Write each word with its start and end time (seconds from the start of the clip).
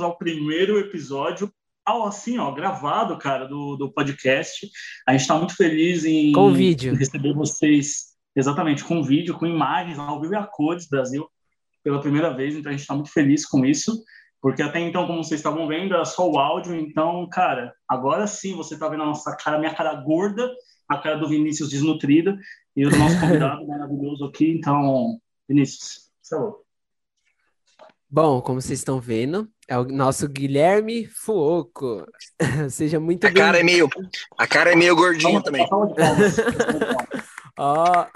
bem-vindos 0.00 0.02
ao 0.02 0.16
primeiro 0.16 0.78
episódio, 0.78 1.52
ao 1.84 2.06
assim, 2.06 2.38
ó, 2.38 2.50
gravado, 2.52 3.18
cara, 3.18 3.46
do, 3.46 3.76
do 3.76 3.92
podcast. 3.92 4.68
A 5.06 5.12
gente 5.12 5.22
está 5.22 5.36
muito 5.36 5.54
feliz 5.54 6.04
em, 6.04 6.32
com 6.32 6.52
vídeo. 6.52 6.94
receber 6.94 7.34
vocês, 7.34 8.16
exatamente, 8.34 8.84
com 8.84 9.02
vídeo, 9.02 9.36
com 9.38 9.46
imagens, 9.46 9.98
ao 9.98 10.20
vivo 10.20 10.34
e 10.34 10.36
a 10.36 10.46
cores, 10.46 10.88
Brasil, 10.88 11.28
pela 11.84 12.00
primeira 12.00 12.34
vez, 12.34 12.54
então 12.54 12.70
a 12.70 12.72
gente 12.72 12.82
está 12.82 12.94
muito 12.94 13.12
feliz 13.12 13.46
com 13.46 13.64
isso, 13.64 14.02
porque 14.40 14.62
até 14.62 14.80
então, 14.80 15.06
como 15.06 15.22
vocês 15.22 15.40
estavam 15.40 15.66
vendo, 15.68 15.94
era 15.94 16.04
só 16.04 16.28
o 16.28 16.38
áudio, 16.38 16.74
então, 16.74 17.28
cara, 17.30 17.72
agora 17.88 18.26
sim 18.26 18.54
você 18.54 18.74
está 18.74 18.88
vendo 18.88 19.02
a 19.02 19.06
nossa 19.06 19.36
cara, 19.36 19.58
minha 19.58 19.74
cara 19.74 19.94
gorda, 19.94 20.50
a 20.88 20.98
cara 20.98 21.16
do 21.16 21.28
Vinícius 21.28 21.70
desnutrida, 21.70 22.38
e 22.76 22.86
o 22.86 22.90
nosso 22.90 23.18
convidado 23.20 23.66
maravilhoso 23.66 24.24
aqui, 24.24 24.50
então, 24.50 25.18
Vinícius, 25.48 26.10
louco. 26.32 26.69
Bom, 28.12 28.42
como 28.42 28.60
vocês 28.60 28.80
estão 28.80 29.00
vendo, 29.00 29.48
é 29.68 29.78
o 29.78 29.84
nosso 29.84 30.28
Guilherme 30.28 31.06
Fuoco. 31.06 32.04
Seja 32.68 32.98
muito 32.98 33.24
a 33.24 33.32
cara 33.32 33.60
é 33.60 33.62
meio 33.62 33.88
A 34.36 34.48
cara 34.48 34.72
é 34.72 34.74
meio 34.74 34.96
gordinho 34.96 35.40
também. 35.40 35.64
Ó. 37.56 38.06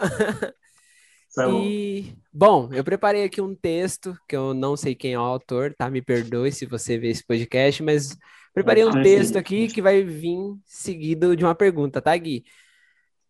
e, 1.63 2.13
bom, 2.33 2.69
eu 2.73 2.83
preparei 2.83 3.23
aqui 3.23 3.41
um 3.41 3.55
texto, 3.55 4.19
que 4.29 4.35
eu 4.35 4.53
não 4.53 4.77
sei 4.77 4.97
quem 4.97 5.13
é 5.13 5.19
o 5.19 5.23
autor, 5.23 5.73
tá? 5.79 5.89
Me 5.89 6.03
perdoe 6.03 6.51
se 6.51 6.67
você 6.67 6.99
vê 6.99 7.11
esse 7.11 7.25
podcast, 7.25 7.81
mas 7.81 8.19
preparei 8.53 8.85
um 8.85 9.01
texto 9.01 9.37
aqui 9.37 9.69
que 9.69 9.81
vai 9.81 10.03
vir 10.03 10.57
seguido 10.67 11.37
de 11.37 11.45
uma 11.45 11.55
pergunta, 11.55 12.03
tá, 12.03 12.17
Gui? 12.17 12.45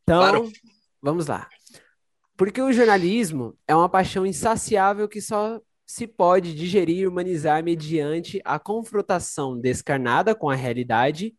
Então, 0.03 0.19
claro. 0.19 0.53
vamos 1.03 1.27
lá. 1.27 1.47
Porque 2.39 2.63
o 2.63 2.73
jornalismo 2.73 3.55
é 3.69 3.75
uma 3.75 3.89
paixão 3.89 4.25
insaciável 4.25 5.07
que 5.07 5.21
só 5.21 5.61
se 5.87 6.07
pode 6.07 6.55
digerir 6.55 6.99
e 6.99 7.07
humanizar 7.07 7.63
mediante 7.63 8.41
a 8.45 8.59
confrontação 8.59 9.59
descarnada 9.59 10.35
com 10.35 10.49
a 10.49 10.55
realidade. 10.55 11.35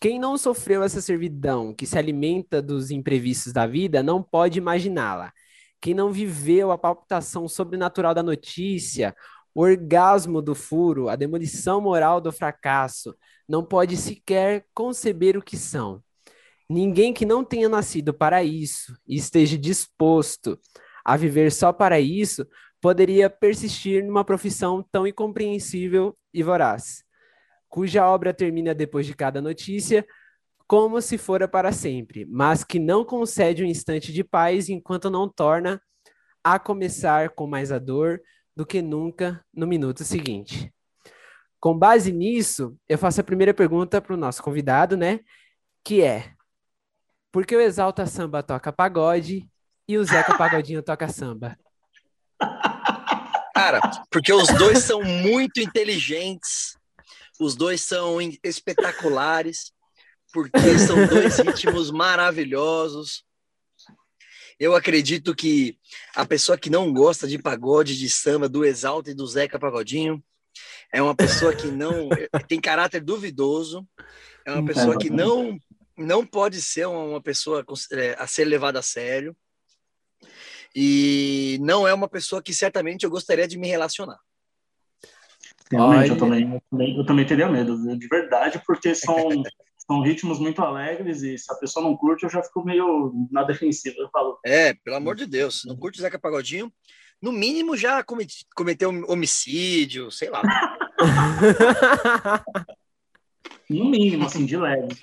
Quem 0.00 0.18
não 0.18 0.38
sofreu 0.38 0.82
essa 0.82 1.00
servidão, 1.00 1.74
que 1.74 1.86
se 1.86 1.98
alimenta 1.98 2.62
dos 2.62 2.90
imprevistos 2.90 3.52
da 3.52 3.66
vida, 3.66 4.02
não 4.02 4.22
pode 4.22 4.58
imaginá-la. 4.58 5.32
Quem 5.80 5.94
não 5.94 6.12
viveu 6.12 6.70
a 6.70 6.78
palpitação 6.78 7.48
sobrenatural 7.48 8.14
da 8.14 8.22
notícia, 8.22 9.14
o 9.54 9.62
orgasmo 9.62 10.40
do 10.40 10.54
furo, 10.54 11.08
a 11.08 11.16
demolição 11.16 11.80
moral 11.80 12.20
do 12.20 12.30
fracasso, 12.30 13.14
não 13.48 13.64
pode 13.64 13.96
sequer 13.96 14.66
conceber 14.72 15.36
o 15.36 15.42
que 15.42 15.56
são. 15.56 16.02
Ninguém 16.68 17.12
que 17.12 17.24
não 17.24 17.42
tenha 17.42 17.68
nascido 17.68 18.12
para 18.12 18.44
isso 18.44 18.96
e 19.06 19.16
esteja 19.16 19.56
disposto 19.56 20.58
a 21.04 21.16
viver 21.16 21.50
só 21.50 21.72
para 21.72 21.98
isso 21.98 22.46
poderia 22.80 23.28
persistir 23.28 24.04
numa 24.04 24.24
profissão 24.24 24.84
tão 24.90 25.06
incompreensível 25.06 26.16
e 26.32 26.42
voraz, 26.42 27.04
cuja 27.68 28.06
obra 28.06 28.32
termina 28.32 28.74
depois 28.74 29.06
de 29.06 29.14
cada 29.14 29.40
notícia, 29.40 30.06
como 30.66 31.00
se 31.00 31.16
fora 31.16 31.48
para 31.48 31.72
sempre, 31.72 32.26
mas 32.26 32.62
que 32.62 32.78
não 32.78 33.04
concede 33.04 33.64
um 33.64 33.66
instante 33.66 34.12
de 34.12 34.22
paz 34.22 34.68
enquanto 34.68 35.10
não 35.10 35.28
torna 35.28 35.80
a 36.44 36.58
começar 36.58 37.30
com 37.30 37.46
mais 37.46 37.72
a 37.72 37.78
dor 37.78 38.20
do 38.54 38.66
que 38.66 38.82
nunca 38.82 39.42
no 39.52 39.66
minuto 39.66 40.04
seguinte. 40.04 40.72
Com 41.60 41.76
base 41.76 42.12
nisso, 42.12 42.76
eu 42.88 42.98
faço 42.98 43.20
a 43.20 43.24
primeira 43.24 43.52
pergunta 43.52 44.00
para 44.00 44.14
o 44.14 44.16
nosso 44.16 44.42
convidado, 44.42 44.96
né? 44.96 45.20
Que 45.82 46.02
é: 46.02 46.32
por 47.32 47.46
que 47.46 47.56
o 47.56 47.60
Exalta 47.60 48.06
Samba 48.06 48.42
toca 48.42 48.72
pagode 48.72 49.48
e 49.88 49.96
o 49.96 50.04
Zeca 50.04 50.36
Pagodinho 50.36 50.82
toca 50.82 51.08
samba? 51.08 51.58
Cara, 53.58 53.80
porque 54.08 54.32
os 54.32 54.46
dois 54.56 54.78
são 54.78 55.02
muito 55.02 55.58
inteligentes, 55.58 56.76
os 57.40 57.56
dois 57.56 57.80
são 57.80 58.18
espetaculares, 58.44 59.72
porque 60.32 60.78
são 60.78 61.04
dois 61.08 61.38
ritmos 61.42 61.90
maravilhosos. 61.90 63.24
Eu 64.60 64.76
acredito 64.76 65.34
que 65.34 65.76
a 66.14 66.24
pessoa 66.24 66.56
que 66.56 66.70
não 66.70 66.92
gosta 66.92 67.26
de 67.26 67.36
pagode, 67.36 67.98
de 67.98 68.08
samba, 68.08 68.48
do 68.48 68.64
Exalta 68.64 69.10
e 69.10 69.14
do 69.14 69.26
Zeca 69.26 69.58
Pagodinho, 69.58 70.22
é 70.92 71.02
uma 71.02 71.16
pessoa 71.16 71.52
que 71.52 71.66
não 71.66 72.08
tem 72.46 72.60
caráter 72.60 73.00
duvidoso, 73.00 73.84
é 74.46 74.52
uma 74.52 74.64
pessoa 74.64 74.96
que 74.96 75.10
não 75.10 75.58
não 75.96 76.24
pode 76.24 76.62
ser 76.62 76.86
uma 76.86 77.20
pessoa 77.20 77.64
é, 77.90 78.14
a 78.20 78.26
ser 78.28 78.44
levada 78.44 78.78
a 78.78 78.82
sério. 78.82 79.36
E 80.74 81.58
não 81.60 81.86
é 81.86 81.94
uma 81.94 82.08
pessoa 82.08 82.42
que 82.42 82.52
certamente 82.52 83.04
eu 83.04 83.10
gostaria 83.10 83.48
de 83.48 83.58
me 83.58 83.68
relacionar. 83.68 84.18
Realmente, 85.70 86.10
eu 86.10 86.16
também, 86.16 86.54
eu 86.54 86.62
também, 86.70 86.96
eu 86.96 87.06
também 87.06 87.26
teria 87.26 87.48
medo, 87.48 87.76
de 87.98 88.08
verdade, 88.08 88.62
porque 88.66 88.94
são, 88.94 89.16
são 89.86 90.02
ritmos 90.02 90.38
muito 90.38 90.62
alegres 90.62 91.22
e 91.22 91.36
se 91.36 91.52
a 91.52 91.56
pessoa 91.56 91.84
não 91.84 91.96
curte, 91.96 92.24
eu 92.24 92.30
já 92.30 92.42
fico 92.42 92.64
meio 92.64 93.12
na 93.30 93.44
defensiva. 93.44 93.96
Eu 93.98 94.08
falo. 94.10 94.38
É, 94.44 94.72
pelo 94.72 94.96
amor 94.96 95.14
de 95.14 95.26
Deus, 95.26 95.62
não 95.66 95.76
curte 95.76 95.98
o 95.98 96.02
Zeca 96.02 96.18
Pagodinho, 96.18 96.72
no 97.20 97.32
mínimo 97.32 97.76
já 97.76 98.02
cometi, 98.02 98.46
cometeu 98.54 98.90
homicídio, 99.08 100.10
sei 100.10 100.30
lá. 100.30 100.42
no 103.68 103.90
mínimo, 103.90 104.24
assim, 104.24 104.46
de 104.46 104.56
leve. 104.56 104.96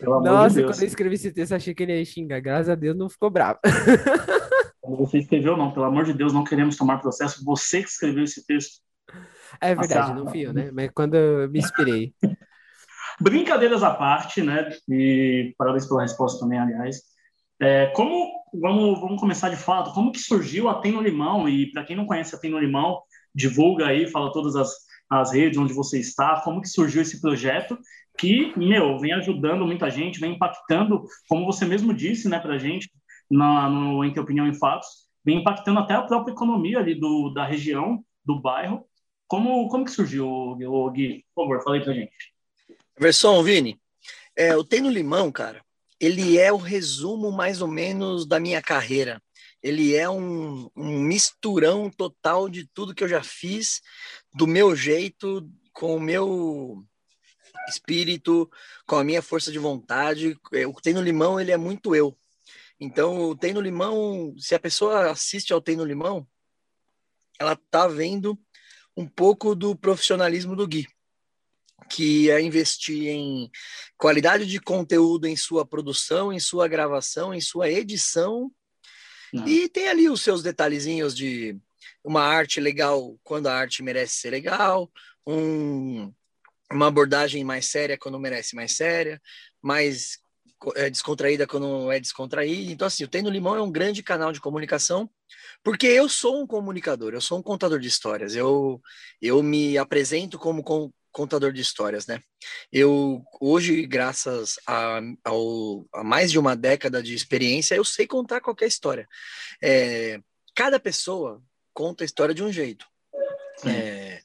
Nossa, 0.00 0.56
de 0.56 0.66
quando 0.66 0.82
eu 0.82 0.88
escrevi 0.88 1.14
esse 1.14 1.30
texto, 1.30 1.52
achei 1.52 1.74
que 1.74 1.82
ele 1.82 1.96
ia 1.96 2.04
xingar. 2.04 2.40
Graças 2.40 2.68
a 2.70 2.74
Deus, 2.74 2.96
não 2.96 3.08
ficou 3.08 3.30
bravo. 3.30 3.60
Você 4.96 5.18
escreveu, 5.18 5.56
não, 5.56 5.72
pelo 5.72 5.86
amor 5.86 6.04
de 6.04 6.12
Deus, 6.12 6.32
não 6.32 6.44
queremos 6.44 6.76
tomar 6.76 6.98
processo. 6.98 7.44
Você 7.44 7.82
que 7.82 7.88
escreveu 7.88 8.24
esse 8.24 8.46
texto. 8.46 8.80
É 9.60 9.74
verdade, 9.74 10.14
não 10.14 10.26
fui 10.26 10.40
eu, 10.40 10.52
né? 10.52 10.70
Mas 10.72 10.90
quando 10.94 11.14
eu 11.14 11.50
me 11.50 11.58
inspirei. 11.58 12.14
Brincadeiras 13.20 13.82
à 13.82 13.90
parte, 13.90 14.42
né? 14.42 14.70
E 14.88 15.54
parabéns 15.58 15.86
pela 15.86 16.02
resposta 16.02 16.40
também, 16.40 16.58
aliás. 16.58 17.02
É, 17.60 17.86
como 17.88 18.32
vamos, 18.52 19.00
vamos 19.00 19.20
começar 19.20 19.48
de 19.48 19.56
fato? 19.56 19.92
Como 19.92 20.12
que 20.12 20.18
surgiu 20.18 20.68
a 20.68 20.80
Tem 20.80 20.92
no 20.92 21.00
Limão? 21.00 21.48
E 21.48 21.70
para 21.70 21.84
quem 21.84 21.96
não 21.96 22.06
conhece 22.06 22.34
a 22.34 22.38
Tem 22.38 22.50
no 22.50 22.58
Limão, 22.58 23.00
divulga 23.34 23.86
aí, 23.86 24.08
fala 24.08 24.32
todas 24.32 24.56
as, 24.56 24.72
as 25.08 25.32
redes 25.32 25.58
onde 25.58 25.72
você 25.72 26.00
está. 26.00 26.40
Como 26.40 26.60
que 26.60 26.68
surgiu 26.68 27.02
esse 27.02 27.20
projeto? 27.20 27.78
Que, 28.18 28.52
meu, 28.56 28.98
vem 28.98 29.12
ajudando 29.12 29.66
muita 29.66 29.90
gente, 29.90 30.20
vem 30.20 30.34
impactando, 30.34 31.04
como 31.28 31.46
você 31.46 31.64
mesmo 31.64 31.94
disse, 31.94 32.28
né, 32.28 32.38
para 32.38 32.58
gente, 32.58 32.90
na, 33.32 33.68
no 33.68 34.04
Entre 34.04 34.20
Opinião 34.20 34.46
e 34.46 34.54
Fatos, 34.54 34.88
vem 35.24 35.38
impactando 35.38 35.80
até 35.80 35.94
a 35.94 36.02
própria 36.02 36.32
economia 36.32 36.78
ali 36.78 36.94
do, 36.94 37.30
da 37.30 37.44
região, 37.44 38.04
do 38.24 38.40
bairro. 38.40 38.84
Como, 39.26 39.68
como 39.68 39.84
que 39.84 39.90
surgiu, 39.90 40.28
o 40.28 40.90
Gui? 40.90 41.24
Por 41.34 41.44
favor, 41.44 41.64
fala 41.64 41.76
aí 41.76 41.82
pra 41.82 41.94
gente. 41.94 42.12
Versão, 42.98 43.42
Vini, 43.42 43.80
é, 44.36 44.54
o 44.56 44.62
Tem 44.62 44.80
no 44.80 44.90
Limão, 44.90 45.32
cara, 45.32 45.64
ele 45.98 46.38
é 46.38 46.52
o 46.52 46.56
resumo 46.56 47.32
mais 47.32 47.62
ou 47.62 47.68
menos 47.68 48.26
da 48.26 48.38
minha 48.38 48.60
carreira. 48.60 49.22
Ele 49.62 49.94
é 49.94 50.10
um, 50.10 50.68
um 50.76 50.98
misturão 51.00 51.88
total 51.88 52.48
de 52.48 52.66
tudo 52.74 52.94
que 52.94 53.04
eu 53.04 53.08
já 53.08 53.22
fiz, 53.22 53.80
do 54.34 54.46
meu 54.46 54.74
jeito, 54.74 55.48
com 55.72 55.96
o 55.96 56.00
meu 56.00 56.84
espírito, 57.68 58.50
com 58.86 58.96
a 58.96 59.04
minha 59.04 59.22
força 59.22 59.52
de 59.52 59.58
vontade. 59.58 60.36
É, 60.52 60.66
o 60.66 60.74
Tem 60.74 60.92
no 60.92 61.00
Limão, 61.00 61.40
ele 61.40 61.52
é 61.52 61.56
muito 61.56 61.94
eu. 61.94 62.16
Então, 62.84 63.30
o 63.30 63.36
Tem 63.36 63.52
no 63.52 63.60
Limão, 63.60 64.34
se 64.36 64.56
a 64.56 64.58
pessoa 64.58 65.12
assiste 65.12 65.52
ao 65.52 65.60
Tem 65.60 65.76
no 65.76 65.84
Limão, 65.84 66.26
ela 67.38 67.54
tá 67.70 67.86
vendo 67.86 68.36
um 68.96 69.06
pouco 69.06 69.54
do 69.54 69.76
profissionalismo 69.76 70.56
do 70.56 70.66
Gui, 70.66 70.88
que 71.88 72.28
é 72.28 72.40
investir 72.40 73.06
em 73.06 73.48
qualidade 73.96 74.46
de 74.46 74.58
conteúdo 74.58 75.28
em 75.28 75.36
sua 75.36 75.64
produção, 75.64 76.32
em 76.32 76.40
sua 76.40 76.66
gravação, 76.66 77.32
em 77.32 77.40
sua 77.40 77.70
edição. 77.70 78.50
Não. 79.32 79.46
E 79.46 79.68
tem 79.68 79.88
ali 79.88 80.08
os 80.08 80.20
seus 80.20 80.42
detalhezinhos 80.42 81.14
de 81.14 81.56
uma 82.02 82.22
arte 82.22 82.60
legal 82.60 83.16
quando 83.22 83.46
a 83.46 83.54
arte 83.54 83.80
merece 83.80 84.16
ser 84.16 84.30
legal, 84.30 84.90
um, 85.24 86.12
uma 86.68 86.88
abordagem 86.88 87.44
mais 87.44 87.66
séria 87.66 87.96
quando 87.96 88.18
merece 88.18 88.56
mais 88.56 88.72
séria, 88.72 89.22
mais 89.62 90.21
é 90.76 90.90
descontraída 90.90 91.46
quando 91.46 91.90
é 91.90 91.98
descontraída. 91.98 92.72
Então, 92.72 92.86
assim, 92.86 93.04
o 93.04 93.08
Tem 93.08 93.22
no 93.22 93.30
Limão 93.30 93.56
é 93.56 93.62
um 93.62 93.70
grande 93.70 94.02
canal 94.02 94.32
de 94.32 94.40
comunicação, 94.40 95.10
porque 95.62 95.86
eu 95.86 96.08
sou 96.08 96.42
um 96.42 96.46
comunicador, 96.46 97.14
eu 97.14 97.20
sou 97.20 97.38
um 97.38 97.42
contador 97.42 97.78
de 97.78 97.88
histórias. 97.88 98.34
Eu, 98.34 98.80
eu 99.20 99.42
me 99.42 99.78
apresento 99.78 100.38
como 100.38 100.62
com, 100.62 100.90
contador 101.12 101.52
de 101.52 101.60
histórias, 101.60 102.06
né? 102.06 102.20
Eu, 102.72 103.22
hoje, 103.40 103.86
graças 103.86 104.58
a, 104.66 105.00
ao, 105.24 105.86
a 105.92 106.02
mais 106.02 106.30
de 106.30 106.38
uma 106.38 106.56
década 106.56 107.02
de 107.02 107.14
experiência, 107.14 107.74
eu 107.74 107.84
sei 107.84 108.06
contar 108.06 108.40
qualquer 108.40 108.66
história. 108.66 109.06
É, 109.62 110.20
cada 110.54 110.80
pessoa 110.80 111.42
conta 111.72 112.02
a 112.02 112.06
história 112.06 112.34
de 112.34 112.42
um 112.42 112.52
jeito. 112.52 112.86
É, 113.64 114.22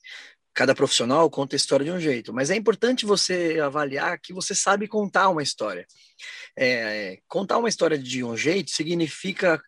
cada 0.57 0.74
profissional 0.74 1.30
conta 1.30 1.56
a 1.56 1.62
história 1.62 1.86
de 1.86 1.92
um 1.92 2.00
jeito, 2.00 2.33
mas 2.33 2.50
é 2.50 2.56
importante 2.56 3.06
você 3.06 3.59
avaliar 3.63 4.19
que 4.19 4.33
você 4.33 4.56
sabe 4.56 4.88
contar 4.88 5.30
uma 5.30 5.44
história. 5.44 5.86
É, 6.57 7.19
contar 7.27 7.59
uma 7.59 7.69
história 7.69 7.95
de 7.95 8.24
um 8.24 8.36
jeito 8.36 8.71
significa 8.71 9.62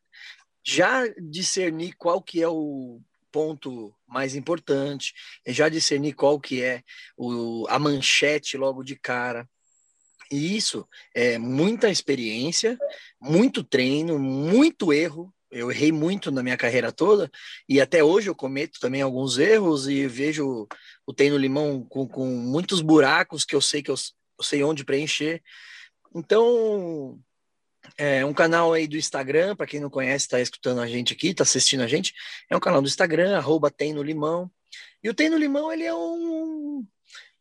já 0.65 1.07
discernir 1.19 1.93
qual 1.95 2.19
que 2.19 2.41
é 2.41 2.47
o, 2.47 2.99
ponto 3.31 3.93
mais 4.07 4.33
importante, 4.33 5.13
já 5.45 5.69
discernir 5.69 6.13
qual 6.13 6.39
que 6.39 6.63
é 6.63 6.81
o, 7.15 7.67
a 7.69 7.77
manchete 7.77 8.57
logo 8.57 8.83
de 8.83 8.95
cara. 8.95 9.47
E 10.31 10.57
isso 10.57 10.87
é 11.13 11.37
muita 11.37 11.91
experiência, 11.91 12.79
muito 13.21 13.63
treino, 13.63 14.17
muito 14.17 14.91
erro. 14.91 15.31
Eu 15.51 15.71
errei 15.71 15.91
muito 15.91 16.31
na 16.31 16.43
minha 16.43 16.57
carreira 16.57 16.91
toda 16.91 17.29
e 17.67 17.81
até 17.81 18.03
hoje 18.03 18.29
eu 18.29 18.35
cometo 18.35 18.79
também 18.79 19.01
alguns 19.01 19.37
erros 19.37 19.87
e 19.87 20.07
vejo 20.07 20.67
o 21.05 21.13
Treino 21.13 21.37
Limão 21.37 21.83
com, 21.83 22.07
com 22.07 22.25
muitos 22.27 22.81
buracos 22.81 23.45
que 23.45 23.55
eu 23.55 23.61
sei 23.61 23.81
que 23.81 23.89
eu, 23.89 23.95
eu 24.37 24.43
sei 24.43 24.63
onde 24.63 24.85
preencher. 24.85 25.41
Então, 26.15 27.19
é 27.97 28.25
um 28.25 28.33
canal 28.33 28.73
aí 28.73 28.87
do 28.87 28.97
Instagram, 28.97 29.55
para 29.55 29.67
quem 29.67 29.79
não 29.79 29.89
conhece, 29.89 30.25
está 30.25 30.39
escutando 30.39 30.81
a 30.81 30.87
gente 30.87 31.13
aqui, 31.13 31.29
está 31.29 31.43
assistindo 31.43 31.81
a 31.81 31.87
gente, 31.87 32.13
é 32.49 32.55
um 32.55 32.59
canal 32.59 32.81
do 32.81 32.87
Instagram, 32.87 33.37
arroba 33.37 33.71
tem 33.71 33.93
no 33.93 34.03
limão. 34.03 34.51
E 35.03 35.09
o 35.09 35.13
Tem 35.13 35.29
no 35.29 35.37
Limão, 35.37 35.71
ele 35.71 35.83
é 35.83 35.93
um 35.93 36.85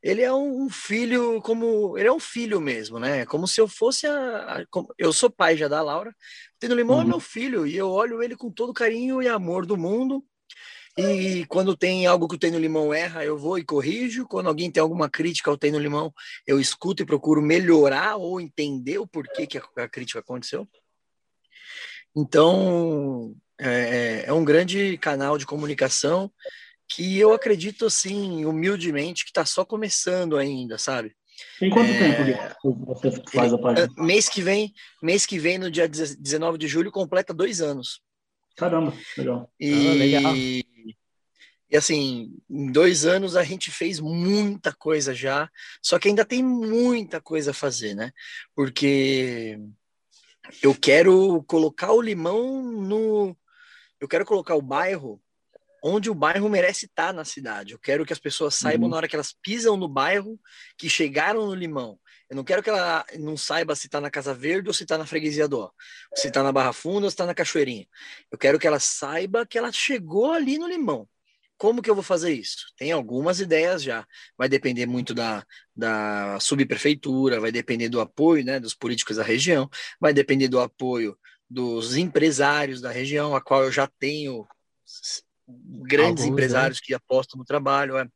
ele 0.01 0.23
é 0.23 0.33
um 0.33 0.71
filho 0.71 1.43
como 1.43 1.99
ele 1.99 2.07
é 2.07 2.13
um 2.13 2.21
filho 2.21 2.61
mesmo, 2.61 3.01
né? 3.01 3.27
Como 3.27 3.49
se 3.49 3.61
eu 3.61 3.67
fosse 3.67 4.07
a, 4.07 4.59
a 4.61 4.65
eu 4.97 5.13
sou 5.13 5.29
pai 5.29 5.57
já 5.57 5.67
da 5.67 5.83
Laura. 5.83 6.15
O 6.59 6.61
Tem 6.61 6.69
no 6.69 6.75
Limão 6.75 6.97
é 6.97 6.99
uhum. 7.03 7.07
é 7.07 7.09
meu 7.11 7.21
filho 7.21 7.65
e 7.65 7.77
eu 7.77 7.89
olho 7.89 8.21
ele 8.21 8.35
com 8.35 8.51
todo 8.51 8.75
carinho 8.75 9.23
e 9.23 9.29
amor 9.29 9.65
do 9.65 9.77
mundo. 9.77 10.25
E 10.97 11.47
quando 11.47 11.77
tem 11.77 12.05
algo 12.09 12.27
que 12.27 12.35
o 12.35 12.39
Tem 12.39 12.51
no 12.51 12.59
Limão 12.59 12.93
erra, 12.93 13.25
eu 13.25 13.39
vou 13.39 13.57
e 13.57 13.65
corrijo. 13.65 14.27
Quando 14.27 14.49
alguém 14.49 14.69
tem 14.69 14.81
alguma 14.81 15.09
crítica 15.09 15.49
ao 15.49 15.57
Tem 15.57 15.71
no 15.71 15.79
Limão, 15.79 16.13
eu 16.45 16.59
escuto 16.59 17.01
e 17.01 17.07
procuro 17.07 17.41
melhorar 17.41 18.17
ou 18.17 18.41
entender 18.41 18.99
o 18.99 19.07
porquê 19.07 19.47
que 19.47 19.57
a, 19.57 19.63
a 19.77 19.89
crítica 19.89 20.19
aconteceu. 20.19 20.69
Então, 22.17 23.37
é, 23.61 24.25
é, 24.27 24.33
um 24.33 24.45
grande 24.45 24.99
canal 24.99 25.39
de 25.39 25.47
comunicação 25.47 26.29
que 26.89 27.17
eu 27.17 27.33
acredito, 27.33 27.87
assim, 27.87 28.45
humildemente, 28.45 29.25
que 29.25 29.31
está 29.31 29.45
só 29.45 29.65
começando 29.65 30.37
ainda, 30.37 30.79
sabe? 30.79 31.15
Tem 31.59 31.71
quanto 31.71 31.91
é, 31.91 31.99
tempo 31.99 32.85
você 32.87 33.11
faz 33.33 33.53
a 33.53 33.59
página? 33.59 33.89
Mês 33.97 34.29
que 34.29 34.43
vem, 34.43 34.73
mês 35.03 35.27
que 35.27 35.39
vem, 35.39 35.59
no 35.59 35.71
dia 35.71 35.89
19 35.89 36.59
de 36.59 36.69
julho, 36.69 36.91
completa 36.91 37.35
dois 37.35 37.61
anos. 37.61 38.01
Caramba, 38.57 38.93
legal. 39.17 39.51
E, 39.59 39.73
ah, 39.73 39.93
legal. 39.93 40.35
E 41.71 41.77
assim, 41.77 42.35
em 42.49 42.73
dois 42.73 43.05
anos 43.05 43.37
a 43.37 43.45
gente 43.45 43.71
fez 43.71 44.01
muita 44.01 44.73
coisa 44.73 45.15
já, 45.15 45.51
só 45.83 45.99
que 45.99 46.09
ainda 46.09 46.25
tem 46.25 46.43
muita 46.43 47.21
coisa 47.21 47.51
a 47.51 47.55
fazer, 47.55 47.95
né? 47.95 48.11
Porque 48.55 49.59
eu 50.63 50.75
quero 50.75 51.43
colocar 51.47 51.93
o 51.93 52.01
limão 52.01 52.63
no. 52.63 53.37
Eu 54.01 54.09
quero 54.09 54.25
colocar 54.25 54.55
o 54.55 54.63
bairro 54.63 55.21
onde 55.83 56.11
o 56.11 56.15
bairro 56.15 56.49
merece 56.49 56.87
estar 56.87 57.13
na 57.13 57.25
cidade. 57.25 57.73
Eu 57.73 57.79
quero 57.79 58.05
que 58.05 58.13
as 58.13 58.19
pessoas 58.19 58.55
saibam 58.55 58.85
uhum. 58.85 58.91
na 58.91 58.97
hora 58.97 59.09
que 59.09 59.17
elas 59.17 59.33
pisam 59.43 59.77
no 59.77 59.89
bairro 59.89 60.39
que 60.77 60.89
chegaram 60.89 61.47
no 61.47 61.55
limão. 61.55 61.99
Eu 62.29 62.37
não 62.37 62.45
quero 62.45 62.63
que 62.63 62.69
ela 62.69 63.05
não 63.19 63.37
saiba 63.37 63.75
se 63.75 63.87
está 63.87 64.01
na 64.01 64.11
Casa 64.11 64.35
Verde 64.35 64.69
ou 64.69 64.75
se 64.75 64.83
está 64.83 64.99
na 64.99 65.07
Freguesia 65.07 65.49
do 65.49 65.73
se 66.15 66.29
está 66.29 66.43
na 66.43 66.53
Barra 66.53 66.73
Funda 66.73 67.07
ou 67.07 67.11
se 67.11 67.15
está 67.15 67.25
na 67.25 67.35
Cachoeirinha. 67.35 67.87
Eu 68.31 68.37
quero 68.37 68.59
que 68.59 68.67
ela 68.67 68.79
saiba 68.79 69.47
que 69.47 69.57
ela 69.57 69.73
chegou 69.73 70.33
ali 70.33 70.59
no 70.59 70.69
limão. 70.69 71.09
Como 71.57 71.83
que 71.83 71.91
eu 71.91 71.95
vou 71.95 72.05
fazer 72.05 72.33
isso? 72.33 72.73
Tem 72.77 72.93
algumas 72.93 73.41
ideias 73.41 73.83
já. 73.83 74.07
Vai 74.37 74.49
depender 74.49 74.87
muito 74.87 75.13
da, 75.13 75.45
da 75.75 76.39
subprefeitura, 76.39 77.41
vai 77.41 77.51
depender 77.51 77.89
do 77.89 78.01
apoio 78.01 78.45
né, 78.45 78.61
dos 78.61 78.75
políticos 78.75 79.17
da 79.17 79.25
região, 79.25 79.69
vai 80.01 80.13
depender 80.13 80.49
do 80.49 80.61
apoio 80.61 81.19
dos 81.51 81.97
empresários 81.97 82.81
da 82.81 82.91
região, 82.91 83.35
a 83.35 83.41
qual 83.41 83.65
eu 83.65 83.73
já 83.73 83.89
tenho 83.99 84.47
grandes 85.49 86.23
Alguns, 86.23 86.25
né? 86.25 86.29
empresários 86.29 86.79
né? 86.79 86.83
que 86.85 86.95
apostam 86.95 87.39
no 87.39 87.45
trabalho. 87.45 87.97
É. 87.97 88.07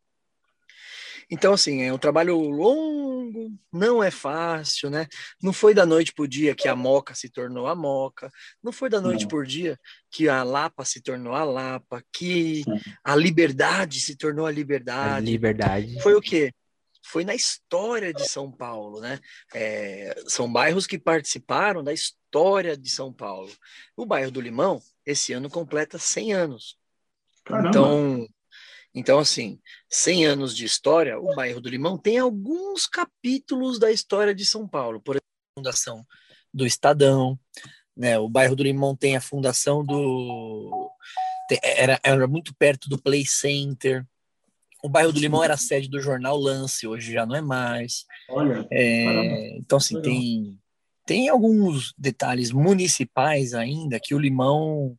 Então, 1.30 1.54
assim, 1.54 1.82
é 1.82 1.92
um 1.92 1.98
trabalho 1.98 2.36
longo, 2.36 3.50
não 3.72 4.02
é 4.02 4.10
fácil, 4.10 4.90
né? 4.90 5.06
Não 5.42 5.52
foi 5.52 5.72
da 5.72 5.86
noite 5.86 6.12
para 6.12 6.24
o 6.24 6.28
dia 6.28 6.54
que 6.54 6.68
a 6.68 6.76
Moca 6.76 7.14
se 7.14 7.30
tornou 7.30 7.66
a 7.66 7.74
Moca, 7.74 8.30
não 8.62 8.70
foi 8.70 8.90
da 8.90 9.00
noite 9.00 9.26
por 9.26 9.46
dia 9.46 9.78
que 10.10 10.28
a 10.28 10.42
Lapa 10.42 10.84
se 10.84 11.00
tornou 11.00 11.34
a 11.34 11.42
Lapa, 11.42 12.02
que 12.12 12.64
a 13.02 13.16
Liberdade 13.16 14.00
se 14.00 14.14
tornou 14.14 14.44
a 14.44 14.50
Liberdade. 14.50 15.14
A 15.14 15.20
liberdade. 15.20 16.02
Foi 16.02 16.14
o 16.14 16.20
quê? 16.20 16.52
Foi 17.04 17.24
na 17.24 17.34
história 17.34 18.12
de 18.12 18.28
São 18.28 18.52
Paulo, 18.52 19.00
né? 19.00 19.18
É, 19.54 20.14
são 20.28 20.52
bairros 20.52 20.86
que 20.86 20.98
participaram 20.98 21.82
da 21.82 21.92
história 21.92 22.76
de 22.76 22.90
São 22.90 23.12
Paulo. 23.12 23.50
O 23.96 24.06
bairro 24.06 24.30
do 24.30 24.40
Limão, 24.40 24.80
esse 25.04 25.32
ano, 25.32 25.50
completa 25.50 25.98
100 25.98 26.32
anos. 26.32 26.81
Caramba. 27.44 27.68
Então, 27.68 28.26
então, 28.94 29.18
assim, 29.18 29.58
100 29.88 30.26
anos 30.26 30.56
de 30.56 30.64
história, 30.64 31.18
o 31.18 31.34
bairro 31.34 31.60
do 31.60 31.68
Limão 31.68 31.96
tem 31.96 32.18
alguns 32.18 32.86
capítulos 32.86 33.78
da 33.78 33.90
história 33.90 34.34
de 34.34 34.44
São 34.44 34.68
Paulo. 34.68 35.00
Por 35.00 35.16
exemplo, 35.16 35.26
a 35.56 35.60
fundação 35.60 36.06
do 36.52 36.66
Estadão, 36.66 37.38
né? 37.96 38.18
O 38.18 38.28
bairro 38.28 38.54
do 38.54 38.62
Limão 38.62 38.94
tem 38.94 39.16
a 39.16 39.20
fundação 39.20 39.84
do... 39.84 40.90
Era, 41.62 41.98
era 42.02 42.26
muito 42.26 42.54
perto 42.54 42.88
do 42.88 43.00
Play 43.00 43.24
Center. 43.26 44.06
O 44.82 44.88
bairro 44.88 45.12
do 45.12 45.20
Limão 45.20 45.42
era 45.42 45.54
a 45.54 45.58
sede 45.58 45.88
do 45.88 46.00
jornal 46.00 46.36
Lance, 46.36 46.86
hoje 46.86 47.12
já 47.12 47.24
não 47.24 47.36
é 47.36 47.40
mais. 47.40 48.04
Olha, 48.28 48.66
é, 48.70 49.56
então, 49.56 49.78
assim, 49.78 50.00
tem, 50.02 50.58
tem 51.06 51.28
alguns 51.28 51.94
detalhes 51.96 52.50
municipais 52.50 53.54
ainda 53.54 54.00
que 54.00 54.14
o 54.14 54.18
Limão 54.18 54.98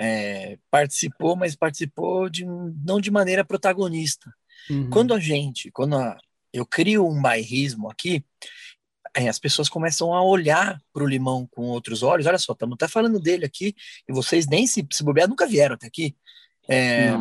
é, 0.00 0.58
participou, 0.70 1.36
mas 1.36 1.54
participou 1.54 2.30
de, 2.30 2.46
não 2.46 2.98
de 2.98 3.10
maneira 3.10 3.44
protagonista. 3.44 4.32
Uhum. 4.70 4.88
Quando 4.88 5.12
a 5.12 5.20
gente, 5.20 5.70
quando 5.70 5.94
a, 5.96 6.16
eu 6.54 6.64
crio 6.64 7.06
um 7.06 7.20
bairrismo 7.20 7.90
aqui, 7.90 8.24
as 9.14 9.38
pessoas 9.38 9.68
começam 9.68 10.14
a 10.14 10.24
olhar 10.24 10.80
para 10.92 11.04
o 11.04 11.06
limão 11.06 11.46
com 11.50 11.66
outros 11.66 12.02
olhos. 12.02 12.26
Olha 12.26 12.38
só, 12.38 12.52
estamos 12.52 12.74
até 12.74 12.88
falando 12.88 13.20
dele 13.20 13.44
aqui, 13.44 13.74
e 14.08 14.12
vocês 14.12 14.46
nem 14.46 14.66
se, 14.66 14.86
se 14.90 15.04
bobear, 15.04 15.28
nunca 15.28 15.46
vieram 15.46 15.74
até 15.74 15.86
aqui. 15.86 16.16
É, 16.66 17.18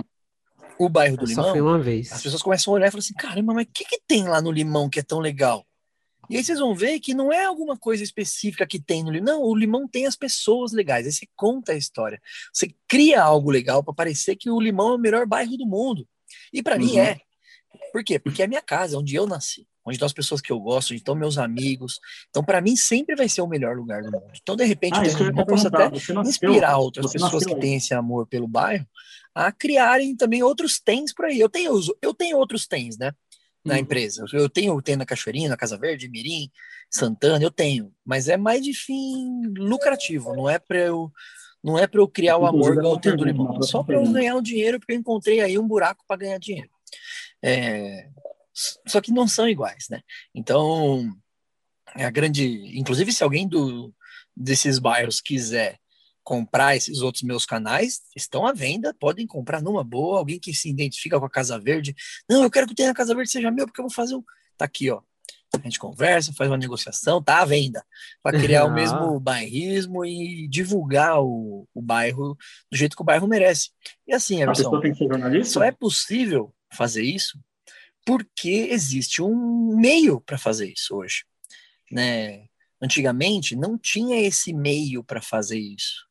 o 0.80 0.88
bairro 0.88 1.18
do 1.18 1.24
eu 1.24 1.28
Limão. 1.28 1.46
Só 1.46 1.52
foi 1.52 1.62
uma 1.62 1.80
vez. 1.80 2.14
As 2.14 2.22
pessoas 2.22 2.42
começam 2.42 2.72
a 2.72 2.76
olhar 2.78 2.88
e 2.88 2.92
falam 2.92 3.00
assim: 3.00 3.14
caramba, 3.14 3.54
mas 3.54 3.66
o 3.66 3.70
que, 3.74 3.84
que 3.84 4.00
tem 4.08 4.24
lá 4.24 4.42
no 4.42 4.52
Limão 4.52 4.90
que 4.90 5.00
é 5.00 5.04
tão 5.04 5.20
legal? 5.20 5.66
E 6.30 6.38
aí 6.38 6.44
vocês 6.44 6.60
vão 6.60 6.76
ver 6.76 7.00
que 7.00 7.14
não 7.14 7.34
é 7.34 7.46
alguma 7.46 7.76
coisa 7.76 8.04
específica 8.04 8.68
que 8.68 8.80
tem 8.80 9.04
no 9.04 9.12
limão. 9.12 9.40
Não, 9.40 9.44
o 9.44 9.56
limão 9.56 9.88
tem 9.88 10.06
as 10.06 10.16
pessoas 10.16 10.71
legais. 10.71 11.06
Aí 11.06 11.12
você 11.12 11.28
conta 11.36 11.71
a 11.71 11.76
história. 11.76 12.21
Você 12.54 12.74
cria 12.88 13.21
algo 13.24 13.50
legal 13.50 13.83
para 13.83 13.94
parecer 13.94 14.36
que 14.36 14.50
o 14.50 14.59
limão 14.59 14.90
é 14.90 14.95
o 14.95 15.00
melhor 15.00 15.26
bairro 15.26 15.57
do 15.57 15.66
mundo. 15.66 16.07
E 16.54 16.62
para 16.62 16.76
uhum. 16.76 16.86
mim 16.86 17.00
é. 17.00 17.19
Por 17.92 18.04
quê? 18.04 18.19
Porque 18.19 18.42
é 18.42 18.45
a 18.45 18.48
minha 18.48 18.62
casa, 18.62 18.98
onde 18.98 19.16
eu 19.16 19.26
nasci, 19.26 19.68
onde 19.86 19.95
estão 19.95 20.06
as 20.06 20.14
pessoas 20.14 20.42
que 20.42 20.52
eu 20.52 20.59
gosto, 20.59 20.92
onde 20.92 21.02
estão 21.02 21.16
meus 21.16 21.38
amigos. 21.38 22.00
Então, 22.30 22.44
para 22.44 22.62
mim, 22.62 22.76
sempre 22.76 23.16
vai 23.16 23.28
ser 23.28 23.42
o 23.42 23.48
melhor 23.48 23.76
lugar 23.76 24.04
do 24.04 24.12
mundo. 24.12 24.31
Então, 24.42 24.56
de 24.56 24.66
repente, 24.66 25.00
ah, 25.00 25.04
eu, 25.06 25.28
eu 25.28 25.45
posso 25.45 25.68
até 25.68 25.90
inspirar 26.21 26.78
outras 26.78 27.12
pessoas 27.12 27.45
que 27.45 27.56
têm 27.56 27.76
esse 27.76 27.94
amor 27.94 28.28
pelo 28.28 28.48
bairro 28.48 28.86
a 29.33 29.52
criarem 29.52 30.16
também 30.16 30.44
outros 30.44 30.80
tens 30.80 31.14
por 31.14 31.26
aí. 31.26 31.40
Eu 31.40 31.50
tenho, 31.50 31.71
eu 32.02 32.14
tenho 32.14 32.38
outros 32.38 32.68
tens, 32.68 32.98
né? 32.98 33.14
Na 33.63 33.75
uhum. 33.75 33.80
empresa. 33.80 34.25
Eu 34.31 34.49
tenho, 34.49 34.73
eu 34.73 34.81
tenho 34.81 34.97
na 34.97 35.06
Cachoeirinha, 35.06 35.49
na 35.49 35.57
Casa 35.57 35.78
Verde, 35.78 36.09
Mirim, 36.09 36.49
Santana, 36.89 37.44
eu 37.44 37.51
tenho, 37.51 37.94
mas 38.06 38.28
é 38.28 38.37
mais 38.37 38.63
de 38.63 38.73
fim 38.73 39.42
lucrativo, 39.57 40.35
não 40.35 40.49
é 40.49 40.57
para 40.57 40.80
eu 40.80 41.11
não 41.61 41.78
é 41.78 41.85
para 41.85 41.99
eu 41.99 42.07
criar 42.07 42.37
o 42.37 42.45
amor 42.45 42.73
igual 42.73 42.94
o 42.94 42.97
do 42.97 43.25
limão, 43.25 43.59
é 43.61 43.63
só 43.63 43.83
para 43.83 43.95
eu 43.95 44.11
ganhar 44.13 44.35
o 44.35 44.42
dinheiro 44.42 44.80
porque 44.80 44.94
eu 44.94 44.97
encontrei 44.97 45.42
aí 45.42 45.59
um 45.59 45.68
buraco 45.68 46.06
para 46.07 46.16
ganhar 46.16 46.39
dinheiro. 46.39 46.69
É, 47.44 48.07
só 48.87 49.01
que 49.01 49.11
não 49.11 49.28
são 49.28 49.47
iguais, 49.47 49.87
né? 49.89 50.01
Então, 50.33 51.13
é 51.97 52.06
a 52.06 52.09
grande, 52.09 52.78
inclusive 52.80 53.11
se 53.11 53.23
alguém 53.23 53.45
do 53.45 53.94
desses 54.35 54.80
bairros 54.80 55.19
quiser 55.19 55.78
comprar 56.30 56.76
esses 56.76 57.02
outros 57.02 57.24
meus 57.24 57.44
canais, 57.44 58.02
estão 58.16 58.45
à 58.45 58.54
venda, 58.54 58.94
podem 59.00 59.26
comprar 59.26 59.64
numa 59.64 59.83
boa, 59.83 60.19
alguém 60.19 60.40
que 60.40 60.54
se 60.54 60.69
identifica 60.69 61.19
com 61.19 61.26
a 61.26 61.30
Casa 61.30 61.57
Verde, 61.57 61.95
não, 62.30 62.44
eu 62.44 62.52
quero 62.52 62.68
que 62.68 62.76
tenha 62.76 62.92
a 62.92 62.94
Casa 62.94 63.16
Verde 63.16 63.31
seja 63.31 63.50
meu, 63.50 63.66
porque 63.66 63.81
eu 63.81 63.86
vou 63.86 63.92
fazer 63.92 64.14
um, 64.14 64.21
tá 64.56 64.66
aqui, 64.66 64.92
ó, 64.92 65.02
a 65.56 65.57
gente 65.64 65.80
conversa, 65.80 66.31
faz 66.31 66.48
uma 66.48 66.57
negociação, 66.57 67.24
tá 67.24 67.42
à 67.42 67.45
venda, 67.45 67.83
para 68.21 68.40
criar 68.40 68.66
o 68.66 68.71
mesmo 68.71 69.19
bairrismo 69.19 70.06
e 70.06 70.48
divulgar 70.48 71.19
o, 71.19 71.68
o 71.74 71.81
bairro 71.81 72.38
do 72.71 72.78
jeito 72.78 72.95
que 72.95 73.02
o 73.02 73.06
bairro 73.06 73.28
merece. 73.28 73.71
E 74.07 74.14
assim, 74.14 74.44
Emerson, 74.44 74.69
só 75.45 75.64
é 75.64 75.71
possível 75.71 76.54
fazer 76.71 77.02
isso 77.02 77.40
porque 78.06 78.68
existe 78.69 79.24
um 79.24 79.76
meio 79.76 80.21
para 80.21 80.38
fazer 80.38 80.71
isso 80.71 80.95
hoje, 80.95 81.24
né? 81.92 82.45
Antigamente 82.80 83.56
não 83.56 83.76
tinha 83.76 84.21
esse 84.21 84.54
meio 84.54 85.04
para 85.04 85.24
fazer 85.24 85.57
isso. 85.57 86.08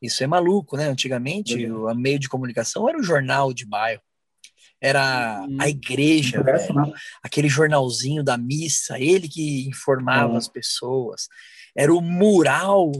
Isso 0.00 0.22
é 0.24 0.26
maluco, 0.26 0.76
né? 0.76 0.88
Antigamente, 0.88 1.70
o 1.70 1.94
meio 1.94 2.18
de 2.18 2.28
comunicação 2.28 2.88
era 2.88 2.98
o 2.98 3.02
jornal 3.02 3.52
de 3.52 3.66
bairro, 3.66 4.02
era 4.80 5.46
a 5.58 5.68
igreja, 5.68 6.42
velho, 6.42 6.74
né? 6.74 6.92
aquele 7.22 7.48
jornalzinho 7.48 8.24
da 8.24 8.38
missa, 8.38 8.98
ele 8.98 9.28
que 9.28 9.66
informava 9.68 10.34
é. 10.34 10.36
as 10.38 10.48
pessoas, 10.48 11.28
era 11.76 11.92
o 11.92 12.00
mural 12.00 12.90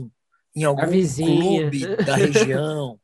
em 0.55 0.63
algum 0.63 0.81
clube 0.85 1.95
da 2.05 2.15
região, 2.15 2.99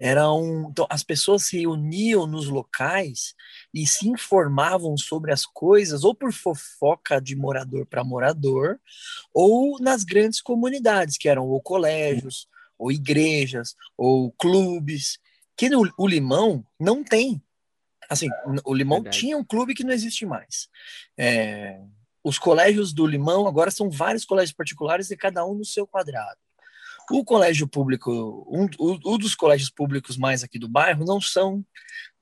Era 0.00 0.30
um, 0.32 0.68
então, 0.70 0.86
as 0.90 1.02
pessoas 1.02 1.44
se 1.44 1.66
uniam 1.66 2.26
nos 2.26 2.48
locais 2.48 3.34
e 3.74 3.86
se 3.86 4.08
informavam 4.08 4.96
sobre 4.96 5.32
as 5.32 5.44
coisas, 5.44 6.04
ou 6.04 6.14
por 6.14 6.32
fofoca 6.32 7.20
de 7.20 7.34
morador 7.34 7.86
para 7.86 8.04
morador, 8.04 8.78
ou 9.32 9.78
nas 9.80 10.04
grandes 10.04 10.40
comunidades, 10.40 11.16
que 11.16 11.28
eram 11.28 11.46
ou 11.48 11.60
colégios, 11.60 12.46
ou 12.78 12.92
igrejas, 12.92 13.74
ou 13.96 14.30
clubes, 14.32 15.18
que 15.56 15.68
no, 15.68 15.82
o 15.98 16.06
Limão 16.06 16.64
não 16.78 17.02
tem. 17.02 17.42
Assim, 18.08 18.28
o 18.64 18.72
Limão 18.72 19.02
Verdade. 19.02 19.18
tinha 19.18 19.36
um 19.36 19.44
clube 19.44 19.74
que 19.74 19.84
não 19.84 19.92
existe 19.92 20.24
mais. 20.24 20.68
É, 21.18 21.80
os 22.24 22.38
colégios 22.38 22.92
do 22.92 23.06
Limão 23.06 23.46
agora 23.46 23.70
são 23.70 23.90
vários 23.90 24.24
colégios 24.24 24.56
particulares 24.56 25.10
e 25.10 25.16
cada 25.16 25.44
um 25.44 25.54
no 25.54 25.64
seu 25.64 25.86
quadrado. 25.86 26.38
O 27.10 27.24
colégio 27.24 27.66
público, 27.66 28.46
um, 28.50 28.68
um, 28.78 29.16
dos 29.16 29.34
colégios 29.34 29.70
públicos 29.70 30.18
mais 30.18 30.44
aqui 30.44 30.58
do 30.58 30.68
bairro, 30.68 31.06
não 31.06 31.20
são 31.20 31.64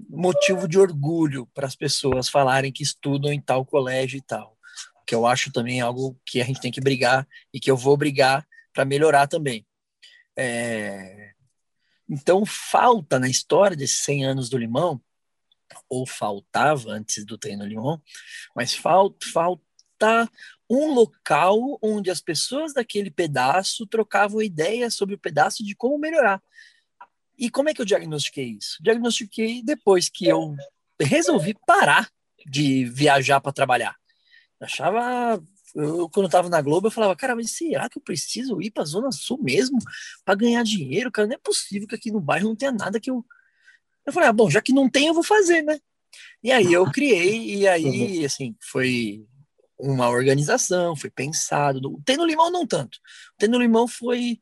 motivo 0.09 0.69
de 0.69 0.79
orgulho 0.79 1.47
para 1.53 1.67
as 1.67 1.75
pessoas 1.75 2.29
falarem 2.29 2.71
que 2.71 2.85
estudam 2.85 3.33
em 3.33 3.41
tal 3.41 3.67
colégio 3.67 4.17
e 4.17 4.21
tal. 4.21 4.57
Que 5.05 5.15
eu 5.15 5.27
acho 5.27 5.51
também 5.51 5.81
algo 5.81 6.17
que 6.25 6.41
a 6.41 6.45
gente 6.45 6.61
tem 6.61 6.71
que 6.71 6.81
brigar 6.81 7.27
e 7.53 7.59
que 7.59 7.71
eu 7.71 7.77
vou 7.77 7.97
brigar 7.97 8.47
para 8.73 8.85
melhorar 8.85 9.27
também. 9.27 9.66
É... 10.37 11.33
Então, 12.09 12.45
falta 12.47 13.19
na 13.19 13.29
história 13.29 13.77
desses 13.77 13.99
100 14.01 14.25
anos 14.25 14.49
do 14.49 14.59
Limão, 14.59 15.01
ou 15.89 16.07
faltava 16.07 16.91
antes 16.91 17.25
do 17.25 17.37
treino 17.37 17.67
Limão, 17.67 18.01
mas 18.55 18.75
falta, 18.75 19.27
falta 19.33 20.31
um 20.69 20.93
local 20.93 21.79
onde 21.83 22.11
as 22.11 22.21
pessoas 22.21 22.73
daquele 22.73 23.11
pedaço 23.11 23.87
trocavam 23.87 24.43
ideias 24.43 24.95
sobre 24.95 25.15
o 25.15 25.19
pedaço 25.19 25.65
de 25.65 25.75
como 25.75 25.99
melhorar. 25.99 26.43
E 27.39 27.51
como 27.51 27.69
é 27.69 27.75
que 27.75 27.81
eu 27.81 27.87
diagnostiquei 27.87 28.57
isso? 28.59 28.79
Diagnostiquei 28.81 29.63
depois 29.63 30.09
que 30.09 30.27
eu 30.27 30.57
resolvi 31.01 31.55
parar 31.67 32.11
de 32.47 32.85
viajar 32.85 33.41
para 33.41 33.53
trabalhar. 33.53 33.97
Achava, 34.61 35.43
eu, 35.77 36.09
quando 36.09 36.25
eu 36.25 36.29
estava 36.29 36.49
na 36.49 36.63
Globo, 36.63 36.87
eu 36.87 36.91
falava, 36.91 37.15
cara, 37.15 37.37
mas 37.37 37.51
será 37.53 37.89
que 37.89 37.99
eu 37.99 38.03
preciso 38.03 38.61
ir 38.63 38.71
para 38.71 38.83
a 38.83 38.87
Zona 38.87 39.13
Sul 39.13 39.39
mesmo 39.43 39.79
para 40.25 40.35
ganhar 40.35 40.63
dinheiro? 40.63 41.13
Cara, 41.13 41.29
não 41.29 41.35
é 41.35 41.39
possível 41.39 41.87
que 41.87 41.95
aqui 41.95 42.11
no 42.11 42.21
bairro 42.21 42.49
não 42.49 42.57
tenha 42.57 42.73
nada 42.73 42.99
que 42.99 43.11
eu. 43.11 43.25
Eu 44.07 44.13
falei, 44.13 44.29
ah, 44.29 44.33
bom, 44.33 44.49
já 44.49 44.63
que 44.63 44.73
não 44.73 44.89
tem, 44.89 45.09
eu 45.09 45.15
vou 45.15 45.23
fazer, 45.23 45.63
né? 45.63 45.79
E 46.43 46.51
aí 46.51 46.73
eu 46.73 46.91
criei, 46.91 47.57
e 47.57 47.69
aí, 47.69 48.25
assim, 48.25 48.57
foi 48.61 49.27
uma 49.79 50.09
organização, 50.09 50.97
foi 50.97 51.11
pensado. 51.11 52.01
Tem 52.05 52.17
no 52.17 52.25
Limão 52.25 52.51
não 52.51 52.67
tanto. 52.67 52.99
Tem 53.39 53.49
no 53.49 53.59
Limão 53.59 53.87
foi 53.87 54.41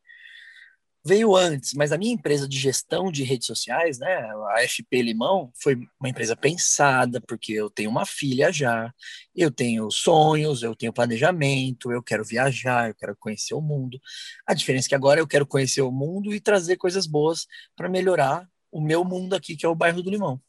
veio 1.05 1.37
antes, 1.37 1.75
mas 1.75 1.93
a 1.93 1.99
minha 1.99 2.15
empresa 2.15 2.49
de 2.49 2.59
gestão 2.59 3.13
de 3.13 3.23
redes 3.23 3.47
sociais, 3.47 3.99
né, 3.99 4.33
a 4.55 4.67
FP 4.67 5.03
Limão, 5.03 5.53
foi 5.55 5.77
uma 6.01 6.09
empresa 6.09 6.35
pensada, 6.35 7.21
porque 7.21 7.53
eu 7.53 7.69
tenho 7.69 7.91
uma 7.91 8.07
filha 8.07 8.51
já, 8.51 8.93
eu 9.37 9.51
tenho 9.51 9.91
sonhos, 9.91 10.63
eu 10.63 10.75
tenho 10.75 10.93
planejamento, 10.93 11.93
eu 11.93 12.03
quero 12.03 12.25
viajar, 12.25 12.89
eu 12.89 12.95
quero 12.95 13.15
conhecer 13.17 13.55
o 13.55 13.61
mundo. 13.61 14.01
A 14.47 14.55
diferença 14.55 14.87
é 14.87 14.91
que 14.91 14.95
agora 14.95 15.21
eu 15.21 15.27
quero 15.27 15.47
conhecer 15.47 15.83
o 15.83 15.93
mundo 15.93 16.35
e 16.35 16.41
trazer 16.41 16.77
coisas 16.77 17.07
boas 17.07 17.47
para 17.77 17.89
melhorar 17.89 18.49
o 18.73 18.81
meu 18.81 19.05
mundo 19.05 19.35
aqui, 19.35 19.57
que 19.57 19.67
é 19.67 19.69
o 19.69 19.75
bairro 19.75 20.03
do 20.03 20.11
Limão. 20.11 20.41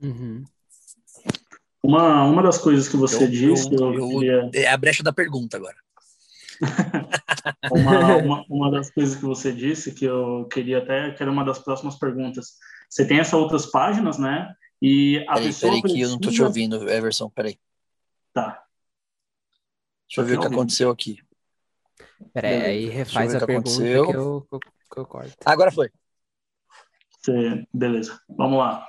Uhum. 0.00 0.42
Uma, 1.82 2.24
uma 2.24 2.42
das 2.42 2.58
coisas 2.58 2.88
que 2.88 2.96
você 2.96 3.24
eu, 3.24 3.30
disse. 3.30 3.72
Eu, 3.72 3.94
eu, 3.94 4.08
queria... 4.08 4.50
É 4.54 4.68
a 4.68 4.76
brecha 4.76 5.02
da 5.02 5.12
pergunta 5.12 5.56
agora. 5.56 5.76
uma, 7.70 8.16
uma, 8.16 8.44
uma, 8.48 8.70
das 8.70 8.90
coisas 8.90 9.16
que 9.16 9.24
você 9.24 9.52
disse 9.52 9.94
que 9.94 10.04
eu 10.04 10.46
queria 10.50 10.78
até, 10.78 11.10
que 11.12 11.22
era 11.22 11.30
uma 11.30 11.44
das 11.44 11.58
próximas 11.58 11.98
perguntas. 11.98 12.54
Você 12.88 13.06
tem 13.06 13.18
essas 13.18 13.34
outras 13.34 13.66
páginas, 13.66 14.18
né? 14.18 14.54
E 14.80 15.24
a 15.28 15.34
peraí, 15.34 15.46
pessoa. 15.46 15.70
Peraí, 15.70 15.82
precisa... 15.82 15.98
que 15.98 16.04
eu 16.04 16.10
não 16.10 16.18
tô 16.18 16.30
te 16.30 16.42
ouvindo, 16.42 16.88
Everson, 16.88 17.30
peraí. 17.30 17.58
Tá. 18.32 18.62
Deixa 20.08 20.20
eu 20.20 20.24
ver 20.24 20.38
o 20.38 20.40
que 20.40 20.46
aconteceu 20.46 20.90
aqui. 20.90 21.18
Peraí, 22.32 22.62
aí 22.62 22.88
refaz 22.88 23.34
a 23.34 23.46
pergunta 23.46 23.70
aconteceu. 23.70 24.06
que 24.06 24.16
eu, 24.16 24.46
que 24.92 25.00
eu 25.00 25.06
corto. 25.06 25.34
Agora 25.44 25.70
foi. 25.72 25.90
Beleza, 27.72 28.20
vamos 28.28 28.58
lá. 28.58 28.86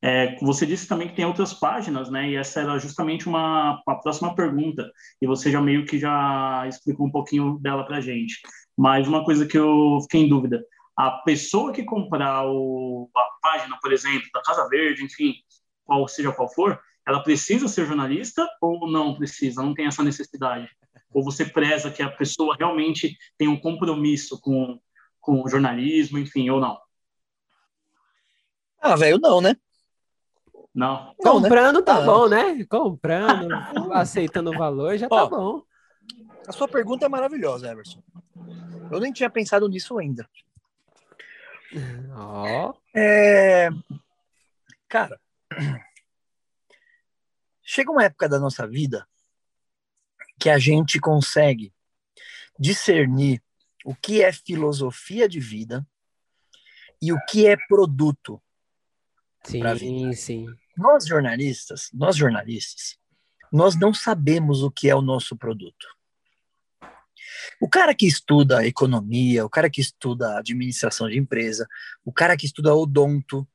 É, 0.00 0.36
você 0.40 0.64
disse 0.64 0.86
também 0.86 1.08
que 1.08 1.16
tem 1.16 1.24
outras 1.24 1.52
páginas, 1.52 2.08
né? 2.08 2.30
E 2.30 2.36
essa 2.36 2.60
era 2.60 2.78
justamente 2.78 3.28
uma, 3.28 3.82
uma 3.86 4.00
próxima 4.00 4.34
pergunta. 4.34 4.90
E 5.20 5.26
você 5.26 5.50
já 5.50 5.60
meio 5.60 5.84
que 5.84 5.98
já 5.98 6.64
explicou 6.68 7.06
um 7.06 7.10
pouquinho 7.10 7.58
dela 7.58 7.84
para 7.84 8.00
gente. 8.00 8.40
Mas 8.76 9.08
uma 9.08 9.24
coisa 9.24 9.46
que 9.46 9.58
eu 9.58 9.98
fiquei 10.02 10.22
em 10.22 10.28
dúvida: 10.28 10.64
a 10.96 11.10
pessoa 11.10 11.72
que 11.72 11.82
comprar 11.82 12.46
o, 12.46 13.10
a 13.16 13.28
página, 13.42 13.76
por 13.82 13.92
exemplo, 13.92 14.28
da 14.32 14.42
Casa 14.42 14.68
Verde, 14.68 15.04
enfim, 15.04 15.34
qual 15.84 16.06
seja 16.06 16.32
qual 16.32 16.52
for, 16.52 16.80
ela 17.06 17.22
precisa 17.22 17.66
ser 17.66 17.86
jornalista 17.86 18.48
ou 18.60 18.88
não 18.88 19.16
precisa? 19.16 19.62
Não 19.62 19.74
tem 19.74 19.86
essa 19.86 20.04
necessidade? 20.04 20.68
Ou 21.12 21.24
você 21.24 21.44
preza 21.44 21.90
que 21.90 22.02
a 22.02 22.10
pessoa 22.10 22.54
realmente 22.56 23.16
tem 23.36 23.48
um 23.48 23.58
compromisso 23.58 24.40
com, 24.40 24.78
com 25.18 25.42
o 25.42 25.48
jornalismo, 25.48 26.18
enfim, 26.18 26.48
ou 26.50 26.60
não? 26.60 26.78
Ah, 28.80 28.94
velho, 28.94 29.18
não, 29.18 29.40
né? 29.40 29.56
Não. 30.78 31.12
Comprando 31.18 31.82
tá 31.82 31.96
ah. 31.96 32.02
bom, 32.02 32.28
né? 32.28 32.64
Comprando, 32.66 33.48
aceitando 33.92 34.50
o 34.52 34.56
valor, 34.56 34.96
já 34.96 35.08
tá 35.08 35.24
Ó, 35.24 35.28
bom. 35.28 35.62
A 36.46 36.52
sua 36.52 36.68
pergunta 36.68 37.04
é 37.04 37.08
maravilhosa, 37.08 37.68
Everson. 37.68 38.00
Eu 38.88 39.00
nem 39.00 39.12
tinha 39.12 39.28
pensado 39.28 39.68
nisso 39.68 39.98
ainda. 39.98 40.30
Ó. 42.14 42.74
É... 42.94 43.70
Cara, 44.88 45.20
chega 47.60 47.90
uma 47.90 48.04
época 48.04 48.28
da 48.28 48.38
nossa 48.38 48.64
vida 48.64 49.04
que 50.38 50.48
a 50.48 50.60
gente 50.60 51.00
consegue 51.00 51.74
discernir 52.56 53.42
o 53.84 53.96
que 53.96 54.22
é 54.22 54.32
filosofia 54.32 55.28
de 55.28 55.40
vida 55.40 55.84
e 57.02 57.12
o 57.12 57.18
que 57.28 57.48
é 57.48 57.56
produto. 57.68 58.40
Sim, 59.42 60.12
sim. 60.12 60.46
Nós 60.78 61.06
jornalistas, 61.06 61.90
nós 61.92 62.16
jornalistas, 62.16 62.96
nós 63.52 63.74
não 63.74 63.92
sabemos 63.92 64.62
o 64.62 64.70
que 64.70 64.88
é 64.88 64.94
o 64.94 65.02
nosso 65.02 65.36
produto. 65.36 65.88
O 67.60 67.68
cara 67.68 67.92
que 67.92 68.06
estuda 68.06 68.64
economia, 68.64 69.44
o 69.44 69.50
cara 69.50 69.68
que 69.68 69.80
estuda 69.80 70.38
administração 70.38 71.08
de 71.08 71.18
empresa, 71.18 71.66
o 72.04 72.12
cara 72.12 72.36
que 72.36 72.46
estuda 72.46 72.72
odonto, 72.72 73.46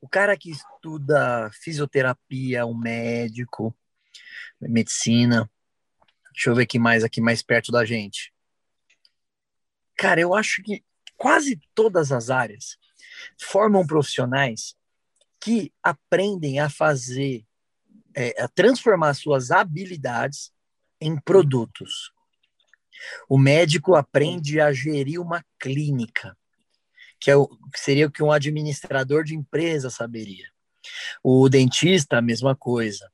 o 0.00 0.08
cara 0.08 0.36
que 0.36 0.52
estuda 0.52 1.50
fisioterapia, 1.52 2.64
um 2.64 2.78
médico, 2.78 3.76
medicina. 4.60 5.50
Deixa 6.32 6.50
eu 6.50 6.54
ver 6.54 6.62
aqui 6.62 6.78
mais 6.78 7.02
aqui 7.02 7.20
mais 7.20 7.42
perto 7.42 7.72
da 7.72 7.84
gente. 7.84 8.32
Cara, 9.96 10.20
eu 10.20 10.34
acho 10.34 10.62
que 10.62 10.84
quase 11.16 11.60
todas 11.74 12.12
as 12.12 12.30
áreas 12.30 12.78
formam 13.36 13.84
profissionais 13.84 14.78
que 15.40 15.72
aprendem 15.82 16.60
a 16.60 16.68
fazer, 16.68 17.44
é, 18.14 18.42
a 18.42 18.48
transformar 18.48 19.14
suas 19.14 19.50
habilidades 19.50 20.52
em 21.00 21.18
produtos. 21.18 22.12
O 23.28 23.38
médico 23.38 23.94
aprende 23.94 24.60
a 24.60 24.72
gerir 24.72 25.20
uma 25.20 25.42
clínica, 25.58 26.36
que, 27.18 27.30
é 27.30 27.36
o, 27.36 27.48
que 27.48 27.80
seria 27.80 28.06
o 28.06 28.10
que 28.10 28.22
um 28.22 28.30
administrador 28.30 29.24
de 29.24 29.34
empresa 29.34 29.88
saberia. 29.88 30.46
O 31.22 31.48
dentista, 31.48 32.18
a 32.18 32.22
mesma 32.22 32.54
coisa. 32.54 33.10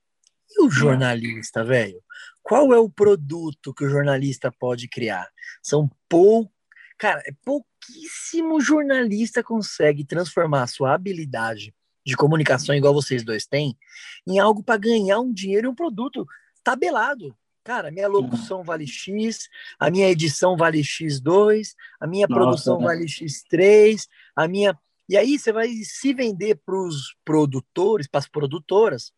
E 0.51 0.63
o 0.63 0.71
jornalista, 0.71 1.65
velho? 1.65 2.03
Qual 2.43 2.73
é 2.73 2.79
o 2.79 2.91
produto 2.91 3.75
que 3.75 3.85
o 3.85 3.89
jornalista 3.89 4.51
pode 4.53 4.89
criar? 4.89 5.29
São 5.63 5.91
poucos. 6.09 6.55
Cara, 6.99 7.21
é 7.27 7.33
pouquíssimo 7.45 8.59
jornalista 8.59 9.43
consegue 9.43 10.03
transformar 10.03 10.67
sua 10.67 10.95
habilidade 10.95 11.75
de 12.07 12.17
comunicação 12.17 12.73
igual 12.73 12.95
vocês 12.95 13.25
dois 13.25 13.47
têm, 13.47 13.77
em 14.25 14.39
algo 14.39 14.63
para 14.63 14.79
ganhar 14.79 15.19
um 15.19 15.33
dinheiro 15.33 15.67
e 15.67 15.71
um 15.71 15.75
produto 15.75 16.25
tabelado. 16.63 17.37
Cara, 17.65 17.91
minha 17.91 18.07
locução 18.07 18.63
vale 18.63 18.87
X, 18.87 19.49
a 19.77 19.91
minha 19.91 20.09
edição 20.09 20.57
vale 20.57 20.83
X2, 20.83 21.75
a 21.99 22.07
minha 22.07 22.29
Nossa, 22.29 22.41
produção 22.41 22.79
né? 22.79 22.87
vale 22.87 23.07
X3, 23.07 24.07
a 24.37 24.47
minha. 24.47 24.79
E 25.09 25.17
aí 25.17 25.37
você 25.37 25.53
vai 25.53 25.69
se 25.83 26.15
vender 26.15 26.61
para 26.65 26.77
os 26.77 27.17
produtores, 27.25 28.07
para 28.07 28.21
as 28.21 28.29
produtoras, 28.29 29.13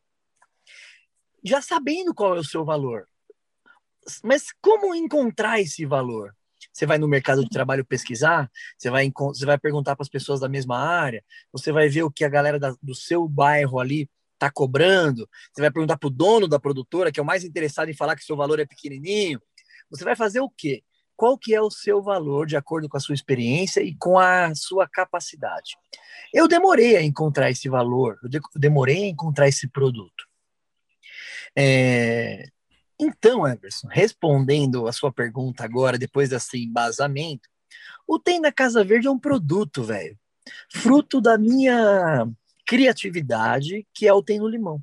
já 1.45 1.61
sabendo 1.61 2.15
qual 2.15 2.37
é 2.37 2.41
o 2.41 2.45
seu 2.45 2.65
valor. 2.65 3.07
Mas 4.25 4.47
como 4.63 4.95
encontrar 4.95 5.61
esse 5.61 5.85
valor? 5.85 6.35
Você 6.79 6.87
vai 6.87 6.97
no 6.97 7.09
mercado 7.09 7.43
de 7.43 7.49
trabalho 7.49 7.85
pesquisar, 7.85 8.49
você 8.77 8.89
vai, 8.89 9.11
você 9.13 9.45
vai 9.45 9.59
perguntar 9.59 9.97
para 9.97 10.05
as 10.05 10.09
pessoas 10.09 10.39
da 10.39 10.49
mesma 10.49 10.79
área, 10.79 11.25
você 11.53 11.73
vai 11.73 11.89
ver 11.89 12.05
o 12.05 12.11
que 12.11 12.25
a 12.25 12.29
galera 12.29 12.57
da, 12.57 12.73
do 12.81 12.95
seu 12.95 13.29
bairro 13.29 13.81
ali 13.81 14.09
está 14.35 14.49
cobrando, 14.49 15.29
você 15.53 15.61
vai 15.61 15.73
perguntar 15.73 15.99
para 15.99 16.07
o 16.07 16.11
dono 16.11 16.47
da 16.47 16.61
produtora, 16.61 17.11
que 17.11 17.19
é 17.19 17.23
o 17.23 17.27
mais 17.27 17.43
interessado 17.43 17.89
em 17.89 17.95
falar 17.95 18.15
que 18.15 18.23
seu 18.23 18.37
valor 18.37 18.61
é 18.61 18.65
pequenininho. 18.65 19.41
Você 19.91 20.05
vai 20.05 20.15
fazer 20.15 20.39
o 20.39 20.49
quê? 20.49 20.85
qual 21.17 21.37
que 21.37 21.53
é 21.53 21.61
o 21.61 21.69
seu 21.69 22.01
valor 22.01 22.47
de 22.47 22.57
acordo 22.57 22.89
com 22.89 22.97
a 22.97 23.01
sua 23.01 23.13
experiência 23.13 23.81
e 23.81 23.93
com 23.97 24.21
a 24.21 24.55
sua 24.55 24.87
capacidade. 24.87 25.77
Eu 26.33 26.47
demorei 26.47 26.97
a 26.97 27.03
encontrar 27.03 27.51
esse 27.51 27.69
valor, 27.69 28.17
eu 28.23 28.31
demorei 28.55 29.03
a 29.03 29.09
encontrar 29.09 29.49
esse 29.49 29.67
produto. 29.69 30.29
É, 31.57 32.45
então, 32.99 33.47
Everson, 33.47 33.89
respondendo 33.89 34.87
a 34.89 34.93
sua 34.93 35.13
pergunta 35.13 35.65
agora, 35.65 35.99
depois 35.99 36.31
desse 36.31 36.65
embasamento, 36.65 37.49
o 38.07 38.19
Tem 38.19 38.41
na 38.41 38.51
Casa 38.51 38.83
Verde 38.83 39.07
é 39.07 39.11
um 39.11 39.19
produto, 39.19 39.85
velho, 39.85 40.19
fruto 40.71 41.21
da 41.21 41.37
minha 41.39 42.27
criatividade, 42.67 43.87
que 43.95 44.07
é 44.07 44.13
o 44.13 44.23
Tem 44.23 44.39
no 44.39 44.49
Limão. 44.49 44.83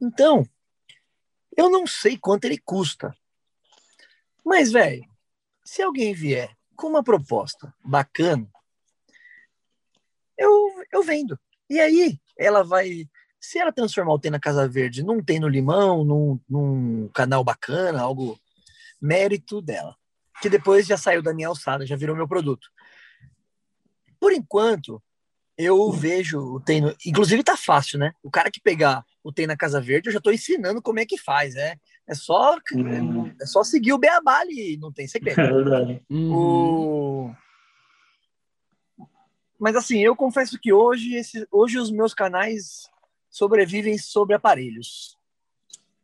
Então, 0.00 0.46
eu 1.56 1.70
não 1.70 1.86
sei 1.86 2.18
quanto 2.18 2.44
ele 2.44 2.58
custa. 2.58 3.14
Mas, 4.44 4.72
velho, 4.72 5.04
se 5.64 5.82
alguém 5.82 6.12
vier 6.12 6.54
com 6.76 6.88
uma 6.88 7.02
proposta 7.02 7.72
bacana, 7.84 8.48
eu, 10.36 10.84
eu 10.92 11.02
vendo. 11.02 11.38
E 11.68 11.80
aí, 11.80 12.20
ela 12.36 12.62
vai. 12.62 13.08
Se 13.44 13.58
ela 13.58 13.70
transformar 13.70 14.14
o 14.14 14.18
Tem 14.18 14.30
na 14.30 14.40
Casa 14.40 14.66
Verde 14.66 15.02
num 15.02 15.22
Tem 15.22 15.38
no 15.38 15.46
Limão, 15.46 16.02
num, 16.02 16.40
num 16.48 17.10
canal 17.12 17.44
bacana, 17.44 18.00
algo 18.00 18.40
mérito 19.00 19.60
dela. 19.60 19.94
Que 20.40 20.48
depois 20.48 20.86
já 20.86 20.96
saiu 20.96 21.22
da 21.22 21.34
minha 21.34 21.48
alçada, 21.48 21.84
já 21.84 21.94
virou 21.94 22.16
meu 22.16 22.26
produto. 22.26 22.66
Por 24.18 24.32
enquanto, 24.32 25.00
eu 25.58 25.92
vejo 25.92 26.38
o 26.38 26.58
Tem 26.58 26.80
no... 26.80 26.96
Inclusive 27.04 27.44
tá 27.44 27.54
fácil, 27.54 27.98
né? 27.98 28.14
O 28.22 28.30
cara 28.30 28.50
que 28.50 28.62
pegar 28.62 29.04
o 29.22 29.30
Tem 29.30 29.46
na 29.46 29.58
Casa 29.58 29.78
Verde, 29.78 30.08
eu 30.08 30.12
já 30.14 30.22
tô 30.22 30.30
ensinando 30.30 30.80
como 30.80 31.00
é 31.00 31.04
que 31.04 31.18
faz, 31.18 31.54
né? 31.54 31.76
É 32.08 32.14
só, 32.14 32.56
uhum. 32.72 33.30
é 33.40 33.44
só 33.44 33.62
seguir 33.62 33.92
o 33.92 33.98
beabá 33.98 34.38
ali, 34.38 34.78
não 34.78 34.90
tem 34.90 35.06
segredo. 35.06 35.38
É 35.38 35.52
verdade. 35.52 36.02
O... 36.10 37.30
Mas 39.60 39.76
assim, 39.76 40.00
eu 40.00 40.16
confesso 40.16 40.58
que 40.58 40.72
hoje, 40.72 41.14
esse, 41.14 41.46
hoje 41.52 41.78
os 41.78 41.90
meus 41.90 42.14
canais 42.14 42.88
sobrevivem 43.34 43.98
sobre 43.98 44.36
aparelhos. 44.36 45.18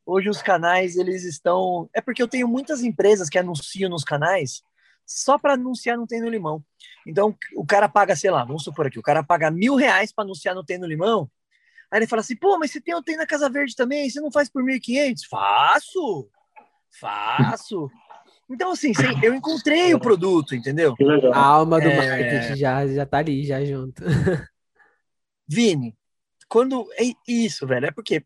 Hoje 0.05 0.29
os 0.29 0.43
canais, 0.43 0.97
eles 0.97 1.23
estão... 1.23 1.89
É 1.95 2.01
porque 2.01 2.21
eu 2.21 2.27
tenho 2.27 2.49
muitas 2.49 2.83
empresas 2.83 3.29
que 3.29 3.39
anunciam 3.39 3.89
nos 3.89 4.03
canais 4.03 4.63
só 5.07 5.39
para 5.39 5.55
anunciar 5.55 5.97
no 5.97 6.09
Tem 6.09 6.21
no 6.21 6.29
Limão. 6.29 6.65
Então, 7.07 7.37
o 7.55 7.65
cara 7.65 7.89
paga, 7.89 8.17
sei 8.17 8.33
lá, 8.33 8.45
vamos 8.45 8.65
supor 8.65 8.89
aqui, 8.89 8.99
o 8.99 9.03
cara 9.03 9.23
paga 9.23 9.49
mil 9.49 9.77
reais 9.77 10.13
para 10.13 10.25
anunciar 10.25 10.57
no 10.57 10.65
Tem 10.65 10.77
no 10.77 10.87
Limão, 10.89 11.31
Aí 11.91 11.99
ele 11.99 12.07
fala 12.07 12.21
assim, 12.21 12.37
pô, 12.37 12.57
mas 12.57 12.71
você 12.71 12.81
tem 12.81 12.95
o 12.95 13.03
tem 13.03 13.17
na 13.17 13.27
Casa 13.27 13.51
Verde 13.51 13.75
também, 13.75 14.09
você 14.09 14.21
não 14.21 14.31
faz 14.31 14.49
por 14.49 14.63
1.500? 14.63 15.27
Faço, 15.29 16.31
faço. 17.01 17.91
Então, 18.49 18.71
assim, 18.71 18.93
eu 19.23 19.35
encontrei 19.35 19.93
o 19.93 19.99
produto, 19.99 20.55
entendeu? 20.55 20.95
A 21.33 21.45
alma 21.45 21.81
do 21.81 21.89
é... 21.89 21.97
marketing 21.97 22.57
já, 22.57 22.87
já 22.87 23.05
tá 23.05 23.19
ali, 23.19 23.45
já 23.45 23.65
junto. 23.65 24.05
Vini, 25.49 25.97
quando... 26.51 26.87
É 26.99 27.05
isso, 27.27 27.67
velho, 27.67 27.87
é 27.87 27.91
porque 27.91 28.23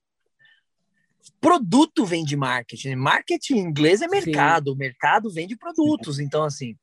produto 1.40 2.04
vem 2.04 2.24
de 2.24 2.36
marketing. 2.36 2.96
Marketing 2.96 3.54
em 3.54 3.60
inglês 3.60 4.02
é 4.02 4.08
mercado, 4.08 4.70
Sim. 4.70 4.74
o 4.74 4.78
mercado 4.78 5.30
vende 5.30 5.56
produtos. 5.56 6.18
Então, 6.18 6.42
assim, 6.42 6.76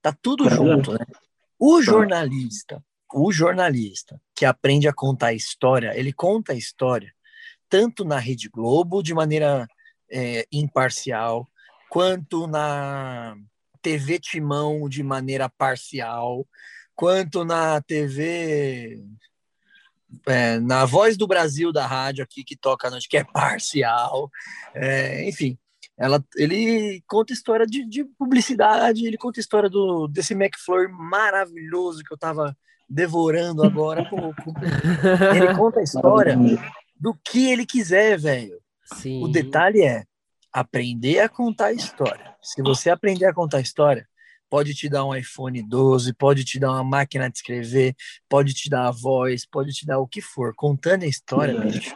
tá 0.00 0.12
tudo 0.12 0.48
junto, 0.48 0.92
né? 0.92 1.04
O 1.58 1.82
jornalista, 1.82 2.82
o 3.12 3.30
jornalista 3.32 4.20
que 4.34 4.44
aprende 4.44 4.88
a 4.88 4.92
contar 4.92 5.32
história, 5.32 5.92
ele 5.98 6.12
conta 6.12 6.52
a 6.52 6.56
história 6.56 7.12
tanto 7.68 8.04
na 8.04 8.18
Rede 8.18 8.48
Globo, 8.48 9.02
de 9.02 9.12
maneira 9.12 9.66
é, 10.08 10.46
imparcial, 10.52 11.50
quanto 11.88 12.46
na 12.46 13.36
TV 13.82 14.20
Timão, 14.20 14.88
de 14.88 15.02
maneira 15.02 15.48
parcial, 15.48 16.46
quanto 16.94 17.44
na 17.44 17.80
TV. 17.82 19.02
É, 20.26 20.58
na 20.60 20.84
Voz 20.84 21.16
do 21.16 21.26
Brasil 21.26 21.72
da 21.72 21.86
rádio 21.86 22.24
aqui, 22.24 22.44
que 22.44 22.56
toca 22.56 22.90
noite, 22.90 23.08
que 23.08 23.16
é 23.16 23.24
parcial. 23.24 24.30
É, 24.74 25.28
enfim, 25.28 25.58
ela, 25.96 26.24
ele 26.36 27.02
conta 27.06 27.32
história 27.32 27.66
de, 27.66 27.86
de, 27.88 28.04
publicidade, 28.18 29.06
ele 29.06 29.16
conta 29.16 29.40
história 29.40 29.70
do, 29.70 30.08
desse 30.08 30.34
McFlurry 30.34 30.90
maravilhoso 30.90 32.02
que 32.02 32.12
eu 32.12 32.16
estava 32.16 32.56
devorando 32.88 33.62
agora 33.62 34.02
há 34.02 34.04
pouco. 34.04 34.42
Ele 35.34 35.54
conta 35.56 35.80
a 35.80 35.82
história 35.82 36.36
do 37.00 37.14
que 37.24 37.50
ele 37.50 37.64
quiser, 37.64 38.18
velho. 38.18 38.60
O 39.22 39.28
detalhe 39.28 39.82
é 39.82 40.04
aprender 40.52 41.20
a 41.20 41.28
contar 41.28 41.66
a 41.66 41.72
história. 41.72 42.34
Se 42.42 42.62
você 42.62 42.90
aprender 42.90 43.24
a 43.24 43.34
contar 43.34 43.56
a 43.56 43.62
história, 43.62 44.06
pode 44.54 44.72
te 44.72 44.88
dar 44.88 45.04
um 45.04 45.12
iPhone 45.12 45.60
12, 45.60 46.14
pode 46.14 46.44
te 46.44 46.60
dar 46.60 46.70
uma 46.70 46.84
máquina 46.84 47.28
de 47.28 47.38
escrever, 47.38 47.92
pode 48.28 48.54
te 48.54 48.70
dar 48.70 48.86
a 48.86 48.92
voz, 48.92 49.44
pode 49.44 49.72
te 49.72 49.84
dar 49.84 49.98
o 49.98 50.06
que 50.06 50.20
for. 50.20 50.54
Contando 50.54 51.02
a 51.02 51.08
história, 51.08 51.60
bicho, 51.60 51.92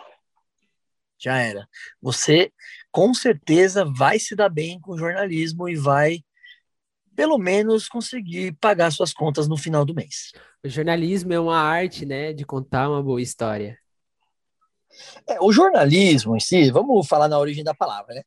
já 1.16 1.38
era. 1.38 1.68
Você 2.03 2.53
com 2.90 3.14
certeza 3.14 3.85
vai 3.85 4.18
se 4.18 4.35
dar 4.35 4.49
bem 4.49 4.81
com 4.81 4.99
jornalismo 4.99 5.68
e 5.68 5.77
vai 5.77 6.25
pelo 7.14 7.38
menos 7.38 7.88
conseguir 7.88 8.57
pagar 8.61 8.90
suas 8.90 9.12
contas 9.12 9.47
no 9.47 9.57
final 9.57 9.85
do 9.85 9.94
mês. 9.94 10.33
O 10.64 10.68
jornalismo 10.68 11.33
é 11.33 11.38
uma 11.38 11.61
arte, 11.61 12.05
né, 12.05 12.33
de 12.33 12.44
contar 12.44 12.90
uma 12.90 13.01
boa 13.01 13.23
história. 13.23 13.79
É, 15.29 15.40
o 15.40 15.53
jornalismo 15.53 16.35
em 16.35 16.40
si, 16.40 16.73
vamos 16.73 17.07
falar 17.07 17.29
na 17.29 17.38
origem 17.38 17.62
da 17.62 17.73
palavra, 17.73 18.16
né? 18.16 18.23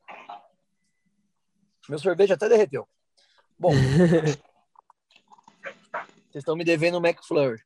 Meu 1.86 1.98
sorvete 1.98 2.32
até 2.32 2.48
derreteu. 2.48 2.88
Bom, 3.58 3.72
vocês 6.30 6.42
estão 6.42 6.56
me 6.56 6.64
devendo 6.64 6.98
um 6.98 7.06
McFlurry. 7.06 7.60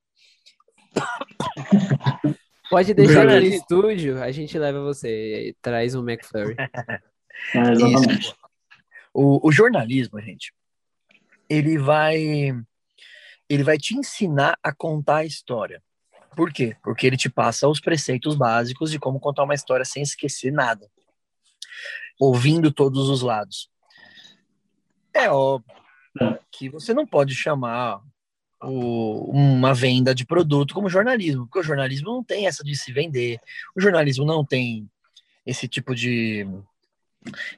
Pode 2.68 2.94
deixar 2.94 3.28
aqui 3.28 3.48
no 3.48 3.54
estúdio, 3.54 4.22
a 4.22 4.32
gente 4.32 4.58
leva 4.58 4.80
você, 4.82 5.54
traz 5.62 5.94
um 5.94 6.08
McFlurry. 6.08 6.56
É, 7.54 7.60
o, 9.14 9.46
o 9.46 9.52
jornalismo, 9.52 10.20
gente, 10.20 10.52
ele 11.48 11.78
vai 11.78 12.52
ele 13.48 13.62
vai 13.62 13.78
te 13.78 13.96
ensinar 13.96 14.58
a 14.62 14.72
contar 14.74 15.18
a 15.18 15.24
história. 15.24 15.82
Por 16.34 16.52
quê? 16.52 16.76
Porque 16.82 17.06
ele 17.06 17.16
te 17.16 17.30
passa 17.30 17.68
os 17.68 17.80
preceitos 17.80 18.34
básicos 18.34 18.90
de 18.90 18.98
como 18.98 19.20
contar 19.20 19.44
uma 19.44 19.54
história 19.54 19.84
sem 19.84 20.02
esquecer 20.02 20.52
nada. 20.52 20.90
Ouvindo 22.20 22.72
todos 22.72 23.08
os 23.08 23.22
lados. 23.22 23.70
É 25.16 25.30
óbvio 25.30 25.74
que 26.50 26.68
você 26.68 26.94
não 26.94 27.06
pode 27.06 27.34
chamar 27.34 28.00
o, 28.62 29.30
uma 29.30 29.74
venda 29.74 30.14
de 30.14 30.24
produto 30.24 30.74
como 30.74 30.88
jornalismo, 30.88 31.46
porque 31.46 31.60
o 31.60 31.62
jornalismo 31.62 32.08
não 32.08 32.24
tem 32.24 32.46
essa 32.46 32.64
de 32.64 32.74
se 32.74 32.92
vender, 32.92 33.38
o 33.76 33.80
jornalismo 33.80 34.24
não 34.24 34.44
tem 34.44 34.88
esse 35.44 35.68
tipo 35.68 35.94
de, 35.94 36.46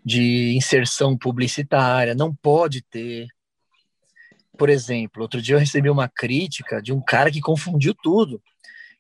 de 0.05 0.55
inserção 0.57 1.17
publicitária, 1.17 2.15
não 2.15 2.35
pode 2.35 2.83
ter. 2.83 3.27
Por 4.57 4.69
exemplo, 4.69 5.23
outro 5.23 5.41
dia 5.41 5.55
eu 5.55 5.61
recebi 5.61 5.89
uma 5.89 6.09
crítica 6.09 6.83
de 6.83 6.93
um 6.93 7.01
cara 7.01 7.31
que 7.31 7.41
confundiu 7.41 7.95
tudo. 7.95 8.43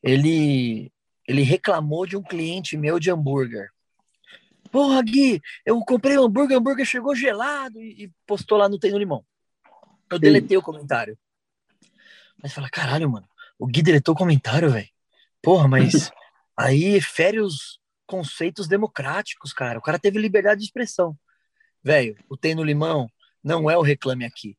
Ele, 0.02 0.92
ele 1.26 1.42
reclamou 1.42 2.06
de 2.06 2.16
um 2.16 2.22
cliente 2.22 2.76
meu 2.76 3.00
de 3.00 3.10
hambúrguer. 3.10 3.68
Porra, 4.70 5.02
Gui, 5.02 5.40
eu 5.64 5.78
comprei 5.80 6.18
um 6.18 6.24
hambúrguer, 6.24 6.56
o 6.56 6.60
hambúrguer 6.60 6.86
chegou 6.86 7.14
gelado 7.14 7.80
e, 7.80 8.04
e 8.04 8.12
postou 8.26 8.58
lá 8.58 8.68
no 8.68 8.78
Tem 8.78 8.90
no 8.90 8.98
Limão. 8.98 9.24
Eu 10.10 10.18
deletei 10.18 10.56
o 10.56 10.62
comentário. 10.62 11.18
Mas 12.42 12.52
fala, 12.52 12.68
caralho, 12.68 13.10
mano, 13.10 13.28
o 13.58 13.66
Gui 13.66 13.82
deletou 13.82 14.14
o 14.14 14.18
comentário, 14.18 14.70
velho. 14.70 14.88
Porra, 15.42 15.68
mas 15.68 16.10
aí 16.56 17.00
fere 17.00 17.40
os 17.40 17.78
conceitos 18.06 18.66
democráticos, 18.66 19.52
cara. 19.52 19.78
O 19.78 19.82
cara 19.82 19.98
teve 19.98 20.18
liberdade 20.18 20.60
de 20.60 20.66
expressão. 20.66 21.16
Velho, 21.82 22.16
o 22.28 22.36
Tem 22.36 22.54
no 22.54 22.64
Limão 22.64 23.08
não 23.42 23.70
é 23.70 23.76
o 23.76 23.82
Reclame 23.82 24.24
Aqui. 24.24 24.56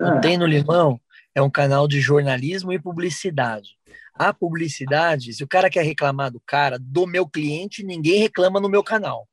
O 0.00 0.04
ah. 0.04 0.20
Tem 0.20 0.36
no 0.36 0.46
Limão 0.46 1.00
é 1.34 1.42
um 1.42 1.50
canal 1.50 1.88
de 1.88 2.00
jornalismo 2.00 2.72
e 2.72 2.80
publicidade. 2.80 3.70
A 4.18 4.34
publicidade, 4.34 5.32
se 5.32 5.44
o 5.44 5.48
cara 5.48 5.70
quer 5.70 5.84
reclamar 5.84 6.32
do 6.32 6.40
cara, 6.44 6.76
do 6.78 7.06
meu 7.06 7.26
cliente, 7.28 7.84
ninguém 7.84 8.20
reclama 8.20 8.58
no 8.60 8.68
meu 8.68 8.82
canal. 8.82 9.28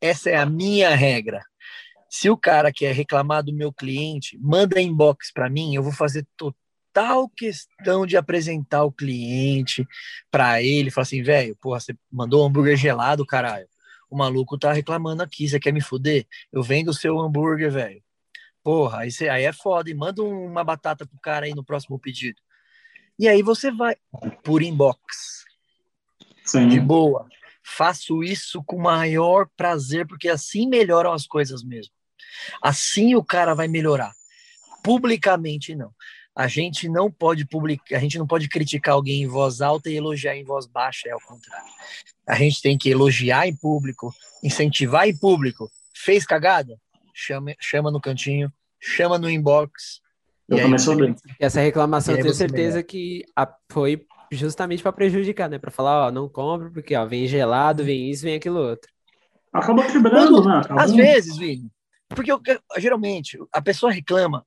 Essa 0.00 0.28
é 0.28 0.36
a 0.36 0.44
minha 0.44 0.94
regra. 0.94 1.42
Se 2.10 2.28
o 2.28 2.36
cara 2.36 2.70
quer 2.70 2.94
reclamar 2.94 3.42
do 3.42 3.52
meu 3.52 3.72
cliente, 3.72 4.38
manda 4.38 4.80
inbox 4.80 5.32
para 5.32 5.48
mim, 5.48 5.74
eu 5.74 5.82
vou 5.82 5.92
fazer 5.92 6.26
total 6.36 7.28
questão 7.30 8.06
de 8.06 8.16
apresentar 8.16 8.84
o 8.84 8.92
cliente 8.92 9.88
para 10.30 10.62
ele, 10.62 10.90
falar 10.90 11.04
assim, 11.04 11.22
velho, 11.22 11.56
porra, 11.56 11.80
você 11.80 11.96
mandou 12.12 12.42
um 12.42 12.46
hambúrguer 12.46 12.76
gelado, 12.76 13.24
caralho. 13.26 13.66
O 14.10 14.16
maluco 14.16 14.58
tá 14.58 14.72
reclamando 14.72 15.22
aqui, 15.22 15.48
você 15.48 15.58
quer 15.58 15.72
me 15.72 15.80
fuder? 15.80 16.26
Eu 16.52 16.62
vendo 16.62 16.88
o 16.88 16.94
seu 16.94 17.18
hambúrguer, 17.18 17.72
velho. 17.72 18.03
Porra, 18.64 19.00
aí, 19.00 19.10
você, 19.10 19.28
aí 19.28 19.44
é 19.44 19.52
foda. 19.52 19.90
E 19.90 19.94
manda 19.94 20.22
uma 20.22 20.64
batata 20.64 21.06
pro 21.06 21.20
cara 21.20 21.44
aí 21.44 21.54
no 21.54 21.62
próximo 21.62 21.98
pedido. 21.98 22.40
E 23.18 23.28
aí 23.28 23.42
você 23.42 23.70
vai 23.70 23.94
por 24.42 24.62
inbox. 24.62 25.44
Sim. 26.42 26.68
De 26.68 26.80
boa. 26.80 27.28
Faço 27.62 28.24
isso 28.24 28.64
com 28.64 28.78
maior 28.78 29.48
prazer, 29.54 30.06
porque 30.06 30.28
assim 30.28 30.66
melhoram 30.66 31.12
as 31.12 31.26
coisas 31.26 31.62
mesmo. 31.62 31.92
Assim 32.62 33.14
o 33.14 33.22
cara 33.22 33.54
vai 33.54 33.68
melhorar. 33.68 34.12
Publicamente 34.82 35.74
não. 35.74 35.92
A 36.34 36.48
gente 36.48 36.88
não 36.88 37.10
pode 37.10 37.46
publicar, 37.46 37.96
a 37.96 38.00
gente 38.00 38.18
não 38.18 38.26
pode 38.26 38.48
criticar 38.48 38.94
alguém 38.94 39.22
em 39.22 39.26
voz 39.26 39.60
alta 39.60 39.88
e 39.88 39.96
elogiar 39.96 40.36
em 40.36 40.42
voz 40.42 40.66
baixa, 40.66 41.08
é 41.08 41.14
o 41.14 41.20
contrário. 41.20 41.70
A 42.26 42.34
gente 42.34 42.60
tem 42.60 42.76
que 42.76 42.90
elogiar 42.90 43.46
em 43.46 43.54
público, 43.54 44.12
incentivar 44.42 45.06
em 45.06 45.16
público. 45.16 45.70
Fez 45.94 46.26
cagada? 46.26 46.76
Chama, 47.16 47.54
chama 47.60 47.92
no 47.92 48.00
cantinho, 48.00 48.52
chama 48.80 49.16
no 49.18 49.30
inbox. 49.30 50.00
Eu 50.48 50.60
começo 50.60 50.94
bem. 50.96 51.14
Essa 51.38 51.60
reclamação 51.60 52.16
eu 52.16 52.22
tenho 52.22 52.34
certeza 52.34 52.76
melhor. 52.76 52.82
que 52.84 53.24
foi 53.70 54.04
justamente 54.32 54.82
para 54.82 54.92
prejudicar, 54.92 55.48
né? 55.48 55.58
Para 55.58 55.70
falar, 55.70 56.08
ó, 56.08 56.10
não 56.10 56.28
compro 56.28 56.72
porque 56.72 56.96
ó, 56.96 57.06
vem 57.06 57.26
gelado, 57.26 57.84
vem 57.84 58.10
isso, 58.10 58.24
vem 58.24 58.34
aquilo 58.34 58.58
outro. 58.58 58.90
Acaba 59.52 59.86
quebrando, 59.86 60.44
né? 60.44 60.58
Acabou. 60.58 60.82
Às 60.82 60.92
vezes, 60.92 61.36
Vini. 61.36 61.70
Porque 62.08 62.32
eu, 62.32 62.40
geralmente 62.78 63.38
a 63.52 63.62
pessoa 63.62 63.92
reclama 63.92 64.44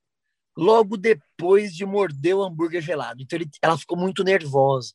logo 0.57 0.97
depois 0.97 1.73
de 1.73 1.85
morder 1.85 2.35
o 2.35 2.43
hambúrguer 2.43 2.81
gelado. 2.81 3.21
Então 3.21 3.39
ele, 3.39 3.49
ela 3.61 3.77
ficou 3.77 3.97
muito 3.97 4.23
nervosa. 4.23 4.93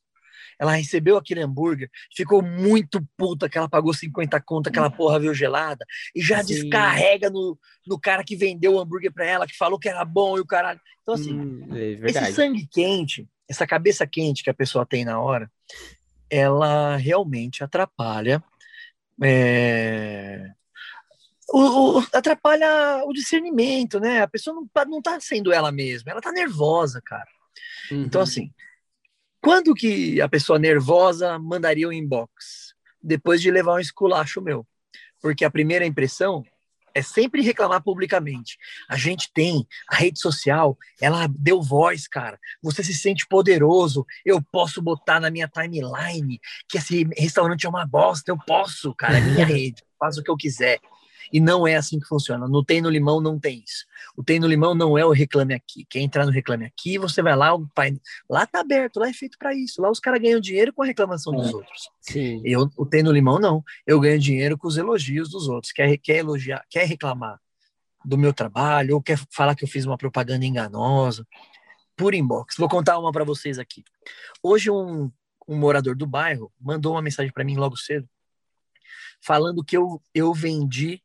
Ela 0.59 0.73
recebeu 0.73 1.17
aquele 1.17 1.41
hambúrguer, 1.41 1.89
ficou 2.15 2.41
muito 2.41 3.05
puta 3.17 3.49
que 3.49 3.57
ela 3.57 3.69
pagou 3.69 3.93
50 3.93 4.39
conto, 4.41 4.67
aquela 4.67 4.89
porra 4.89 5.19
veio 5.19 5.33
gelada, 5.33 5.85
e 6.15 6.21
já 6.21 6.43
Sim. 6.43 6.53
descarrega 6.53 7.29
no, 7.29 7.57
no 7.87 7.99
cara 7.99 8.23
que 8.23 8.35
vendeu 8.35 8.73
o 8.73 8.79
hambúrguer 8.79 9.11
para 9.11 9.25
ela, 9.25 9.47
que 9.47 9.57
falou 9.57 9.79
que 9.79 9.89
era 9.89 10.03
bom 10.05 10.37
e 10.37 10.41
o 10.41 10.45
caralho. 10.45 10.79
Então, 11.01 11.13
assim, 11.13 11.33
hum, 11.33 11.69
é 11.73 12.09
esse 12.09 12.33
sangue 12.33 12.67
quente, 12.71 13.27
essa 13.49 13.67
cabeça 13.67 14.07
quente 14.07 14.43
que 14.43 14.49
a 14.49 14.53
pessoa 14.53 14.85
tem 14.85 15.03
na 15.03 15.19
hora, 15.19 15.51
ela 16.29 16.95
realmente 16.95 17.63
atrapalha. 17.63 18.43
É, 19.21 20.49
o, 21.49 21.99
o, 21.99 22.07
atrapalha 22.13 23.03
o 23.05 23.13
discernimento, 23.13 23.99
né? 23.99 24.21
A 24.21 24.27
pessoa 24.27 24.55
não, 24.55 24.67
tá, 24.67 24.85
não 24.85 25.01
tá 25.01 25.19
sendo 25.19 25.53
ela 25.53 25.71
mesma, 25.71 26.11
ela 26.11 26.21
tá 26.21 26.31
nervosa, 26.31 27.01
cara. 27.05 27.29
Uhum. 27.91 28.03
Então, 28.03 28.21
assim, 28.21 28.51
quando 29.43 29.73
que 29.73 30.21
a 30.21 30.29
pessoa 30.29 30.57
nervosa 30.57 31.37
mandaria 31.37 31.85
o 31.85 31.89
um 31.89 31.93
inbox? 31.93 32.73
Depois 33.01 33.41
de 33.41 33.51
levar 33.51 33.73
um 33.73 33.79
esculacho 33.79 34.41
meu. 34.41 34.65
Porque 35.21 35.43
a 35.43 35.51
primeira 35.51 35.85
impressão 35.85 36.45
é 36.95 37.01
sempre 37.01 37.41
reclamar 37.41 37.83
publicamente. 37.83 38.57
A 38.87 38.95
gente 38.95 39.29
tem 39.33 39.67
a 39.89 39.97
rede 39.97 40.17
social, 40.21 40.77
ela 41.01 41.27
deu 41.27 41.61
voz, 41.61 42.07
cara. 42.07 42.39
Você 42.61 42.81
se 42.85 42.93
sente 42.93 43.27
poderoso. 43.27 44.05
Eu 44.25 44.41
posso 44.41 44.81
botar 44.81 45.19
na 45.19 45.29
minha 45.29 45.49
timeline 45.49 46.39
que 46.69 46.77
esse 46.77 47.05
restaurante 47.17 47.65
é 47.65 47.69
uma 47.69 47.85
bosta. 47.85 48.31
Eu 48.31 48.37
posso, 48.37 48.95
cara. 48.95 49.17
É 49.17 49.21
minha 49.21 49.43
rede. 49.45 49.83
Faz 49.99 50.17
o 50.17 50.23
que 50.23 50.31
eu 50.31 50.37
quiser. 50.37 50.79
E 51.31 51.39
não 51.39 51.67
é 51.67 51.75
assim 51.75 51.99
que 51.99 52.07
funciona. 52.07 52.47
No 52.47 52.63
Tem 52.63 52.81
no 52.81 52.89
Limão 52.89 53.21
não 53.21 53.39
tem 53.39 53.63
isso. 53.65 53.85
O 54.15 54.23
Tem 54.23 54.39
no 54.39 54.47
Limão 54.47 54.75
não 54.75 54.97
é 54.97 55.05
o 55.05 55.11
Reclame 55.11 55.53
Aqui. 55.53 55.85
Quer 55.89 55.99
entrar 55.99 56.25
no 56.25 56.31
Reclame 56.31 56.65
Aqui, 56.65 56.97
você 56.97 57.21
vai 57.21 57.35
lá, 57.35 57.53
o 57.53 57.67
pai... 57.73 57.93
lá 58.29 58.45
tá 58.45 58.59
aberto, 58.59 58.99
lá 58.99 59.09
é 59.09 59.13
feito 59.13 59.37
para 59.37 59.53
isso. 59.53 59.81
Lá 59.81 59.89
os 59.89 59.99
caras 59.99 60.21
ganham 60.21 60.39
dinheiro 60.39 60.73
com 60.73 60.83
a 60.83 60.85
reclamação 60.85 61.33
dos 61.33 61.49
é. 61.49 61.55
outros. 61.55 61.89
Sim. 62.01 62.41
Eu, 62.43 62.69
o 62.77 62.85
Tem 62.85 63.03
no 63.03 63.11
Limão 63.11 63.39
não. 63.39 63.63
Eu 63.85 63.99
ganho 63.99 64.19
dinheiro 64.19 64.57
com 64.57 64.67
os 64.67 64.77
elogios 64.77 65.29
dos 65.29 65.47
outros. 65.47 65.71
Quer, 65.71 65.97
quer 65.97 66.17
elogiar, 66.17 66.63
quer 66.69 66.85
reclamar 66.85 67.39
do 68.03 68.17
meu 68.17 68.33
trabalho, 68.33 68.95
ou 68.95 69.01
quer 69.01 69.17
falar 69.31 69.55
que 69.55 69.63
eu 69.63 69.67
fiz 69.67 69.85
uma 69.85 69.97
propaganda 69.97 70.45
enganosa, 70.45 71.25
por 71.95 72.13
inbox. 72.13 72.55
Vou 72.57 72.67
contar 72.67 72.97
uma 72.97 73.11
para 73.11 73.23
vocês 73.23 73.59
aqui. 73.59 73.83
Hoje 74.41 74.69
um, 74.69 75.11
um 75.47 75.57
morador 75.57 75.95
do 75.95 76.07
bairro 76.07 76.51
mandou 76.59 76.93
uma 76.93 77.01
mensagem 77.01 77.31
para 77.31 77.43
mim 77.43 77.55
logo 77.55 77.77
cedo, 77.77 78.07
falando 79.21 79.63
que 79.63 79.77
eu, 79.77 80.01
eu 80.13 80.33
vendi 80.33 81.01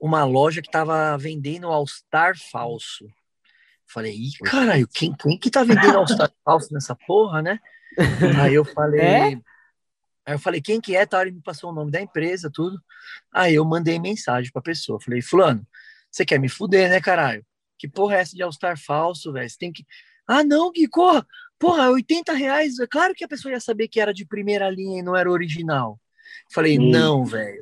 uma 0.00 0.24
loja 0.24 0.62
que 0.62 0.70
tava 0.70 1.16
vendendo 1.18 1.68
All-Star 1.68 2.34
falso. 2.50 3.06
Falei, 3.86 4.14
ih, 4.14 4.32
caralho, 4.44 4.86
quem, 4.86 5.14
quem 5.14 5.38
que 5.38 5.50
tá 5.50 5.64
vendendo 5.64 5.98
All-Star 5.98 6.30
falso 6.44 6.72
nessa 6.72 6.94
porra, 6.94 7.42
né? 7.42 7.58
Aí 8.42 8.54
eu 8.54 8.64
falei. 8.64 9.00
É? 9.00 9.22
Aí 10.26 10.34
eu 10.34 10.38
falei, 10.38 10.60
quem 10.60 10.80
que 10.80 10.94
é? 10.94 11.06
Tá, 11.06 11.22
ele 11.22 11.32
me 11.32 11.42
passou 11.42 11.70
o 11.70 11.74
nome 11.74 11.90
da 11.90 12.00
empresa, 12.00 12.50
tudo. 12.52 12.78
Aí 13.32 13.54
eu 13.54 13.64
mandei 13.64 13.98
mensagem 13.98 14.52
pra 14.52 14.60
pessoa. 14.60 15.00
Falei, 15.00 15.22
Fulano, 15.22 15.66
você 16.10 16.24
quer 16.24 16.38
me 16.38 16.48
fuder, 16.48 16.90
né, 16.90 17.00
caralho? 17.00 17.44
Que 17.78 17.88
porra 17.88 18.16
é 18.16 18.20
essa 18.20 18.36
de 18.36 18.42
All-Star 18.42 18.78
falso, 18.78 19.32
velho? 19.32 19.48
Você 19.48 19.56
tem 19.58 19.72
que. 19.72 19.86
Ah, 20.26 20.44
não, 20.44 20.70
Gui, 20.70 20.86
corra! 20.86 21.26
Porra, 21.58 21.90
80 21.90 22.32
reais. 22.34 22.78
É 22.78 22.86
claro 22.86 23.14
que 23.14 23.24
a 23.24 23.28
pessoa 23.28 23.52
ia 23.52 23.60
saber 23.60 23.88
que 23.88 24.00
era 24.00 24.12
de 24.12 24.26
primeira 24.26 24.68
linha 24.70 25.00
e 25.00 25.02
não 25.02 25.16
era 25.16 25.30
original. 25.30 25.98
Falei, 26.52 26.78
hum. 26.78 26.90
não, 26.90 27.24
velho. 27.24 27.60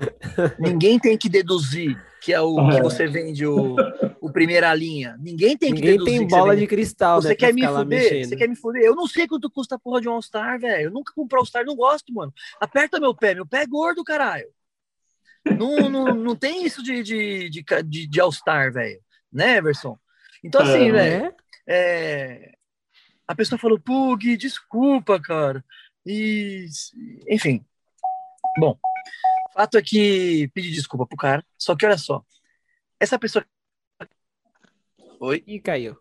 Ninguém 0.58 0.98
tem 0.98 1.16
que 1.16 1.28
deduzir 1.28 1.96
que 2.26 2.32
é 2.32 2.40
o 2.40 2.56
que 2.70 2.82
você 2.82 3.06
vende 3.06 3.46
o, 3.46 3.76
o 4.20 4.32
primeira 4.32 4.74
linha. 4.74 5.16
Ninguém 5.20 5.56
tem 5.56 5.72
Ninguém 5.72 5.96
que 5.96 6.04
tem 6.04 6.26
bola 6.26 6.56
de 6.56 6.66
cristal, 6.66 7.22
você 7.22 7.28
né, 7.28 7.34
quer 7.36 7.54
me 7.54 7.64
fuder? 7.64 8.26
Você 8.26 8.36
quer 8.36 8.48
me 8.48 8.56
fuder? 8.56 8.82
Eu 8.82 8.96
não 8.96 9.06
sei 9.06 9.28
quanto 9.28 9.48
custa 9.48 9.76
a 9.76 9.78
porra 9.78 10.00
de 10.00 10.08
um 10.08 10.12
All-Star, 10.12 10.58
velho. 10.58 10.86
Eu 10.86 10.90
nunca 10.90 11.12
comprei 11.14 11.38
All-Star, 11.38 11.64
não 11.64 11.76
gosto, 11.76 12.12
mano. 12.12 12.34
Aperta 12.60 12.98
meu 12.98 13.14
pé, 13.14 13.32
meu 13.32 13.46
pé 13.46 13.62
é 13.62 13.66
gordo, 13.66 14.02
caralho. 14.02 14.48
Não, 15.56 15.88
não, 15.88 16.04
não 16.14 16.34
tem 16.34 16.64
isso 16.66 16.82
de, 16.82 17.00
de, 17.04 17.48
de, 17.48 17.64
de, 17.84 18.06
de 18.08 18.20
All-Star, 18.20 18.72
velho. 18.72 19.00
Né, 19.32 19.58
Everson? 19.58 19.96
Então, 20.42 20.62
assim, 20.62 20.88
é. 20.88 20.92
velho. 20.92 21.34
É, 21.68 22.52
a 23.28 23.34
pessoa 23.36 23.56
falou, 23.56 23.78
Pug, 23.78 24.36
desculpa, 24.36 25.20
cara. 25.20 25.64
E, 26.04 26.66
enfim. 27.28 27.64
Bom, 28.58 28.78
Fato 29.56 29.78
é 29.78 29.82
que 29.82 30.48
pedi 30.52 30.70
desculpa 30.70 31.06
pro 31.06 31.16
cara. 31.16 31.42
Só 31.56 31.74
que 31.74 31.86
olha 31.86 31.96
só. 31.96 32.22
Essa 33.00 33.18
pessoa. 33.18 33.42
Oi? 35.18 35.42
E 35.46 35.58
caiu. 35.58 35.96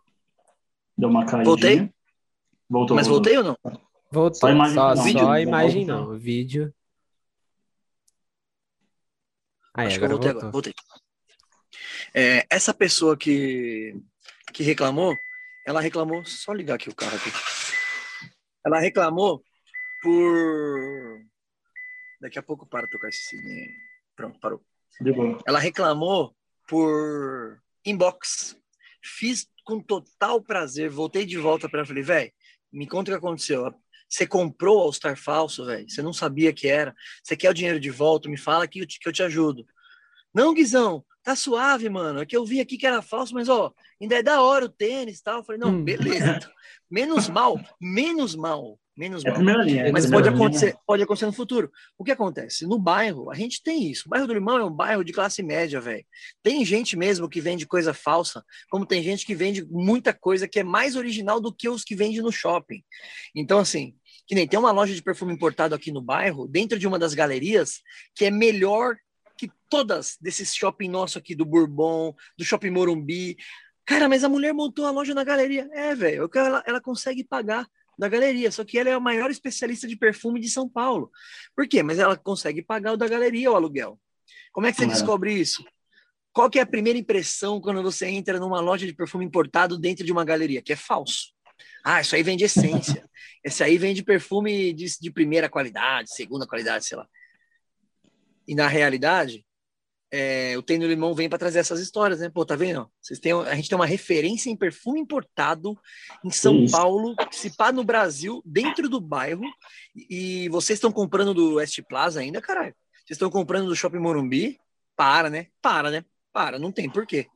Deu 0.97 1.07
uma 1.07 1.25
caída. 1.25 1.45
Voltei? 1.45 1.89
Voltou. 2.69 2.97
Mas 2.97 3.07
voltei 3.07 3.37
ou 3.37 3.43
não? 3.45 3.57
Voltou. 4.11 4.35
Só 4.35 4.49
imagem 4.49 4.75
só, 4.75 4.93
não. 4.93 5.03
Vídeo? 5.03 5.21
Só 5.21 5.39
imagem 5.39 5.85
não. 5.85 6.09
O 6.09 6.17
vídeo. 6.17 6.73
Aí, 9.73 9.87
Acho 9.87 9.95
agora 9.95 9.99
que 9.99 10.03
eu 10.03 10.09
voltei 10.09 10.31
voltou. 10.33 10.49
agora. 10.49 10.51
Voltei. 10.51 10.73
É, 12.13 12.45
essa 12.49 12.73
pessoa 12.73 13.15
que, 13.15 13.95
que 14.53 14.63
reclamou, 14.63 15.15
ela 15.65 15.79
reclamou. 15.79 16.25
Só 16.25 16.51
ligar 16.51 16.75
aqui 16.75 16.89
o 16.89 16.95
carro 16.95 17.15
aqui. 17.15 17.31
Ela 18.65 18.81
reclamou 18.81 19.41
por 20.01 21.25
Daqui 22.21 22.39
a 22.39 22.43
pouco 22.43 22.65
para 22.65 22.87
tocar 22.87 23.09
esse 23.09 23.23
cine. 23.23 23.73
Pronto, 24.15 24.39
parou. 24.39 24.61
Ela 25.45 25.59
reclamou 25.59 26.35
por 26.67 27.61
inbox. 27.85 28.57
Fiz 29.03 29.47
com 29.63 29.79
total 29.79 30.41
prazer. 30.41 30.89
Voltei 30.89 31.25
de 31.25 31.37
volta 31.37 31.67
para 31.69 31.79
ela. 31.79 31.87
Falei, 31.87 32.03
velho, 32.03 32.31
me 32.71 32.87
conta 32.87 33.11
o 33.11 33.13
que 33.13 33.17
aconteceu. 33.17 33.73
Você 34.09 34.25
comprou 34.25 34.77
o 34.77 34.81
All-Star 34.81 35.17
falso, 35.17 35.65
velho. 35.65 35.89
Você 35.89 36.01
não 36.01 36.13
sabia 36.13 36.53
que 36.53 36.67
era. 36.67 36.95
Você 37.23 37.35
quer 37.35 37.49
o 37.49 37.53
dinheiro 37.53 37.79
de 37.79 37.89
volta? 37.89 38.29
Me 38.29 38.37
fala 38.37 38.67
que 38.67 38.79
eu 38.79 38.85
te, 38.85 38.99
que 38.99 39.09
eu 39.09 39.13
te 39.13 39.23
ajudo. 39.23 39.65
Não, 40.33 40.53
Guizão, 40.53 41.05
tá 41.23 41.35
suave, 41.35 41.89
mano. 41.89 42.21
É 42.21 42.25
que 42.25 42.35
eu 42.35 42.45
vi 42.45 42.61
aqui 42.61 42.77
que 42.77 42.87
era 42.87 43.01
falso, 43.01 43.33
mas 43.33 43.49
ó, 43.49 43.73
ainda 44.01 44.15
é 44.15 44.23
da 44.23 44.41
hora 44.41 44.65
o 44.65 44.69
tênis 44.69 45.19
e 45.19 45.23
tal. 45.23 45.39
Eu 45.39 45.43
falei, 45.43 45.59
não, 45.59 45.69
hum. 45.69 45.83
beleza. 45.83 46.39
menos 46.89 47.27
mal, 47.29 47.59
menos 47.79 48.35
mal 48.35 48.79
menos 48.97 49.23
é 49.25 49.31
mal. 49.31 49.61
Linha, 49.61 49.91
Mas 49.91 50.09
pode 50.09 50.29
acontecer, 50.29 50.67
linha. 50.67 50.79
pode 50.85 51.03
acontecer 51.03 51.25
no 51.25 51.33
futuro. 51.33 51.71
O 51.97 52.03
que 52.03 52.11
acontece? 52.11 52.65
No 52.65 52.79
bairro, 52.79 53.31
a 53.31 53.35
gente 53.35 53.61
tem 53.61 53.89
isso. 53.91 54.03
O 54.07 54.09
bairro 54.09 54.27
do 54.27 54.33
Limão 54.33 54.57
é 54.57 54.63
um 54.63 54.71
bairro 54.71 55.03
de 55.03 55.11
classe 55.11 55.43
média, 55.43 55.79
velho. 55.81 56.05
Tem 56.41 56.63
gente 56.63 56.95
mesmo 56.97 57.29
que 57.29 57.41
vende 57.41 57.65
coisa 57.65 57.93
falsa, 57.93 58.43
como 58.69 58.85
tem 58.85 59.03
gente 59.03 59.25
que 59.25 59.35
vende 59.35 59.65
muita 59.69 60.13
coisa 60.13 60.47
que 60.47 60.59
é 60.59 60.63
mais 60.63 60.95
original 60.95 61.39
do 61.39 61.53
que 61.53 61.67
os 61.67 61.83
que 61.83 61.95
vende 61.95 62.21
no 62.21 62.31
shopping. 62.31 62.83
Então, 63.35 63.59
assim, 63.59 63.95
que 64.27 64.35
nem 64.35 64.47
tem 64.47 64.59
uma 64.59 64.71
loja 64.71 64.93
de 64.93 65.01
perfume 65.01 65.33
importado 65.33 65.75
aqui 65.75 65.91
no 65.91 66.01
bairro, 66.01 66.47
dentro 66.47 66.79
de 66.79 66.87
uma 66.87 66.97
das 66.97 67.13
galerias, 67.13 67.81
que 68.15 68.25
é 68.25 68.31
melhor 68.31 68.95
que 69.37 69.51
todas 69.69 70.17
desses 70.19 70.55
shopping 70.55 70.89
nosso 70.89 71.17
aqui, 71.17 71.35
do 71.35 71.45
Bourbon, 71.45 72.15
do 72.37 72.45
Shopping 72.45 72.69
Morumbi. 72.69 73.37
Cara, 73.85 74.09
mas 74.09 74.23
a 74.23 74.29
mulher 74.29 74.53
montou 74.53 74.85
a 74.85 74.91
loja 74.91 75.13
na 75.13 75.23
galeria. 75.23 75.69
É, 75.73 75.93
velho, 75.93 76.29
ela, 76.33 76.63
ela 76.65 76.81
consegue 76.81 77.23
pagar 77.23 77.67
da 77.97 78.09
galeria, 78.09 78.51
só 78.51 78.63
que 78.63 78.77
ela 78.77 78.89
é 78.89 78.93
a 78.93 78.99
maior 78.99 79.29
especialista 79.29 79.87
de 79.87 79.95
perfume 79.95 80.39
de 80.39 80.49
São 80.49 80.67
Paulo. 80.67 81.11
Por 81.55 81.67
quê? 81.67 81.81
Mas 81.81 81.99
ela 81.99 82.17
consegue 82.17 82.61
pagar 82.61 82.93
o 82.93 82.97
da 82.97 83.07
galeria, 83.07 83.51
o 83.51 83.55
aluguel. 83.55 83.99
Como 84.51 84.67
é 84.67 84.71
que 84.71 84.77
você 84.77 84.85
é. 84.85 84.87
descobre 84.87 85.33
isso? 85.33 85.63
Qual 86.33 86.49
que 86.49 86.59
é 86.59 86.61
a 86.61 86.65
primeira 86.65 86.99
impressão 86.99 87.61
quando 87.61 87.81
você 87.81 88.07
entra 88.07 88.39
numa 88.39 88.59
loja 88.59 88.85
de 88.85 88.93
perfume 88.93 89.23
importado 89.23 89.77
dentro 89.77 90.05
de 90.05 90.11
uma 90.11 90.25
galeria? 90.25 90.61
Que 90.61 90.73
é 90.73 90.75
falso. 90.75 91.33
Ah, 91.83 92.01
isso 92.01 92.15
aí 92.15 92.23
vende 92.23 92.43
essência. 92.43 93.07
Esse 93.43 93.63
aí 93.63 93.77
vende 93.77 94.03
perfume 94.03 94.73
de, 94.73 94.85
de 94.99 95.11
primeira 95.11 95.47
qualidade, 95.47 96.13
segunda 96.13 96.47
qualidade, 96.47 96.85
sei 96.85 96.97
lá. 96.97 97.07
E 98.47 98.55
na 98.55 98.67
realidade, 98.67 99.45
é, 100.11 100.55
o 100.57 100.63
no 100.77 100.87
Limão 100.87 101.13
vem 101.13 101.27
para 101.27 101.39
trazer 101.39 101.59
essas 101.59 101.79
histórias, 101.79 102.19
né? 102.19 102.29
Pô, 102.29 102.45
tá 102.45 102.55
vendo? 102.55 102.89
Vocês 103.01 103.19
têm, 103.19 103.33
a 103.33 103.55
gente 103.55 103.69
tem 103.69 103.75
uma 103.75 103.85
referência 103.85 104.49
em 104.49 104.55
perfume 104.55 104.99
importado 104.99 105.77
em 106.23 106.31
São 106.31 106.63
Isso. 106.63 106.71
Paulo, 106.71 107.15
se 107.31 107.55
pá 107.55 107.71
no 107.71 107.83
Brasil, 107.83 108.41
dentro 108.45 108.87
do 108.87 109.01
bairro, 109.01 109.43
e 110.09 110.47
vocês 110.49 110.77
estão 110.77 110.91
comprando 110.91 111.33
do 111.33 111.55
West 111.55 111.81
Plaza 111.87 112.19
ainda, 112.19 112.41
caralho? 112.41 112.73
Vocês 113.05 113.15
estão 113.15 113.29
comprando 113.29 113.67
do 113.67 113.75
Shopping 113.75 113.99
Morumbi? 113.99 114.57
Para, 114.95 115.29
né? 115.29 115.47
Para, 115.61 115.91
né? 115.91 116.05
Para, 116.31 116.57
não 116.59 116.71
tem 116.71 116.89
porquê. 116.89 117.27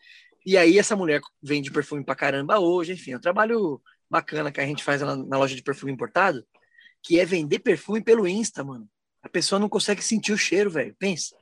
E 0.46 0.58
aí 0.58 0.80
essa 0.80 0.96
mulher 0.96 1.22
vende 1.42 1.72
perfume 1.72 2.04
pra 2.04 2.16
caramba 2.16 2.60
hoje, 2.60 2.94
enfim, 2.94 3.12
é 3.12 3.18
um 3.18 3.22
trabalho 3.22 3.82
bacana 4.10 4.52
que 4.52 4.62
a 4.62 4.66
gente 4.66 4.84
faz 4.84 5.02
na, 5.02 5.16
na 5.16 5.38
loja 5.38 5.56
de 5.56 5.62
perfume 5.62 5.92
importado, 5.92 6.46
que 7.04 7.20
é 7.20 7.26
vender 7.26 7.60
perfume 7.60 8.02
pelo 8.02 8.28
Insta, 8.28 8.64
mano. 8.64 8.90
A 9.22 9.30
pessoa 9.30 9.60
não 9.60 9.70
consegue 9.70 10.02
sentir 10.02 10.32
o 10.32 10.38
cheiro, 10.38 10.70
velho. 10.70 10.96
Pensa. 10.98 11.36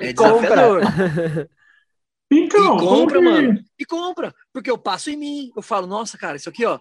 É 0.00 0.12
desafiador. 0.12 0.82
Então, 2.34 2.76
e 2.76 2.80
compra, 2.80 3.18
que... 3.18 3.24
mano. 3.24 3.64
E 3.78 3.84
compra. 3.84 4.34
Porque 4.54 4.70
eu 4.70 4.78
passo 4.78 5.10
em 5.10 5.16
mim. 5.16 5.52
Eu 5.54 5.60
falo, 5.60 5.86
nossa, 5.86 6.16
cara, 6.16 6.36
isso 6.36 6.48
aqui, 6.48 6.64
ó. 6.64 6.80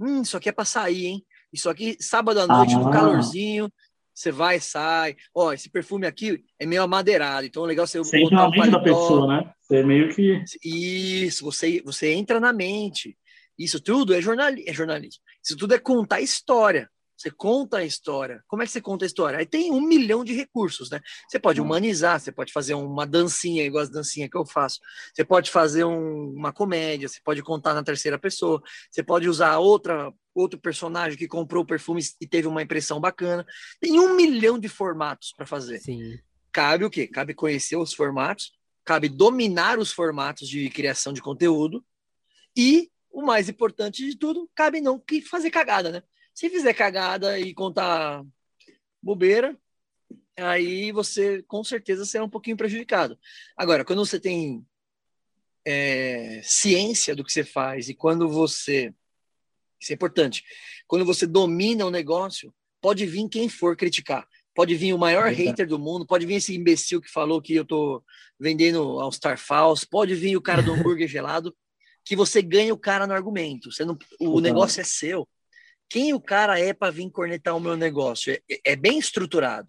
Hum, 0.00 0.22
isso 0.22 0.38
aqui 0.38 0.48
é 0.48 0.52
pra 0.52 0.64
sair, 0.64 1.06
hein? 1.06 1.26
Isso 1.52 1.68
aqui, 1.68 1.96
sábado 2.00 2.40
à 2.40 2.46
noite, 2.46 2.74
ah. 2.74 2.78
no 2.78 2.90
calorzinho. 2.90 3.70
Você 4.14 4.32
vai, 4.32 4.58
sai. 4.58 5.14
Ó, 5.34 5.52
esse 5.52 5.68
perfume 5.68 6.06
aqui 6.06 6.42
é 6.58 6.64
meio 6.64 6.82
amadeirado, 6.82 7.46
então 7.46 7.64
é 7.64 7.68
legal 7.68 7.86
você 7.86 8.02
Sente 8.02 8.30
botar 8.30 8.48
um 8.48 8.70
da 8.70 8.80
pessoa, 8.80 9.26
né? 9.26 9.52
Você 9.60 9.82
meio 9.82 10.08
que... 10.14 10.42
Isso, 10.64 11.44
você, 11.44 11.82
você 11.84 12.14
entra 12.14 12.40
na 12.40 12.50
mente. 12.50 13.14
Isso 13.58 13.78
tudo 13.78 14.14
é, 14.14 14.22
jornal, 14.22 14.48
é 14.66 14.72
jornalismo. 14.72 15.22
Isso 15.44 15.56
tudo 15.56 15.74
é 15.74 15.78
contar 15.78 16.22
história. 16.22 16.88
Você 17.16 17.30
conta 17.30 17.78
a 17.78 17.84
história. 17.84 18.44
Como 18.46 18.62
é 18.62 18.66
que 18.66 18.72
você 18.72 18.80
conta 18.80 19.04
a 19.04 19.06
história? 19.06 19.38
Aí 19.38 19.46
tem 19.46 19.72
um 19.72 19.80
milhão 19.80 20.22
de 20.22 20.34
recursos, 20.34 20.90
né? 20.90 21.00
Você 21.28 21.38
pode 21.38 21.60
hum. 21.60 21.64
humanizar, 21.64 22.20
você 22.20 22.30
pode 22.30 22.52
fazer 22.52 22.74
uma 22.74 23.06
dancinha, 23.06 23.64
igual 23.64 23.82
as 23.82 23.88
dancinhas 23.88 24.28
que 24.28 24.36
eu 24.36 24.44
faço. 24.44 24.80
Você 25.14 25.24
pode 25.24 25.50
fazer 25.50 25.84
um, 25.84 26.30
uma 26.30 26.52
comédia, 26.52 27.08
você 27.08 27.20
pode 27.24 27.42
contar 27.42 27.72
na 27.72 27.82
terceira 27.82 28.18
pessoa, 28.18 28.62
você 28.90 29.02
pode 29.02 29.28
usar 29.28 29.58
outra, 29.58 30.12
outro 30.34 30.60
personagem 30.60 31.18
que 31.18 31.26
comprou 31.26 31.62
o 31.62 31.66
perfume 31.66 32.02
e 32.20 32.26
teve 32.26 32.46
uma 32.46 32.62
impressão 32.62 33.00
bacana. 33.00 33.46
Tem 33.80 33.98
um 33.98 34.14
milhão 34.14 34.58
de 34.58 34.68
formatos 34.68 35.32
para 35.34 35.46
fazer. 35.46 35.78
Sim. 35.78 36.18
Cabe 36.52 36.84
o 36.84 36.90
quê? 36.90 37.06
Cabe 37.06 37.34
conhecer 37.34 37.76
os 37.76 37.94
formatos, 37.94 38.52
cabe 38.84 39.08
dominar 39.08 39.78
os 39.78 39.90
formatos 39.90 40.48
de 40.48 40.68
criação 40.70 41.12
de 41.12 41.22
conteúdo 41.22 41.84
e, 42.56 42.90
o 43.10 43.22
mais 43.22 43.48
importante 43.48 44.04
de 44.04 44.16
tudo, 44.16 44.48
cabe 44.54 44.80
não 44.80 44.98
que 44.98 45.20
fazer 45.22 45.50
cagada, 45.50 45.90
né? 45.90 46.02
Se 46.36 46.50
fizer 46.50 46.74
cagada 46.74 47.40
e 47.40 47.54
contar 47.54 48.22
bobeira, 49.02 49.58
aí 50.36 50.92
você 50.92 51.42
com 51.44 51.64
certeza 51.64 52.04
será 52.04 52.24
um 52.24 52.28
pouquinho 52.28 52.58
prejudicado. 52.58 53.18
Agora, 53.56 53.86
quando 53.86 54.04
você 54.04 54.20
tem 54.20 54.62
é, 55.64 56.42
ciência 56.44 57.16
do 57.16 57.24
que 57.24 57.32
você 57.32 57.42
faz 57.42 57.88
e 57.88 57.94
quando 57.94 58.28
você. 58.28 58.92
Isso 59.80 59.92
é 59.92 59.94
importante. 59.94 60.44
Quando 60.86 61.06
você 61.06 61.26
domina 61.26 61.86
o 61.86 61.90
negócio, 61.90 62.54
pode 62.82 63.06
vir 63.06 63.30
quem 63.30 63.48
for 63.48 63.74
criticar. 63.74 64.28
Pode 64.54 64.74
vir 64.74 64.92
o 64.92 64.98
maior 64.98 65.32
hater 65.32 65.66
do 65.66 65.78
mundo, 65.78 66.06
pode 66.06 66.26
vir 66.26 66.34
esse 66.34 66.54
imbecil 66.54 67.00
que 67.00 67.10
falou 67.10 67.40
que 67.40 67.54
eu 67.54 67.64
tô 67.64 68.04
vendendo 68.38 69.00
ao 69.00 69.10
Star 69.10 69.38
Falls, 69.38 69.86
pode 69.86 70.14
vir 70.14 70.36
o 70.36 70.42
cara 70.42 70.62
do 70.62 70.72
hambúrguer 70.74 71.08
gelado, 71.08 71.56
que 72.04 72.14
você 72.14 72.42
ganha 72.42 72.74
o 72.74 72.78
cara 72.78 73.06
no 73.06 73.14
argumento. 73.14 73.72
Você 73.72 73.86
não, 73.86 73.96
o 74.20 74.38
negócio 74.38 74.82
é 74.82 74.84
seu 74.84 75.26
quem 75.88 76.12
o 76.12 76.20
cara 76.20 76.58
é 76.58 76.72
para 76.72 76.92
vir 76.92 77.10
cornetar 77.10 77.56
o 77.56 77.60
meu 77.60 77.76
negócio. 77.76 78.32
É, 78.32 78.72
é, 78.72 78.76
bem 78.76 78.98
estruturado. 78.98 79.68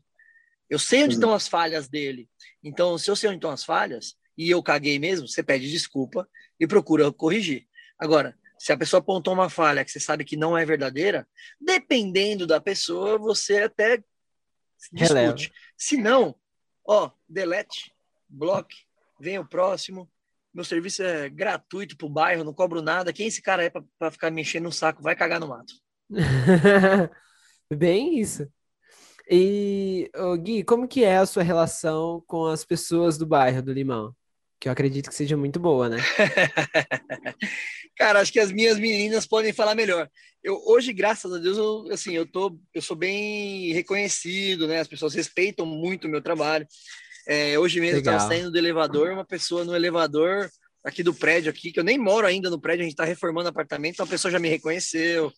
Eu 0.69 0.79
sei 0.79 1.03
onde 1.03 1.13
estão 1.13 1.33
as 1.33 1.47
falhas 1.47 1.87
dele. 1.87 2.29
Então, 2.63 2.97
se 2.97 3.09
eu 3.09 3.15
sei 3.15 3.29
onde 3.29 3.37
estão 3.37 3.51
as 3.51 3.63
falhas 3.63 4.15
e 4.37 4.49
eu 4.49 4.61
caguei 4.61 4.99
mesmo, 4.99 5.27
você 5.27 5.41
pede 5.41 5.71
desculpa 5.71 6.27
e 6.59 6.67
procura 6.67 7.11
corrigir. 7.11 7.67
Agora, 7.97 8.37
se 8.59 8.71
a 8.73 8.77
pessoa 8.77 8.99
apontou 8.99 9.33
uma 9.33 9.49
falha 9.49 9.85
que 9.85 9.91
você 9.91 9.99
sabe 9.99 10.25
que 10.25 10.35
não 10.35 10.57
é 10.57 10.65
verdadeira, 10.65 11.27
dependendo 11.61 12.45
da 12.45 12.59
pessoa, 12.59 13.17
você 13.17 13.63
até 13.63 14.03
discute. 14.91 15.13
Releva. 15.13 15.37
Se 15.77 15.95
não, 15.95 16.35
ó, 16.85 17.11
delete, 17.29 17.93
bloque, 18.27 18.75
vem 19.19 19.39
o 19.39 19.47
próximo. 19.47 20.09
Meu 20.53 20.63
serviço 20.63 21.03
é 21.03 21.29
gratuito 21.29 21.95
pro 21.95 22.09
bairro, 22.09 22.43
não 22.43 22.53
cobro 22.53 22.81
nada. 22.81 23.13
Quem 23.13 23.27
esse 23.27 23.41
cara 23.41 23.63
é 23.63 23.69
para 23.69 24.11
ficar 24.11 24.31
mexendo 24.31 24.63
no 24.63 24.71
saco? 24.71 25.03
Vai 25.03 25.15
cagar 25.15 25.39
no 25.39 25.47
mato. 25.47 25.73
Bem 27.73 28.19
isso. 28.19 28.47
E, 29.29 30.09
ô, 30.15 30.37
Gui, 30.37 30.63
como 30.63 30.87
que 30.87 31.03
é 31.03 31.17
a 31.17 31.25
sua 31.25 31.43
relação 31.43 32.23
com 32.27 32.45
as 32.45 32.63
pessoas 32.63 33.17
do 33.17 33.25
bairro 33.25 33.61
do 33.61 33.73
Limão? 33.73 34.15
Que 34.59 34.69
eu 34.69 34.71
acredito 34.71 35.09
que 35.09 35.15
seja 35.15 35.35
muito 35.35 35.59
boa, 35.59 35.89
né? 35.89 35.97
Cara, 37.97 38.21
acho 38.21 38.31
que 38.31 38.39
as 38.39 38.51
minhas 38.51 38.79
meninas 38.79 39.27
podem 39.27 39.51
falar 39.51 39.75
melhor. 39.75 40.09
Eu 40.43 40.61
hoje, 40.65 40.93
graças 40.93 41.31
a 41.31 41.37
Deus, 41.37 41.57
eu, 41.57 41.87
assim, 41.91 42.13
eu 42.13 42.25
tô, 42.25 42.57
eu 42.73 42.81
sou 42.81 42.95
bem 42.95 43.73
reconhecido, 43.73 44.67
né? 44.67 44.79
As 44.79 44.87
pessoas 44.87 45.13
respeitam 45.13 45.65
muito 45.65 46.07
o 46.07 46.09
meu 46.09 46.21
trabalho. 46.21 46.65
É, 47.27 47.59
hoje 47.59 47.81
mesmo 47.81 47.99
estava 47.99 48.19
saindo 48.21 48.49
do 48.49 48.57
elevador, 48.57 49.11
uma 49.11 49.25
pessoa 49.25 49.65
no 49.65 49.75
elevador 49.75 50.49
aqui 50.81 51.03
do 51.03 51.13
prédio 51.13 51.49
aqui, 51.49 51.71
que 51.71 51.79
eu 51.79 51.83
nem 51.83 51.97
moro 51.97 52.25
ainda 52.25 52.49
no 52.49 52.61
prédio, 52.61 52.81
a 52.81 52.83
gente 52.83 52.93
está 52.93 53.03
reformando 53.03 53.49
apartamento, 53.49 53.95
então 53.95 54.05
a 54.05 54.09
pessoa 54.09 54.31
já 54.31 54.39
me 54.39 54.47
reconheceu, 54.47 55.33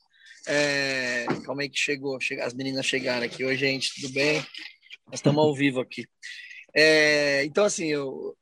é, 0.49 1.25
calma 1.45 1.61
aí 1.61 1.69
que 1.69 1.77
chegou, 1.77 2.17
as 2.41 2.53
meninas 2.55 2.85
chegaram 2.85 3.23
aqui. 3.23 3.43
Oi, 3.43 3.55
gente, 3.55 3.93
tudo 4.01 4.11
bem? 4.11 4.37
Nós 5.05 5.15
estamos 5.19 5.43
ao 5.43 5.53
vivo 5.53 5.79
aqui. 5.79 6.07
É, 6.75 7.43
então, 7.45 7.63
assim, 7.65 7.85
eu, 7.87 8.35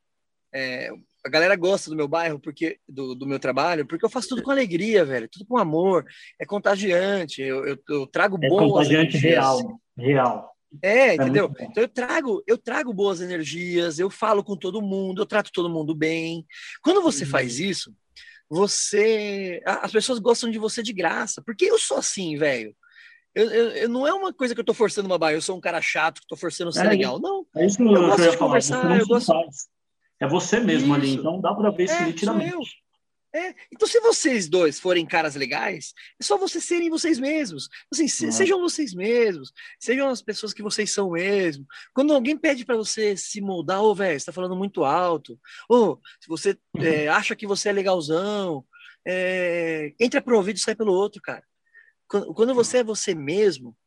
é, 0.54 0.90
a 1.26 1.30
galera 1.30 1.56
gosta 1.58 1.90
do 1.90 1.96
meu 1.98 2.08
bairro, 2.08 2.40
porque 2.40 2.80
do, 2.88 3.14
do, 3.14 3.28
meu 3.28 3.40
trabalho, 3.40 3.86
porque 3.86 4.06
eu 4.06 4.10
faço 4.10 4.30
tudo 4.30 4.42
com 4.42 4.52
alegria, 4.52 5.04
velho, 5.04 5.28
tudo 5.30 5.46
com 5.46 5.58
amor, 5.58 6.06
é 6.40 6.46
contagiante, 6.46 7.42
eu, 7.42 7.66
eu, 7.66 7.78
eu 7.90 8.08
trago 8.08 8.38
é 8.42 8.48
boas 8.48 8.72
contagiante 8.72 9.18
energias. 9.18 9.34
real, 9.34 9.82
real. 9.98 10.58
É, 10.82 11.10
é 11.10 11.16
entendeu? 11.16 11.54
então 11.60 11.84
eu 11.84 11.90
trago, 11.90 12.44
eu 12.48 12.58
trago 12.58 12.94
boas 12.94 13.20
energias, 13.20 14.00
eu 14.00 14.10
falo 14.10 14.44
com 14.44 14.56
todo 14.56 14.82
mundo, 14.82 15.22
eu 15.22 15.26
trato 15.26 15.52
todo 15.52 15.70
mundo 15.70 15.94
bem. 15.94 16.46
Quando 16.82 17.02
você 17.02 17.26
uhum. 17.26 17.30
faz 17.30 17.60
isso, 17.60 17.94
você. 18.50 19.62
As 19.66 19.92
pessoas 19.92 20.20
gostam 20.20 20.50
de 20.50 20.60
você 20.60 20.82
de 20.82 20.94
graça. 20.94 21.42
Porque 21.42 21.66
eu 21.66 21.78
sou 21.78 21.98
assim, 21.98 22.38
velho. 22.38 22.76
Eu, 23.36 23.52
eu, 23.52 23.70
eu, 23.70 23.90
não 23.90 24.08
é 24.08 24.14
uma 24.14 24.34
coisa 24.34 24.56
que 24.56 24.62
eu 24.62 24.66
tô 24.66 24.74
forçando 24.74 25.08
uma 25.08 25.18
barra, 25.18 25.34
eu 25.34 25.42
sou 25.42 25.56
um 25.56 25.62
cara 25.62 25.80
chato 25.80 26.22
que 26.22 26.28
tô 26.28 26.36
forçando 26.36 26.72
ser 26.72 26.88
é, 26.88 26.90
legal. 26.90 27.20
Não. 27.20 27.46
É 27.56 27.66
isso 27.66 27.78
que 27.78 27.84
eu, 27.84 27.94
eu 27.94 28.08
gosto 28.08 28.32
de 28.32 28.38
conversar, 28.38 29.00
eu 29.00 29.08
gosto. 29.08 29.28
Faz. 29.28 29.68
É 30.20 30.28
você 30.28 30.60
mesmo 30.60 30.88
isso. 30.88 30.96
ali, 30.96 31.14
então 31.14 31.40
dá 31.40 31.54
para 31.54 31.70
ver 31.70 31.84
isso 31.84 31.94
é, 31.94 32.06
nitidamente. 32.06 32.84
É, 33.38 33.54
então, 33.72 33.88
se 33.88 34.00
vocês 34.00 34.50
dois 34.50 34.80
forem 34.80 35.06
caras 35.06 35.36
legais, 35.36 35.94
é 36.20 36.24
só 36.24 36.40
vocês 36.40 36.64
serem 36.64 36.90
vocês 36.90 37.20
mesmos. 37.20 37.70
Assim, 37.94 38.06
uhum. 38.26 38.32
Sejam 38.32 38.60
vocês 38.60 38.96
mesmos, 38.96 39.54
sejam 39.80 40.10
as 40.10 40.24
pessoas 40.24 40.54
que 40.54 40.64
vocês 40.64 40.92
são 40.92 41.12
mesmo. 41.12 41.64
Quando 41.94 42.16
alguém 42.16 42.36
pede 42.36 42.66
para 42.66 42.76
você 42.76 43.16
se 43.16 43.40
moldar, 43.40 43.80
ô, 43.80 43.92
oh, 43.92 43.96
velho, 43.96 44.20
você 44.20 44.26
tá 44.26 44.32
falando 44.32 44.56
muito 44.56 44.84
alto, 44.84 45.40
ou 45.70 45.92
oh, 45.92 46.08
se 46.20 46.28
você 46.28 46.58
uhum. 46.76 46.82
é, 46.82 47.08
acha 47.10 47.36
que 47.36 47.46
você 47.46 47.70
é 47.70 47.74
legalzão, 47.74 48.66
é, 49.06 49.94
entra 50.00 50.20
por 50.20 50.34
um 50.34 50.38
ouvido 50.38 50.58
e 50.58 50.60
sai 50.60 50.74
pelo 50.74 50.94
outro, 50.94 51.22
cara. 51.22 51.44
Quando, 52.08 52.34
quando 52.34 52.56
você 52.56 52.80
é 52.80 52.84
você 52.84 53.14
mesmo 53.14 53.78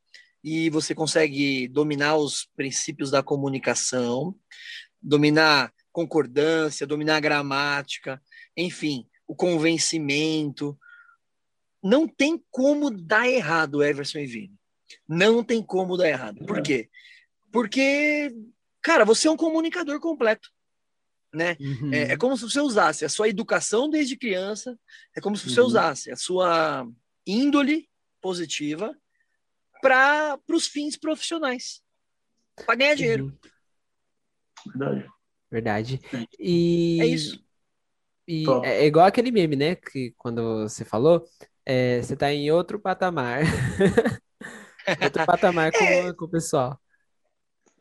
e 0.45 0.71
você 0.71 0.95
consegue 0.95 1.67
dominar 1.67 2.17
os 2.17 2.49
princípios 2.55 3.11
da 3.11 3.21
comunicação, 3.21 4.33
dominar 5.03 5.73
concordância, 5.91 6.87
dominar 6.87 7.19
gramática, 7.19 8.23
enfim, 8.57 9.10
o 9.31 9.35
convencimento. 9.37 10.77
Não 11.81 12.09
tem 12.09 12.43
como 12.51 12.91
dar 12.91 13.29
errado, 13.29 13.81
Everson 13.81 14.19
e 14.19 14.27
Vini. 14.27 14.59
Não 15.09 15.45
tem 15.45 15.63
como 15.63 15.97
dar 15.97 16.09
errado. 16.09 16.45
Por 16.45 16.61
quê? 16.61 16.91
Porque, 17.53 18.35
cara, 18.83 19.05
você 19.05 19.29
é 19.29 19.31
um 19.31 19.37
comunicador 19.37 20.01
completo. 20.01 20.51
Né? 21.33 21.57
Uhum. 21.61 21.95
É, 21.95 22.13
é, 22.13 22.17
como 22.17 22.37
se 22.37 22.43
você 22.43 22.61
usasse 22.61 23.05
a 23.05 23.09
sua 23.09 23.29
educação 23.29 23.89
desde 23.89 24.17
criança, 24.17 24.77
é 25.17 25.21
como 25.21 25.37
se 25.37 25.49
você 25.49 25.61
uhum. 25.61 25.67
usasse 25.69 26.11
a 26.11 26.17
sua 26.17 26.89
índole 27.25 27.89
positiva 28.21 28.99
para 29.81 30.41
os 30.49 30.67
fins 30.67 30.97
profissionais, 30.97 31.81
para 32.67 32.75
ganhar 32.75 32.97
dinheiro. 32.97 33.27
Uhum. 33.27 33.39
Verdade. 34.73 35.11
Verdade. 35.49 36.01
E 36.37 36.99
é 37.01 37.07
isso. 37.07 37.50
E 38.31 38.45
é, 38.63 38.83
é 38.83 38.87
igual 38.87 39.07
aquele 39.07 39.33
meme, 39.33 39.57
né? 39.57 39.75
Que 39.75 40.15
quando 40.17 40.63
você 40.63 40.85
falou, 40.85 41.25
é, 41.67 42.01
você 42.01 42.15
tá 42.15 42.33
em 42.33 42.49
outro 42.53 42.79
patamar. 42.79 43.41
outro 45.03 45.27
patamar 45.27 45.73
com, 45.73 45.85
é, 45.85 46.13
com 46.13 46.27
o 46.27 46.31
pessoal. 46.31 46.81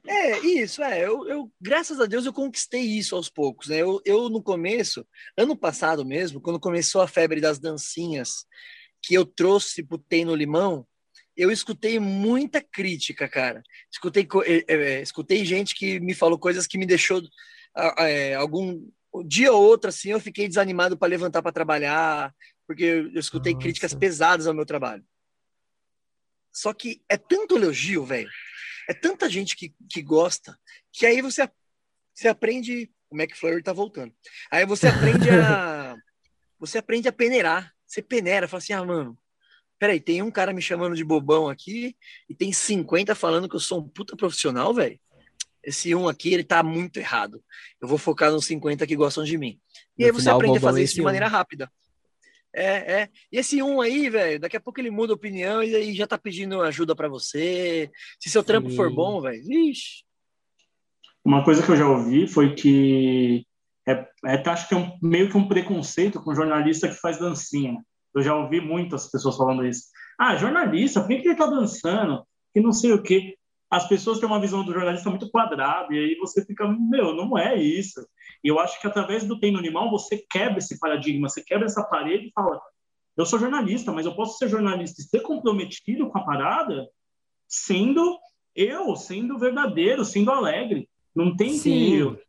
É, 0.07 0.39
isso, 0.39 0.81
é. 0.81 1.05
Eu, 1.05 1.27
eu, 1.27 1.51
graças 1.61 1.99
a 1.99 2.07
Deus, 2.07 2.25
eu 2.25 2.33
conquistei 2.33 2.81
isso 2.81 3.15
aos 3.15 3.29
poucos, 3.29 3.67
né? 3.67 3.77
Eu, 3.77 4.01
eu, 4.03 4.27
no 4.27 4.41
começo, 4.41 5.05
ano 5.37 5.55
passado 5.55 6.03
mesmo, 6.03 6.41
quando 6.41 6.59
começou 6.59 6.99
a 6.99 7.07
febre 7.07 7.39
das 7.39 7.59
dancinhas, 7.59 8.47
que 9.03 9.13
eu 9.13 9.27
trouxe 9.27 9.83
pro 9.83 9.99
Tem 9.99 10.25
no 10.25 10.33
Limão, 10.33 10.83
eu 11.37 11.51
escutei 11.51 11.99
muita 11.99 12.59
crítica, 12.59 13.29
cara. 13.29 13.61
Escutei, 13.91 14.27
é, 14.45 14.73
é, 14.73 15.01
escutei 15.03 15.45
gente 15.45 15.75
que 15.75 15.99
me 15.99 16.15
falou 16.15 16.39
coisas 16.39 16.65
que 16.65 16.79
me 16.79 16.87
deixou 16.87 17.21
é, 17.99 18.33
algum 18.33 18.81
um 19.13 19.27
dia 19.27 19.51
ou 19.51 19.63
outro, 19.63 19.89
assim, 19.89 20.09
eu 20.11 20.19
fiquei 20.19 20.47
desanimado 20.47 20.97
para 20.97 21.09
levantar 21.09 21.41
para 21.41 21.51
trabalhar, 21.51 22.33
porque 22.67 22.83
eu 22.83 23.19
escutei 23.19 23.53
Nossa. 23.53 23.63
críticas 23.63 23.93
pesadas 23.93 24.47
ao 24.47 24.53
meu 24.53 24.65
trabalho. 24.65 25.03
Só 26.51 26.73
que 26.73 27.01
é 27.07 27.17
tanto 27.17 27.57
elogio, 27.57 28.05
velho. 28.05 28.29
É 28.87 28.93
tanta 28.93 29.29
gente 29.29 29.55
que, 29.55 29.73
que 29.89 30.01
gosta, 30.01 30.57
que 30.91 31.05
aí 31.05 31.21
você, 31.21 31.49
você 32.13 32.27
aprende 32.27 32.91
o 33.09 33.15
McFlurry 33.15 33.63
tá 33.63 33.73
voltando. 33.73 34.13
Aí 34.51 34.65
você 34.65 34.87
aprende 34.87 35.29
a. 35.29 35.95
você 36.59 36.77
aprende 36.77 37.07
a 37.07 37.13
peneirar. 37.13 37.73
Você 37.85 38.03
peneira, 38.03 38.47
fala 38.47 38.59
assim, 38.59 38.73
ah, 38.73 38.85
mano, 38.85 39.17
peraí, 39.79 39.99
tem 39.99 40.21
um 40.21 40.29
cara 40.29 40.53
me 40.53 40.61
chamando 40.61 40.95
de 40.95 41.03
bobão 41.03 41.49
aqui 41.49 41.95
e 42.29 42.35
tem 42.35 42.53
50 42.53 43.15
falando 43.15 43.49
que 43.49 43.55
eu 43.55 43.59
sou 43.59 43.79
um 43.79 43.89
puta 43.89 44.15
profissional, 44.15 44.73
velho. 44.73 44.99
Esse 45.69 45.93
um 45.93 46.09
aqui, 46.09 46.33
ele 46.33 46.43
tá 46.43 46.63
muito 46.63 46.97
errado. 46.97 47.43
Eu 47.79 47.87
vou 47.87 47.99
focar 47.99 48.31
nos 48.31 48.45
50 48.47 48.87
que 48.87 48.95
gostam 48.95 49.23
de 49.23 49.37
mim. 49.37 49.59
E 49.95 50.01
no 50.01 50.05
aí 50.07 50.11
você 50.11 50.21
final, 50.21 50.37
aprende 50.37 50.57
a 50.57 50.61
fazer 50.61 50.81
isso 50.81 50.95
de 50.95 51.01
maneira 51.03 51.27
um. 51.27 51.29
rápida. 51.29 51.71
É, 52.51 53.01
é. 53.01 53.09
E 53.31 53.37
esse 53.37 53.61
um 53.61 53.79
aí, 53.79 54.09
velho, 54.09 54.39
daqui 54.39 54.57
a 54.57 54.59
pouco 54.59 54.79
ele 54.79 54.89
muda 54.89 55.13
a 55.13 55.15
opinião 55.15 55.61
e 55.61 55.75
aí 55.75 55.93
já 55.93 56.07
tá 56.07 56.17
pedindo 56.17 56.59
ajuda 56.63 56.95
para 56.95 57.07
você. 57.07 57.91
Se 58.19 58.31
seu 58.31 58.43
trampo 58.43 58.71
Sim. 58.71 58.75
for 58.75 58.91
bom, 58.91 59.21
velho, 59.21 59.43
vixe. 59.45 60.03
Uma 61.23 61.43
coisa 61.43 61.63
que 61.63 61.69
eu 61.69 61.77
já 61.77 61.87
ouvi 61.87 62.27
foi 62.27 62.55
que 62.55 63.45
é, 63.87 64.07
é, 64.25 64.49
acho 64.49 64.67
que 64.67 64.73
é 64.73 64.77
um, 64.77 64.97
meio 65.03 65.29
que 65.29 65.37
um 65.37 65.47
preconceito 65.47 66.19
com 66.19 66.33
jornalista 66.33 66.87
que 66.87 66.95
faz 66.95 67.19
dancinha. 67.19 67.77
Eu 68.15 68.23
já 68.23 68.35
ouvi 68.35 68.59
muitas 68.59 69.11
pessoas 69.11 69.37
falando 69.37 69.63
isso. 69.63 69.83
Ah, 70.19 70.35
jornalista, 70.35 71.01
por 71.01 71.09
que, 71.09 71.21
que 71.21 71.27
ele 71.27 71.37
tá 71.37 71.45
dançando? 71.45 72.23
Que 72.51 72.59
não 72.59 72.71
sei 72.71 72.91
o 72.91 73.03
quê. 73.03 73.35
As 73.69 73.87
pessoas 73.87 74.19
têm 74.19 74.27
uma 74.27 74.39
visão 74.39 74.63
do 74.63 74.73
jornalista 74.73 75.09
muito 75.09 75.29
quadrada, 75.29 75.93
e 75.93 75.99
aí 75.99 76.15
você 76.15 76.43
fica, 76.43 76.67
meu, 76.67 77.13
não 77.15 77.37
é 77.37 77.55
isso. 77.55 78.05
E 78.43 78.47
eu 78.47 78.59
acho 78.59 78.79
que 78.81 78.87
através 78.87 79.25
do 79.25 79.39
Tem 79.39 79.51
no 79.51 79.59
Animal 79.59 79.91
você 79.91 80.25
quebra 80.29 80.57
esse 80.57 80.79
paradigma, 80.79 81.29
você 81.29 81.43
quebra 81.43 81.65
essa 81.65 81.83
parede 81.83 82.27
e 82.27 82.31
fala: 82.31 82.59
eu 83.19 83.25
sou 83.25 83.37
jornalista, 83.37 83.91
mas 83.91 84.05
eu 84.05 84.15
posso 84.15 84.37
ser 84.37 84.47
jornalista 84.47 85.01
e 85.01 85.03
ser 85.03 85.19
comprometido 85.21 86.09
com 86.09 86.17
a 86.17 86.23
parada 86.23 86.87
sendo 87.47 88.17
eu, 88.55 88.95
sendo 88.95 89.37
verdadeiro, 89.37 90.05
sendo 90.05 90.31
alegre. 90.31 90.87
Não 91.13 91.35
tem 91.35 91.49
Sim. 91.49 92.15
que. 92.15 92.23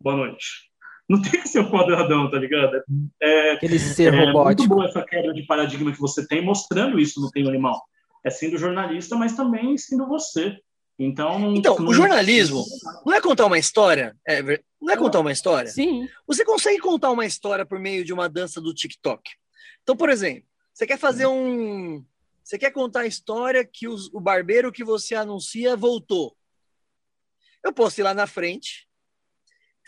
Boa 0.00 0.16
noite. 0.16 0.70
Não 1.06 1.20
tem 1.20 1.42
que 1.42 1.48
ser 1.48 1.60
um 1.60 1.70
quadradão, 1.70 2.30
tá 2.30 2.38
ligado? 2.38 2.82
É, 3.20 3.52
Aquele 3.52 3.78
ser 3.78 4.14
é 4.14 4.24
robótico. 4.24 4.62
muito 4.62 4.68
boa 4.68 4.86
essa 4.86 5.02
quebra 5.02 5.34
de 5.34 5.42
paradigma 5.42 5.92
que 5.92 6.00
você 6.00 6.26
tem, 6.26 6.42
mostrando 6.42 6.98
isso 6.98 7.20
no 7.20 7.30
Tem 7.30 7.46
Animal. 7.46 7.82
É 8.24 8.30
sendo 8.30 8.56
jornalista, 8.56 9.16
mas 9.16 9.36
também 9.36 9.76
sendo 9.76 10.06
você. 10.06 10.56
Então, 11.02 11.54
então 11.54 11.76
não... 11.78 11.88
o 11.88 11.94
jornalismo 11.94 12.62
não 13.06 13.14
é 13.14 13.22
contar 13.22 13.46
uma 13.46 13.58
história, 13.58 14.14
é, 14.28 14.42
não 14.78 14.92
é 14.92 14.96
contar 14.98 15.20
uma 15.20 15.32
história. 15.32 15.70
Sim. 15.70 16.06
Você 16.26 16.44
consegue 16.44 16.78
contar 16.78 17.10
uma 17.10 17.24
história 17.24 17.64
por 17.64 17.78
meio 17.78 18.04
de 18.04 18.12
uma 18.12 18.28
dança 18.28 18.60
do 18.60 18.74
TikTok. 18.74 19.30
Então, 19.82 19.96
por 19.96 20.10
exemplo, 20.10 20.44
você 20.74 20.86
quer 20.86 20.98
fazer 20.98 21.26
um, 21.26 22.04
você 22.44 22.58
quer 22.58 22.70
contar 22.70 23.00
a 23.00 23.06
história 23.06 23.64
que 23.64 23.88
os, 23.88 24.12
o 24.12 24.20
barbeiro 24.20 24.70
que 24.70 24.84
você 24.84 25.14
anuncia 25.14 25.74
voltou. 25.74 26.36
Eu 27.64 27.72
posso 27.72 27.98
ir 27.98 28.02
lá 28.02 28.12
na 28.12 28.26
frente, 28.26 28.86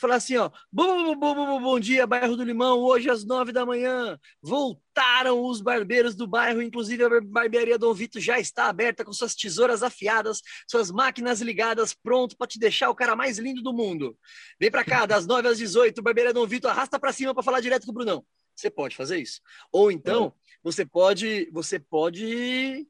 falar 0.01 0.17
assim, 0.17 0.37
ó, 0.37 0.51
bom, 0.71 1.15
bom, 1.15 1.35
bom, 1.35 1.61
bom, 1.61 1.81
dia, 1.81 2.07
bairro 2.07 2.37
do 2.37 2.45
Limão, 2.45 2.81
hoje 2.81 3.09
às 3.09 3.25
nove 3.25 3.53
da 3.53 3.65
manhã, 3.65 4.19
voltaram 4.43 5.45
os 5.45 5.61
barbeiros 5.61 6.15
do 6.15 6.27
bairro, 6.27 6.61
inclusive 6.61 7.05
a 7.05 7.21
barbearia 7.21 7.79
Dom 7.79 7.95
Vito 7.95 8.21
já 8.21 8.39
está 8.39 8.67
aberta 8.67 9.05
com 9.05 9.13
suas 9.13 9.35
tesouras 9.35 9.83
afiadas, 9.83 10.41
suas 10.69 10.91
máquinas 10.91 11.41
ligadas, 11.41 11.95
pronto 11.95 12.37
para 12.37 12.47
te 12.47 12.59
deixar 12.59 12.91
o 12.91 12.95
cara 12.95 13.15
mais 13.15 13.39
lindo 13.39 13.63
do 13.63 13.73
mundo. 13.73 14.17
Vem 14.59 14.71
para 14.71 14.85
cá, 14.85 15.07
das 15.07 15.27
nove 15.27 15.49
às 15.49 15.59
dezoito, 15.59 16.03
barbearia 16.03 16.33
Dom 16.33 16.47
Vito, 16.47 16.69
arrasta 16.69 16.99
para 16.99 17.13
cima 17.13 17.35
para 17.35 17.43
falar 17.43 17.61
direto 17.61 17.85
com 17.85 17.91
o 17.93 17.95
Brunão. 17.95 18.25
Você 18.55 18.71
pode 18.71 18.97
fazer 18.97 19.19
isso. 19.19 19.41
Ou 19.73 19.91
então, 19.91 20.35
você 20.63 20.85
pode, 20.85 21.49
você 21.53 21.79
pode 21.79 22.87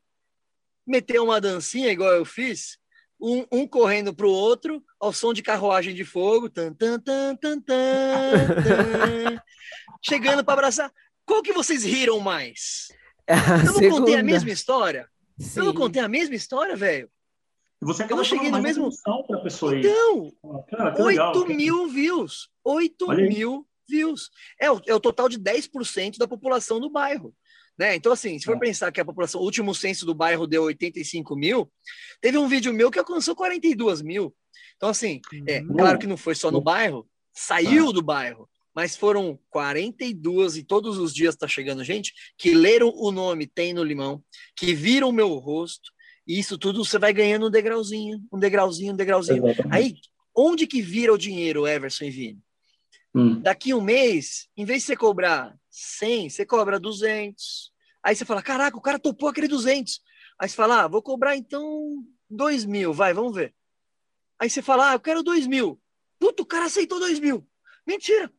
meter 0.86 1.20
uma 1.20 1.40
dancinha 1.40 1.90
igual 1.90 2.12
eu 2.12 2.24
fiz, 2.24 2.78
um, 3.22 3.46
um 3.52 3.66
correndo 3.68 4.12
para 4.12 4.26
o 4.26 4.32
outro, 4.32 4.82
ao 4.98 5.12
som 5.12 5.32
de 5.32 5.42
carruagem 5.42 5.94
de 5.94 6.04
fogo, 6.04 6.50
tan, 6.50 6.74
tan, 6.74 6.98
tan, 6.98 7.36
tan, 7.36 7.60
tan, 7.60 9.42
chegando 10.02 10.44
para 10.44 10.54
abraçar. 10.54 10.92
Qual 11.24 11.40
que 11.40 11.52
vocês 11.52 11.84
riram 11.84 12.18
mais? 12.18 12.88
Eu 13.30 13.90
não 13.90 14.00
contei 14.00 14.16
a 14.16 14.22
mesma 14.22 14.50
história? 14.50 15.08
Sim. 15.38 15.60
Eu 15.60 15.66
não 15.66 15.74
contei 15.74 16.02
a 16.02 16.08
mesma 16.08 16.34
história, 16.34 16.74
velho? 16.74 17.08
Você 17.80 18.04
eu 18.04 18.16
não 18.16 18.22
cheguei 18.22 18.48
no 18.48 18.62
mesmo. 18.62 18.88
Pra 19.26 19.40
pessoa 19.40 19.76
então, 19.76 20.32
ah, 20.78 20.94
8 20.96 21.02
legal. 21.02 21.46
mil 21.46 21.88
views. 21.88 22.48
8 22.64 23.08
mil 23.08 23.66
views. 23.92 24.30
É, 24.60 24.66
é 24.66 24.94
o 24.94 25.00
total 25.00 25.28
de 25.28 25.38
10% 25.38 26.16
da 26.18 26.26
população 26.26 26.80
do 26.80 26.90
bairro. 26.90 27.34
Né? 27.78 27.94
Então, 27.94 28.12
assim, 28.12 28.38
se 28.38 28.44
for 28.44 28.56
é. 28.56 28.60
pensar 28.60 28.90
que 28.90 29.00
a 29.00 29.04
população, 29.04 29.40
o 29.40 29.44
último 29.44 29.74
censo 29.74 30.04
do 30.04 30.14
bairro 30.14 30.46
deu 30.46 30.64
85 30.64 31.36
mil, 31.36 31.70
teve 32.20 32.38
um 32.38 32.48
vídeo 32.48 32.72
meu 32.72 32.90
que 32.90 32.98
alcançou 32.98 33.36
42 33.36 34.02
mil. 34.02 34.34
Então, 34.76 34.88
assim, 34.88 35.20
é 35.46 35.60
uhum. 35.60 35.76
claro 35.76 35.98
que 35.98 36.06
não 36.06 36.16
foi 36.16 36.34
só 36.34 36.50
no 36.50 36.60
bairro, 36.60 37.08
saiu 37.32 37.90
ah. 37.90 37.92
do 37.92 38.02
bairro, 38.02 38.48
mas 38.74 38.96
foram 38.96 39.38
42 39.50 40.56
e 40.56 40.64
todos 40.64 40.98
os 40.98 41.14
dias 41.14 41.34
está 41.34 41.46
chegando 41.46 41.84
gente 41.84 42.12
que 42.36 42.54
leram 42.54 42.92
o 42.94 43.10
nome 43.10 43.46
Tem 43.46 43.72
no 43.72 43.84
Limão, 43.84 44.22
que 44.56 44.74
viram 44.74 45.08
o 45.08 45.12
meu 45.12 45.34
rosto, 45.34 45.90
e 46.26 46.38
isso 46.38 46.58
tudo 46.58 46.84
você 46.84 46.98
vai 46.98 47.12
ganhando 47.12 47.46
um 47.46 47.50
degrauzinho, 47.50 48.20
um 48.32 48.38
degrauzinho, 48.38 48.92
um 48.92 48.96
degrauzinho. 48.96 49.46
Exatamente. 49.46 49.74
Aí, 49.74 49.94
onde 50.36 50.66
que 50.66 50.80
vira 50.80 51.12
o 51.12 51.18
dinheiro, 51.18 51.66
Everson 51.66 52.04
e 52.04 52.10
Vini? 52.10 52.38
Hum. 53.14 53.40
Daqui 53.40 53.74
um 53.74 53.80
mês, 53.80 54.48
em 54.56 54.64
vez 54.64 54.82
de 54.82 54.86
você 54.86 54.96
cobrar 54.96 55.54
100, 55.70 56.30
você 56.30 56.46
cobra 56.46 56.80
200. 56.80 57.72
Aí 58.02 58.16
você 58.16 58.24
fala, 58.24 58.42
caraca, 58.42 58.76
o 58.76 58.80
cara 58.80 58.98
topou 58.98 59.28
aquele 59.28 59.48
200. 59.48 60.00
Aí 60.38 60.48
você 60.48 60.56
fala, 60.56 60.82
ah, 60.82 60.88
vou 60.88 61.02
cobrar 61.02 61.36
então 61.36 62.04
2 62.28 62.64
mil, 62.64 62.92
vai, 62.92 63.12
vamos 63.12 63.34
ver. 63.34 63.54
Aí 64.38 64.48
você 64.48 64.62
fala, 64.62 64.90
ah, 64.90 64.94
eu 64.94 65.00
quero 65.00 65.22
2 65.22 65.46
mil. 65.46 65.80
Puta, 66.18 66.42
o 66.42 66.46
cara 66.46 66.66
aceitou 66.66 66.98
2 66.98 67.20
mil. 67.20 67.46
Mentira. 67.86 68.32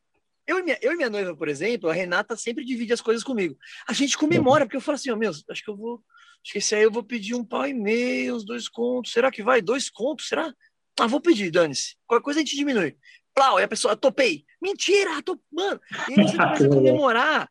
Eu 0.45 0.59
e, 0.59 0.63
minha, 0.63 0.77
eu 0.81 0.91
e 0.91 0.95
minha 0.97 1.09
noiva, 1.09 1.35
por 1.35 1.47
exemplo, 1.47 1.89
a 1.89 1.93
Renata 1.93 2.35
sempre 2.35 2.65
divide 2.65 2.91
as 2.91 2.99
coisas 2.99 3.23
comigo. 3.23 3.57
A 3.87 3.93
gente 3.93 4.17
comemora, 4.17 4.65
porque 4.65 4.75
eu 4.75 4.81
falo 4.81 4.95
assim, 4.95 5.09
ó, 5.09 5.13
oh, 5.13 5.17
meu, 5.17 5.31
acho 5.31 5.63
que 5.63 5.69
eu 5.69 5.77
vou. 5.77 6.03
Acho 6.43 6.51
que 6.51 6.57
esse 6.57 6.75
aí 6.75 6.83
eu 6.83 6.91
vou 6.91 7.03
pedir 7.03 7.35
um 7.35 7.45
pau 7.45 7.65
e 7.65 7.73
meio, 7.73 8.35
os 8.35 8.43
dois 8.43 8.67
contos. 8.67 9.13
Será 9.13 9.31
que 9.31 9.41
vai? 9.41 9.61
Dois 9.61 9.89
contos? 9.89 10.27
Será? 10.27 10.53
Ah, 10.99 11.07
vou 11.07 11.21
pedir, 11.21 11.49
dane-se. 11.49 11.95
Qualquer 12.05 12.23
coisa 12.23 12.39
a 12.41 12.43
gente 12.43 12.57
diminui. 12.57 12.97
Plau, 13.33 13.59
e 13.59 13.63
a 13.63 13.67
pessoa, 13.67 13.95
topei. 13.95 14.45
Mentira, 14.61 15.21
tô... 15.21 15.39
mano. 15.51 15.79
E 16.09 16.19
aí 16.19 16.27
você 16.27 16.37
começa 16.37 16.65
a 16.65 16.69
comemorar 16.69 17.49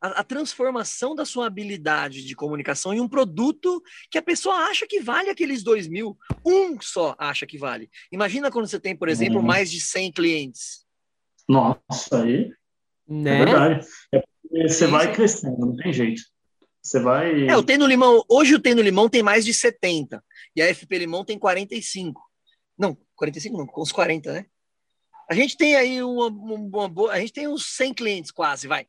a, 0.00 0.20
a, 0.20 0.24
transformação 0.24 1.14
da 1.14 1.24
sua 1.24 1.46
habilidade 1.46 2.24
de 2.24 2.34
comunicação 2.34 2.94
em 2.94 3.00
um 3.00 3.08
produto 3.08 3.82
que 4.10 4.18
a 4.18 4.22
pessoa 4.22 4.54
acha 4.54 4.86
que 4.86 5.00
vale 5.00 5.30
aqueles 5.30 5.62
dois 5.62 5.86
mil. 5.86 6.16
Um 6.44 6.80
só 6.80 7.14
acha 7.18 7.46
que 7.46 7.58
vale. 7.58 7.90
Imagina 8.10 8.50
quando 8.50 8.66
você 8.66 8.80
tem, 8.80 8.96
por 8.96 9.08
exemplo, 9.08 9.38
uhum. 9.38 9.46
mais 9.46 9.70
de 9.70 9.80
100 9.80 10.12
clientes. 10.12 10.86
Nossa, 11.48 12.22
aí. 12.22 12.50
Né? 13.06 13.42
É 13.42 13.44
verdade. 13.44 13.86
É 14.12 14.22
você 14.68 14.86
vai 14.86 15.12
crescendo, 15.12 15.58
não 15.58 15.76
tem 15.76 15.92
jeito. 15.92 16.22
Você 16.82 17.00
vai. 17.00 17.46
É, 17.46 17.56
o 17.56 17.62
Tem 17.62 17.76
no 17.76 17.86
Limão, 17.86 18.24
hoje 18.28 18.54
o 18.54 18.60
Tem 18.60 18.74
no 18.74 18.80
Limão 18.80 19.08
tem 19.08 19.22
mais 19.22 19.44
de 19.44 19.52
70 19.52 20.24
e 20.56 20.62
a 20.62 20.74
FP 20.74 20.98
Limão 20.98 21.24
tem 21.24 21.38
45. 21.38 22.20
Não, 22.78 22.96
45 23.14 23.58
não, 23.58 23.66
com 23.66 23.82
uns 23.82 23.92
40, 23.92 24.32
né? 24.32 24.46
A 25.28 25.34
gente 25.34 25.56
tem 25.56 25.76
aí 25.76 26.02
uma, 26.02 26.28
uma 26.28 26.88
boa, 26.88 27.12
a 27.12 27.20
gente 27.20 27.32
tem 27.32 27.46
uns 27.46 27.66
100 27.76 27.94
clientes 27.94 28.30
quase, 28.30 28.66
vai. 28.66 28.86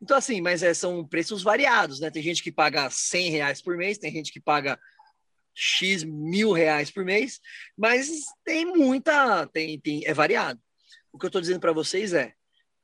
Então, 0.00 0.16
assim, 0.16 0.40
mas 0.40 0.62
é, 0.62 0.72
são 0.74 1.06
preços 1.06 1.42
variados, 1.42 2.00
né? 2.00 2.10
Tem 2.10 2.22
gente 2.22 2.42
que 2.42 2.52
paga 2.52 2.88
100 2.90 3.30
reais 3.30 3.62
por 3.62 3.76
mês, 3.76 3.98
tem 3.98 4.12
gente 4.12 4.32
que 4.32 4.40
paga 4.40 4.78
X 5.54 6.04
mil 6.04 6.52
reais 6.52 6.90
por 6.90 7.04
mês, 7.04 7.40
mas 7.76 8.24
tem 8.44 8.64
muita, 8.64 9.46
tem, 9.48 9.78
tem 9.80 10.06
é 10.06 10.14
variado. 10.14 10.60
O 11.12 11.18
que 11.18 11.26
eu 11.26 11.28
estou 11.28 11.40
dizendo 11.40 11.60
para 11.60 11.72
vocês 11.72 12.12
é, 12.12 12.34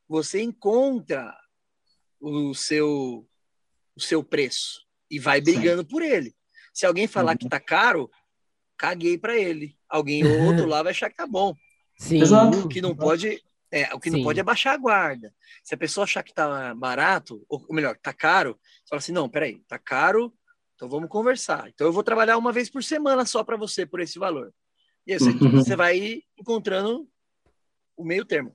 você 0.09 0.43
encontra 0.43 1.35
o 2.21 2.55
seu, 2.55 3.27
o 3.95 4.01
seu 4.01 4.23
preço 4.23 4.87
e 5.11 5.19
vai 5.19 5.41
brigando 5.41 5.83
Sim. 5.83 5.89
por 5.89 6.03
ele. 6.03 6.35
Se 6.75 6.85
alguém 6.85 7.07
falar 7.07 7.33
uhum. 7.33 7.39
que 7.39 7.49
tá 7.49 7.61
caro, 7.61 8.11
caguei 8.77 9.17
para 9.17 9.37
ele. 9.37 9.77
Alguém 9.89 10.27
ou 10.27 10.47
outro 10.47 10.67
lá 10.69 10.83
vai 10.83 10.91
achar 10.91 11.09
que 11.09 11.17
tá 11.17 11.27
bom. 11.27 11.55
Sim. 11.97 12.21
Exato. 12.21 12.59
O 12.59 12.69
que 12.69 12.81
não 12.81 12.95
pode 12.95 13.43
é, 13.71 13.93
o 13.95 14.01
que 14.01 14.11
Sim. 14.11 14.19
não 14.19 14.25
pode 14.25 14.39
é 14.39 14.45
baixar 14.45 14.75
a 14.75 14.77
guarda. 14.77 15.33
Se 15.63 15.75
a 15.75 15.79
pessoa 15.79 16.05
achar 16.05 16.23
que 16.23 16.33
tá 16.33 16.75
barato, 16.75 17.45
ou 17.49 17.65
melhor, 17.71 17.97
tá 18.01 18.13
caro, 18.13 18.59
você 18.63 18.89
fala 18.89 18.99
assim: 18.99 19.13
não, 19.13 19.29
peraí, 19.29 19.61
tá 19.67 19.79
caro, 19.79 20.33
então 20.75 20.89
vamos 20.89 21.09
conversar. 21.09 21.69
Então 21.69 21.87
eu 21.87 21.93
vou 21.93 22.05
trabalhar 22.05 22.39
uma 22.39 22.53
vez 22.53 22.71
por 22.71 22.83
semana 22.83 23.25
só 23.25 23.43
para 23.43 23.57
você 23.57 23.85
por 23.85 24.01
esse 24.01 24.19
valor. 24.19 24.53
E 25.07 25.13
aí, 25.13 25.19
uhum. 25.21 25.51
você 25.51 25.77
vai 25.77 26.23
encontrando 26.39 27.07
o 27.97 28.05
meio 28.05 28.25
termo. 28.25 28.55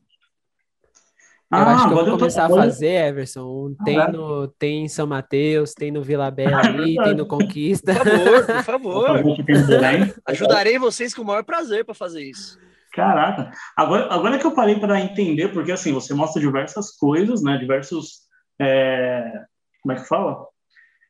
Eu 1.51 1.57
ah, 1.57 1.75
acho 1.75 1.87
que 1.87 1.93
eu 1.93 2.05
vou 2.05 2.17
começar 2.17 2.47
tô... 2.47 2.57
a 2.57 2.63
fazer, 2.63 3.07
Everson. 3.09 3.75
Tem, 3.83 3.99
ah, 3.99 4.07
no, 4.07 4.47
tem 4.47 4.85
em 4.85 4.87
São 4.87 5.05
Mateus, 5.05 5.73
tem 5.73 5.91
no 5.91 6.01
Vila 6.01 6.31
Bela 6.31 6.59
ali, 6.59 6.95
tem 6.95 7.13
no 7.13 7.27
Conquista. 7.27 7.93
Por 7.93 8.63
favor, 8.63 9.03
por 9.03 9.07
favor. 9.09 9.35
Ajudarei 10.25 10.79
vocês 10.79 11.13
com 11.13 11.23
o 11.23 11.25
maior 11.25 11.43
prazer 11.43 11.83
para 11.83 11.93
fazer 11.93 12.23
isso. 12.23 12.57
Caraca, 12.91 13.51
agora, 13.75 14.13
agora 14.13 14.37
que 14.37 14.45
eu 14.45 14.53
parei 14.53 14.77
para 14.77 14.99
entender, 14.99 15.47
porque 15.49 15.71
assim, 15.71 15.93
você 15.93 16.13
mostra 16.13 16.41
diversas 16.41 16.91
coisas, 16.97 17.41
né? 17.41 17.57
Diversos. 17.57 18.27
É... 18.59 19.31
Como 19.81 19.93
é 19.93 19.95
que 19.95 20.07
fala? 20.07 20.45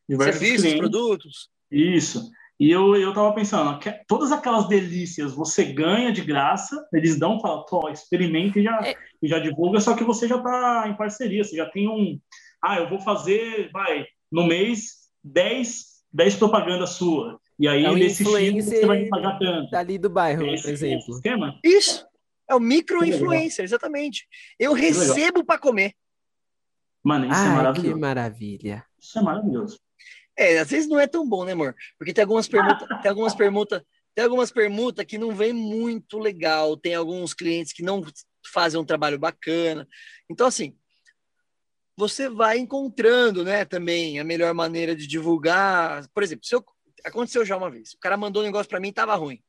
Diversos 0.08 0.40
Serviços, 0.40 0.62
clientes. 0.62 0.80
produtos. 0.80 1.50
Isso. 1.72 2.30
E 2.60 2.70
eu, 2.70 2.96
eu 2.96 3.12
tava 3.12 3.34
pensando, 3.34 3.80
que 3.80 3.92
todas 4.08 4.32
aquelas 4.32 4.68
delícias 4.68 5.34
você 5.34 5.66
ganha 5.66 6.12
de 6.12 6.22
graça, 6.22 6.88
eles 6.94 7.18
dão, 7.18 7.40
fala, 7.40 7.66
Tó, 7.66 7.90
experimenta 7.90 8.60
e 8.60 8.64
já, 8.64 8.80
é. 8.84 8.96
e 9.20 9.28
já 9.28 9.40
divulga, 9.40 9.80
só 9.80 9.96
que 9.96 10.04
você 10.04 10.28
já 10.28 10.38
tá 10.38 10.86
em 10.88 10.96
parceria, 10.96 11.44
você 11.44 11.56
já 11.56 11.66
tem 11.68 11.90
um. 11.90 12.20
Ah, 12.64 12.78
eu 12.78 12.88
vou 12.88 13.00
fazer, 13.00 13.72
vai, 13.74 14.06
no 14.32 14.46
mês, 14.46 15.10
10, 15.24 16.04
10 16.14 16.36
propagandas 16.36 16.92
sua. 16.92 17.40
E 17.62 17.68
aí, 17.68 17.86
é 17.86 17.94
nesse 17.94 18.24
X, 18.24 18.66
você 18.66 18.86
vai 18.88 19.06
pagar 19.06 19.38
tanto. 19.38 19.70
Dali 19.70 20.00
do 20.00 20.10
bairro, 20.10 20.48
Esse 20.48 20.64
por 20.64 20.72
exemplo. 20.72 21.14
Sistema? 21.14 21.60
Isso. 21.64 22.04
É 22.50 22.56
o 22.56 22.60
micro-influencer, 22.60 23.64
exatamente. 23.64 24.28
Eu 24.58 24.74
recebo 24.74 25.46
para 25.46 25.60
comer. 25.60 25.94
Mano, 27.04 27.26
isso 27.26 27.36
é 27.36 27.38
Ai, 27.38 27.48
é 27.48 27.56
maravilhoso. 27.56 27.94
Que 27.94 28.02
maravilha. 28.02 28.86
Isso 29.00 29.20
é 29.20 29.22
maravilhoso. 29.22 29.80
É, 30.36 30.58
às 30.58 30.72
vezes 30.72 30.90
não 30.90 31.00
é 31.00 31.06
tão 31.06 31.28
bom, 31.28 31.46
né, 31.46 31.52
amor? 31.52 31.76
Porque 32.00 32.12
tem 32.12 32.24
algumas 32.24 32.48
permutas, 32.48 32.88
tem 33.00 33.10
algumas 33.10 33.36
permutas, 33.36 33.84
tem 34.16 34.24
algumas 34.24 34.52
permutas 34.52 35.06
que 35.06 35.20
não 35.20 35.32
vem 35.36 35.54
muito 35.54 36.18
legal, 36.18 36.76
tem 36.76 36.96
alguns 36.96 37.32
clientes 37.32 37.74
que 37.74 37.84
não 37.84 38.04
fazem 38.52 38.80
um 38.80 38.86
trabalho 38.86 39.20
bacana. 39.20 39.88
Então, 40.28 40.48
assim, 40.48 40.76
você 41.96 42.28
vai 42.28 42.58
encontrando, 42.58 43.44
né, 43.44 43.66
também 43.66 44.20
a 44.20 44.24
melhor 44.24 44.52
maneira 44.56 44.96
de 44.96 45.06
divulgar. 45.06 46.08
Por 46.12 46.24
exemplo, 46.24 46.44
se 46.44 46.56
eu, 46.56 46.66
aconteceu 47.04 47.46
já 47.46 47.58
uma 47.58 47.70
vez, 47.70 47.94
o 47.94 48.00
cara 48.00 48.18
mandou 48.18 48.42
um 48.42 48.46
negócio 48.46 48.70
para 48.70 48.80
mim, 48.80 48.92
tava 48.92 49.16
ruim. 49.16 49.42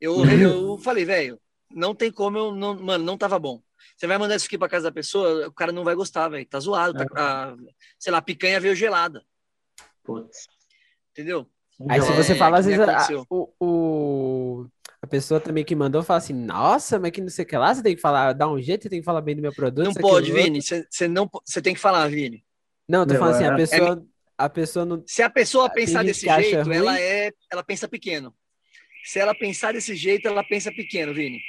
Eu, 0.00 0.24
eu 0.24 0.78
falei, 0.78 1.04
velho, 1.04 1.40
não 1.70 1.94
tem 1.94 2.10
como 2.10 2.38
eu, 2.38 2.54
não, 2.54 2.74
mano, 2.78 3.04
não 3.04 3.16
tava 3.16 3.38
bom. 3.38 3.62
Você 3.96 4.06
vai 4.06 4.18
mandar 4.18 4.36
isso 4.36 4.46
aqui 4.46 4.58
para 4.58 4.68
casa 4.68 4.84
da 4.84 4.92
pessoa, 4.92 5.48
o 5.48 5.52
cara 5.52 5.72
não 5.72 5.84
vai 5.84 5.94
gostar, 5.94 6.28
velho. 6.28 6.46
Tá 6.46 6.60
zoado, 6.60 6.98
tá, 6.98 7.04
é. 7.04 7.20
a, 7.20 7.56
sei 7.98 8.12
lá, 8.12 8.18
a 8.18 8.22
picanha 8.22 8.60
veio 8.60 8.74
gelada. 8.74 9.22
Putz. 10.02 10.46
Entendeu? 11.12 11.48
Aí 11.88 12.00
se 12.00 12.12
você 12.12 12.32
é, 12.32 12.36
fala, 12.36 12.58
às 12.58 12.66
vezes, 12.66 12.80
a, 12.80 13.06
o, 13.28 13.52
o, 13.60 14.66
a 15.02 15.06
pessoa 15.06 15.38
também 15.38 15.64
que 15.64 15.74
mandou 15.74 16.02
fala 16.02 16.18
assim, 16.18 16.32
nossa, 16.32 16.98
mas 16.98 17.10
que 17.10 17.20
não 17.20 17.28
sei 17.28 17.44
o 17.44 17.48
que 17.48 17.56
lá, 17.56 17.74
você 17.74 17.82
tem 17.82 17.94
que 17.94 18.00
falar, 18.00 18.32
dar 18.32 18.48
um 18.48 18.60
jeito, 18.60 18.82
você 18.82 18.88
tem 18.88 19.00
que 19.00 19.04
falar 19.04 19.20
bem 19.20 19.36
do 19.36 19.42
meu 19.42 19.52
produto. 19.52 19.84
Não 19.84 19.94
pode, 19.94 20.32
Vini, 20.32 20.60
você 20.62 21.08
não 21.08 21.30
você 21.44 21.60
tem 21.60 21.74
que 21.74 21.80
falar, 21.80 22.08
Vini. 22.08 22.44
Não, 22.88 23.06
tô 23.06 23.14
falando 23.16 23.34
assim, 23.34 23.44
a 23.44 23.56
pessoa, 23.56 24.02
é, 24.02 24.15
a 24.38 24.48
pessoa 24.48 24.84
não. 24.84 25.02
Se 25.06 25.22
a 25.22 25.30
pessoa 25.30 25.70
pensar 25.70 26.04
desse 26.04 26.26
jeito, 26.26 26.72
ela 26.72 27.00
é, 27.00 27.32
ela 27.50 27.64
pensa 27.64 27.88
pequeno. 27.88 28.34
Se 29.04 29.18
ela 29.18 29.34
pensar 29.34 29.72
desse 29.72 29.94
jeito, 29.94 30.26
ela 30.26 30.42
pensa 30.42 30.70
pequeno, 30.72 31.14
Vini. 31.14 31.40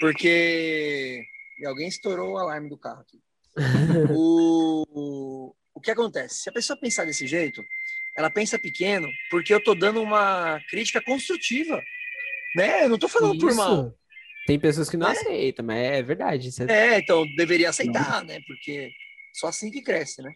Porque 0.00 1.24
e 1.58 1.66
alguém 1.66 1.88
estourou 1.88 2.32
o 2.32 2.38
alarme 2.38 2.68
do 2.68 2.78
carro 2.78 3.00
aqui. 3.00 3.20
o, 4.14 5.54
o 5.74 5.80
que 5.80 5.90
acontece? 5.90 6.42
Se 6.42 6.48
a 6.48 6.52
pessoa 6.52 6.78
pensar 6.78 7.04
desse 7.04 7.26
jeito, 7.26 7.64
ela 8.16 8.30
pensa 8.30 8.58
pequeno 8.58 9.08
porque 9.30 9.52
eu 9.52 9.62
tô 9.62 9.74
dando 9.74 10.00
uma 10.00 10.60
crítica 10.70 11.02
construtiva, 11.02 11.82
né? 12.54 12.84
Eu 12.84 12.90
não 12.90 12.98
tô 12.98 13.08
falando 13.08 13.34
Isso. 13.34 13.46
por 13.46 13.54
mal. 13.54 13.94
Tem 14.46 14.58
pessoas 14.58 14.88
que 14.88 14.96
não 14.96 15.08
é. 15.08 15.12
aceitam, 15.12 15.64
mas 15.64 15.78
é 15.78 16.02
verdade. 16.02 16.52
Você... 16.52 16.64
É, 16.70 16.98
então 16.98 17.26
deveria 17.36 17.70
aceitar, 17.70 18.24
né? 18.24 18.40
Porque 18.46 18.90
só 19.34 19.48
assim 19.48 19.70
que 19.70 19.82
cresce, 19.82 20.22
né? 20.22 20.32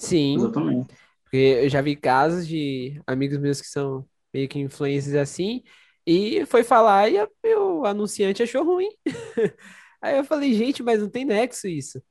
Sim. 0.00 0.36
Exatamente. 0.36 0.94
Porque 1.28 1.60
eu 1.62 1.68
já 1.68 1.82
vi 1.82 1.94
casos 1.94 2.48
de 2.48 3.02
amigos 3.06 3.36
meus 3.38 3.60
que 3.60 3.66
são 3.66 4.08
meio 4.32 4.48
que 4.48 4.58
influencers 4.58 5.14
assim, 5.14 5.62
e 6.06 6.46
foi 6.46 6.64
falar 6.64 7.10
e 7.10 7.18
a, 7.18 7.28
o 7.58 7.84
anunciante 7.84 8.42
achou 8.42 8.64
ruim. 8.64 8.88
Aí 10.00 10.16
eu 10.16 10.24
falei, 10.24 10.54
gente, 10.54 10.82
mas 10.82 11.00
não 11.00 11.10
tem 11.10 11.26
nexo 11.26 11.68
isso. 11.68 12.02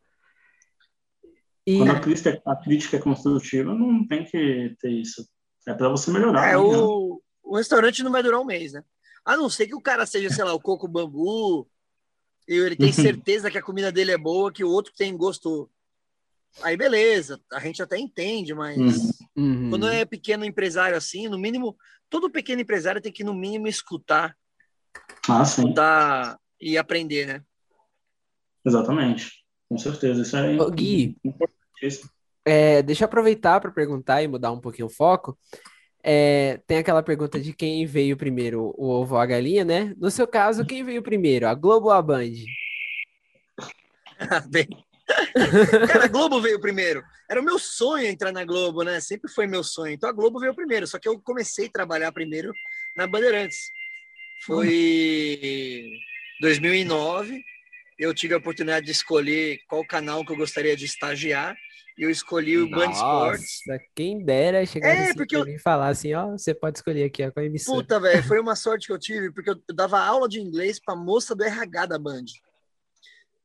E... 1.65 1.77
Quando 1.79 1.91
a 1.91 1.99
crítica, 1.99 2.41
a 2.45 2.55
crítica 2.55 2.97
é 2.97 2.99
construtiva, 2.99 3.73
não 3.73 4.05
tem 4.05 4.23
que 4.23 4.75
ter 4.79 4.91
isso. 4.91 5.27
É 5.67 5.73
para 5.73 5.89
você 5.89 6.11
melhorar. 6.11 6.49
É, 6.49 6.51
né? 6.51 6.57
o, 6.57 7.19
o 7.43 7.57
restaurante 7.57 8.03
não 8.03 8.11
vai 8.11 8.21
durar 8.21 8.39
um 8.39 8.45
mês, 8.45 8.73
né? 8.73 8.83
A 9.25 9.35
não 9.35 9.49
ser 9.49 9.67
que 9.67 9.75
o 9.75 9.81
cara 9.81 10.05
seja, 10.05 10.29
sei 10.29 10.43
lá, 10.43 10.53
o 10.53 10.61
coco 10.61 10.87
bambu, 10.87 11.67
e 12.47 12.53
ele 12.53 12.75
tem 12.75 12.91
certeza 12.93 13.49
que 13.49 13.57
a 13.57 13.63
comida 13.63 13.91
dele 13.91 14.11
é 14.11 14.17
boa, 14.17 14.51
que 14.51 14.63
o 14.63 14.69
outro 14.69 14.93
tem 14.95 15.17
gosto. 15.17 15.69
Aí 16.61 16.75
beleza, 16.75 17.39
a 17.51 17.59
gente 17.59 17.81
até 17.81 17.97
entende, 17.97 18.53
mas 18.53 19.19
uhum. 19.35 19.69
quando 19.69 19.87
é 19.87 20.05
pequeno 20.05 20.43
empresário 20.43 20.97
assim, 20.97 21.27
no 21.27 21.37
mínimo, 21.37 21.77
todo 22.09 22.31
pequeno 22.31 22.61
empresário 22.61 23.01
tem 23.01 23.11
que 23.11 23.23
no 23.23 23.33
mínimo 23.33 23.67
escutar. 23.67 24.35
Ah, 25.29 25.43
escutar 25.43 26.39
e 26.59 26.77
aprender, 26.77 27.27
né? 27.27 27.43
Exatamente. 28.65 29.45
Com 29.69 29.77
certeza. 29.77 30.21
Isso 30.21 30.35
é 30.35 30.59
Ô, 30.59 30.71
Gui, 30.71 31.17
é, 32.45 32.81
deixa 32.81 33.03
eu 33.03 33.05
aproveitar 33.05 33.59
para 33.59 33.71
perguntar 33.71 34.23
e 34.23 34.27
mudar 34.27 34.51
um 34.51 34.59
pouquinho 34.59 34.87
o 34.87 34.91
foco. 34.91 35.37
É, 36.01 36.61
tem 36.65 36.77
aquela 36.77 37.03
pergunta 37.03 37.39
de 37.39 37.53
quem 37.53 37.85
veio 37.85 38.15
primeiro, 38.15 38.73
o 38.77 38.87
ovo 38.87 39.15
ou 39.15 39.21
a 39.21 39.25
galinha, 39.25 39.65
né? 39.65 39.93
No 39.97 40.09
seu 40.09 40.25
caso, 40.25 40.65
quem 40.65 40.83
veio 40.83 41.03
primeiro, 41.03 41.47
a 41.47 41.53
Globo 41.53 41.87
ou 41.87 41.91
a 41.91 42.01
Band? 42.01 42.31
Bem, 44.49 44.67
Cara, 45.87 46.05
a 46.05 46.07
Globo 46.07 46.41
veio 46.41 46.59
primeiro. 46.59 47.03
Era 47.29 47.41
o 47.41 47.43
meu 47.43 47.57
sonho 47.57 48.05
entrar 48.05 48.31
na 48.31 48.43
Globo, 48.43 48.83
né? 48.83 48.99
Sempre 48.99 49.31
foi 49.31 49.47
meu 49.47 49.63
sonho. 49.63 49.93
Então 49.93 50.09
a 50.09 50.13
Globo 50.13 50.39
veio 50.39 50.55
primeiro. 50.55 50.87
Só 50.87 50.99
que 50.99 51.07
eu 51.07 51.19
comecei 51.19 51.67
a 51.67 51.71
trabalhar 51.71 52.11
primeiro 52.11 52.51
na 52.95 53.07
Bandeirantes. 53.07 53.71
Foi 54.45 55.89
2009 56.41 57.43
eu 57.97 58.13
tive 58.13 58.33
a 58.33 58.37
oportunidade 58.37 58.85
de 58.85 58.91
escolher 58.91 59.59
qual 59.67 59.85
canal 59.85 60.23
que 60.23 60.31
eu 60.31 60.37
gostaria 60.37 60.75
de 60.75 60.85
estagiar 60.85 61.55
e 61.97 62.03
eu 62.03 62.11
escolhi 62.11 62.57
o 62.59 62.69
Band 62.69 62.91
Sports. 62.91 63.61
Quem 63.95 64.23
dera 64.23 64.63
chegar 64.67 64.89
é, 64.89 65.13
porque 65.15 65.35
eu... 65.35 65.47
e 65.47 65.57
falar 65.57 65.87
assim, 65.87 66.13
ó, 66.13 66.27
você 66.27 66.53
pode 66.53 66.77
escolher 66.77 67.05
aqui 67.05 67.29
qual 67.31 67.43
emissora. 67.43 67.81
Puta, 67.81 67.99
velho, 67.99 68.23
foi 68.23 68.39
uma 68.39 68.55
sorte 68.55 68.85
que 68.85 68.93
eu 68.93 68.99
tive, 68.99 69.31
porque 69.31 69.49
eu 69.49 69.59
dava 69.73 69.99
aula 69.99 70.29
de 70.29 70.39
inglês 70.39 70.79
para 70.79 70.95
moça 70.95 71.33
do 71.35 71.43
RH 71.43 71.87
da 71.87 71.97
Band. 71.97 72.25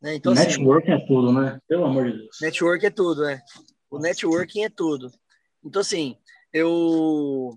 Né? 0.03 0.17
Então, 0.17 0.33
assim, 0.33 0.43
network 0.43 0.91
assim, 0.91 1.03
é 1.03 1.07
tudo, 1.07 1.33
né? 1.33 1.59
Pelo 1.69 1.85
amor 1.85 2.11
de 2.11 2.19
Deus. 2.19 2.37
Network 2.41 2.85
é 2.85 2.91
tudo, 2.91 3.25
é. 3.25 3.41
O 3.91 3.99
networking 3.99 4.65
é 4.65 4.69
tudo. 4.69 5.11
Então, 5.65 5.81
assim, 5.81 6.17
eu 6.53 7.57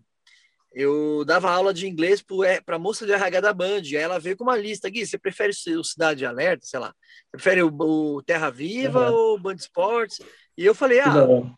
eu 0.76 1.24
dava 1.24 1.50
aula 1.50 1.74
de 1.74 1.88
inglês 1.88 2.22
para 2.66 2.76
a 2.76 2.80
moça 2.80 3.06
de 3.06 3.14
RH 3.14 3.40
da 3.40 3.54
Band. 3.54 3.82
Aí 3.86 3.96
ela 3.96 4.20
veio 4.20 4.36
com 4.36 4.44
uma 4.44 4.58
lista. 4.58 4.90
Gui, 4.90 5.06
você 5.06 5.18
prefere 5.18 5.54
o 5.78 5.84
Cidade 5.84 6.26
Alerta, 6.26 6.66
sei 6.66 6.80
lá? 6.80 6.90
Você 6.90 7.32
prefere 7.32 7.64
o, 7.64 7.70
o 7.70 8.22
Terra 8.22 8.50
Viva 8.50 9.10
uhum. 9.10 9.16
ou 9.16 9.40
Band 9.40 9.56
Esportes? 9.56 10.20
E 10.58 10.66
eu 10.66 10.76
falei, 10.76 11.00
ah, 11.00 11.14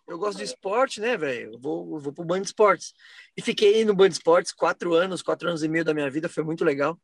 eu 0.07 0.17
gosto 0.17 0.37
de 0.37 0.43
esporte, 0.43 1.01
né, 1.01 1.17
velho? 1.17 1.53
Eu 1.53 1.59
vou, 1.59 1.95
eu 1.95 1.99
vou 1.99 2.13
pro 2.13 2.23
Band 2.23 2.41
Esportes. 2.41 2.93
E 3.35 3.41
fiquei 3.41 3.83
no 3.83 3.95
Band 3.95 4.07
Esportes 4.07 4.51
quatro 4.51 4.93
anos, 4.93 5.23
quatro 5.23 5.49
anos 5.49 5.63
e 5.63 5.67
meio 5.67 5.85
da 5.85 5.93
minha 5.93 6.09
vida, 6.09 6.29
foi 6.29 6.43
muito 6.43 6.63
legal. 6.63 6.97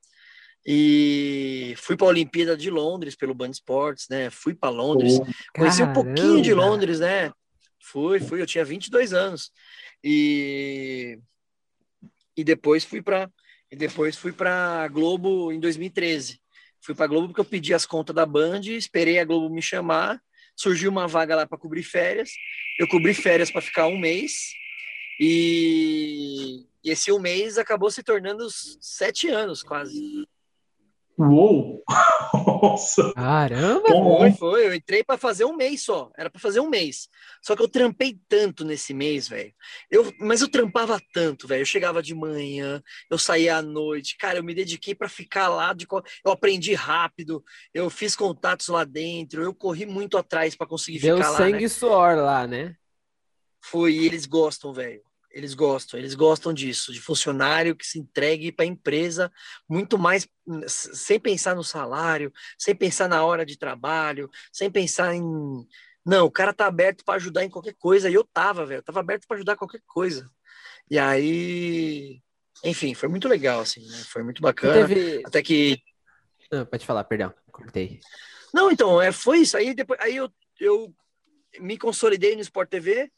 E 0.66 1.74
fui 1.78 1.98
para 1.98 2.08
a 2.08 2.10
Olimpíada 2.10 2.56
de 2.56 2.70
Londres 2.70 3.16
pelo 3.16 3.34
Band 3.34 3.50
Esportes, 3.50 4.08
né? 4.10 4.30
Fui 4.30 4.54
para 4.54 4.70
Londres, 4.70 5.20
oh, 5.20 5.26
conheci 5.58 5.84
um 5.84 5.92
pouquinho 5.92 6.42
de 6.42 6.54
Londres, 6.54 7.00
né? 7.00 7.32
Fui, 7.82 8.20
fui, 8.20 8.42
eu 8.42 8.46
tinha 8.46 8.64
22 8.64 9.14
anos. 9.14 9.52
E 10.04 11.20
e 12.36 12.44
depois 12.44 12.84
fui 12.84 13.02
para 13.02 13.30
e 13.72 13.76
depois 13.76 14.16
fui 14.18 14.32
para 14.32 14.88
Globo 14.88 15.52
em 15.52 15.60
2013. 15.60 16.40
Fui 16.80 16.94
para 16.94 17.08
Globo 17.08 17.28
porque 17.28 17.42
eu 17.42 17.46
pedi 17.46 17.74
as 17.74 17.86
contas 17.86 18.16
da 18.16 18.26
Band, 18.26 18.62
esperei 18.66 19.18
a 19.18 19.26
Globo 19.26 19.50
me 19.50 19.62
chamar, 19.62 20.22
surgiu 20.56 20.92
uma 20.92 21.08
vaga 21.08 21.36
lá 21.36 21.48
para 21.48 21.58
cobrir 21.58 21.82
férias. 21.82 22.30
Eu 22.80 22.88
cobri 22.88 23.14
férias 23.14 23.50
para 23.50 23.62
ficar 23.62 23.88
um 23.88 23.98
mês 23.98 24.52
e, 25.20 26.66
e 26.84 26.92
esse 26.92 27.12
um 27.12 27.20
mês 27.20 27.58
acabou 27.58 27.90
se 27.90 28.04
tornando 28.04 28.48
sete 28.50 29.28
anos 29.30 29.64
quase. 29.64 30.28
Uou! 31.18 31.84
Nossa! 32.34 33.14
Caramba! 33.14 33.88
Foi, 33.88 34.32
foi. 34.32 34.68
Eu 34.68 34.74
entrei 34.74 35.04
para 35.04 35.18
fazer 35.18 35.46
um 35.46 35.56
mês 35.56 35.84
só. 35.84 36.12
Era 36.18 36.30
para 36.30 36.42
fazer 36.42 36.60
um 36.60 36.70
mês. 36.70 37.08
Só 37.42 37.56
que 37.56 37.62
eu 37.62 37.68
trampei 37.68 38.20
tanto 38.28 38.66
nesse 38.66 38.94
mês, 38.94 39.28
velho. 39.28 39.54
Eu, 39.92 40.12
mas 40.20 40.42
eu 40.42 40.50
trampava 40.50 41.00
tanto, 41.14 41.48
velho. 41.48 41.62
Eu 41.62 41.66
chegava 41.66 42.02
de 42.02 42.16
manhã, 42.16 42.82
eu 43.10 43.18
saía 43.18 43.58
à 43.58 43.62
noite. 43.62 44.18
Cara, 44.18 44.40
eu 44.40 44.44
me 44.44 44.56
dediquei 44.56 44.96
para 44.96 45.08
ficar 45.08 45.48
lá. 45.50 45.74
De, 45.74 45.86
eu 46.26 46.32
aprendi 46.32 46.74
rápido, 46.74 47.44
eu 47.74 47.90
fiz 47.90 48.16
contatos 48.16 48.68
lá 48.68 48.84
dentro, 48.84 49.44
eu 49.44 49.54
corri 49.54 49.86
muito 49.86 50.18
atrás 50.18 50.56
para 50.56 50.68
conseguir 50.68 51.00
Deu 51.00 51.18
ficar 51.18 51.30
lá. 51.30 51.38
Deu 51.38 51.46
sangue 51.46 51.60
né? 51.60 51.64
e 51.66 51.70
suor 51.70 52.16
lá, 52.18 52.48
né? 52.48 52.76
Foi, 53.62 53.94
e 53.94 54.06
eles 54.06 54.26
gostam, 54.26 54.74
velho. 54.74 55.02
Eles 55.34 55.56
gostam, 55.56 56.00
eles 56.00 56.14
gostam 56.14 56.54
disso, 56.54 56.94
de 56.94 57.02
funcionário 57.02 57.76
que 57.76 57.88
se 57.88 58.00
entregue 58.00 58.52
para 58.52 58.66
a 58.66 58.68
empresa 58.68 59.32
muito 59.68 59.98
mais 59.98 60.28
sem 60.68 61.20
pensar 61.20 61.56
no 61.56 61.64
salário, 61.64 62.32
sem 62.58 62.76
pensar 62.76 63.10
na 63.10 63.26
hora 63.26 63.46
de 63.46 63.58
trabalho, 63.58 64.30
sem 64.52 64.70
pensar 64.70 65.16
em 65.16 65.24
não, 66.06 66.26
o 66.26 66.32
cara 66.32 66.54
tá 66.54 66.68
aberto 66.68 67.04
para 67.06 67.16
ajudar 67.16 67.46
em 67.46 67.50
qualquer 67.50 67.76
coisa. 67.76 68.10
E 68.10 68.14
eu 68.14 68.26
tava, 68.26 68.66
velho, 68.66 68.84
tava 68.84 69.00
aberto 69.00 69.26
para 69.26 69.38
ajudar 69.38 69.56
qualquer 69.56 69.82
coisa. 69.88 70.30
E 70.92 71.00
aí, 71.00 72.22
enfim, 72.62 72.94
foi 72.94 73.08
muito 73.08 73.28
legal 73.28 73.62
assim, 73.62 73.88
né? 73.88 73.98
Foi 74.10 74.22
muito 74.22 74.42
bacana. 74.42 74.86
Teve... 74.86 75.24
Até 75.26 75.42
que 75.42 75.82
não, 76.54 76.66
pode 76.68 76.86
falar, 76.86 77.04
perdão, 77.06 77.34
cortei. 77.52 78.00
Não, 78.54 78.70
então, 78.70 79.02
é, 79.02 79.12
foi 79.12 79.40
isso. 79.40 79.58
Aí 79.58 79.74
depois 79.74 80.00
aí 80.00 80.16
eu, 80.16 80.30
eu 80.60 80.94
me 81.60 81.78
consolidei 81.80 82.36
no 82.36 82.42
Sport 82.42 82.70
TV 82.70 83.12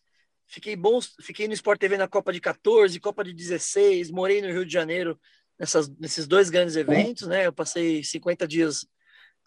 Fiquei 0.47 0.75
bom, 0.75 0.99
fiquei 1.21 1.47
no 1.47 1.53
Sport 1.53 1.79
TV 1.79 1.97
na 1.97 2.07
Copa 2.07 2.31
de 2.31 2.39
14, 2.39 2.99
Copa 2.99 3.23
de 3.23 3.33
16, 3.33 4.11
morei 4.11 4.41
no 4.41 4.47
Rio 4.47 4.65
de 4.65 4.71
Janeiro 4.71 5.19
nessas, 5.59 5.89
nesses 5.97 6.27
dois 6.27 6.49
grandes 6.49 6.75
eventos, 6.75 7.27
né? 7.27 7.47
Eu 7.47 7.53
passei 7.53 8.03
50 8.03 8.47
dias 8.47 8.85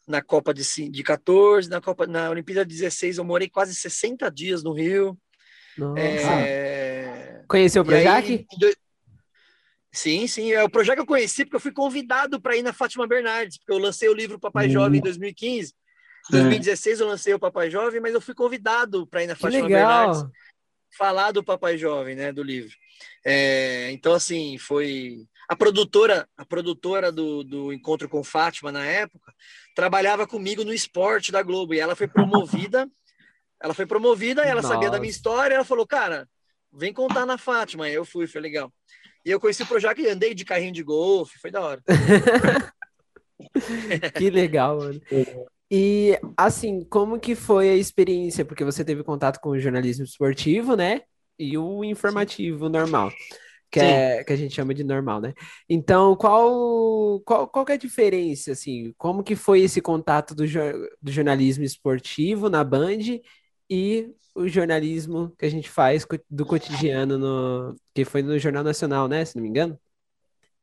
na 0.07 0.23
Copa 0.23 0.53
de, 0.53 0.63
de 0.89 1.03
14, 1.03 1.69
na 1.69 1.81
Copa 1.81 2.07
na 2.07 2.31
Olimpíada 2.31 2.65
de 2.65 2.75
16 2.75 3.19
eu 3.19 3.25
morei 3.25 3.49
quase 3.49 3.75
60 3.75 4.31
dias 4.31 4.63
no 4.63 4.73
Rio. 4.73 5.17
É... 5.97 7.45
Conheceu 7.47 7.83
o 7.83 7.85
Projac? 7.85 8.27
Aí, 8.27 8.47
Sim, 9.93 10.27
sim. 10.27 10.53
É 10.53 10.63
o 10.63 10.69
Projac 10.69 10.97
que 10.97 11.03
eu 11.03 11.07
conheci 11.07 11.45
porque 11.45 11.57
eu 11.57 11.61
fui 11.61 11.73
convidado 11.73 12.41
para 12.41 12.57
ir 12.57 12.63
na 12.63 12.73
Fátima 12.73 13.07
Bernardes, 13.07 13.59
porque 13.59 13.73
eu 13.73 13.79
lancei 13.79 14.09
o 14.09 14.15
livro 14.15 14.39
Papai 14.39 14.67
uhum. 14.67 14.73
Jovem 14.73 14.99
em 14.99 15.03
2015. 15.03 15.73
Em 16.29 16.33
2016 16.33 17.01
eu 17.01 17.07
lancei 17.07 17.35
o 17.35 17.39
Papai 17.39 17.71
Jovem, 17.71 18.01
mas 18.01 18.13
eu 18.13 18.21
fui 18.21 18.35
convidado 18.35 19.07
para 19.07 19.25
ir 19.25 19.27
na 19.27 19.37
Fátima 19.37 19.67
Bernardes 19.67 20.25
falar 20.97 21.33
do 21.33 21.45
Papai 21.45 21.77
Jovem, 21.77 22.15
né, 22.15 22.33
do 22.33 22.43
livro. 22.43 22.75
É, 23.25 23.91
então, 23.93 24.13
assim, 24.13 24.59
foi 24.59 25.27
a 25.49 25.57
produtora, 25.57 26.29
a 26.37 26.45
produtora 26.45 27.11
do, 27.11 27.43
do 27.43 27.73
Encontro 27.73 28.09
com 28.09 28.23
Fátima 28.23 28.71
na 28.71 28.85
época, 28.85 29.33
trabalhava 29.75 30.27
comigo 30.27 30.65
no 30.65 30.75
esporte 30.75 31.33
da 31.33 31.43
Globo 31.43 31.75
e 31.75 31.81
ela 31.81 31.97
foi 31.97 32.07
promovida. 32.07 32.89
ela 33.63 33.75
foi 33.75 33.87
promovida, 33.87 34.43
ela 34.43 34.63
Nossa. 34.63 34.75
sabia 34.75 34.91
da 34.91 35.01
minha 35.01 35.11
história, 35.11 35.55
ela 35.55 35.65
falou, 35.65 35.87
cara, 35.87 36.29
vem 36.73 36.93
contar 36.93 37.25
na 37.25 37.39
Fátima. 37.39 37.87
Aí 37.87 37.95
eu 37.95 38.05
fui, 38.05 38.27
foi 38.27 38.41
legal. 38.41 38.73
E 39.25 39.31
eu 39.31 39.41
conheci 39.41 39.63
o 39.63 39.67
Projac 39.67 40.01
e 40.01 40.09
andei 40.09 40.35
de 40.35 40.45
carrinho 40.45 40.73
de 40.73 40.83
golfe, 40.83 41.39
foi 41.39 41.51
da 41.51 41.61
hora. 41.61 41.83
que 44.17 44.31
legal, 44.31 44.79
mano. 44.79 45.01
E 45.71 46.19
assim, 46.37 46.85
como 46.85 47.21
que 47.21 47.35
foi 47.35 47.69
a 47.71 47.77
experiência? 47.77 48.45
Porque 48.45 48.65
você 48.65 48.85
teve 48.85 49.03
contato 49.03 49.39
com 49.41 49.51
o 49.51 49.59
jornalismo 49.59 50.05
esportivo, 50.05 50.75
né? 50.75 51.03
E 51.39 51.59
o 51.59 51.85
informativo 51.85 52.67
Sim. 52.67 52.73
normal, 52.73 53.13
que, 53.71 53.79
é, 53.79 54.25
que 54.25 54.33
a 54.33 54.37
gente 54.37 54.55
chama 54.55 54.73
de 54.73 54.83
normal, 54.83 55.21
né? 55.21 55.35
Então, 55.69 56.17
qual, 56.17 57.21
qual, 57.21 57.47
qual 57.47 57.67
é 57.69 57.75
a 57.75 57.77
diferença, 57.77 58.53
assim? 58.53 58.95
Como 58.97 59.23
que 59.23 59.37
foi 59.37 59.61
esse 59.61 59.81
contato 59.81 60.35
do, 60.35 60.45
do 61.03 61.13
jornalismo 61.13 61.65
esportivo 61.65 62.49
na 62.49 62.65
Band 62.65 63.21
e 63.69 64.09
o 64.35 64.49
jornalismo 64.49 65.35
que 65.39 65.45
a 65.45 65.51
gente 65.51 65.69
faz 65.69 66.07
do 66.31 66.47
cotidiano, 66.47 67.19
no, 67.19 67.77
que 67.95 68.05
foi 68.05 68.23
no 68.23 68.39
Jornal 68.39 68.65
Nacional, 68.65 69.07
né? 69.07 69.25
Se 69.25 69.37
não 69.37 69.43
me 69.43 69.51
engano. 69.51 69.79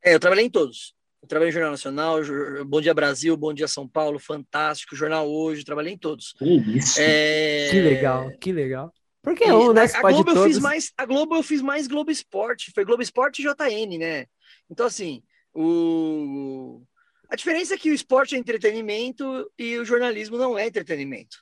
É, 0.02 0.14
eu 0.14 0.20
trabalhei 0.20 0.46
em 0.46 0.50
todos. 0.50 0.95
Eu 1.22 1.28
trabalhei 1.28 1.50
no 1.50 1.54
Jornal 1.54 1.70
Nacional, 1.72 2.18
Bom 2.66 2.80
Dia 2.80 2.94
Brasil, 2.94 3.36
Bom 3.36 3.52
Dia 3.52 3.66
São 3.66 3.88
Paulo, 3.88 4.18
Fantástico, 4.18 4.94
Jornal 4.94 5.28
Hoje, 5.28 5.64
trabalhei 5.64 5.94
em 5.94 5.98
todos. 5.98 6.32
Que 6.32 6.44
isso. 6.76 6.98
É... 7.00 7.68
Que 7.70 7.80
legal, 7.80 8.30
que 8.38 8.52
legal. 8.52 8.92
Porque 9.22 9.42
é 9.42 9.52
um, 9.52 9.72
né? 9.72 9.82
A, 9.82 10.00
Globo 10.02 10.24
todos... 10.24 10.36
eu 10.36 10.48
fiz 10.48 10.58
mais, 10.58 10.92
a 10.96 11.04
Globo 11.04 11.34
eu 11.34 11.42
fiz 11.42 11.60
mais 11.60 11.88
Globo 11.88 12.12
Esporte, 12.12 12.70
foi 12.72 12.84
Globo 12.84 13.02
Esporte 13.02 13.42
e 13.42 13.44
JN, 13.44 13.98
né? 13.98 14.26
Então, 14.70 14.86
assim, 14.86 15.22
o... 15.52 16.82
a 17.28 17.34
diferença 17.34 17.74
é 17.74 17.78
que 17.78 17.90
o 17.90 17.94
esporte 17.94 18.36
é 18.36 18.38
entretenimento 18.38 19.50
e 19.58 19.78
o 19.78 19.84
jornalismo 19.84 20.36
não 20.36 20.56
é 20.56 20.66
entretenimento. 20.66 21.38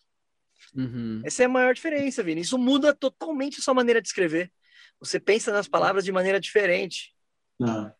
Uhum. 0.74 1.20
Essa 1.24 1.42
é 1.42 1.46
a 1.46 1.48
maior 1.48 1.74
diferença, 1.74 2.22
Vini. 2.22 2.40
Isso 2.40 2.56
muda 2.56 2.94
totalmente 2.94 3.60
a 3.60 3.62
sua 3.62 3.74
maneira 3.74 4.00
de 4.00 4.08
escrever. 4.08 4.50
Você 4.98 5.20
pensa 5.20 5.52
nas 5.52 5.68
palavras 5.68 6.04
de 6.04 6.12
maneira 6.12 6.40
diferente. 6.40 7.14
Não. 7.58 7.92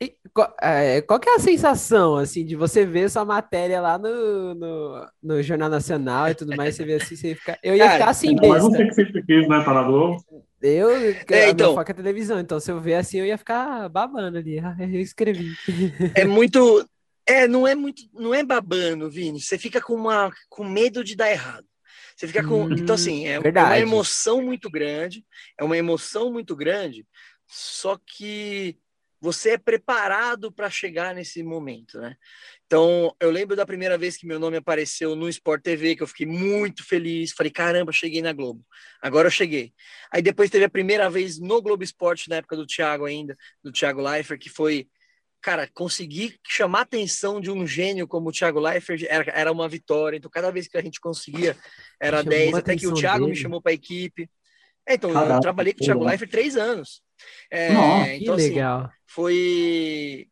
E, 0.00 0.14
qual, 0.32 0.54
é, 0.60 1.00
qual 1.02 1.18
que 1.18 1.28
é 1.28 1.34
a 1.34 1.40
sensação, 1.40 2.16
assim, 2.16 2.44
de 2.44 2.54
você 2.54 2.86
ver 2.86 3.10
sua 3.10 3.24
matéria 3.24 3.80
lá 3.80 3.98
no, 3.98 4.54
no, 4.54 5.06
no 5.22 5.42
Jornal 5.42 5.68
Nacional 5.68 6.30
e 6.30 6.34
tudo 6.34 6.56
mais, 6.56 6.74
você 6.74 6.84
vê 6.84 6.94
assim, 6.94 7.16
você 7.16 7.34
fica... 7.34 7.58
Eu 7.62 7.74
ia 7.74 7.84
Cara, 7.84 7.98
ficar 7.98 8.10
assim, 8.10 8.36
besta. 8.36 8.48
Mas 8.48 8.62
não 8.62 8.70
sei 8.70 8.86
que 8.86 8.94
você 8.94 9.22
fez, 9.22 9.48
né, 9.48 9.62
para 9.64 9.82
Globo. 9.82 10.24
Eu, 10.62 10.90
é, 10.90 11.50
então, 11.50 11.74
foca 11.74 11.92
é 11.92 11.94
televisão, 11.94 12.40
então 12.40 12.58
se 12.58 12.70
eu 12.70 12.80
ver 12.80 12.94
assim, 12.94 13.18
eu 13.18 13.26
ia 13.26 13.36
ficar 13.36 13.88
babando 13.88 14.38
ali, 14.38 14.58
ah, 14.58 14.76
eu 14.78 15.00
escrevi. 15.00 15.52
É 16.14 16.24
muito... 16.24 16.88
É, 17.26 17.48
não 17.48 17.66
é 17.66 17.74
muito, 17.74 18.02
não 18.12 18.34
é 18.34 18.44
babando, 18.44 19.10
Vini, 19.10 19.40
você 19.40 19.56
fica 19.56 19.80
com, 19.80 19.94
uma, 19.94 20.30
com 20.48 20.62
medo 20.62 21.02
de 21.02 21.16
dar 21.16 21.30
errado. 21.30 21.64
Você 22.14 22.28
fica 22.28 22.44
com. 22.44 22.64
Hum, 22.64 22.72
então, 22.78 22.94
assim, 22.94 23.26
é, 23.26 23.40
é, 23.42 23.50
uma 23.50 23.78
emoção 23.78 24.42
muito 24.42 24.70
grande, 24.70 25.24
é 25.58 25.64
uma 25.64 25.76
emoção 25.76 26.32
muito 26.32 26.54
grande, 26.54 27.04
só 27.48 27.98
que 27.98 28.78
você 29.24 29.52
é 29.52 29.58
preparado 29.58 30.52
para 30.52 30.68
chegar 30.68 31.14
nesse 31.14 31.42
momento, 31.42 31.98
né? 31.98 32.14
Então, 32.66 33.16
eu 33.18 33.30
lembro 33.30 33.56
da 33.56 33.64
primeira 33.64 33.96
vez 33.96 34.18
que 34.18 34.26
meu 34.26 34.38
nome 34.38 34.58
apareceu 34.58 35.16
no 35.16 35.30
Sport 35.30 35.62
TV, 35.62 35.96
que 35.96 36.02
eu 36.02 36.06
fiquei 36.06 36.26
muito 36.26 36.84
feliz. 36.84 37.32
Falei, 37.32 37.50
caramba, 37.50 37.90
cheguei 37.90 38.20
na 38.20 38.34
Globo. 38.34 38.62
Agora 39.00 39.28
eu 39.28 39.30
cheguei. 39.30 39.72
Aí 40.12 40.20
depois 40.20 40.50
teve 40.50 40.66
a 40.66 40.68
primeira 40.68 41.08
vez 41.08 41.40
no 41.40 41.62
Globo 41.62 41.82
Esporte, 41.82 42.28
na 42.28 42.36
época 42.36 42.54
do 42.54 42.66
Thiago 42.66 43.06
ainda, 43.06 43.34
do 43.62 43.72
Thiago 43.72 44.02
Leifert, 44.02 44.38
que 44.38 44.50
foi, 44.50 44.88
cara, 45.40 45.70
conseguir 45.72 46.38
chamar 46.46 46.80
a 46.80 46.82
atenção 46.82 47.40
de 47.40 47.50
um 47.50 47.66
gênio 47.66 48.06
como 48.06 48.28
o 48.28 48.32
Thiago 48.32 48.60
Leifert 48.60 49.06
era, 49.08 49.30
era 49.30 49.50
uma 49.50 49.70
vitória. 49.70 50.18
Então, 50.18 50.30
cada 50.30 50.50
vez 50.50 50.68
que 50.68 50.76
a 50.76 50.82
gente 50.82 51.00
conseguia, 51.00 51.56
era 51.98 52.22
10, 52.22 52.56
até 52.56 52.76
que 52.76 52.86
o 52.86 52.92
Thiago 52.92 53.20
dele. 53.20 53.30
me 53.30 53.42
chamou 53.42 53.62
para 53.62 53.72
a 53.72 53.74
equipe. 53.74 54.28
É, 54.86 54.94
então, 54.94 55.12
Caraca, 55.12 55.34
eu 55.34 55.40
trabalhei 55.40 55.72
com 55.72 55.82
o 55.82 55.84
Thiago 55.84 56.04
Leifert 56.04 56.30
três 56.30 56.56
anos. 56.56 57.02
É, 57.50 57.72
Nossa, 57.72 58.14
então, 58.14 58.36
que 58.36 58.42
assim, 58.42 58.54
legal. 58.54 58.90
foi 59.06 60.28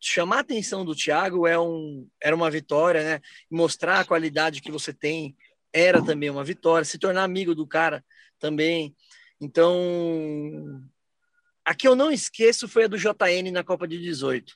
chamar 0.00 0.38
a 0.38 0.40
atenção 0.40 0.84
do 0.84 0.94
Thiago 0.94 1.46
é 1.46 1.58
um, 1.58 2.08
era 2.20 2.34
uma 2.34 2.50
vitória, 2.50 3.04
né? 3.04 3.20
Mostrar 3.50 4.00
a 4.00 4.04
qualidade 4.04 4.62
que 4.62 4.72
você 4.72 4.92
tem 4.92 5.36
era 5.72 6.02
também 6.02 6.30
uma 6.30 6.42
vitória. 6.42 6.84
Se 6.84 6.98
tornar 6.98 7.24
amigo 7.24 7.54
do 7.54 7.66
cara 7.66 8.02
também. 8.38 8.94
Então, 9.40 10.82
a 11.64 11.74
que 11.74 11.86
eu 11.86 11.94
não 11.94 12.10
esqueço 12.10 12.66
foi 12.66 12.84
a 12.84 12.88
do 12.88 12.98
JN 12.98 13.52
na 13.52 13.62
Copa 13.62 13.86
de 13.86 13.98
18. 13.98 14.54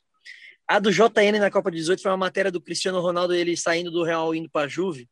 A 0.66 0.78
do 0.78 0.90
JN 0.90 1.38
na 1.38 1.50
Copa 1.50 1.70
de 1.70 1.76
18 1.76 2.02
foi 2.02 2.10
uma 2.10 2.16
matéria 2.16 2.50
do 2.50 2.60
Cristiano 2.60 3.00
Ronaldo, 3.00 3.34
ele 3.34 3.56
saindo 3.56 3.90
do 3.90 4.02
Real 4.02 4.34
indo 4.34 4.48
para 4.48 4.64
a 4.64 4.68
Juve, 4.68 5.08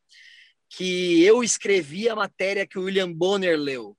que 0.70 1.22
eu 1.22 1.45
escrevi 1.45 2.09
a 2.09 2.16
matéria 2.16 2.66
que 2.66 2.78
o 2.78 2.85
William 2.85 3.12
Bonner 3.12 3.59
leu. 3.59 3.97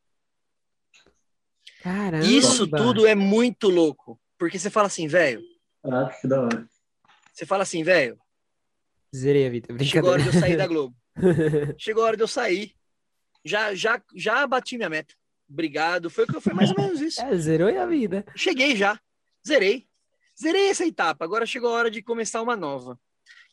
Caramba. 1.84 2.25
Isso 2.25 2.65
tudo 2.65 3.05
é 3.05 3.13
muito 3.13 3.69
louco. 3.69 4.17
Porque 4.39 4.57
você 4.57 4.69
fala 4.69 4.88
assim, 4.88 5.05
velho. 5.05 5.41
Ah, 5.84 6.09
que 6.09 6.25
da 6.25 6.41
hora. 6.41 6.65
Você 7.34 7.45
fala 7.45 7.63
assim, 7.63 7.84
velho. 7.84 8.17
Zerei 9.13 9.45
a 9.45 9.49
vida. 9.49 9.84
Chegou 9.84 10.09
a 10.09 10.13
hora 10.13 10.21
de 10.23 10.29
eu 10.29 10.34
sair 10.34 10.55
da 10.55 10.65
Globo. 10.65 10.95
Chegou 11.77 12.03
a 12.03 12.07
hora 12.07 12.17
de 12.17 12.23
eu 12.23 12.27
sair. 12.27 12.73
Já, 13.43 13.75
já, 13.75 14.01
já 14.15 14.47
bati 14.47 14.77
minha 14.77 14.89
meta. 14.89 15.13
Obrigado. 15.49 16.09
Foi, 16.09 16.25
foi 16.25 16.53
mais 16.53 16.71
ou 16.71 16.77
menos 16.77 17.01
isso. 17.01 17.21
É, 17.21 17.36
zerou 17.36 17.67
a 17.67 17.86
vida. 17.86 18.25
Cheguei 18.34 18.77
já. 18.77 18.97
Zerei. 19.45 19.86
Zerei 20.41 20.69
essa 20.69 20.86
etapa. 20.86 21.25
Agora 21.25 21.45
chegou 21.45 21.69
a 21.69 21.73
hora 21.73 21.91
de 21.91 22.01
começar 22.01 22.41
uma 22.41 22.55
nova. 22.55 22.97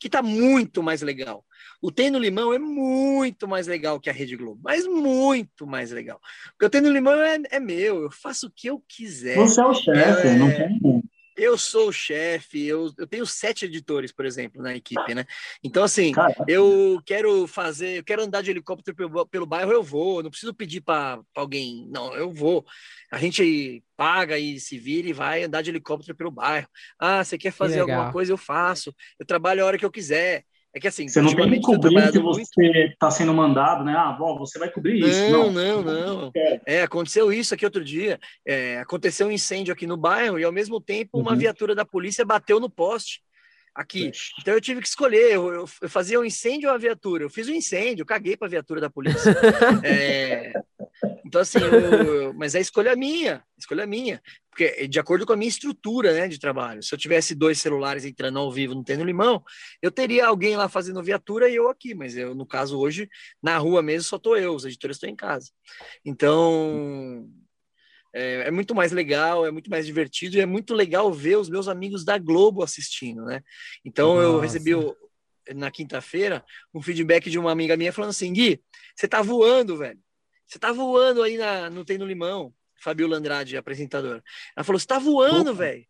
Que 0.01 0.09
tá 0.09 0.23
muito 0.23 0.83
mais 0.83 1.03
legal. 1.03 1.45
O 1.81 1.93
Tem 1.93 2.11
no 2.11 2.19
Limão 2.19 2.53
é 2.53 2.59
muito 2.59 3.47
mais 3.47 3.67
legal 3.67 4.01
que 4.01 4.11
a 4.11 4.13
Rede 4.13 4.35
Globo, 4.35 4.61
mas 4.65 4.87
muito 4.87 5.67
mais 5.67 5.93
legal. 5.93 6.21
Porque 6.53 6.65
o 6.67 6.71
Tem 6.71 6.81
no 6.81 6.91
Limão 6.91 7.15
é, 7.21 7.39
é 7.51 7.61
meu, 7.61 8.03
eu 8.03 8.11
faço 8.11 8.49
o 8.49 8.51
que 8.51 8.69
eu 8.69 8.83
quiser. 8.89 9.37
Você 9.37 9.61
é 9.61 9.65
o 9.65 9.75
chefe, 9.75 10.27
é, 10.27 10.35
não 10.37 10.51
tem 10.51 11.03
eu 11.43 11.57
sou 11.57 11.88
o 11.88 11.93
chefe, 11.93 12.66
eu, 12.66 12.93
eu 12.99 13.07
tenho 13.07 13.24
sete 13.26 13.64
editores, 13.64 14.12
por 14.12 14.24
exemplo, 14.24 14.62
na 14.62 14.74
equipe, 14.74 15.14
né? 15.14 15.24
Então, 15.62 15.82
assim, 15.82 16.12
Caraca. 16.12 16.45
eu 16.47 17.01
quero 17.05 17.47
fazer, 17.47 17.99
eu 17.99 18.05
quero 18.05 18.22
andar 18.22 18.43
de 18.43 18.51
helicóptero 18.51 18.97
pelo, 18.97 19.26
pelo 19.26 19.47
bairro, 19.47 19.72
eu 19.72 19.82
vou, 19.82 20.22
não 20.22 20.30
preciso 20.30 20.55
pedir 20.55 20.80
para 20.80 21.20
alguém, 21.34 21.86
não, 21.91 22.14
eu 22.14 22.32
vou. 22.32 22.64
A 23.11 23.18
gente 23.18 23.82
paga 23.97 24.38
e 24.38 24.61
se 24.61 24.78
vira 24.78 25.09
e 25.09 25.12
vai 25.12 25.43
andar 25.45 25.62
de 25.62 25.70
helicóptero 25.70 26.16
pelo 26.16 26.30
bairro. 26.30 26.68
Ah, 26.99 27.24
você 27.24 27.36
quer 27.36 27.53
fazer 27.53 27.80
alguma 27.80 28.12
coisa, 28.12 28.32
eu 28.32 28.38
faço. 28.38 28.95
Eu 29.18 29.26
trabalho 29.26 29.62
a 29.62 29.66
hora 29.66 29.78
que 29.78 29.84
eu 29.84 29.91
quiser. 29.91 30.45
É 30.73 30.79
que 30.79 30.87
assim, 30.87 31.09
você 31.09 31.21
não 31.21 31.35
tem 31.35 31.51
que 31.51 31.61
cobrir 31.61 32.12
que 32.12 32.18
você 32.21 32.89
está 32.93 33.11
sendo 33.11 33.35
mandado, 33.35 33.85
né? 33.85 33.93
Ah, 33.97 34.12
bom, 34.12 34.39
você 34.39 34.59
vai 34.59 34.71
cobrir 34.71 35.01
isso. 35.01 35.31
Não, 35.31 35.51
não, 35.51 35.83
não. 35.83 36.21
não. 36.23 36.33
É, 36.64 36.83
aconteceu 36.83 37.33
isso 37.33 37.55
aqui 37.55 37.64
outro 37.64 37.85
dia. 37.85 38.21
É, 38.47 38.79
aconteceu 38.79 39.27
um 39.27 39.33
incêndio 39.33 39.73
aqui 39.75 39.87
no 39.87 39.97
bairro 39.97 40.39
e 40.39 40.45
ao 40.45 40.53
mesmo 40.53 40.81
tempo 40.81 41.18
uma 41.18 41.33
uhum. 41.33 41.39
viatura 41.39 41.75
da 41.75 41.85
polícia 41.85 42.25
bateu 42.25 42.61
no 42.61 42.71
poste 42.71 43.21
aqui. 43.75 44.12
Então 44.41 44.55
eu 44.55 44.61
tive 44.61 44.81
que 44.81 44.87
escolher, 44.87 45.33
eu, 45.33 45.53
eu, 45.53 45.68
eu 45.83 45.89
fazia 45.89 46.21
um 46.21 46.25
incêndio 46.25 46.68
ou 46.68 46.75
a 46.75 46.79
viatura? 46.79 47.25
Eu 47.25 47.31
fiz 47.31 47.49
o 47.49 47.51
um 47.51 47.55
incêndio, 47.55 48.07
caguei 48.07 48.37
para 48.37 48.47
a 48.47 48.51
viatura 48.51 48.81
da 48.81 48.91
polícia. 48.91 49.35
é, 49.83 50.53
então 51.25 51.41
assim, 51.41 51.59
eu, 51.59 52.33
mas 52.35 52.55
a 52.55 52.61
escolha 52.61 52.91
é 52.91 52.97
minha, 52.97 53.43
escolha 53.59 53.83
é 53.83 53.87
minha, 53.87 54.23
porque 54.51 54.65
é 54.65 54.87
de 54.87 54.99
acordo 54.99 55.25
com 55.25 55.33
a 55.33 55.37
minha 55.37 55.49
estrutura, 55.49 56.13
né, 56.13 56.29
de 56.29 56.39
trabalho. 56.39 56.83
Se 56.83 56.95
eu 56.95 56.99
tivesse 56.99 57.35
dois 57.35 57.61
celulares 57.61 58.05
entrando 58.05 58.39
ao 58.39 58.51
vivo 58.51 58.75
no 58.75 58.85
Tendo 58.85 59.05
Limão, 59.05 59.43
eu 59.81 59.91
teria 59.91 60.27
alguém 60.27 60.57
lá 60.57 60.69
fazendo 60.69 61.03
viatura 61.03 61.49
e 61.49 61.55
eu 61.55 61.69
aqui, 61.69 61.95
mas 61.95 62.17
eu 62.17 62.35
no 62.35 62.47
caso 62.47 62.79
hoje 62.79 63.09
na 63.43 63.57
rua 63.59 63.83
mesmo 63.83 64.09
só 64.09 64.19
tô 64.19 64.37
eu, 64.37 64.55
os 64.55 64.65
editores 64.65 64.97
estão 64.97 65.09
em 65.09 65.17
casa. 65.17 65.51
Então 66.05 67.29
é, 68.13 68.49
é, 68.49 68.51
muito 68.51 68.75
mais 68.75 68.93
legal, 68.93 69.47
é 69.47 69.51
muito 69.51 69.71
mais 69.71 69.87
divertido 69.87 70.37
e 70.37 70.41
é 70.41 70.47
muito 70.47 70.75
legal 70.75 71.13
ver 71.13 71.37
os 71.37 71.49
meus 71.49 71.69
amigos 71.69 72.05
da 72.05 72.19
Globo 72.19 72.63
assistindo, 72.63 73.25
né? 73.25 73.43
Então 73.85 74.17
Nossa. 74.17 74.27
eu 74.27 74.41
recebi 74.41 74.75
o, 74.75 74.97
na 75.55 75.71
quinta-feira 75.71 76.45
um 76.75 76.83
feedback 76.83 77.31
de 77.31 77.39
uma 77.39 77.53
amiga 77.53 77.77
minha 77.77 77.93
falando 77.93 78.11
assim: 78.11 78.33
Gui, 78.33 78.61
você 78.97 79.07
tá 79.07 79.23
voando, 79.23 79.79
velho. 79.79 79.99
Você 80.51 80.59
tá 80.59 80.73
voando 80.73 81.23
aí 81.23 81.39
na, 81.39 81.71
no 81.71 81.85
Tem 81.85 81.97
no 81.97 82.05
Limão. 82.05 82.53
Fabiola 82.83 83.19
Andrade, 83.19 83.57
apresentadora. 83.57 84.23
Ela 84.57 84.65
falou: 84.65 84.81
você 84.81 84.87
tá 84.87 84.99
voando, 84.99 85.55
velho. 85.55 85.85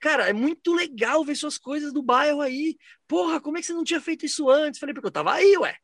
Cara, 0.00 0.28
é 0.28 0.32
muito 0.32 0.74
legal 0.74 1.24
ver 1.24 1.34
suas 1.34 1.58
coisas 1.58 1.92
do 1.92 2.02
bairro 2.02 2.40
aí. 2.40 2.76
Porra, 3.06 3.40
como 3.40 3.58
é 3.58 3.60
que 3.60 3.66
você 3.66 3.72
não 3.72 3.84
tinha 3.84 4.00
feito 4.00 4.24
isso 4.24 4.48
antes? 4.48 4.78
Falei, 4.78 4.94
porque 4.94 5.08
eu 5.08 5.12
tava 5.12 5.34
aí, 5.34 5.56
ué. 5.58 5.76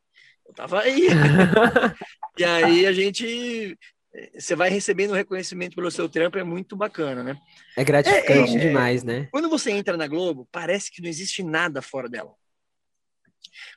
Eu 0.47 0.53
tava 0.53 0.81
aí. 0.81 1.07
e 2.37 2.43
aí 2.43 2.85
a 2.87 2.93
gente. 2.93 3.77
Você 4.35 4.55
vai 4.55 4.69
recebendo 4.69 5.13
reconhecimento 5.13 5.75
pelo 5.75 5.89
seu 5.89 6.07
trampo, 6.07 6.37
é 6.37 6.43
muito 6.43 6.75
bacana, 6.75 7.23
né? 7.23 7.35
É 7.75 7.83
gratificante 7.83 8.53
é, 8.53 8.57
é, 8.57 8.59
demais, 8.59 9.03
né? 9.03 9.27
Quando 9.31 9.49
você 9.49 9.71
entra 9.71 9.97
na 9.97 10.07
Globo, 10.07 10.47
parece 10.51 10.91
que 10.91 11.01
não 11.01 11.09
existe 11.09 11.43
nada 11.43 11.81
fora 11.81 12.07
dela. 12.07 12.31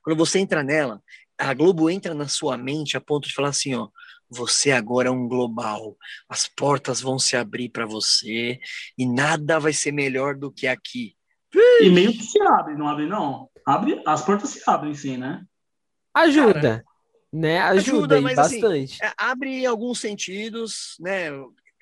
Quando 0.03 0.17
você 0.17 0.39
entra 0.39 0.63
nela, 0.63 1.03
a 1.39 1.55
Globo 1.55 1.89
entra 1.89 2.15
na 2.15 2.29
sua 2.29 2.57
mente 2.57 2.97
a 2.97 3.01
ponto 3.01 3.29
de 3.29 3.35
falar 3.35 3.49
assim, 3.49 3.75
ó, 3.75 3.89
você 4.31 4.73
agora 4.73 5.09
é 5.09 5.11
um 5.11 5.29
global. 5.29 5.97
As 6.29 6.49
portas 6.49 7.01
vão 7.01 7.19
se 7.19 7.37
abrir 7.37 7.69
para 7.69 7.87
você 7.87 8.59
e 8.97 9.07
nada 9.07 9.59
vai 9.59 9.73
ser 9.73 9.93
melhor 9.93 10.35
do 10.35 10.51
que 10.51 10.67
aqui. 10.67 11.17
E 11.81 11.89
meio 11.91 12.13
que 12.13 12.23
se 12.23 12.41
abre, 12.43 12.75
não 12.75 12.89
abre 12.89 13.07
não? 13.07 13.49
Abre, 13.65 14.03
as 14.07 14.23
portas 14.23 14.51
se 14.51 14.63
abrem 14.67 14.95
sim, 14.95 15.17
né? 15.17 15.45
Ajuda. 16.15 16.61
Cara, 16.61 16.85
né? 17.33 17.61
Ajuda, 17.61 18.17
ajuda 18.17 18.21
mas, 18.21 18.39
assim, 18.39 18.61
bastante. 18.61 19.03
Assim, 19.03 19.15
abre 19.17 19.51
em 19.51 19.67
alguns 19.67 20.01
sentidos, 20.01 20.97
né? 21.01 21.31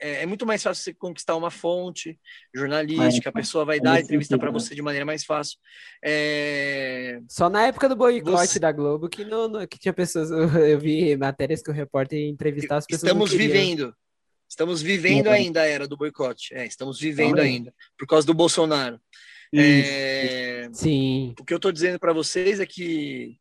É, 0.05 0.23
é, 0.23 0.27
muito 0.27 0.45
mais 0.45 0.63
fácil 0.63 0.85
você 0.85 0.93
conquistar 0.93 1.35
uma 1.35 1.51
fonte 1.51 2.21
jornalística, 2.55 3.31
a 3.31 3.33
pessoa 3.33 3.65
vai 3.65 3.81
dar 3.81 3.95
a 3.95 4.01
entrevista 4.01 4.37
para 4.37 4.51
você 4.51 4.75
de 4.75 4.83
maneira 4.83 5.07
mais 5.07 5.25
fácil. 5.25 5.59
É... 6.05 7.21
Só 7.27 7.49
na 7.49 7.63
época 7.63 7.89
do 7.89 7.97
boicote 7.97 8.49
você... 8.49 8.59
da 8.59 8.71
Globo 8.71 9.09
que, 9.09 9.25
não, 9.25 9.49
não, 9.49 9.67
que 9.67 9.79
tinha 9.79 9.95
pessoas, 9.95 10.29
eu 10.61 10.79
vi 10.79 11.17
matérias 11.17 11.63
que 11.63 11.71
o 11.71 11.73
repórter 11.73 12.19
ia 12.19 12.29
entrevistar 12.29 12.77
as 12.77 12.85
pessoas. 12.85 13.03
Estamos 13.03 13.33
vivendo. 13.33 13.95
Estamos 14.47 14.83
vivendo 14.83 15.29
ainda 15.29 15.63
a 15.63 15.67
era 15.67 15.89
do 15.89 15.97
boicote. 15.97 16.55
É, 16.55 16.67
estamos 16.67 17.01
vivendo 17.01 17.39
ainda, 17.39 17.73
por 17.99 18.07
causa 18.07 18.27
do 18.27 18.35
Bolsonaro. 18.35 19.01
É... 19.55 20.69
Sim. 20.75 21.35
O 21.41 21.45
que 21.47 21.55
eu 21.55 21.57
estou 21.57 21.73
dizendo 21.73 21.99
para 21.99 22.13
vocês 22.13 22.61
é 22.61 22.67
que 22.67 23.39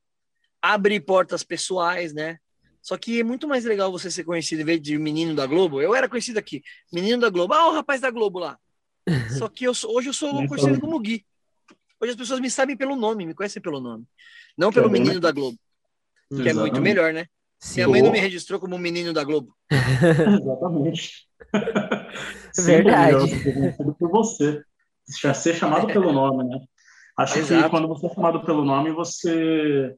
abre 0.62 0.98
portas 1.02 1.44
pessoais, 1.44 2.14
né? 2.14 2.40
Só 2.84 2.98
que 2.98 3.22
é 3.22 3.24
muito 3.24 3.48
mais 3.48 3.64
legal 3.64 3.90
você 3.90 4.12
ser 4.12 4.26
conhecido 4.26 4.62
em 4.62 4.66
vez 4.66 4.82
de 4.82 4.98
menino 4.98 5.34
da 5.34 5.48
Globo. 5.48 5.82
Eu 5.82 5.96
era 5.96 6.10
conhecido 6.10 6.38
aqui, 6.38 6.62
menino 6.92 7.22
da 7.22 7.30
Globo. 7.30 7.54
Ah, 7.54 7.70
o 7.70 7.74
rapaz 7.74 8.02
da 8.02 8.12
Globo 8.12 8.40
lá. 8.40 8.60
Só 9.40 9.48
que 9.48 9.64
eu 9.64 9.74
sou, 9.74 9.96
hoje 9.96 10.10
eu 10.10 10.14
sou 10.14 10.46
conhecido 10.48 10.82
como 10.82 11.00
Gui. 11.00 11.26
Hoje 12.02 12.12
as 12.12 12.18
pessoas 12.18 12.42
me 12.42 12.52
sabem 12.52 12.76
pelo 12.76 12.98
nome, 12.98 13.26
me 13.26 13.34
conhecem 13.34 13.62
pelo 13.62 13.80
nome. 13.80 14.04
Não 14.58 14.70
pelo 14.70 14.90
menino 14.90 15.18
da 15.22 15.32
Globo. 15.32 15.58
Que 16.28 16.36
Exatamente. 16.36 16.58
é 16.58 16.62
muito 16.62 16.82
melhor, 16.82 17.14
né? 17.14 17.26
Sim. 17.58 17.76
Minha 17.76 17.88
mãe 17.88 18.02
não 18.02 18.12
me 18.12 18.20
registrou 18.20 18.60
como 18.60 18.78
menino 18.78 19.14
da 19.14 19.24
Globo. 19.24 19.56
Exatamente. 19.72 21.26
Verdade. 22.60 23.32
Por 23.98 24.12
você. 24.12 24.62
Ser 25.06 25.56
chamado 25.56 25.88
pelo 25.88 26.12
nome, 26.12 26.44
né? 26.44 26.60
Acho 27.18 27.40
Exato. 27.40 27.64
que 27.64 27.70
quando 27.70 27.88
você 27.88 28.08
é 28.08 28.14
chamado 28.14 28.44
pelo 28.44 28.66
nome, 28.66 28.92
você, 28.92 29.96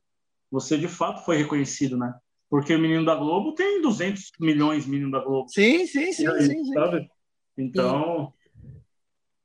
você 0.52 0.78
de 0.78 0.88
fato 0.88 1.26
foi 1.26 1.38
reconhecido, 1.38 1.98
né? 1.98 2.14
Porque 2.56 2.74
o 2.74 2.80
Menino 2.80 3.04
da 3.04 3.16
Globo 3.16 3.52
tem 3.52 3.82
200 3.82 4.32
milhões, 4.40 4.88
Menino 4.88 5.12
da 5.12 5.20
Globo. 5.20 5.50
Sim, 5.50 5.86
sim, 5.86 6.14
sim, 6.14 6.26
aí, 6.26 6.42
sim, 6.42 6.64
sim. 6.64 7.10
Então. 7.58 8.34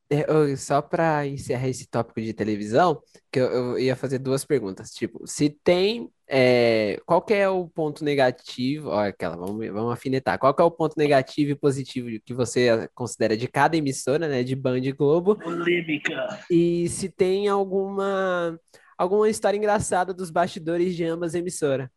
É, 0.09 0.55
só 0.55 0.81
para 0.81 1.27
encerrar 1.27 1.67
esse 1.67 1.89
tópico 1.89 2.21
de 2.21 2.33
televisão, 2.33 3.03
que 3.33 3.41
eu, 3.41 3.47
eu, 3.47 3.79
ia 3.81 3.97
fazer 3.97 4.21
duas 4.21 4.45
perguntas. 4.45 4.91
Tipo, 4.91 5.27
se 5.27 5.51
tem. 5.51 6.09
É, 6.25 7.01
qual 7.05 7.21
que 7.21 7.35
é 7.35 7.49
o 7.49 7.67
ponto 7.67 8.05
negativo? 8.05 8.91
Olha 8.91 9.09
aquela, 9.09 9.37
vamos, 9.37 9.67
vamos 9.67 9.93
afinetar. 9.93 10.39
Qual 10.39 10.55
que 10.55 10.63
é 10.63 10.65
o 10.65 10.71
ponto 10.71 10.95
negativo 10.97 11.51
e 11.51 11.57
positivo 11.57 12.09
que 12.25 12.33
você 12.33 12.89
considera 12.95 13.37
de 13.37 13.49
cada 13.49 13.77
emissora, 13.77 14.29
né? 14.29 14.45
De 14.45 14.55
Band 14.55 14.79
e 14.79 14.93
Globo? 14.93 15.35
Polêmica. 15.35 16.45
E 16.49 16.89
se 16.89 17.09
tem 17.09 17.49
alguma, 17.49 18.57
alguma 18.97 19.29
história 19.29 19.59
engraçada 19.59 20.15
dos 20.15 20.31
bastidores 20.31 20.95
de 20.95 21.03
ambas 21.05 21.35
emissoras? 21.35 21.89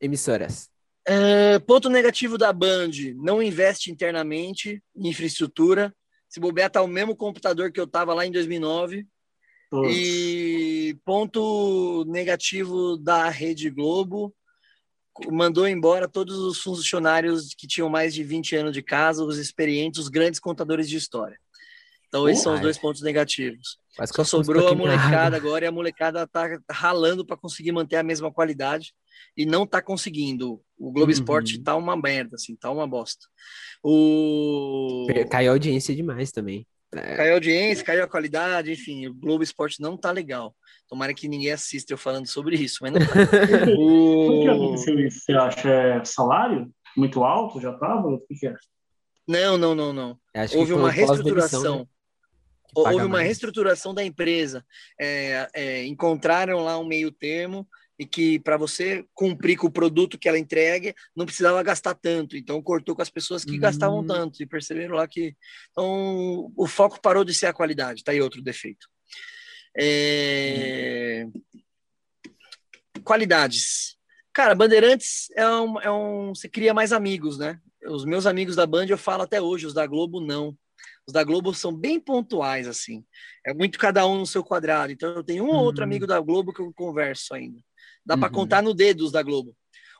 Emissoras? 0.00 0.68
É, 1.06 1.58
ponto 1.60 1.88
negativo 1.88 2.36
da 2.36 2.52
Band: 2.52 2.90
não 3.16 3.42
investe 3.42 3.90
internamente 3.90 4.82
em 4.94 5.08
infraestrutura. 5.08 5.94
Se 6.28 6.40
bobear, 6.40 6.70
tá 6.70 6.82
o 6.82 6.88
mesmo 6.88 7.14
computador 7.14 7.70
que 7.70 7.80
eu 7.80 7.86
tava 7.86 8.12
lá 8.12 8.26
em 8.26 8.32
2009. 8.32 9.06
E 9.88 10.96
ponto 11.04 12.04
negativo 12.08 12.96
da 12.96 13.28
Rede 13.28 13.70
Globo: 13.70 14.34
mandou 15.30 15.68
embora 15.68 16.08
todos 16.08 16.36
os 16.38 16.58
funcionários 16.58 17.54
que 17.54 17.66
tinham 17.66 17.88
mais 17.88 18.12
de 18.12 18.24
20 18.24 18.56
anos 18.56 18.72
de 18.72 18.82
casa, 18.82 19.24
os 19.24 19.38
experientes, 19.38 20.00
os 20.00 20.08
grandes 20.08 20.40
contadores 20.40 20.88
de 20.88 20.96
história. 20.96 21.38
Então, 22.08 22.28
esses 22.28 22.42
são 22.42 22.54
os 22.54 22.60
dois 22.60 22.78
pontos 22.78 23.02
negativos. 23.02 23.78
Só 24.06 24.24
sobrou 24.24 24.68
a 24.68 24.74
molecada 24.74 25.36
agora 25.36 25.64
e 25.64 25.68
a 25.68 25.72
molecada 25.72 26.26
tá 26.26 26.48
ralando 26.70 27.26
para 27.26 27.36
conseguir 27.36 27.72
manter 27.72 27.96
a 27.96 28.02
mesma 28.02 28.32
qualidade 28.32 28.92
e 29.36 29.46
não 29.46 29.66
tá 29.66 29.82
conseguindo. 29.82 30.60
O 30.78 30.90
Globo 30.90 31.06
uhum. 31.06 31.10
Esporte 31.10 31.62
tá 31.62 31.74
uma 31.76 31.96
merda, 31.96 32.36
assim, 32.36 32.56
tá 32.56 32.70
uma 32.70 32.86
bosta. 32.86 33.26
O... 33.82 35.06
Caiu 35.30 35.50
a 35.50 35.54
audiência 35.54 35.94
demais 35.94 36.30
também. 36.30 36.66
É. 36.94 37.16
Caiu 37.16 37.32
a 37.32 37.34
audiência, 37.34 37.84
caiu 37.84 38.04
a 38.04 38.08
qualidade, 38.08 38.72
enfim, 38.72 39.06
o 39.06 39.14
Globo 39.14 39.42
Esporte 39.42 39.80
não 39.80 39.96
tá 39.96 40.10
legal. 40.10 40.54
Tomara 40.88 41.12
que 41.12 41.28
ninguém 41.28 41.50
assista 41.50 41.92
eu 41.92 41.98
falando 41.98 42.26
sobre 42.26 42.56
isso, 42.56 42.78
mas 42.82 42.92
não 42.92 43.00
tá. 43.00 43.06
o... 43.76 44.42
que 44.42 44.48
aconteceu 44.48 44.98
isso? 45.00 45.20
Você 45.20 45.32
acha 45.32 45.68
é 45.68 46.04
salário 46.04 46.70
muito 46.96 47.24
alto? 47.24 47.60
Já 47.60 47.72
tava? 47.74 48.08
O 48.08 48.20
que, 48.20 48.46
é? 48.46 48.54
Não, 49.28 49.58
não, 49.58 49.74
não, 49.74 49.92
não. 49.92 50.18
Houve 50.54 50.72
uma 50.72 50.90
reestruturação. 50.90 51.80
Né? 51.80 51.86
Houve 52.74 52.96
uma 52.96 53.08
mais. 53.08 53.24
reestruturação 53.26 53.94
da 53.94 54.04
empresa. 54.04 54.64
É, 55.00 55.48
é, 55.54 55.84
encontraram 55.86 56.62
lá 56.62 56.78
um 56.78 56.86
meio 56.86 57.10
termo 57.10 57.66
e 57.98 58.04
que 58.04 58.38
para 58.38 58.56
você 58.56 59.04
cumprir 59.14 59.56
com 59.56 59.66
o 59.66 59.72
produto 59.72 60.18
que 60.18 60.28
ela 60.28 60.38
entrega, 60.38 60.94
não 61.14 61.24
precisava 61.24 61.62
gastar 61.62 61.94
tanto. 61.94 62.36
Então 62.36 62.62
cortou 62.62 62.94
com 62.94 63.02
as 63.02 63.10
pessoas 63.10 63.44
que 63.44 63.52
uhum. 63.52 63.60
gastavam 63.60 64.06
tanto 64.06 64.42
e 64.42 64.46
perceberam 64.46 64.94
lá 64.94 65.08
que 65.08 65.34
então, 65.70 66.52
o 66.56 66.66
foco 66.66 67.00
parou 67.00 67.24
de 67.24 67.34
ser 67.34 67.46
a 67.46 67.52
qualidade. 67.52 68.04
Tá 68.04 68.12
aí 68.12 68.20
outro 68.20 68.42
defeito. 68.42 68.86
É... 69.78 71.26
Qualidades. 73.04 73.96
Cara, 74.32 74.54
Bandeirantes 74.54 75.30
é 75.34 75.48
um, 75.48 75.80
é 75.80 75.90
um. 75.90 76.34
Você 76.34 76.48
cria 76.48 76.74
mais 76.74 76.92
amigos, 76.92 77.38
né? 77.38 77.58
Os 77.86 78.04
meus 78.04 78.26
amigos 78.26 78.56
da 78.56 78.66
Band 78.66 78.86
eu 78.86 78.98
falo 78.98 79.22
até 79.22 79.40
hoje, 79.40 79.66
os 79.66 79.72
da 79.72 79.86
Globo 79.86 80.20
não. 80.20 80.56
Os 81.06 81.12
da 81.12 81.22
Globo 81.22 81.54
são 81.54 81.72
bem 81.72 82.00
pontuais, 82.00 82.66
assim. 82.66 83.04
É 83.46 83.54
muito 83.54 83.78
cada 83.78 84.06
um 84.06 84.18
no 84.18 84.26
seu 84.26 84.42
quadrado. 84.42 84.92
Então 84.92 85.10
eu 85.10 85.22
tenho 85.22 85.44
um 85.44 85.48
ou 85.48 85.64
outro 85.64 85.82
uhum. 85.82 85.86
amigo 85.86 86.06
da 86.06 86.18
Globo 86.20 86.52
que 86.52 86.60
eu 86.60 86.72
converso 86.74 87.32
ainda. 87.32 87.60
Dá 88.04 88.14
uhum. 88.14 88.20
para 88.20 88.30
contar 88.30 88.62
no 88.62 88.74
dedo 88.74 89.04
os 89.04 89.12
da 89.12 89.22
Globo. 89.22 89.54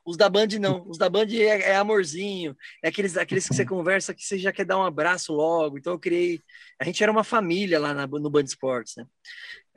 Os 0.07 0.17
da 0.17 0.29
Band 0.29 0.47
não. 0.61 0.89
Os 0.89 0.97
da 0.97 1.09
Band 1.09 1.27
é, 1.33 1.71
é, 1.71 1.77
amorzinho. 1.77 2.57
É 2.83 2.89
aqueles, 2.89 3.17
aqueles 3.17 3.49
que 3.49 3.55
você 3.55 3.67
conversa 3.67 4.15
que 4.15 4.23
você 4.23 4.39
já 4.39 4.53
quer 4.53 4.65
dar 4.65 4.79
um 4.79 4.85
abraço 4.85 5.33
logo. 5.33 5.77
Então 5.77 5.93
eu 5.93 5.99
criei. 5.99 6.41
A 6.81 6.85
gente 6.85 7.03
era 7.03 7.11
uma 7.11 7.25
família 7.25 7.81
lá 7.81 7.93
na, 7.93 8.07
no 8.07 8.31
Band 8.31 8.45
Esportes, 8.45 8.95
né? 8.97 9.05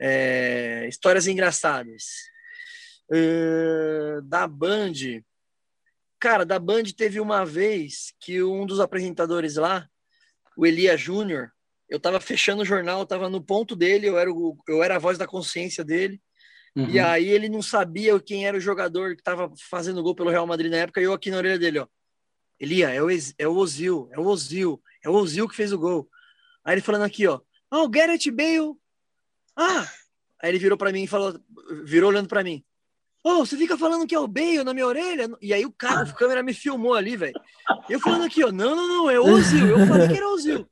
É, 0.00 0.86
histórias 0.88 1.26
engraçadas. 1.26 2.04
Uh, 3.10 4.22
da 4.22 4.46
Band. 4.46 4.92
Cara, 6.20 6.46
da 6.46 6.60
Band 6.60 6.84
teve 6.96 7.18
uma 7.18 7.44
vez 7.44 8.12
que 8.20 8.40
um 8.40 8.64
dos 8.64 8.78
apresentadores 8.78 9.56
lá, 9.56 9.88
o 10.60 10.66
Elia 10.66 10.94
Júnior, 10.94 11.50
eu 11.88 11.98
tava 11.98 12.20
fechando 12.20 12.60
o 12.60 12.66
jornal, 12.66 13.06
tava 13.06 13.30
no 13.30 13.42
ponto 13.42 13.74
dele, 13.74 14.06
eu 14.06 14.18
era, 14.18 14.30
o, 14.30 14.58
eu 14.68 14.82
era 14.82 14.96
a 14.96 14.98
voz 14.98 15.16
da 15.16 15.26
consciência 15.26 15.82
dele. 15.82 16.20
Uhum. 16.76 16.90
E 16.90 16.98
aí 17.00 17.30
ele 17.30 17.48
não 17.48 17.62
sabia 17.62 18.20
quem 18.20 18.46
era 18.46 18.58
o 18.58 18.60
jogador 18.60 19.14
que 19.14 19.22
estava 19.22 19.50
fazendo 19.70 20.02
gol 20.02 20.14
pelo 20.14 20.28
Real 20.28 20.46
Madrid 20.46 20.70
na 20.70 20.76
época, 20.76 21.00
e 21.00 21.04
eu 21.04 21.14
aqui 21.14 21.30
na 21.30 21.38
orelha 21.38 21.58
dele, 21.58 21.78
ó. 21.78 21.86
Elia, 22.60 22.90
é 22.90 23.02
o, 23.02 23.08
é 23.10 23.48
o 23.48 23.56
Ozil, 23.56 24.10
é 24.12 24.20
o 24.20 24.26
Ozil, 24.26 24.82
é 25.02 25.08
o 25.08 25.14
Ozil 25.14 25.48
que 25.48 25.56
fez 25.56 25.72
o 25.72 25.78
gol. 25.78 26.06
Aí 26.62 26.74
ele 26.74 26.82
falando 26.82 27.04
aqui, 27.04 27.26
ó. 27.26 27.40
Ah, 27.70 27.78
oh, 27.78 27.84
o 27.84 27.88
Gareth 27.88 28.30
Bale. 28.30 28.74
Ah! 29.56 29.90
Aí 30.42 30.50
ele 30.50 30.58
virou 30.58 30.76
para 30.76 30.92
mim 30.92 31.04
e 31.04 31.06
falou, 31.06 31.40
virou 31.84 32.10
olhando 32.10 32.28
para 32.28 32.44
mim. 32.44 32.62
Oh, 33.22 33.44
você 33.44 33.56
fica 33.56 33.76
falando 33.76 34.06
que 34.06 34.14
é 34.14 34.18
o 34.18 34.26
Bale 34.26 34.64
na 34.64 34.72
minha 34.72 34.86
orelha? 34.86 35.28
E 35.42 35.52
aí 35.52 35.66
o 35.66 35.72
cara, 35.72 36.02
a 36.02 36.12
câmera 36.12 36.42
me 36.42 36.54
filmou 36.54 36.94
ali, 36.94 37.16
velho. 37.16 37.38
Eu 37.88 38.00
falando 38.00 38.24
aqui, 38.24 38.42
ó, 38.42 38.50
não, 38.50 38.74
não, 38.74 38.88
não, 38.88 39.10
é 39.10 39.20
o 39.20 39.24
Ozil. 39.24 39.78
Eu 39.78 39.86
falei 39.86 40.08
que 40.08 40.16
era 40.16 40.28
o 40.28 40.32
Ozil. 40.32 40.66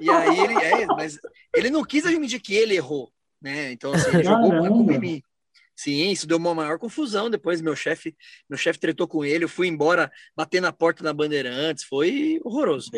E 0.00 0.08
aí 0.08 0.40
ele, 0.40 0.54
é, 0.54 0.86
mas 0.86 1.18
ele 1.54 1.68
não 1.68 1.84
quis 1.84 2.06
admitir 2.06 2.40
que 2.40 2.54
ele 2.54 2.74
errou 2.74 3.12
né? 3.40 3.72
Então, 3.72 3.92
assim, 3.92 4.10
ele 4.10 4.24
jogou 4.24 4.92
em 4.92 4.98
mim. 4.98 5.22
Sim, 5.76 6.10
isso 6.10 6.26
deu 6.26 6.38
uma 6.38 6.54
maior 6.54 6.78
confusão. 6.78 7.28
Depois 7.28 7.60
meu 7.60 7.76
chefe, 7.76 8.16
meu 8.48 8.58
chefe 8.58 8.78
tretou 8.78 9.06
com 9.06 9.24
ele, 9.24 9.44
eu 9.44 9.48
fui 9.48 9.68
embora, 9.68 10.10
bater 10.34 10.60
na 10.62 10.72
porta 10.72 11.04
da 11.04 11.12
Bandeirantes, 11.12 11.84
foi 11.84 12.40
horroroso. 12.42 12.90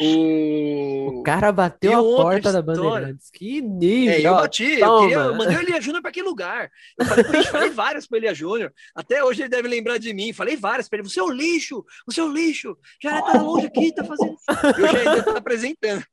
O, 0.00 1.20
o 1.20 1.22
cara 1.22 1.52
bateu 1.52 1.92
a 1.92 2.22
porta 2.22 2.36
história. 2.38 2.52
da 2.52 2.62
Bandeirantes. 2.62 3.30
Que 3.30 3.60
nível! 3.60 4.14
É, 4.14 4.20
eu 4.20 4.34
bati, 4.34 4.80
eu, 4.80 5.00
queria, 5.00 5.16
eu, 5.16 5.34
mandei 5.36 5.56
o 5.56 5.60
Elia 5.60 5.80
Júnior 5.80 6.02
para 6.02 6.10
que 6.10 6.22
lugar? 6.22 6.70
Eu 6.98 7.06
falei, 7.06 7.24
eu 7.40 7.44
falei 7.44 7.70
várias 7.70 8.06
para 8.06 8.18
Elia 8.18 8.34
Júnior. 8.34 8.72
Até 8.94 9.22
hoje 9.22 9.42
ele 9.42 9.48
deve 9.48 9.68
lembrar 9.68 9.98
de 9.98 10.12
mim. 10.12 10.32
Falei 10.32 10.56
várias 10.56 10.88
para 10.88 10.98
ele. 10.98 11.08
Você 11.08 11.20
é 11.20 11.22
o 11.22 11.30
lixo, 11.30 11.84
você 12.04 12.20
é 12.20 12.24
o 12.24 12.32
lixo. 12.32 12.76
Já 13.00 13.22
tá 13.22 13.40
longe 13.40 13.66
aqui, 13.66 13.94
tá 13.94 14.02
fazendo. 14.02 14.36
Eu 14.76 14.88
já 14.88 14.98
ainda 14.98 15.22
tá 15.22 15.38
apresentando. 15.38 16.04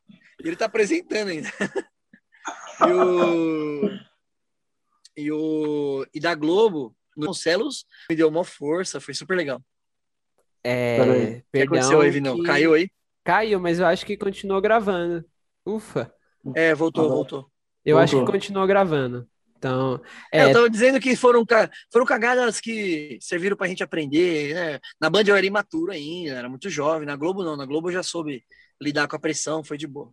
Ele 0.44 0.56
tá 0.56 0.66
apresentando 0.66 1.30
ainda. 1.30 1.50
E 2.82 2.92
o 2.92 4.11
e, 5.24 5.32
o, 5.32 6.06
e 6.14 6.20
da 6.20 6.36
Globo, 6.36 6.96
no 7.16 7.34
Celos, 7.34 7.86
me 8.10 8.16
deu 8.16 8.28
uma 8.28 8.44
força, 8.44 9.02
foi 9.02 9.14
super 9.14 9.36
legal. 9.36 9.62
É, 10.64 11.42
o 11.48 11.52
que 11.52 11.62
aconteceu 11.62 12.02
aí, 12.02 12.12
Vinão? 12.12 12.36
Que... 12.38 12.44
Caiu 12.44 12.74
aí? 12.74 12.90
Caiu, 13.24 13.60
mas 13.60 13.80
eu 13.80 13.86
acho 13.86 14.06
que 14.06 14.18
continuou 14.18 14.62
gravando. 14.62 15.26
Ufa. 15.66 16.12
É, 16.56 16.74
voltou, 16.74 17.08
voltou. 17.10 17.52
Eu 17.86 17.98
voltou. 17.98 18.04
acho 18.20 18.26
que 18.26 18.32
continuou 18.32 18.68
gravando. 18.68 19.28
Então, 19.58 20.02
é... 20.32 20.40
é... 20.40 20.50
eu 20.50 20.54
tava 20.54 20.70
dizendo 20.70 21.00
que 21.00 21.16
foram, 21.16 21.46
foram 21.92 22.06
cagadas 22.06 22.60
que 22.60 23.20
serviram 23.22 23.56
pra 23.56 23.68
gente 23.68 23.84
aprender, 23.84 24.56
né? 24.56 24.80
Na 25.00 25.10
Band 25.10 25.24
eu 25.28 25.36
era 25.36 25.46
imaturo 25.46 25.92
ainda, 25.92 26.34
era 26.34 26.50
muito 26.50 26.70
jovem. 26.70 27.06
Na 27.06 27.16
Globo 27.16 27.44
não, 27.44 27.56
na 27.56 27.66
Globo 27.66 27.90
eu 27.90 27.94
já 27.94 28.04
soube 28.04 28.44
lidar 28.82 29.08
com 29.08 29.16
a 29.16 29.20
pressão, 29.20 29.64
foi 29.64 29.78
de 29.78 29.86
boa. 29.86 30.12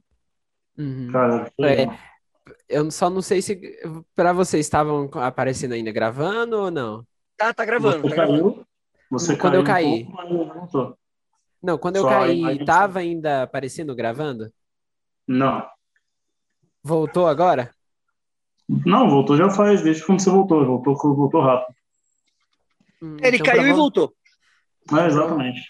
Uhum. 0.76 1.10
Cara, 1.10 1.50
é, 1.62 1.86
eu 2.68 2.90
só 2.90 3.08
não 3.08 3.22
sei 3.22 3.42
se 3.42 3.60
para 4.14 4.32
vocês 4.32 4.66
estavam 4.66 5.10
aparecendo 5.14 5.72
ainda 5.72 5.92
gravando 5.92 6.56
ou 6.56 6.70
não. 6.70 7.06
Tá, 7.36 7.52
tá 7.54 7.64
gravando. 7.64 8.02
Você 8.02 8.14
tá 8.14 8.16
caiu? 8.16 8.36
Gravando. 8.36 8.66
Você 9.10 9.36
quando 9.36 9.64
caiu 9.64 10.00
eu 10.02 10.06
caí. 10.06 10.24
Um 10.24 10.68
pouco, 10.68 10.98
não, 11.62 11.76
quando 11.76 11.96
eu 11.96 12.02
só 12.02 12.08
caí, 12.08 12.64
tava 12.64 13.00
ainda 13.00 13.42
aparecendo 13.42 13.94
gravando? 13.94 14.52
Não. 15.26 15.66
Voltou 16.82 17.26
agora? 17.26 17.74
Não, 18.68 19.10
voltou 19.10 19.36
já 19.36 19.50
faz, 19.50 19.82
desde 19.82 20.04
quando 20.04 20.20
você 20.20 20.30
voltou. 20.30 20.64
Voltou, 20.64 21.16
voltou 21.16 21.40
rápido. 21.40 21.74
Hum, 23.02 23.16
Ele 23.20 23.36
então 23.36 23.46
caiu 23.46 23.68
e 23.68 23.72
voltou. 23.72 24.14
É, 24.92 25.06
exatamente. 25.06 25.60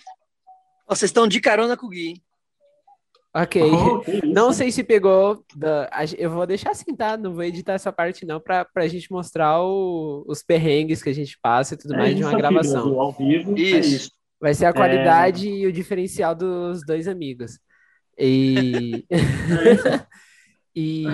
Vocês 0.87 1.09
estão 1.09 1.27
de 1.27 1.41
carona 1.41 1.77
com 1.77 1.87
o 1.87 1.91
Gui. 1.91 2.09
Hein? 2.09 2.23
Ok. 3.35 3.63
Oh, 3.63 4.03
não 4.27 4.53
sei 4.53 4.71
se 4.71 4.83
pegou. 4.83 5.45
Da... 5.55 5.89
Eu 6.17 6.31
vou 6.31 6.47
deixar 6.47 6.71
assim, 6.71 6.95
tá? 6.95 7.17
Não 7.17 7.35
vou 7.35 7.45
editar 7.45 7.75
essa 7.75 7.93
parte, 7.93 8.27
não, 8.27 8.41
pra, 8.41 8.65
pra 8.65 8.89
gente 8.89 9.11
mostrar 9.11 9.63
o... 9.63 10.25
os 10.27 10.43
perrengues 10.43 11.03
que 11.03 11.11
a 11.11 11.15
gente 11.15 11.39
passa 11.41 11.75
e 11.75 11.77
tudo 11.77 11.95
é 11.95 11.99
mais 11.99 12.17
de 12.17 12.25
uma 12.25 12.37
gravação. 12.37 13.01
Ao 13.01 13.13
vivo, 13.13 13.57
é 13.57 13.61
isso. 13.61 13.77
É 13.77 13.81
isso. 13.81 14.11
Vai 14.41 14.55
ser 14.55 14.67
a 14.67 14.73
qualidade 14.73 15.49
é... 15.49 15.51
e 15.51 15.67
o 15.67 15.73
diferencial 15.73 16.35
dos 16.35 16.85
dois 16.87 17.09
amigos. 17.09 17.59
E. 18.19 19.05
e 20.75 21.05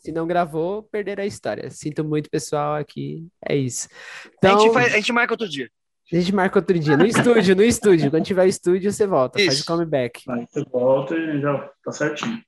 se 0.00 0.12
não 0.12 0.26
gravou, 0.26 0.82
perder 0.82 1.20
a 1.20 1.26
história. 1.26 1.70
Sinto 1.70 2.04
muito, 2.04 2.30
pessoal, 2.30 2.74
aqui. 2.74 3.26
É 3.48 3.56
isso. 3.56 3.88
Então... 4.36 4.56
A, 4.56 4.60
gente 4.60 4.72
faz... 4.72 4.94
a 4.94 4.96
gente 4.96 5.12
marca 5.12 5.34
outro 5.34 5.48
dia. 5.48 5.68
A 6.10 6.16
gente 6.16 6.34
marca 6.34 6.58
outro 6.58 6.78
dia. 6.78 6.96
No 6.96 7.04
estúdio, 7.04 7.54
no 7.54 7.62
estúdio. 7.62 8.10
Quando 8.10 8.24
tiver 8.24 8.46
estúdio, 8.46 8.90
você 8.90 9.06
volta. 9.06 9.38
Isso. 9.38 9.48
Faz 9.48 9.60
o 9.60 9.66
comeback. 9.66 10.22
Aí 10.30 10.46
você 10.48 10.64
volta 10.64 11.14
e 11.14 11.40
já 11.40 11.70
tá 11.84 11.92
certinho. 11.92 12.42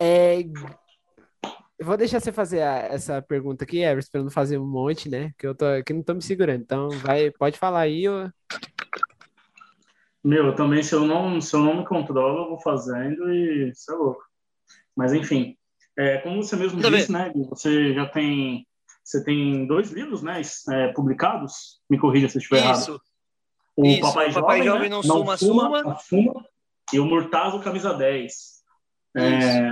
É... 0.00 0.40
Eu 1.78 1.86
vou 1.86 1.96
deixar 1.96 2.18
você 2.18 2.32
fazer 2.32 2.62
a, 2.62 2.78
essa 2.78 3.22
pergunta 3.22 3.62
aqui, 3.62 3.78
Everson, 3.78 4.10
para 4.10 4.22
não 4.24 4.30
fazer 4.30 4.58
um 4.58 4.66
monte, 4.66 5.08
né? 5.08 5.32
Que 5.38 5.46
eu 5.46 5.54
tô, 5.54 5.66
que 5.86 5.92
não 5.92 6.02
tô 6.02 6.14
me 6.14 6.22
segurando. 6.22 6.60
Então, 6.60 6.88
vai, 6.88 7.30
pode 7.30 7.56
falar 7.56 7.80
aí. 7.80 8.08
Ou... 8.08 8.28
Meu, 10.24 10.52
também, 10.56 10.82
se 10.82 10.92
eu, 10.96 11.06
não, 11.06 11.40
se 11.40 11.54
eu 11.54 11.60
não 11.60 11.78
me 11.78 11.86
controlo, 11.86 12.42
eu 12.42 12.48
vou 12.48 12.60
fazendo 12.60 13.32
e 13.32 13.70
isso 13.70 13.92
é 13.92 13.94
louco. 13.94 14.24
Mas, 14.96 15.12
enfim, 15.12 15.56
é, 15.96 16.18
como 16.18 16.42
você 16.42 16.56
mesmo 16.56 16.82
tá 16.82 16.90
disse, 16.90 17.12
né? 17.12 17.32
Você 17.48 17.94
já 17.94 18.06
tem 18.06 18.66
você 19.08 19.24
tem 19.24 19.66
dois 19.66 19.90
livros, 19.90 20.22
né, 20.22 20.42
é, 20.70 20.88
publicados. 20.88 21.80
Me 21.88 21.98
corrija 21.98 22.28
se 22.28 22.36
eu 22.36 22.40
estiver 22.40 22.58
Isso. 22.58 22.90
errado. 22.90 23.02
O 23.74 23.86
Isso, 23.86 24.00
Papai, 24.02 24.30
o 24.30 24.34
Papai 24.34 24.62
Jovem, 24.62 24.66
Jovem 24.66 24.82
né? 24.82 24.88
não, 24.88 25.02
não 25.02 25.16
Suma 25.16 25.36
Suma, 25.38 25.98
Fuma, 26.00 26.46
e 26.92 27.00
o 27.00 27.06
Murtazo 27.06 27.60
Camisa 27.60 27.94
10. 27.94 28.34
É, 29.16 29.70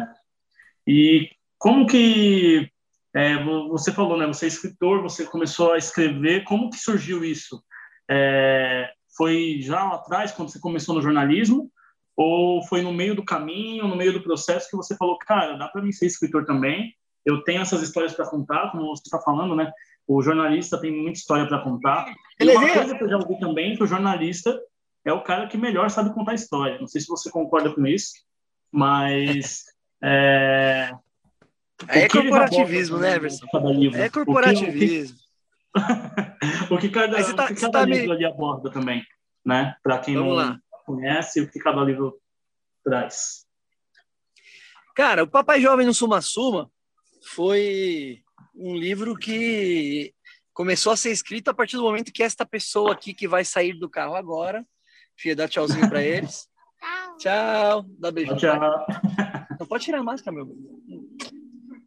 e 0.86 1.28
como 1.58 1.86
que 1.86 2.70
é, 3.14 3.44
você 3.68 3.92
falou, 3.92 4.16
né? 4.16 4.26
Você 4.26 4.46
é 4.46 4.48
escritor, 4.48 5.02
você 5.02 5.26
começou 5.26 5.72
a 5.72 5.78
escrever. 5.78 6.44
Como 6.44 6.70
que 6.70 6.78
surgiu 6.78 7.22
isso? 7.22 7.62
É, 8.10 8.90
foi 9.18 9.58
já 9.60 9.84
lá 9.84 9.96
atrás, 9.96 10.32
quando 10.32 10.50
você 10.50 10.58
começou 10.58 10.94
no 10.94 11.02
jornalismo? 11.02 11.70
Ou 12.16 12.62
foi 12.62 12.80
no 12.80 12.92
meio 12.92 13.14
do 13.14 13.24
caminho, 13.24 13.86
no 13.86 13.96
meio 13.96 14.14
do 14.14 14.22
processo 14.22 14.70
que 14.70 14.76
você 14.76 14.96
falou, 14.96 15.18
cara, 15.18 15.58
dá 15.58 15.68
para 15.68 15.82
mim 15.82 15.92
ser 15.92 16.06
escritor 16.06 16.46
também? 16.46 16.94
Eu 17.26 17.42
tenho 17.42 17.60
essas 17.60 17.82
histórias 17.82 18.14
para 18.14 18.30
contar, 18.30 18.70
como 18.70 18.86
você 18.86 19.02
está 19.04 19.18
falando, 19.18 19.56
né? 19.56 19.70
O 20.06 20.22
jornalista 20.22 20.80
tem 20.80 20.92
muita 20.92 21.18
história 21.18 21.46
para 21.48 21.58
contar. 21.58 22.06
E 22.40 22.48
uma 22.48 22.72
coisa 22.72 22.96
que 22.96 23.02
eu 23.02 23.08
já 23.08 23.16
ouvi 23.16 23.38
também 23.40 23.72
é 23.72 23.76
que 23.76 23.82
o 23.82 23.86
jornalista 23.86 24.56
é 25.04 25.12
o 25.12 25.22
cara 25.22 25.48
que 25.48 25.58
melhor 25.58 25.90
sabe 25.90 26.14
contar 26.14 26.34
história. 26.34 26.78
Não 26.78 26.86
sei 26.86 27.00
se 27.00 27.08
você 27.08 27.28
concorda 27.28 27.74
com 27.74 27.84
isso, 27.84 28.12
mas 28.70 29.64
é, 30.00 30.92
é 31.88 32.08
corporativismo, 32.08 32.98
né, 32.98 33.16
Everson? 33.16 33.46
É 33.94 34.08
corporativismo. 34.08 35.18
O 36.70 36.78
que, 36.78 36.88
cada, 36.88 37.20
o 37.20 37.36
tá, 37.36 37.48
que 37.48 37.60
cada 37.60 37.80
tá 37.80 37.84
livro 37.84 38.08
me... 38.08 38.12
ali 38.12 38.24
aborda 38.24 38.70
também, 38.70 39.04
né? 39.44 39.76
Para 39.82 39.98
quem 39.98 40.14
Vamos 40.14 40.30
não 40.30 40.36
lá. 40.36 40.58
conhece, 40.86 41.42
o 41.42 41.50
que 41.50 41.58
cada 41.58 41.84
livro 41.84 42.18
traz. 42.82 43.44
Cara, 44.94 45.24
o 45.24 45.28
Papai 45.28 45.60
Jovem 45.60 45.84
no 45.84 45.92
Suma 45.92 46.22
Suma 46.22 46.70
foi 47.26 48.22
um 48.54 48.76
livro 48.76 49.16
que 49.16 50.14
começou 50.52 50.92
a 50.92 50.96
ser 50.96 51.10
escrito 51.10 51.48
a 51.48 51.54
partir 51.54 51.76
do 51.76 51.82
momento 51.82 52.12
que 52.12 52.22
esta 52.22 52.46
pessoa 52.46 52.92
aqui 52.92 53.12
que 53.12 53.28
vai 53.28 53.44
sair 53.44 53.74
do 53.74 53.90
carro 53.90 54.14
agora, 54.14 54.64
filha, 55.16 55.36
dá 55.36 55.48
tchauzinho 55.48 55.88
para 55.88 56.02
eles. 56.02 56.48
Tchau. 57.18 57.84
Dá 57.98 58.10
beijo. 58.10 58.36
Tchau. 58.36 58.86
Não 59.58 59.66
pode 59.66 59.84
tirar 59.84 59.98
a 59.98 60.02
máscara, 60.02 60.36
meu. 60.36 60.54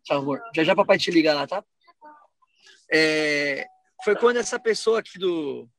Tchau, 0.04 0.20
amor. 0.20 0.42
Já 0.56 0.64
já 0.64 0.76
papai 0.76 0.98
te 0.98 1.12
liga 1.12 1.34
lá, 1.34 1.48
tá? 1.48 1.64
É, 2.92 3.66
foi 4.04 4.16
quando 4.16 4.38
essa 4.38 4.60
pessoa 4.60 5.00
aqui 5.00 5.18
do 5.20 5.70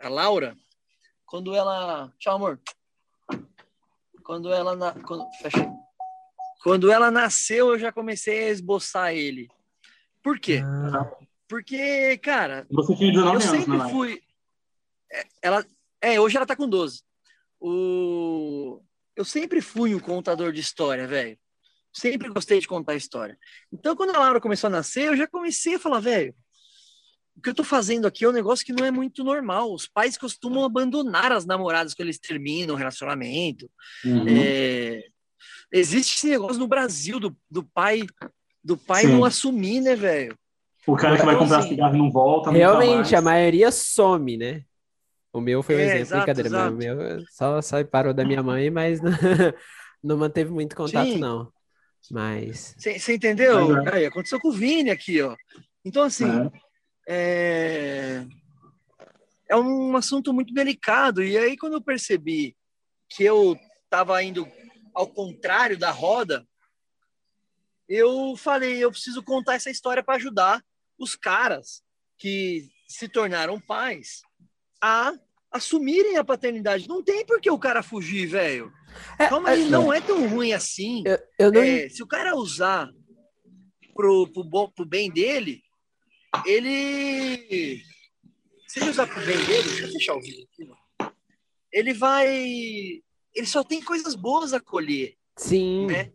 a 0.00 0.08
Laura, 0.08 0.56
quando 1.26 1.54
ela, 1.54 2.12
tchau, 2.18 2.36
amor. 2.36 2.60
Quando 4.22 4.52
ela 4.52 4.76
na, 4.76 4.92
quando, 5.02 5.26
fecha 5.42 5.77
quando 6.62 6.90
ela 6.90 7.10
nasceu, 7.10 7.68
eu 7.68 7.78
já 7.78 7.92
comecei 7.92 8.44
a 8.44 8.50
esboçar 8.50 9.14
ele. 9.14 9.48
Por 10.22 10.38
quê? 10.38 10.60
Ah. 10.64 11.10
Porque, 11.48 12.18
cara, 12.18 12.66
Você 12.70 12.94
tinha 12.94 13.12
19 13.12 13.26
eu 13.26 13.30
anos, 13.30 13.44
sempre 13.44 13.78
né, 13.78 13.88
fui. 13.88 14.22
É, 15.10 15.26
ela, 15.40 15.66
é, 16.02 16.20
hoje 16.20 16.36
ela 16.36 16.46
tá 16.46 16.54
com 16.54 16.68
12. 16.68 17.02
O... 17.58 18.82
Eu 19.16 19.24
sempre 19.24 19.60
fui 19.60 19.94
um 19.94 20.00
contador 20.00 20.52
de 20.52 20.60
história, 20.60 21.06
velho. 21.06 21.38
Sempre 21.92 22.28
gostei 22.28 22.60
de 22.60 22.68
contar 22.68 22.94
história. 22.94 23.36
Então, 23.72 23.96
quando 23.96 24.14
a 24.14 24.18
Laura 24.18 24.40
começou 24.40 24.68
a 24.68 24.70
nascer, 24.70 25.06
eu 25.06 25.16
já 25.16 25.26
comecei 25.26 25.74
a 25.74 25.78
falar, 25.78 26.00
velho, 26.00 26.34
o 27.34 27.40
que 27.40 27.48
eu 27.48 27.54
tô 27.54 27.64
fazendo 27.64 28.06
aqui 28.06 28.24
é 28.24 28.28
um 28.28 28.32
negócio 28.32 28.66
que 28.66 28.72
não 28.72 28.84
é 28.84 28.90
muito 28.90 29.24
normal. 29.24 29.72
Os 29.72 29.86
pais 29.86 30.18
costumam 30.18 30.64
abandonar 30.64 31.32
as 31.32 31.46
namoradas 31.46 31.94
quando 31.94 32.06
eles 32.06 32.18
terminam 32.18 32.74
o 32.74 32.78
relacionamento. 32.78 33.70
Uhum. 34.04 34.26
É, 34.28 35.08
Existe 35.72 36.16
esse 36.16 36.28
negócio 36.28 36.58
no 36.58 36.68
Brasil 36.68 37.20
do, 37.20 37.36
do 37.50 37.62
pai 37.62 38.02
do 38.62 38.76
pai 38.76 39.02
Sim. 39.02 39.12
não 39.12 39.24
assumir, 39.24 39.80
né, 39.80 39.94
velho? 39.94 40.36
O 40.86 40.96
cara 40.96 41.16
que 41.16 41.24
vai 41.24 41.34
então, 41.34 41.44
comprar 41.44 41.58
assim, 41.60 41.70
cigarro 41.70 41.96
não 41.96 42.10
volta. 42.10 42.50
Realmente, 42.50 43.14
a 43.14 43.20
maioria 43.20 43.70
some, 43.70 44.36
né? 44.36 44.62
O 45.32 45.40
meu 45.40 45.62
foi 45.62 45.76
um 45.76 45.78
é, 45.78 45.84
exemplo, 45.84 46.00
exato, 46.00 46.20
brincadeira, 46.20 46.48
exato. 46.48 46.74
o 46.74 46.76
meu 46.76 47.24
só, 47.30 47.62
só 47.62 47.84
parou 47.84 48.14
da 48.14 48.24
minha 48.24 48.42
mãe, 48.42 48.70
mas 48.70 49.00
não, 49.00 49.10
não 50.02 50.16
manteve 50.16 50.50
muito 50.50 50.74
contato, 50.74 51.06
Sim. 51.08 51.18
não. 51.18 51.52
Mas. 52.10 52.74
Você 52.78 53.14
entendeu? 53.14 53.76
É. 53.86 53.96
Aí, 53.96 54.06
aconteceu 54.06 54.40
com 54.40 54.48
o 54.48 54.52
Vini 54.52 54.90
aqui, 54.90 55.20
ó. 55.20 55.36
Então, 55.84 56.02
assim, 56.02 56.50
é. 57.06 58.24
é... 58.26 58.26
é 59.50 59.56
um 59.56 59.96
assunto 59.96 60.32
muito 60.32 60.54
delicado. 60.54 61.22
E 61.22 61.36
aí, 61.36 61.56
quando 61.56 61.74
eu 61.74 61.82
percebi 61.82 62.56
que 63.10 63.24
eu 63.24 63.58
tava 63.90 64.22
indo 64.22 64.46
ao 64.94 65.08
contrário 65.08 65.78
da 65.78 65.90
roda, 65.90 66.46
eu 67.88 68.36
falei, 68.36 68.78
eu 68.78 68.90
preciso 68.90 69.22
contar 69.22 69.54
essa 69.54 69.70
história 69.70 70.02
para 70.02 70.16
ajudar 70.16 70.62
os 70.98 71.16
caras 71.16 71.82
que 72.18 72.68
se 72.86 73.08
tornaram 73.08 73.60
pais 73.60 74.22
a 74.80 75.12
assumirem 75.50 76.16
a 76.16 76.24
paternidade. 76.24 76.88
Não 76.88 77.02
tem 77.02 77.24
por 77.24 77.40
que 77.40 77.50
o 77.50 77.58
cara 77.58 77.82
fugir, 77.82 78.26
velho. 78.26 78.72
É, 79.18 79.28
Calma 79.28 79.50
aí, 79.50 79.66
é, 79.66 79.70
não 79.70 79.92
é 79.92 80.00
tão 80.00 80.28
ruim 80.28 80.52
assim. 80.52 81.02
Eu, 81.06 81.18
eu 81.38 81.52
não... 81.52 81.62
é, 81.62 81.88
se 81.88 82.02
o 82.02 82.06
cara 82.06 82.36
usar 82.36 82.90
pro, 83.94 84.30
pro, 84.32 84.70
pro 84.70 84.84
bem 84.84 85.10
dele, 85.10 85.62
ele. 86.44 87.82
Se 88.66 88.80
ele 88.80 88.90
usar 88.90 89.06
pro 89.06 89.24
bem 89.24 89.38
dele, 89.44 89.68
deixa 89.68 89.86
eu 89.86 89.92
fechar 89.92 90.14
o 90.14 90.20
vídeo 90.20 90.46
aqui, 90.52 90.64
mano. 90.64 91.14
Ele 91.72 91.92
vai. 91.92 93.02
Ele 93.38 93.46
só 93.46 93.62
tem 93.62 93.80
coisas 93.80 94.16
boas 94.16 94.52
a 94.52 94.58
colher. 94.58 95.14
Sim. 95.36 95.86
Né? 95.86 96.10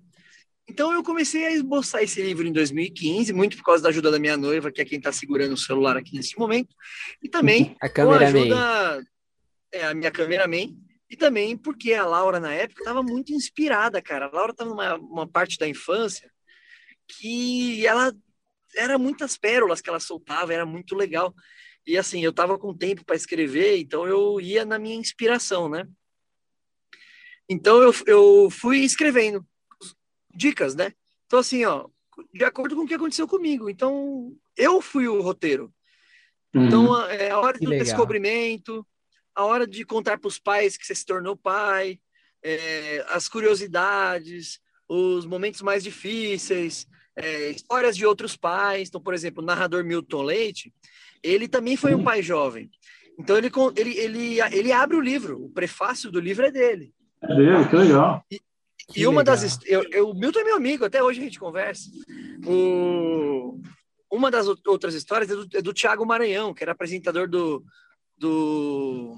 Então 0.67 0.91
eu 0.91 1.01
comecei 1.01 1.45
a 1.45 1.51
esboçar 1.51 2.03
esse 2.03 2.21
livro 2.21 2.45
em 2.45 2.51
2015, 2.51 3.31
muito 3.31 3.55
por 3.55 3.63
causa 3.63 3.81
da 3.81 3.89
ajuda 3.89 4.11
da 4.11 4.19
minha 4.19 4.35
noiva, 4.35 4.69
que 4.69 4.81
é 4.81 4.85
quem 4.85 4.97
está 4.97 5.09
segurando 5.11 5.53
o 5.53 5.57
celular 5.57 5.95
aqui 5.95 6.15
nesse 6.15 6.37
momento, 6.37 6.75
e 7.21 7.29
também 7.29 7.75
a 7.81 7.87
com 7.87 8.01
a 8.01 8.19
cameraman. 8.19 8.41
ajuda 8.41 9.07
é, 9.71 9.85
a 9.85 9.93
minha 9.93 10.11
cameraman, 10.11 10.75
e 11.09 11.15
também 11.15 11.55
porque 11.55 11.93
a 11.93 12.05
Laura 12.05 12.41
na 12.41 12.53
época 12.53 12.81
estava 12.81 13.01
muito 13.01 13.33
inspirada, 13.33 14.01
cara. 14.01 14.25
A 14.25 14.31
Laura 14.31 14.51
estava 14.51 14.69
numa 14.69 14.95
uma 14.95 15.27
parte 15.27 15.57
da 15.57 15.67
infância 15.67 16.29
que 17.07 17.85
ela 17.87 18.13
era 18.75 18.97
muitas 18.97 19.37
pérolas 19.37 19.79
que 19.79 19.89
ela 19.89 19.99
soltava, 19.99 20.53
era 20.53 20.65
muito 20.65 20.93
legal. 20.93 21.33
E 21.87 21.97
assim, 21.97 22.21
eu 22.21 22.31
estava 22.31 22.57
com 22.57 22.75
tempo 22.75 23.05
para 23.05 23.15
escrever, 23.15 23.77
então 23.77 24.05
eu 24.07 24.41
ia 24.41 24.65
na 24.65 24.77
minha 24.77 24.95
inspiração, 24.95 25.69
né? 25.69 25.87
Então 27.49 27.81
eu, 27.81 27.93
eu 28.05 28.49
fui 28.49 28.79
escrevendo 28.79 29.45
dicas, 30.33 30.75
né? 30.75 30.93
Então, 31.25 31.39
assim, 31.39 31.63
ó, 31.65 31.87
de 32.33 32.43
acordo 32.43 32.75
com 32.75 32.83
o 32.83 32.87
que 32.87 32.93
aconteceu 32.93 33.27
comigo. 33.27 33.69
Então, 33.69 34.35
eu 34.57 34.81
fui 34.81 35.07
o 35.07 35.21
roteiro. 35.21 35.73
Uhum. 36.53 36.67
Então, 36.67 37.09
é 37.09 37.31
a 37.31 37.39
hora 37.39 37.57
Que 37.57 37.65
do 37.65 37.71
legal. 37.71 37.85
descobrimento, 37.85 38.85
a 39.35 39.43
hora 39.45 39.65
de 39.65 39.83
contar 39.85 40.19
para 40.19 40.27
os 40.27 40.39
pais 40.39 40.77
que 40.77 40.85
você 40.85 40.93
se 40.93 41.05
tornou 41.05 41.35
pai, 41.35 41.99
é, 42.43 43.05
as 43.09 43.27
curiosidades, 43.27 44.59
os 44.87 45.25
momentos 45.25 45.61
mais 45.61 45.83
difíceis, 45.83 46.85
é, 47.15 47.49
histórias 47.49 47.95
de 47.95 48.05
outros 48.05 48.35
pais. 48.35 48.89
Então, 48.89 49.01
por 49.01 49.13
exemplo, 49.13 49.41
o 49.41 49.45
narrador 49.45 49.83
Milton 49.83 50.21
Leite, 50.21 50.73
ele 51.21 51.47
também 51.47 51.75
foi 51.75 51.95
um 51.95 52.03
pai 52.03 52.21
jovem. 52.21 52.69
Então, 53.17 53.37
ele, 53.37 53.51
ele, 53.75 53.97
ele, 53.97 54.41
ele 54.51 54.71
abre 54.71 54.97
o 54.97 55.01
livro, 55.01 55.43
o 55.43 55.49
prefácio 55.49 56.11
do 56.11 56.19
livro 56.19 56.45
é 56.45 56.51
dele. 56.51 56.93
Dele, 57.27 57.67
que 57.69 57.75
legal. 57.75 58.23
Que 58.29 58.41
e 59.01 59.07
uma 59.07 59.21
legal. 59.21 59.35
das. 59.35 59.59
Eu, 59.65 59.83
eu, 59.91 60.09
o 60.09 60.13
Milton 60.13 60.39
é 60.39 60.43
meu 60.43 60.55
amigo, 60.57 60.83
até 60.85 61.01
hoje 61.01 61.19
a 61.19 61.23
gente 61.23 61.39
conversa. 61.39 61.89
O, 62.45 63.59
uma 64.11 64.29
das 64.29 64.47
ou- 64.47 64.57
outras 64.67 64.93
histórias 64.93 65.29
é 65.31 65.35
do, 65.35 65.47
é 65.57 65.61
do 65.61 65.73
Tiago 65.73 66.05
Maranhão, 66.05 66.53
que 66.53 66.63
era 66.63 66.73
apresentador 66.73 67.27
do, 67.27 67.63
do 68.17 69.17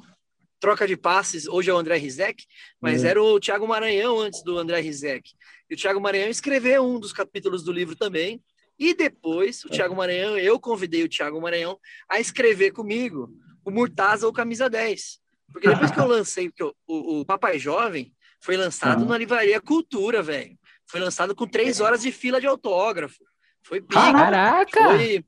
Troca 0.59 0.87
de 0.87 0.95
Passes, 0.95 1.47
hoje 1.47 1.69
é 1.69 1.73
o 1.73 1.77
André 1.77 1.97
Rizek, 1.97 2.45
mas 2.79 3.01
Uhum. 3.01 3.07
era 3.09 3.23
o 3.23 3.39
Tiago 3.39 3.67
Maranhão 3.67 4.19
antes 4.19 4.43
do 4.43 4.57
André 4.57 4.79
Rizek. 4.81 5.31
E 5.69 5.73
o 5.73 5.77
Tiago 5.77 5.99
Maranhão 5.99 6.29
escreveu 6.29 6.83
um 6.85 6.99
dos 6.99 7.11
capítulos 7.11 7.63
do 7.63 7.71
livro 7.71 7.95
também. 7.95 8.41
E 8.77 8.93
depois, 8.93 9.63
o 9.63 9.69
Tiago 9.69 9.95
Maranhão, 9.95 10.37
eu 10.37 10.59
convidei 10.59 11.01
o 11.03 11.07
Tiago 11.09 11.39
Maranhão 11.41 11.79
a 12.09 12.19
escrever 12.19 12.71
comigo 12.71 13.29
o 13.63 13.71
Murtaza 13.71 14.27
ou 14.27 14.33
Camisa 14.33 14.69
10. 14.69 15.19
Porque 15.51 15.67
depois 15.69 15.91
que 15.91 15.99
eu 15.99 16.07
lancei, 16.07 16.49
porque 16.49 16.63
o, 16.63 16.73
o, 16.87 17.19
o 17.21 17.25
Papai 17.25 17.57
Jovem 17.59 18.13
foi 18.41 18.57
lançado 18.57 19.01
Uhum. 19.03 19.07
na 19.09 19.17
livraria 19.17 19.59
Cultura, 19.61 20.21
velho. 20.21 20.57
Foi 20.87 20.99
lançado 20.99 21.33
com 21.35 21.47
três 21.47 21.79
horas 21.79 22.01
de 22.01 22.11
fila 22.11 22.39
de 22.39 22.47
autógrafo. 22.47 23.23
Foi 23.63 23.81
pica. 23.81 23.99
Caraca! 24.11 24.83
Foi, 24.83 25.25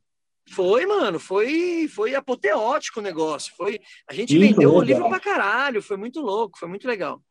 foi, 0.49 0.85
mano, 0.85 1.19
foi, 1.19 1.87
foi 1.87 2.13
apoteótico 2.15 2.99
o 2.99 3.03
negócio. 3.03 3.53
Foi, 3.55 3.79
a 4.09 4.13
gente 4.13 4.37
Muito 4.37 4.53
vendeu 4.55 4.69
o 4.73 4.79
legal. 4.79 4.85
livro 4.99 5.09
pra 5.09 5.19
caralho, 5.19 5.81
foi 5.81 5.97
muito 5.97 6.21
louco, 6.21 6.57
foi 6.59 6.67
muito 6.67 6.87
legal. 6.87 7.21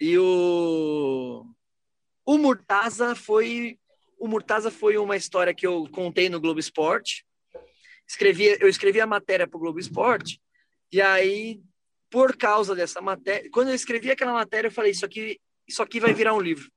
E 0.00 0.16
o 0.18 1.44
o 2.24 2.38
Murtaza 2.38 3.14
foi 3.14 3.78
o 4.18 4.28
Murtaza 4.28 4.70
foi 4.70 4.96
uma 4.98 5.16
história 5.16 5.52
que 5.54 5.66
eu 5.66 5.88
contei 5.90 6.28
no 6.28 6.38
Globo 6.40 6.60
Esporte. 6.60 7.24
Escrevi, 8.06 8.56
eu 8.60 8.68
escrevi 8.68 9.00
a 9.00 9.06
matéria 9.06 9.46
para 9.46 9.56
o 9.56 9.60
Globo 9.60 9.78
Esporte 9.80 10.40
e 10.92 11.00
aí 11.00 11.60
por 12.10 12.36
causa 12.36 12.74
dessa 12.74 13.00
matéria, 13.00 13.48
quando 13.52 13.68
eu 13.68 13.74
escrevi 13.74 14.10
aquela 14.10 14.32
matéria, 14.32 14.68
eu 14.68 14.72
falei 14.72 14.90
isso 14.90 15.04
aqui, 15.04 15.40
isso 15.66 15.82
aqui 15.82 16.00
vai 16.00 16.12
virar 16.12 16.34
um 16.34 16.40
livro. 16.40 16.70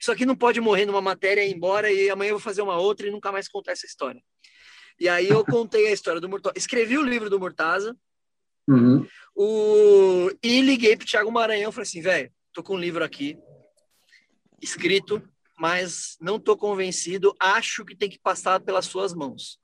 Isso 0.00 0.12
aqui 0.12 0.24
não 0.24 0.36
pode 0.36 0.60
morrer 0.60 0.86
numa 0.86 1.00
matéria 1.00 1.44
e 1.44 1.50
ir 1.50 1.54
embora 1.54 1.90
e 1.90 2.08
amanhã 2.08 2.30
eu 2.30 2.36
vou 2.36 2.40
fazer 2.42 2.62
uma 2.62 2.78
outra 2.78 3.08
e 3.08 3.10
nunca 3.10 3.32
mais 3.32 3.48
contar 3.48 3.72
essa 3.72 3.86
história. 3.86 4.22
E 5.00 5.08
aí 5.08 5.28
eu 5.28 5.44
contei 5.46 5.88
a 5.88 5.92
história 5.92 6.20
do 6.20 6.28
Murtaza, 6.28 6.56
escrevi 6.56 6.96
o 6.96 7.02
livro 7.02 7.28
do 7.28 7.40
Murtaza, 7.40 7.96
Uhum. 8.70 9.06
o... 9.34 10.30
e 10.42 10.60
liguei 10.60 10.94
pro 10.94 11.06
Thiago 11.06 11.32
Maranhão, 11.32 11.72
falei 11.72 11.88
assim, 11.88 12.02
velho, 12.02 12.30
tô 12.52 12.62
com 12.62 12.74
um 12.74 12.78
livro 12.78 13.02
aqui, 13.02 13.38
escrito, 14.60 15.26
mas 15.58 16.16
não 16.20 16.38
tô 16.38 16.56
convencido, 16.56 17.34
acho 17.40 17.84
que 17.84 17.96
tem 17.96 18.10
que 18.10 18.18
passar 18.18 18.60
pelas 18.60 18.84
suas 18.84 19.14
mãos. 19.14 19.58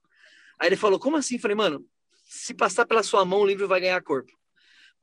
Aí 0.59 0.69
ele 0.69 0.77
falou, 0.77 0.99
como 0.99 1.17
assim? 1.17 1.39
Falei, 1.39 1.55
mano, 1.55 1.85
se 2.25 2.55
passar 2.55 2.87
pela 2.87 3.03
sua 3.03 3.25
mão, 3.25 3.41
o 3.41 3.47
livro 3.47 3.69
vai 3.69 3.81
ganhar 3.81 4.03
corpo. 4.03 4.33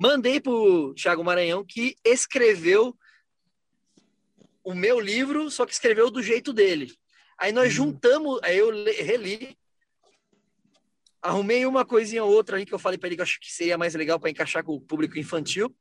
Mandei 0.02 0.42
pro 0.42 0.96
Thiago 0.96 1.24
Maranhão, 1.24 1.64
que 1.64 1.96
escreveu 2.04 2.98
o 4.64 4.74
meu 4.74 5.00
livro, 5.00 5.52
só 5.52 5.64
que 5.64 5.74
escreveu 5.74 6.10
do 6.10 6.24
jeito 6.24 6.52
dele. 6.52 6.92
Aí 7.38 7.52
nós 7.52 7.72
juntamos, 7.72 8.40
aí 8.42 8.58
eu 8.58 8.72
reli, 8.72 9.56
arrumei 11.22 11.68
uma 11.68 11.86
coisinha 11.86 12.24
ou 12.24 12.32
outra 12.32 12.58
aí 12.58 12.66
que 12.66 12.74
eu 12.74 12.80
falei 12.80 12.98
para 12.98 13.10
ele 13.10 13.16
que 13.16 13.22
eu 13.22 13.26
acho 13.26 13.40
que 13.40 13.54
seria 13.54 13.78
mais 13.78 13.94
legal 13.94 14.20
para 14.20 14.32
encaixar 14.32 14.64
com 14.64 14.74
o 14.74 14.82
público 14.82 15.20
infantil. 15.20 15.72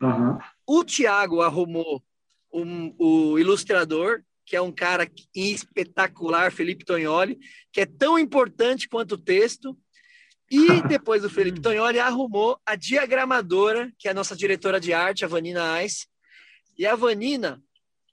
Uhum. 0.00 0.38
O 0.64 0.84
Thiago 0.84 1.40
arrumou 1.40 2.00
um- 2.52 2.94
o 2.96 3.36
ilustrador, 3.36 4.22
que 4.44 4.54
é 4.54 4.62
um 4.62 4.70
cara 4.70 5.10
espetacular, 5.34 6.52
Felipe 6.52 6.84
Tognoli, 6.84 7.36
que 7.72 7.80
é 7.80 7.86
tão 7.86 8.16
importante 8.16 8.88
quanto 8.88 9.16
o 9.16 9.18
texto. 9.18 9.76
E 10.50 10.80
depois 10.86 11.24
o 11.24 11.30
Felipe 11.30 11.60
Tognoli 11.60 11.98
arrumou 11.98 12.58
a 12.64 12.76
diagramadora, 12.76 13.92
que 13.98 14.06
é 14.06 14.10
a 14.12 14.14
nossa 14.14 14.36
diretora 14.36 14.78
de 14.78 14.92
arte, 14.92 15.24
a 15.24 15.28
Vanina 15.28 15.82
Ice. 15.82 16.06
E 16.78 16.86
a 16.86 16.94
Vanina 16.94 17.60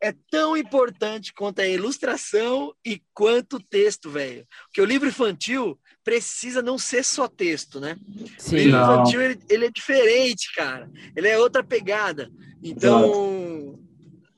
é 0.02 0.14
tão 0.32 0.58
importante 0.58 1.32
quanto 1.34 1.60
a 1.60 1.68
ilustração 1.68 2.74
e 2.84 3.02
quanto 3.14 3.58
o 3.58 3.64
texto, 3.64 4.10
velho. 4.10 4.46
Porque 4.66 4.82
o 4.82 4.86
livro 4.86 5.08
infantil 5.08 5.80
precisa 6.04 6.62
não 6.62 6.78
ser 6.78 7.06
só 7.06 7.28
texto, 7.28 7.80
né? 7.80 7.98
O 8.10 8.42
Sim. 8.42 8.56
livro 8.58 8.72
Não. 8.72 8.94
infantil 8.94 9.22
ele, 9.22 9.40
ele 9.50 9.66
é 9.68 9.72
diferente, 9.72 10.54
cara. 10.56 10.90
Ele 11.16 11.28
é 11.28 11.38
outra 11.40 11.64
pegada. 11.64 12.30
Então, 12.62 13.80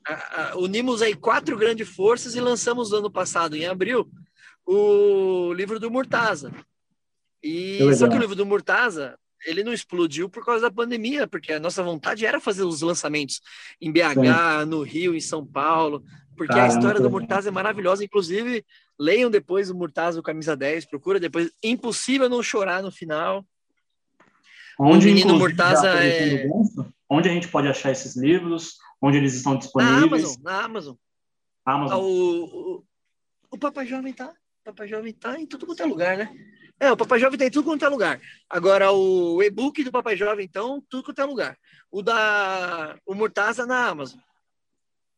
a- 0.06 0.50
a- 0.52 0.56
unimos 0.58 1.02
aí 1.02 1.14
quatro 1.14 1.56
grandes 1.56 1.88
forças 1.88 2.34
e 2.36 2.40
lançamos 2.40 2.90
no 2.90 2.98
ano 2.98 3.10
passado, 3.10 3.56
em 3.56 3.66
abril, 3.66 4.08
o 4.64 5.52
livro 5.54 5.80
do 5.80 5.90
Murtaza. 5.90 6.52
E 7.42 7.78
legal. 7.78 7.94
só 7.94 8.08
que 8.08 8.16
o 8.16 8.20
livro 8.20 8.34
do 8.34 8.46
Murtaza 8.46 9.18
ele 9.44 9.62
não 9.62 9.72
explodiu 9.72 10.28
por 10.28 10.44
causa 10.44 10.62
da 10.62 10.70
pandemia, 10.70 11.26
porque 11.26 11.52
a 11.52 11.60
nossa 11.60 11.82
vontade 11.82 12.26
era 12.26 12.40
fazer 12.40 12.64
os 12.64 12.80
lançamentos 12.82 13.40
em 13.80 13.92
BH, 13.92 14.64
no 14.66 14.82
Rio, 14.82 15.14
em 15.14 15.20
São 15.20 15.46
Paulo, 15.46 16.02
porque 16.36 16.52
a 16.52 16.56
Caramba, 16.56 16.74
história 16.74 16.96
que 17.00 17.02
do. 17.02 17.10
Murtaza 17.10 17.48
é 17.48 17.52
maravilhosa. 17.52 18.04
Inclusive, 18.04 18.64
leiam 18.98 19.30
depois 19.30 19.70
o 19.70 19.74
Murtaza, 19.74 20.18
o 20.18 20.22
Camisa 20.22 20.56
10, 20.56 20.86
procura 20.86 21.20
depois. 21.20 21.50
Impossível 21.62 22.28
não 22.28 22.42
chorar 22.42 22.82
no 22.82 22.90
final. 22.90 23.46
Onde, 24.78 25.06
O 25.06 25.10
Menino 25.14 25.38
Murtaza 25.38 25.88
é- 26.04 26.46
Onde 27.08 27.28
a 27.28 27.32
gente 27.32 27.48
pode 27.48 27.68
achar 27.68 27.92
esses 27.92 28.16
livros? 28.16 28.76
Onde 29.00 29.16
eles 29.18 29.34
estão 29.34 29.52
Na 29.52 29.58
disponíveis? 29.60 30.24
Amazon, 30.24 30.42
na 30.42 30.64
Amazon. 30.64 30.96
Ah, 31.64 31.72
Amazon. 31.74 32.00
o, 32.02 32.44
o, 32.78 32.84
o 33.52 33.58
Papai 33.58 33.86
Jovem 33.86 34.12
tá. 34.12 34.34
Papai 34.64 34.88
Jovem 34.88 35.12
tá 35.12 35.38
em 35.38 35.46
tudo 35.46 35.64
quanto 35.66 35.82
é 35.82 35.86
lugar, 35.86 36.16
né? 36.18 36.34
É, 36.78 36.92
o 36.92 36.96
Papai 36.96 37.18
Jovem 37.18 37.38
tá 37.38 37.46
em 37.46 37.50
tudo 37.50 37.64
quanto 37.64 37.84
é 37.84 37.88
lugar. 37.88 38.20
Agora, 38.50 38.92
o 38.92 39.42
e-book 39.42 39.82
do 39.82 39.90
Papai 39.90 40.16
Jovem, 40.16 40.44
então, 40.44 40.82
tudo 40.90 41.04
quanto 41.04 41.20
é 41.20 41.24
lugar. 41.24 41.58
O 41.90 42.02
da 42.02 42.96
o 43.06 43.14
Murtaza 43.14 43.64
na 43.64 43.86
Amazon. 43.88 44.18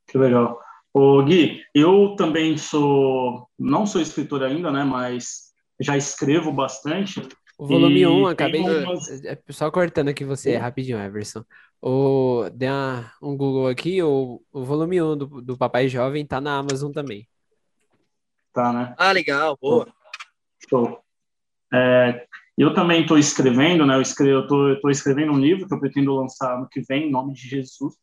Que 0.06 0.16
legal. 0.16 0.60
Ô, 0.94 1.22
Gui, 1.24 1.62
eu 1.74 2.14
também 2.16 2.56
sou, 2.56 3.48
não 3.58 3.86
sou 3.86 4.00
escritor 4.00 4.42
ainda, 4.42 4.70
né, 4.70 4.84
mas 4.84 5.52
já 5.80 5.96
escrevo 5.96 6.52
bastante. 6.52 7.20
O 7.58 7.66
volume 7.66 8.00
E 8.00 8.06
1, 8.06 8.10
tem 8.22 8.30
acabei 8.32 8.62
de. 8.62 8.70
umas- 8.70 9.24
é, 9.24 9.38
Só 9.50 9.68
cortando 9.70 10.08
aqui 10.08 10.24
você 10.24 10.56
rapidinho, 10.56 10.98
Everson. 10.98 11.44
O... 11.82 12.48
Dei 12.52 12.68
uma- 12.68 13.12
um 13.20 13.36
Google 13.36 13.66
aqui, 13.68 14.00
o, 14.00 14.40
o 14.52 14.64
volume 14.64 15.02
1 15.02 15.16
do, 15.16 15.26
do 15.42 15.58
Papai 15.58 15.88
Jovem 15.88 16.24
tá 16.24 16.40
na 16.40 16.56
Amazon 16.56 16.92
também. 16.92 17.28
Tá, 18.52 18.72
né? 18.72 18.94
Ah, 18.96 19.10
legal, 19.12 19.58
boa. 19.60 19.88
Show. 20.68 21.00
É, 21.72 22.26
eu 22.56 22.74
também 22.74 23.02
estou 23.02 23.18
escrevendo, 23.18 23.86
né? 23.86 23.94
Eu 24.20 24.46
tô, 24.46 24.90
escrevendo 24.90 25.32
um 25.32 25.38
livro 25.38 25.66
que 25.66 25.74
eu 25.74 25.80
pretendo 25.80 26.14
lançar 26.14 26.56
ano 26.56 26.68
que 26.68 26.80
vem, 26.80 27.06
em 27.06 27.10
nome 27.10 27.32
de 27.32 27.48
Jesus. 27.48 27.94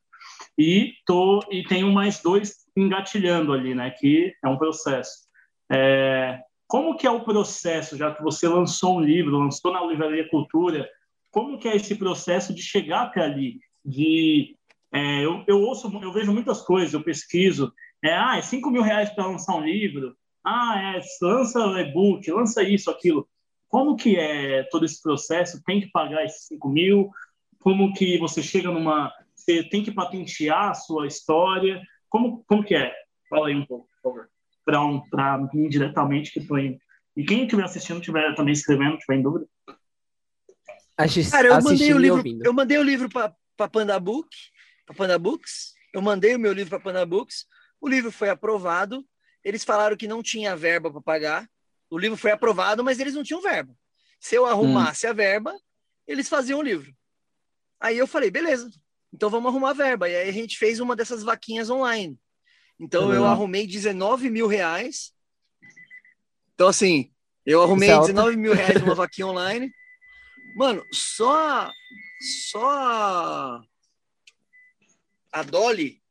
E 0.58 0.94
tô 1.06 1.42
e 1.52 1.64
tenho 1.64 1.92
mais 1.92 2.22
dois 2.22 2.66
engatilhando 2.76 3.52
ali, 3.52 3.76
né? 3.76 3.92
Que 3.92 4.34
é 4.44 4.48
um 4.48 4.58
processo. 4.58 5.26
É, 5.72 6.40
como 6.68 6.96
que 6.96 7.06
é 7.06 7.12
o 7.12 7.24
processo, 7.24 7.98
já 7.98 8.14
que 8.14 8.24
você 8.24 8.48
lançou 8.48 8.98
um 8.98 9.02
livro, 9.02 9.38
lançou 9.38 9.74
na 9.74 9.86
Livraria 9.86 10.28
Cultura, 10.30 10.88
como 11.32 11.58
que 11.60 11.68
é 11.68 11.76
esse 11.76 11.96
processo 11.96 12.54
de 12.54 12.62
chegar 12.62 13.04
até 13.04 13.22
ali? 13.22 13.60
De 13.84 14.56
é, 14.94 15.26
eu, 15.26 15.44
eu 15.48 15.60
ouço, 15.60 15.92
eu 16.02 16.14
vejo 16.14 16.32
muitas 16.32 16.62
coisas, 16.62 16.94
eu 16.94 17.04
pesquiso. 17.04 17.74
É, 18.02 18.14
ah, 18.16 18.38
é 18.38 18.42
5 18.42 18.72
mil 18.72 18.82
reais 18.82 19.10
para 19.10 19.28
lançar 19.28 19.56
um 19.56 19.66
livro. 19.66 20.16
Ah, 20.42 20.96
é, 20.96 21.02
lança 21.22 21.60
e-book, 21.82 22.32
lança 22.32 22.64
isso, 22.64 22.90
aquilo. 22.90 23.28
Como 23.76 23.98
que 23.98 24.16
é 24.16 24.64
todo 24.72 24.86
esse 24.86 25.02
processo? 25.02 25.62
Tem 25.66 25.82
que 25.82 25.92
pagar 25.92 26.24
esses 26.24 26.46
5 26.48 26.70
mil? 26.70 27.10
Como 27.60 27.94
que 27.94 28.18
você 28.18 28.42
chega 28.42 28.72
numa... 28.72 29.12
Você 29.36 29.68
tem 29.68 29.84
que 29.84 29.92
patentear 29.92 30.70
a 30.70 30.74
sua 30.74 31.08
história? 31.08 31.82
Como, 32.08 32.42
como 32.48 32.64
que 32.64 32.74
é? 32.74 32.96
Fala 33.30 33.50
aí 33.50 33.54
um 33.54 33.66
pouco, 33.66 33.90
por 34.02 34.02
favor. 34.02 34.30
Para 34.64 34.82
um, 34.82 35.50
mim 35.54 35.68
diretamente 35.68 36.32
que 36.32 36.40
estou 36.40 36.58
indo. 36.58 36.80
E 37.18 37.26
quem 37.26 37.44
estiver 37.44 37.66
assistindo, 37.66 38.00
estiver 38.00 38.34
também 38.34 38.54
escrevendo, 38.54 38.98
tiver 38.98 39.16
em 39.16 39.22
dúvida. 39.22 39.46
Cara, 41.30 41.48
eu 41.48 41.62
mandei 41.62 41.94
o 41.94 41.98
livro, 41.98 42.24
eu 42.46 42.54
mandei 42.54 42.78
o 42.78 42.84
livro 42.84 43.10
para 43.10 43.70
Panda 43.70 44.00
Book, 44.00 44.30
para 44.86 44.96
Panda 44.96 45.20
Books. 45.20 45.74
Eu 45.94 46.02
mandei 46.02 46.34
o 46.34 46.40
meu 46.40 46.54
livro 46.54 46.70
para 46.70 46.80
Panda 46.80 47.06
Books. 47.06 47.46
O 47.82 47.90
livro 47.90 48.10
foi 48.10 48.30
aprovado. 48.30 49.06
Eles 49.44 49.66
falaram 49.66 49.98
que 49.98 50.08
não 50.08 50.24
tinha 50.24 50.56
verba 50.56 50.90
para 50.90 51.02
pagar. 51.02 51.50
O 51.90 51.98
livro 51.98 52.18
foi 52.18 52.32
aprovado, 52.32 52.84
mas 52.84 53.00
eles 53.00 53.14
não 53.14 53.24
tinham 53.24 53.42
verba. 53.42 53.76
Se 54.20 54.36
eu 54.36 54.46
arrumasse 54.46 55.06
hum. 55.06 55.10
a 55.10 55.14
verba, 55.14 55.56
eles 56.08 56.28
faziam 56.28 56.60
o 56.60 56.64
livro. 56.64 56.94
Aí 57.80 57.98
eu 57.98 58.08
falei, 58.08 58.32
beleza, 58.32 58.70
então 59.14 59.30
vamos 59.30 59.50
arrumar 59.50 59.72
a 59.72 59.74
verba. 59.74 60.10
E 60.10 60.16
aí 60.16 60.30
a 60.30 60.34
gente 60.34 60.58
fez 60.58 60.80
uma 60.80 60.96
dessas 60.96 61.24
vaquinhas 61.24 61.70
online. 61.70 62.20
Então 62.80 63.08
uhum. 63.08 63.14
eu 63.14 63.26
arrumei 63.26 63.68
19 63.68 64.30
mil 64.30 64.48
reais. 64.48 65.14
Então, 66.54 66.68
assim, 66.68 67.12
eu 67.46 67.62
arrumei 67.62 67.90
é 67.90 68.00
19 68.00 68.38
mil 68.38 68.54
reais 68.54 68.82
numa 68.82 68.96
vaquinha 68.96 69.28
online. 69.28 69.72
Mano, 70.56 70.84
só, 70.92 71.70
só 72.50 73.62
a 75.32 75.44
Dolly, 75.44 76.02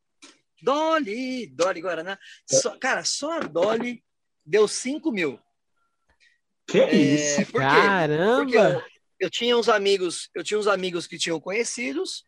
Dolly, 0.63 1.47
Dolly 1.47 1.81
Guaraná, 1.81 2.19
só, 2.47 2.79
cara, 2.79 3.05
só 3.05 3.39
a 3.39 3.41
Dolly 3.41 4.05
deu 4.45 4.69
5 4.69 5.11
mil. 5.11 5.41
Que 6.67 6.81
é, 6.81 6.95
isso? 6.95 7.53
Por 7.53 7.61
Caramba! 7.61 8.45
Porque 8.45 8.57
eu, 8.57 8.83
eu, 9.21 9.31
tinha 9.31 9.57
uns 9.57 9.69
amigos, 9.69 10.31
eu 10.35 10.43
tinha 10.43 10.59
uns 10.59 10.67
amigos 10.67 11.07
que 11.07 11.19
tinham 11.19 11.41
conhecidos, 11.41 12.25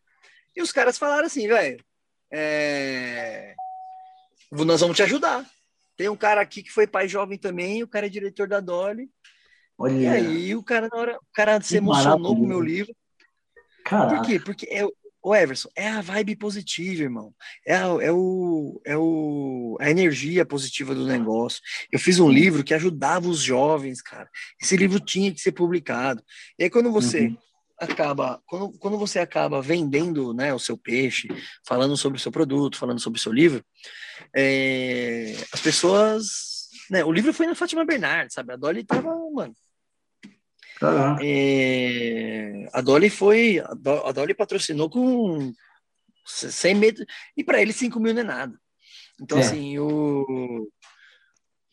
e 0.55 0.61
os 0.61 0.71
caras 0.71 0.97
falaram 0.97 1.25
assim, 1.25 1.47
velho, 1.47 1.83
é, 2.31 3.55
nós 4.51 4.81
vamos 4.81 4.95
te 4.95 5.03
ajudar. 5.03 5.45
Tem 5.95 6.09
um 6.09 6.15
cara 6.15 6.41
aqui 6.41 6.61
que 6.61 6.71
foi 6.71 6.85
pai 6.85 7.07
jovem 7.07 7.37
também, 7.37 7.81
o 7.81 7.87
cara 7.87 8.05
é 8.05 8.09
diretor 8.09 8.47
da 8.47 8.59
Dolly. 8.59 9.09
Olha. 9.77 9.93
E 9.93 10.07
aí 10.07 10.55
o 10.55 10.63
cara, 10.63 10.87
na 10.91 10.97
hora, 10.97 11.17
o 11.17 11.33
cara 11.33 11.61
se 11.61 11.77
emocionou 11.77 12.35
com 12.35 12.43
o 12.43 12.47
meu 12.47 12.61
livro. 12.61 12.95
Caraca. 13.83 14.17
Por 14.17 14.25
quê? 14.25 14.39
Porque 14.39 14.67
é, 14.69 14.85
o 15.27 15.35
Everson, 15.35 15.69
é 15.75 15.89
a 15.89 16.01
vibe 16.01 16.37
positiva, 16.37 17.03
irmão. 17.03 17.33
É, 17.65 17.75
a, 17.75 17.85
é, 18.01 18.11
o, 18.11 18.81
é 18.85 18.97
o, 18.97 19.77
a 19.79 19.89
energia 19.89 20.45
positiva 20.45 20.95
do 20.95 21.05
negócio. 21.05 21.61
Eu 21.91 21.99
fiz 21.99 22.17
um 22.17 22.29
livro 22.29 22.63
que 22.63 22.73
ajudava 22.73 23.27
os 23.27 23.39
jovens, 23.39 24.01
cara. 24.01 24.29
Esse 24.61 24.77
livro 24.77 25.01
tinha 25.01 25.33
que 25.33 25.41
ser 25.41 25.51
publicado. 25.51 26.23
E 26.57 26.63
aí, 26.63 26.69
quando 26.69 26.91
você 26.93 27.27
uhum. 27.27 27.37
acaba, 27.77 28.41
quando, 28.45 28.71
quando 28.79 28.97
você 28.97 29.19
acaba 29.19 29.61
vendendo 29.61 30.33
né, 30.33 30.53
o 30.53 30.59
seu 30.59 30.77
peixe, 30.77 31.27
falando 31.67 31.97
sobre 31.97 32.17
o 32.17 32.21
seu 32.21 32.31
produto, 32.31 32.77
falando 32.77 32.99
sobre 32.99 33.19
o 33.19 33.21
seu 33.21 33.33
livro, 33.33 33.61
é, 34.33 35.35
as 35.51 35.59
pessoas. 35.59 36.69
Né, 36.89 37.03
o 37.03 37.11
livro 37.11 37.33
foi 37.33 37.47
na 37.47 37.55
Fátima 37.55 37.83
Bernardes, 37.83 38.33
sabe? 38.33 38.53
A 38.53 38.55
Dolly 38.55 38.85
tava, 38.85 39.13
mano. 39.33 39.53
É, 41.21 42.67
a 42.73 42.81
Dolly 42.81 43.09
foi. 43.09 43.59
A 43.59 44.11
Dolly 44.11 44.33
patrocinou 44.33 44.89
com 44.89 45.51
100 46.25 46.75
metros. 46.75 47.05
E 47.35 47.43
para 47.43 47.61
ele, 47.61 47.73
5 47.73 47.99
mil 47.99 48.13
não 48.13 48.21
é 48.21 48.23
nada. 48.23 48.59
Então, 49.19 49.37
é. 49.37 49.41
assim, 49.41 49.79
o, 49.79 50.69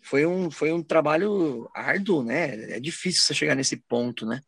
foi, 0.03 0.27
um, 0.27 0.51
foi 0.51 0.71
um 0.71 0.83
trabalho 0.83 1.69
árduo, 1.75 2.23
né? 2.23 2.77
É 2.77 2.81
difícil 2.81 3.23
você 3.23 3.35
chegar 3.35 3.55
nesse 3.55 3.77
ponto, 3.77 4.27
né? 4.27 4.41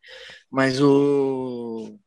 Mas 0.51 0.81
o. 0.81 1.99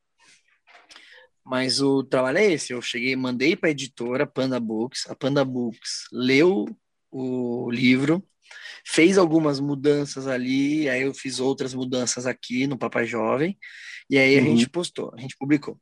Mas 1.43 1.81
o 1.81 2.03
trabalho 2.03 2.37
é 2.37 2.51
esse. 2.51 2.73
Eu 2.73 2.81
cheguei, 2.81 3.15
mandei 3.15 3.55
para 3.55 3.69
a 3.69 3.71
editora 3.71 4.27
Panda 4.27 4.59
Books. 4.59 5.09
A 5.09 5.15
Panda 5.15 5.43
Books 5.43 6.07
leu 6.11 6.67
o 7.11 7.71
livro, 7.71 8.23
fez 8.85 9.17
algumas 9.17 9.59
mudanças 9.59 10.27
ali, 10.27 10.89
aí 10.89 11.03
eu 11.03 11.13
fiz 11.13 11.39
outras 11.39 11.73
mudanças 11.73 12.25
aqui 12.25 12.67
no 12.67 12.77
Papai 12.77 13.05
Jovem, 13.05 13.57
e 14.09 14.17
aí 14.17 14.37
a 14.37 14.41
uhum. 14.41 14.57
gente 14.57 14.69
postou, 14.69 15.13
a 15.15 15.21
gente 15.21 15.35
publicou. 15.37 15.79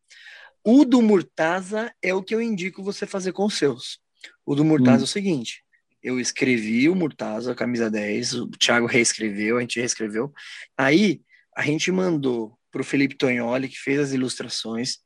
O 0.64 0.84
do 0.84 1.02
Murtaza 1.02 1.92
é 2.02 2.14
o 2.14 2.22
que 2.22 2.36
eu 2.36 2.42
indico 2.42 2.84
você 2.84 3.06
fazer 3.06 3.32
com 3.32 3.46
os 3.46 3.54
seus. 3.54 4.00
O 4.46 4.54
do 4.54 4.66
Murtaza 4.66 4.98
uhum. 4.98 5.02
é 5.02 5.04
o 5.04 5.08
seguinte: 5.08 5.64
eu 6.04 6.20
escrevi 6.20 6.90
o 6.90 6.96
Murtaza, 6.96 7.56
camisa 7.56 7.90
10, 7.90 8.34
o 8.34 8.50
Thiago 8.52 8.86
reescreveu, 8.86 9.58
a 9.58 9.62
gente 9.62 9.80
reescreveu. 9.80 10.34
Aí 10.78 11.22
a 11.56 11.62
gente 11.64 11.92
mandou 11.92 12.58
para 12.72 12.82
o 12.82 12.86
Felipe 12.86 13.16
Tognoli, 13.16 13.68
que 13.68 13.78
fez 13.78 14.00
as 14.00 14.12
ilustrações, 14.14 14.98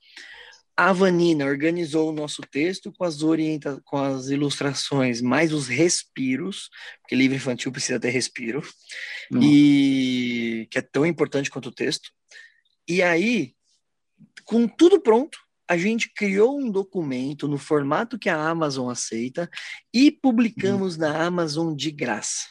a 0.76 0.94
Vanina 0.94 1.46
organizou 1.46 2.10
o 2.10 2.14
nosso 2.14 2.42
texto 2.42 2.92
com 2.92 3.04
as, 3.04 3.22
orienta 3.22 3.82
com 3.86 3.98
as 3.98 4.30
ilustrações, 4.30 5.22
mais 5.22 5.54
os 5.54 5.68
respiros, 5.68 6.70
porque 7.02 7.16
livro 7.16 7.36
infantil 7.36 7.72
precisa 7.72 8.00
ter 8.00 8.10
respiro, 8.10 8.62
uhum. 9.32 9.42
e 9.44 10.68
que 10.72 10.78
é 10.78 10.82
tão 10.82 11.06
importante 11.06 11.50
quanto 11.50 11.70
o 11.70 11.74
texto. 11.74 12.10
E 12.88 13.02
aí, 13.02 13.54
com 14.46 14.68
tudo 14.68 15.00
pronto, 15.00 15.38
a 15.68 15.78
gente 15.78 16.12
criou 16.14 16.60
um 16.60 16.70
documento 16.70 17.48
no 17.48 17.58
formato 17.58 18.20
que 18.20 18.30
a 18.30 18.50
Amazon 18.50 18.90
aceita 18.90 19.50
e 19.94 20.12
publicamos 20.12 20.96
uhum. 20.96 21.02
na 21.02 21.26
Amazon 21.26 21.76
de 21.76 21.92
graça. 21.92 22.50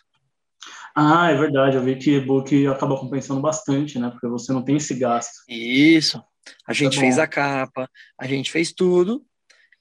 Ah, 0.94 1.30
é 1.30 1.36
verdade. 1.36 1.76
Eu 1.76 1.84
vi 1.84 1.96
que 1.96 2.16
e-book 2.16 2.66
acaba 2.66 2.98
compensando 2.98 3.40
bastante, 3.40 3.98
né? 3.98 4.10
Porque 4.10 4.26
você 4.26 4.52
não 4.52 4.62
tem 4.62 4.76
esse 4.76 4.94
gasto. 4.94 5.32
Isso. 5.48 6.22
A 6.66 6.72
gente 6.72 6.94
tá 6.94 7.00
fez 7.00 7.18
a 7.18 7.26
capa, 7.26 7.88
a 8.18 8.26
gente 8.26 8.50
fez 8.50 8.72
tudo, 8.72 9.24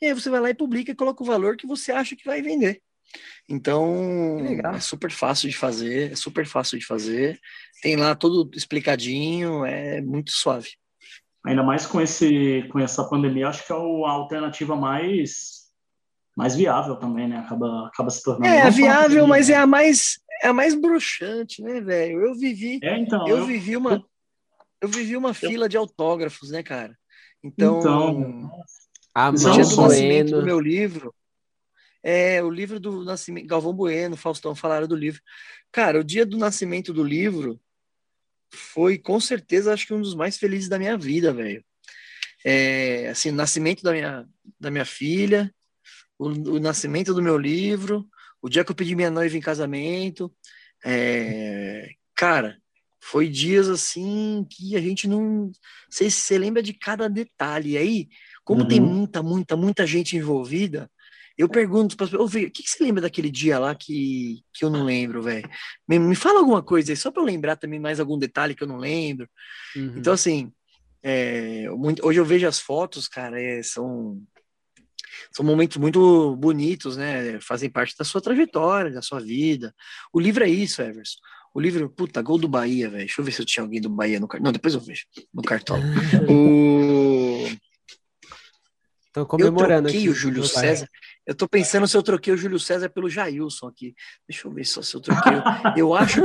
e 0.01 0.07
aí 0.07 0.13
você 0.13 0.29
vai 0.29 0.39
lá 0.39 0.49
e 0.49 0.55
publica 0.55 0.91
e 0.91 0.95
coloca 0.95 1.23
o 1.23 1.25
valor 1.25 1.57
que 1.57 1.67
você 1.67 1.91
acha 1.91 2.15
que 2.15 2.25
vai 2.25 2.41
vender. 2.41 2.81
Então, 3.47 4.37
é 4.73 4.79
super 4.79 5.11
fácil 5.11 5.49
de 5.49 5.57
fazer, 5.57 6.11
é 6.11 6.15
super 6.15 6.45
fácil 6.45 6.77
de 6.77 6.85
fazer. 6.85 7.39
Tem 7.81 7.95
lá 7.95 8.15
tudo 8.15 8.49
explicadinho, 8.55 9.65
é 9.65 10.01
muito 10.01 10.31
suave. 10.31 10.69
Ainda 11.45 11.63
mais 11.63 11.85
com 11.85 11.99
esse 11.99 12.67
com 12.71 12.79
essa 12.79 13.03
pandemia, 13.09 13.47
acho 13.47 13.65
que 13.65 13.71
é 13.71 13.75
a 13.75 13.79
alternativa 13.79 14.75
mais 14.75 15.59
mais 16.37 16.55
viável 16.55 16.95
também, 16.97 17.27
né? 17.27 17.37
Acaba 17.37 17.87
acaba 17.87 18.09
se 18.09 18.21
tornando. 18.21 18.53
É, 18.53 18.69
viável, 18.69 19.25
mas 19.25 19.49
é 19.49 19.55
a 19.55 19.65
mais 19.65 20.19
é 20.43 20.47
a 20.47 20.53
mais 20.53 20.75
bruxante, 20.75 21.61
né, 21.61 21.81
velho? 21.81 22.21
Eu 22.25 22.35
vivi 22.35 22.79
é, 22.83 22.97
então, 22.97 23.27
eu, 23.27 23.39
eu 23.39 23.45
vivi 23.45 23.75
uma 23.75 24.05
eu 24.81 24.87
vivi 24.87 25.15
uma 25.15 25.33
fila 25.33 25.67
de 25.67 25.77
autógrafos, 25.77 26.51
né, 26.51 26.63
cara? 26.63 26.97
Então, 27.43 27.79
então 27.79 28.63
a 29.13 29.31
no 29.31 29.37
dia 29.37 29.63
do 29.63 29.75
nascimento 29.75 30.31
do 30.31 30.43
meu 30.43 30.59
livro, 30.59 31.13
é 32.01 32.41
o 32.41 32.49
livro 32.49 32.79
do 32.79 33.03
nascimento, 33.03 33.47
Galvão 33.47 33.73
Bueno, 33.73 34.15
Faustão 34.15 34.55
falaram 34.55 34.87
do 34.87 34.95
livro. 34.95 35.21
Cara, 35.71 35.99
o 35.99 36.03
dia 36.03 36.25
do 36.25 36.37
nascimento 36.37 36.93
do 36.93 37.03
livro 37.03 37.59
foi 38.51 38.97
com 38.97 39.19
certeza 39.19 39.73
acho 39.73 39.85
que 39.85 39.93
um 39.93 40.01
dos 40.01 40.15
mais 40.15 40.37
felizes 40.37 40.69
da 40.69 40.79
minha 40.79 40.97
vida, 40.97 41.33
velho. 41.33 41.63
É, 42.43 43.09
assim, 43.09 43.31
o 43.31 43.35
nascimento 43.35 43.83
da 43.83 43.91
minha, 43.91 44.25
da 44.59 44.71
minha 44.71 44.85
filha, 44.85 45.53
o, 46.17 46.27
o, 46.27 46.59
nascimento 46.59 47.13
do 47.13 47.21
meu 47.21 47.37
livro, 47.37 48.07
o 48.41 48.47
dia 48.47 48.63
que 48.63 48.71
eu 48.71 48.75
pedi 48.75 48.95
minha 48.95 49.11
noiva 49.11 49.35
em 49.35 49.41
casamento, 49.41 50.33
é, 50.85 51.89
cara, 52.15 52.57
foi 53.01 53.29
dias 53.29 53.69
assim 53.69 54.45
que 54.49 54.75
a 54.75 54.81
gente 54.81 55.07
não. 55.07 55.51
Sei 55.89 56.09
se 56.09 56.17
você 56.17 56.37
lembra 56.37 56.61
de 56.61 56.73
cada 56.73 57.07
detalhe. 57.07 57.71
E 57.71 57.77
aí, 57.77 58.07
como 58.43 58.61
uhum. 58.61 58.67
tem 58.67 58.79
muita, 58.79 59.23
muita, 59.23 59.55
muita 59.55 59.87
gente 59.87 60.17
envolvida, 60.17 60.89
eu 61.39 61.47
pergunto 61.47 61.95
para 61.95 62.03
as 62.03 62.11
pessoas: 62.11 62.33
o 62.33 62.51
que, 62.51 62.63
que 62.63 62.69
você 62.69 62.83
lembra 62.83 63.01
daquele 63.01 63.31
dia 63.31 63.57
lá 63.57 63.73
que, 63.73 64.41
que 64.53 64.65
eu 64.65 64.69
não 64.69 64.83
lembro, 64.83 65.21
velho? 65.23 65.49
Me, 65.87 65.97
me, 65.97 66.13
fala 66.13 66.39
alguma 66.39 66.61
coisa 66.61 66.91
aí, 66.91 66.97
só 66.97 67.09
para 67.09 67.21
eu 67.21 67.25
lembrar 67.25 67.55
também 67.55 67.79
mais 67.79 67.97
algum 67.97 68.17
detalhe 68.17 68.53
que 68.53 68.61
eu 68.61 68.67
não 68.67 68.77
lembro. 68.77 69.29
Uhum. 69.73 69.93
Então, 69.95 70.11
assim, 70.11 70.51
é, 71.01 71.69
muito, 71.69 72.05
hoje 72.05 72.19
eu 72.19 72.25
vejo 72.25 72.45
as 72.45 72.59
fotos, 72.59 73.07
cara, 73.07 73.41
é, 73.41 73.63
são. 73.63 74.21
São 75.31 75.45
momentos 75.45 75.77
muito 75.77 76.35
bonitos, 76.37 76.95
né? 76.95 77.39
Fazem 77.41 77.69
parte 77.69 77.95
da 77.97 78.05
sua 78.05 78.21
trajetória, 78.21 78.91
da 78.91 79.01
sua 79.01 79.19
vida. 79.19 79.73
O 80.13 80.19
livro 80.19 80.43
é 80.43 80.49
isso, 80.49 80.81
Everson. 80.81 81.19
O 81.53 81.59
livro, 81.59 81.89
puta, 81.89 82.21
gol 82.21 82.37
do 82.37 82.47
Bahia, 82.47 82.89
velho. 82.89 83.05
Deixa 83.05 83.19
eu 83.19 83.25
ver 83.25 83.31
se 83.31 83.41
eu 83.41 83.45
tinha 83.45 83.63
alguém 83.63 83.81
do 83.81 83.89
Bahia 83.89 84.19
no 84.19 84.27
cartão. 84.27 84.45
Não, 84.45 84.51
depois 84.51 84.73
eu 84.73 84.79
vejo. 84.79 85.05
No 85.33 85.41
cartão. 85.41 85.77
o. 86.29 87.47
Tô 89.11 89.25
comemorando 89.25 89.87
eu 89.87 89.91
troquei 89.91 89.99
aqui, 90.01 90.09
o 90.09 90.13
Júlio 90.13 90.43
César. 90.43 90.87
Eu 91.25 91.33
tô 91.33 91.47
pensando 91.47 91.87
se 91.87 91.97
eu 91.97 92.03
troquei 92.03 92.31
o 92.31 92.37
Júlio 92.37 92.59
César 92.59 92.89
pelo 92.89 93.09
Jailson 93.09 93.67
aqui. 93.67 93.95
Deixa 94.27 94.47
eu 94.47 94.51
ver 94.51 94.65
só 94.65 94.81
se 94.81 94.95
eu 94.95 95.01
troquei. 95.01 95.33
eu 95.75 95.95
acho, 95.95 96.21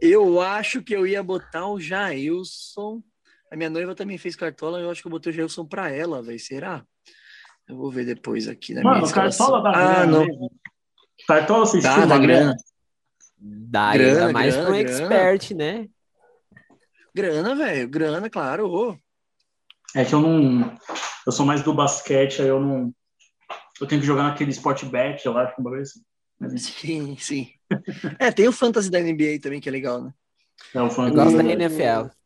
eu 0.00 0.40
acho 0.40 0.82
que 0.82 0.94
eu 0.94 1.06
ia 1.06 1.22
botar 1.22 1.68
o 1.68 1.78
Jailson. 1.78 3.00
A 3.50 3.56
minha 3.56 3.70
noiva 3.70 3.94
também 3.94 4.18
fez 4.18 4.34
cartola, 4.34 4.80
eu 4.80 4.90
acho 4.90 5.02
que 5.02 5.06
eu 5.06 5.10
botei 5.10 5.32
o 5.32 5.34
Jailson 5.34 5.64
pra 5.64 5.88
ela, 5.88 6.20
velho. 6.20 6.38
Será? 6.40 6.84
Eu 7.68 7.76
vou 7.76 7.90
ver 7.90 8.04
depois 8.04 8.48
aqui 8.48 8.74
na 8.74 8.82
Mano, 8.82 9.02
minha 9.02 9.12
cartola 9.12 9.62
da 9.62 9.70
ah, 9.70 9.72
grana. 9.72 10.06
Não. 10.06 10.26
Mesmo. 10.26 10.52
Cartola 11.26 11.66
vocês 11.66 11.82
da, 11.82 12.06
da 12.06 12.18
grana. 12.18 12.56
Dá 13.38 13.92
grana, 13.92 14.20
ainda 14.20 14.32
mais 14.32 14.56
para 14.56 14.70
um 14.70 14.74
expert, 14.74 15.54
né? 15.54 15.88
Grana, 17.14 17.54
velho, 17.54 17.88
grana, 17.88 18.30
claro. 18.30 18.70
Oh. 18.70 18.98
É 19.94 20.04
que 20.04 20.14
eu 20.14 20.20
não. 20.20 20.76
Eu 21.26 21.32
sou 21.32 21.46
mais 21.46 21.62
do 21.62 21.74
basquete, 21.74 22.42
aí 22.42 22.48
eu 22.48 22.60
não. 22.60 22.94
Eu 23.80 23.86
tenho 23.86 24.00
que 24.00 24.06
jogar 24.06 24.24
naquele 24.24 24.50
Sport 24.50 24.84
Bet, 24.84 25.24
eu 25.24 25.36
acho, 25.36 25.60
uma 25.60 25.70
vez 25.70 25.90
assim. 25.90 26.58
Sim, 26.58 27.16
sim. 27.18 27.50
é, 28.18 28.30
tem 28.30 28.48
o 28.48 28.52
Fantasy 28.52 28.90
da 28.90 29.00
NBA 29.00 29.40
também, 29.42 29.60
que 29.60 29.68
é 29.68 29.72
legal, 29.72 30.02
né? 30.02 30.12
É, 30.74 30.80
o 30.80 30.90
fantasy... 30.90 31.18
Eu 31.18 31.24
gosto 31.24 31.36
da 31.36 31.52
NFL. 31.52 32.16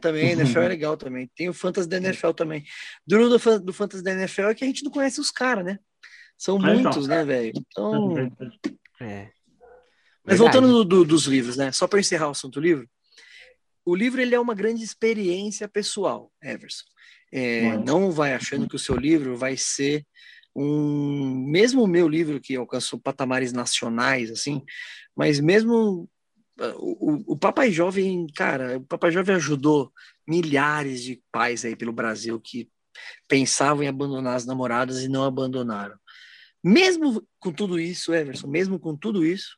Também, 0.00 0.30
NFL 0.32 0.60
é 0.60 0.68
legal 0.68 0.96
também. 0.96 1.30
Tem 1.34 1.48
o 1.48 1.54
Fantasy 1.54 1.88
da 1.88 1.96
NFL 1.96 2.32
também. 2.32 2.64
Duro 3.06 3.28
do, 3.28 3.60
do 3.60 3.72
Fantasy 3.72 4.02
da 4.02 4.12
NFL 4.12 4.48
é 4.48 4.54
que 4.54 4.64
a 4.64 4.66
gente 4.66 4.84
não 4.84 4.90
conhece 4.90 5.20
os 5.20 5.30
caras, 5.30 5.64
né? 5.64 5.78
São 6.36 6.56
é, 6.58 6.74
muitos, 6.74 7.04
então. 7.04 7.08
né, 7.08 7.24
velho? 7.24 7.52
Então. 7.54 8.14
É. 9.00 9.30
Mas 10.26 10.38
voltando 10.38 10.68
do, 10.68 10.84
do, 10.84 11.04
dos 11.04 11.26
livros, 11.26 11.56
né? 11.56 11.70
Só 11.70 11.86
para 11.86 12.00
encerrar 12.00 12.28
o 12.28 12.32
assunto 12.32 12.54
do 12.54 12.60
livro, 12.60 12.88
o 13.84 13.94
livro 13.94 14.20
ele 14.20 14.34
é 14.34 14.40
uma 14.40 14.54
grande 14.54 14.82
experiência 14.82 15.68
pessoal, 15.68 16.32
Everson. 16.42 16.84
É, 17.32 17.76
não 17.78 18.10
vai 18.10 18.34
achando 18.34 18.68
que 18.68 18.76
o 18.76 18.78
seu 18.78 18.96
livro 18.96 19.36
vai 19.36 19.56
ser 19.56 20.04
um 20.54 21.44
mesmo 21.50 21.82
o 21.82 21.86
meu 21.86 22.08
livro 22.08 22.40
que 22.40 22.56
alcançou 22.56 22.98
patamares 22.98 23.52
nacionais 23.52 24.30
assim, 24.30 24.62
mas 25.14 25.38
mesmo 25.38 26.08
uh, 26.58 26.76
o, 26.78 27.34
o 27.34 27.36
Papai 27.36 27.70
Jovem, 27.70 28.26
cara, 28.34 28.78
o 28.78 28.86
Papai 28.86 29.10
Jovem 29.10 29.36
ajudou 29.36 29.92
milhares 30.26 31.02
de 31.02 31.22
pais 31.30 31.64
aí 31.64 31.76
pelo 31.76 31.92
Brasil 31.92 32.40
que 32.40 32.70
pensavam 33.28 33.82
em 33.82 33.88
abandonar 33.88 34.36
as 34.36 34.46
namoradas 34.46 35.02
e 35.02 35.08
não 35.08 35.24
abandonaram. 35.24 35.96
Mesmo 36.64 37.22
com 37.38 37.52
tudo 37.52 37.78
isso, 37.78 38.14
Everson, 38.14 38.48
mesmo 38.48 38.80
com 38.80 38.96
tudo 38.96 39.24
isso, 39.24 39.56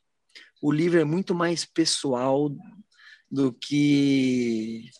o 0.60 0.72
livro 0.72 0.98
é 1.00 1.04
muito 1.04 1.34
mais 1.34 1.64
pessoal 1.64 2.50
do 3.30 3.52
que 3.52 4.90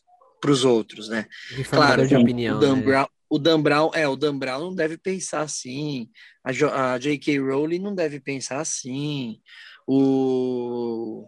para 0.40 0.50
os 0.50 0.64
outros, 0.64 1.08
né? 1.08 1.26
Claro, 1.68 2.06
de 2.06 2.14
opinião, 2.14 2.56
o 2.56 2.60
Dan, 2.60 2.76
né? 2.76 2.82
Brown, 2.82 3.06
o 3.28 3.38
Dan 3.38 3.60
Brown, 3.60 3.90
é, 3.94 4.08
o 4.08 4.16
Dan 4.16 4.38
Brown 4.38 4.60
não 4.60 4.74
deve 4.74 4.96
pensar 4.96 5.40
assim, 5.42 6.08
a, 6.44 6.92
a 6.92 6.98
J.K. 6.98 7.38
Rowling 7.40 7.80
não 7.80 7.94
deve 7.94 8.20
pensar 8.20 8.60
assim, 8.60 9.40
o 9.86 11.26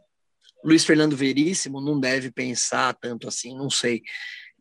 Luiz 0.64 0.84
Fernando 0.84 1.16
Veríssimo 1.16 1.80
não 1.80 1.98
deve 1.98 2.30
pensar 2.30 2.94
tanto 2.94 3.26
assim, 3.26 3.56
não 3.56 3.70
sei, 3.70 4.02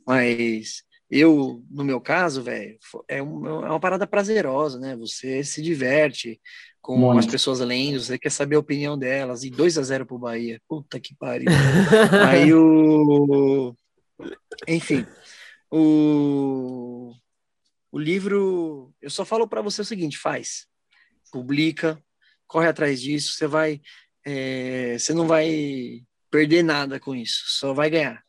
mas 0.06 0.84
eu, 1.10 1.64
no 1.72 1.84
meu 1.84 2.00
caso, 2.00 2.44
velho, 2.44 2.78
é, 3.08 3.22
um, 3.22 3.66
é 3.66 3.70
uma 3.70 3.80
parada 3.80 4.06
prazerosa, 4.06 4.80
né? 4.80 4.96
Você 4.96 5.44
se 5.44 5.62
diverte, 5.62 6.40
com 6.82 6.98
Muito. 6.98 7.20
as 7.20 7.26
pessoas 7.26 7.60
lendo, 7.60 8.00
você 8.00 8.18
quer 8.18 8.30
saber 8.30 8.56
a 8.56 8.60
opinião 8.60 8.98
delas, 8.98 9.44
e 9.44 9.50
2 9.50 9.78
a 9.78 9.82
0 9.82 10.06
pro 10.06 10.20
Bahia. 10.20 10.62
Puta 10.68 11.00
que 11.00 11.16
pariu. 11.16 11.50
Aí 12.30 12.54
o. 12.54 13.76
Enfim, 14.68 15.06
o, 15.72 17.14
o 17.92 18.00
livro. 18.00 18.94
Eu 19.02 19.10
só 19.10 19.26
falo 19.26 19.48
para 19.48 19.62
você 19.62 19.82
o 19.82 19.86
seguinte: 19.86 20.18
faz, 20.18 20.68
publica, 21.32 22.02
corre 22.48 22.68
atrás 22.68 23.02
disso, 23.02 23.34
você 23.34 23.48
vai. 23.48 23.82
É, 24.26 24.98
você 24.98 25.14
não 25.14 25.26
vai 25.26 26.04
perder 26.30 26.64
nada 26.64 27.00
com 27.00 27.16
isso, 27.16 27.44
só 27.48 27.74
vai 27.74 27.90
ganhar. 27.90 28.24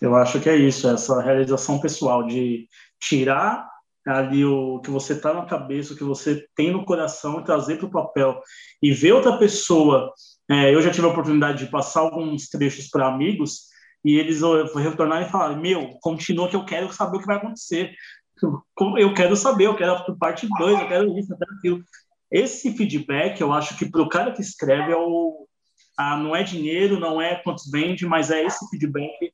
Eu 0.00 0.14
acho 0.14 0.40
que 0.40 0.48
é 0.48 0.56
isso, 0.56 0.88
essa 0.88 1.20
realização 1.20 1.80
pessoal 1.80 2.26
de 2.26 2.68
tirar 3.00 3.68
ali 4.06 4.44
o 4.44 4.80
que 4.80 4.90
você 4.90 5.12
está 5.12 5.34
na 5.34 5.44
cabeça, 5.44 5.92
o 5.92 5.96
que 5.96 6.04
você 6.04 6.46
tem 6.54 6.72
no 6.72 6.84
coração 6.84 7.40
e 7.40 7.44
trazer 7.44 7.76
para 7.76 7.86
o 7.86 7.90
papel 7.90 8.40
e 8.82 8.92
ver 8.92 9.12
outra 9.12 9.38
pessoa. 9.38 10.12
É, 10.50 10.74
eu 10.74 10.80
já 10.80 10.90
tive 10.90 11.06
a 11.06 11.10
oportunidade 11.10 11.64
de 11.64 11.70
passar 11.70 12.00
alguns 12.00 12.48
trechos 12.48 12.88
para 12.88 13.08
amigos 13.08 13.66
e 14.04 14.16
eles 14.16 14.40
retornaram 14.74 15.26
e 15.26 15.30
falaram: 15.30 15.60
Meu, 15.60 15.90
continua 16.00 16.48
que 16.48 16.56
eu 16.56 16.64
quero 16.64 16.92
saber 16.92 17.16
o 17.16 17.20
que 17.20 17.26
vai 17.26 17.36
acontecer. 17.36 17.92
Eu 18.96 19.12
quero 19.14 19.34
saber, 19.34 19.66
eu 19.66 19.76
quero 19.76 20.16
parte 20.16 20.48
2, 20.58 20.80
eu 20.80 20.88
quero 20.88 21.18
isso, 21.18 21.32
eu 21.32 21.38
quero 21.38 21.54
aquilo. 21.58 21.84
Esse 22.30 22.72
feedback, 22.76 23.40
eu 23.40 23.52
acho 23.52 23.76
que 23.76 23.84
para 23.84 24.02
o 24.02 24.08
cara 24.08 24.32
que 24.32 24.40
escreve 24.40 24.92
é 24.92 24.96
o. 24.96 25.46
Ah, 25.98 26.16
não 26.16 26.34
é 26.34 26.44
dinheiro, 26.44 27.00
não 27.00 27.20
é 27.20 27.34
quantos 27.34 27.68
vende, 27.68 28.06
mas 28.06 28.30
é 28.30 28.44
esse 28.44 28.68
feedback 28.70 29.32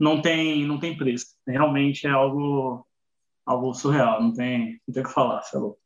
não 0.00 0.22
tem, 0.22 0.64
não 0.64 0.80
tem 0.80 0.96
preço. 0.96 1.26
Realmente 1.46 2.06
é 2.06 2.10
algo 2.10 2.86
algo 3.44 3.74
surreal, 3.74 4.22
não 4.22 4.32
tem, 4.32 4.80
não 4.86 4.94
tem 4.94 5.02
o 5.02 5.06
que 5.06 5.12
falar, 5.12 5.42
você 5.42 5.56
é 5.56 5.58
louco. 5.58 5.80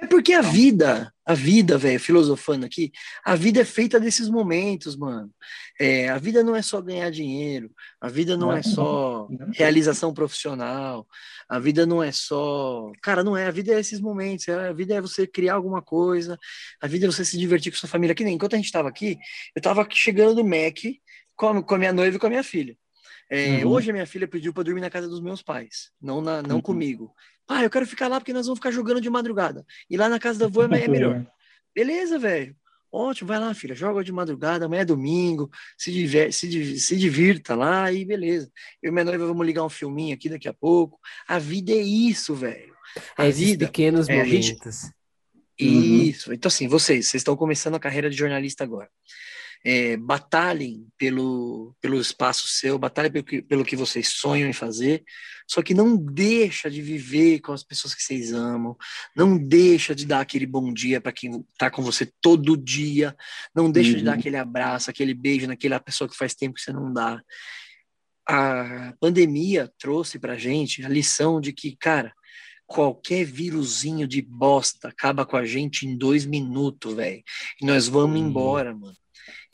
É 0.00 0.06
porque 0.06 0.32
a 0.32 0.40
vida, 0.40 1.12
a 1.26 1.34
vida, 1.34 1.76
velho, 1.76 1.98
filosofando 1.98 2.64
aqui, 2.64 2.92
a 3.24 3.34
vida 3.34 3.60
é 3.60 3.64
feita 3.64 3.98
desses 3.98 4.28
momentos, 4.28 4.96
mano. 4.96 5.30
É, 5.78 6.08
a 6.08 6.18
vida 6.18 6.44
não 6.44 6.54
é 6.54 6.62
só 6.62 6.80
ganhar 6.80 7.10
dinheiro, 7.10 7.70
a 8.00 8.08
vida 8.08 8.36
não, 8.36 8.48
não 8.48 8.56
é, 8.56 8.60
é 8.60 8.62
só 8.62 9.28
realização 9.52 10.14
profissional, 10.14 11.06
a 11.48 11.58
vida 11.58 11.84
não 11.84 12.02
é 12.02 12.12
só. 12.12 12.90
Cara, 13.02 13.24
não 13.24 13.36
é, 13.36 13.46
a 13.46 13.50
vida 13.50 13.74
é 13.74 13.80
esses 13.80 14.00
momentos, 14.00 14.48
a 14.48 14.72
vida 14.72 14.94
é 14.94 15.00
você 15.00 15.26
criar 15.26 15.54
alguma 15.54 15.82
coisa, 15.82 16.38
a 16.80 16.86
vida 16.86 17.06
é 17.06 17.10
você 17.10 17.24
se 17.24 17.36
divertir 17.36 17.72
com 17.72 17.78
sua 17.78 17.88
família. 17.88 18.14
Que 18.14 18.24
nem 18.24 18.34
enquanto 18.34 18.54
a 18.54 18.58
gente 18.58 18.72
tava 18.72 18.88
aqui, 18.88 19.18
eu 19.54 19.60
tava 19.60 19.86
chegando 19.90 20.36
no 20.36 20.48
Mac 20.48 20.78
com, 21.34 21.60
com 21.62 21.74
a 21.74 21.78
minha 21.78 21.92
noiva 21.92 22.16
e 22.16 22.20
com 22.20 22.26
a 22.26 22.30
minha 22.30 22.44
filha. 22.44 22.76
É, 23.30 23.64
uhum. 23.64 23.72
Hoje 23.72 23.90
a 23.90 23.92
minha 23.92 24.06
filha 24.06 24.26
pediu 24.26 24.52
para 24.52 24.62
dormir 24.62 24.80
na 24.80 24.90
casa 24.90 25.06
dos 25.06 25.20
meus 25.20 25.42
pais, 25.42 25.90
não, 26.00 26.20
na, 26.20 26.42
não 26.42 26.56
uhum. 26.56 26.62
comigo. 26.62 27.12
Ah, 27.46 27.62
eu 27.62 27.70
quero 27.70 27.86
ficar 27.86 28.08
lá 28.08 28.18
porque 28.18 28.32
nós 28.32 28.46
vamos 28.46 28.58
ficar 28.58 28.70
jogando 28.70 29.00
de 29.00 29.10
madrugada. 29.10 29.64
E 29.88 29.96
lá 29.96 30.08
na 30.08 30.18
casa 30.18 30.38
da 30.38 30.46
avó 30.46 30.62
é, 30.62 30.84
é 30.84 30.88
melhor. 30.88 31.26
Beleza, 31.74 32.18
velho. 32.18 32.56
Ótimo, 32.90 33.28
vai 33.28 33.38
lá, 33.38 33.52
filha, 33.52 33.74
joga 33.74 34.02
de 34.02 34.10
madrugada, 34.10 34.64
amanhã 34.64 34.80
é 34.80 34.84
domingo, 34.84 35.50
se, 35.76 35.92
diver, 35.92 36.32
se, 36.32 36.78
se 36.78 36.96
divirta 36.96 37.54
lá 37.54 37.92
e 37.92 38.02
beleza. 38.02 38.50
Eu 38.82 38.88
e 38.88 38.92
minha 38.92 39.04
noiva 39.04 39.26
vamos 39.26 39.46
ligar 39.46 39.62
um 39.62 39.68
filminho 39.68 40.14
aqui 40.14 40.30
daqui 40.30 40.48
a 40.48 40.54
pouco. 40.54 40.98
A 41.26 41.38
vida 41.38 41.70
é 41.70 41.82
isso, 41.82 42.34
velho. 42.34 42.74
A 43.16 43.26
é 43.26 43.30
vida. 43.30 43.66
pequenos 43.66 44.08
é, 44.08 44.16
momentos. 44.16 44.46
Gente... 44.46 44.94
Isso. 45.58 46.30
Uhum. 46.30 46.34
Então, 46.34 46.48
assim, 46.48 46.66
vocês, 46.66 47.08
vocês 47.08 47.20
estão 47.20 47.36
começando 47.36 47.74
a 47.74 47.80
carreira 47.80 48.08
de 48.08 48.16
jornalista 48.16 48.64
agora 48.64 48.88
é, 49.70 49.98
batalhem 49.98 50.88
pelo, 50.96 51.76
pelo 51.78 52.00
espaço 52.00 52.48
seu, 52.48 52.78
batalhem 52.78 53.12
pelo 53.12 53.24
que, 53.24 53.42
pelo 53.42 53.64
que 53.66 53.76
vocês 53.76 54.08
sonham 54.08 54.48
em 54.48 54.52
fazer, 54.54 55.04
só 55.46 55.60
que 55.60 55.74
não 55.74 55.94
deixa 55.94 56.70
de 56.70 56.80
viver 56.80 57.40
com 57.40 57.52
as 57.52 57.62
pessoas 57.62 57.94
que 57.94 58.02
vocês 58.02 58.32
amam, 58.32 58.74
não 59.14 59.36
deixa 59.36 59.94
de 59.94 60.06
dar 60.06 60.20
aquele 60.20 60.46
bom 60.46 60.72
dia 60.72 61.02
para 61.02 61.12
quem 61.12 61.44
está 61.52 61.70
com 61.70 61.82
você 61.82 62.10
todo 62.22 62.56
dia, 62.56 63.14
não 63.54 63.70
deixa 63.70 63.90
uhum. 63.90 63.98
de 63.98 64.04
dar 64.04 64.12
uhum. 64.12 64.18
aquele 64.18 64.36
abraço, 64.38 64.88
aquele 64.88 65.12
beijo 65.12 65.46
naquela 65.46 65.78
pessoa 65.78 66.08
que 66.08 66.16
faz 66.16 66.34
tempo 66.34 66.54
que 66.54 66.62
você 66.62 66.72
não 66.72 66.90
dá. 66.90 67.20
A 68.26 68.94
pandemia 68.98 69.70
trouxe 69.78 70.18
para 70.18 70.38
gente 70.38 70.82
a 70.82 70.88
lição 70.88 71.42
de 71.42 71.52
que, 71.52 71.76
cara, 71.76 72.10
qualquer 72.66 73.22
vírusinho 73.22 74.08
de 74.08 74.22
bosta 74.22 74.88
acaba 74.88 75.26
com 75.26 75.36
a 75.36 75.44
gente 75.44 75.86
em 75.86 75.94
dois 75.94 76.24
minutos, 76.24 76.94
velho. 76.94 77.22
E 77.60 77.66
nós 77.66 77.86
vamos 77.86 78.18
uhum. 78.18 78.28
embora, 78.28 78.74
mano 78.74 78.96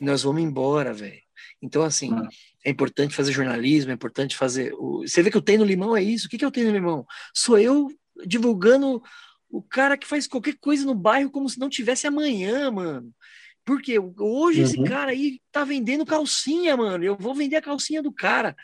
e 0.00 0.04
nós 0.04 0.22
vamos 0.22 0.42
embora, 0.42 0.92
velho. 0.92 1.22
Então, 1.62 1.82
assim, 1.82 2.12
ah. 2.12 2.28
é 2.64 2.70
importante 2.70 3.14
fazer 3.14 3.32
jornalismo, 3.32 3.90
é 3.90 3.94
importante 3.94 4.36
fazer. 4.36 4.72
O... 4.74 5.02
Você 5.06 5.22
vê 5.22 5.30
que 5.30 5.36
eu 5.36 5.42
tenho 5.42 5.60
no 5.60 5.64
limão 5.64 5.96
é 5.96 6.02
isso. 6.02 6.26
O 6.26 6.30
que, 6.30 6.38
que 6.38 6.44
eu 6.44 6.50
tenho 6.50 6.68
no 6.68 6.74
limão? 6.74 7.06
Sou 7.34 7.58
eu 7.58 7.88
divulgando 8.26 9.02
o 9.48 9.62
cara 9.62 9.96
que 9.96 10.06
faz 10.06 10.26
qualquer 10.26 10.56
coisa 10.60 10.84
no 10.84 10.94
bairro 10.94 11.30
como 11.30 11.48
se 11.48 11.59
não 11.59 11.68
tivesse 11.68 12.06
amanhã, 12.06 12.70
mano. 12.70 13.14
Porque 13.65 13.99
hoje 13.99 14.61
uhum. 14.61 14.66
esse 14.66 14.82
cara 14.85 15.11
aí 15.11 15.41
tá 15.51 15.65
vendendo 15.65 16.05
calcinha, 16.05 16.77
mano. 16.77 17.03
Eu 17.03 17.16
vou 17.16 17.35
vender 17.35 17.57
a 17.57 17.62
calcinha 17.62 18.03
do 18.03 18.12
cara. 18.12 18.55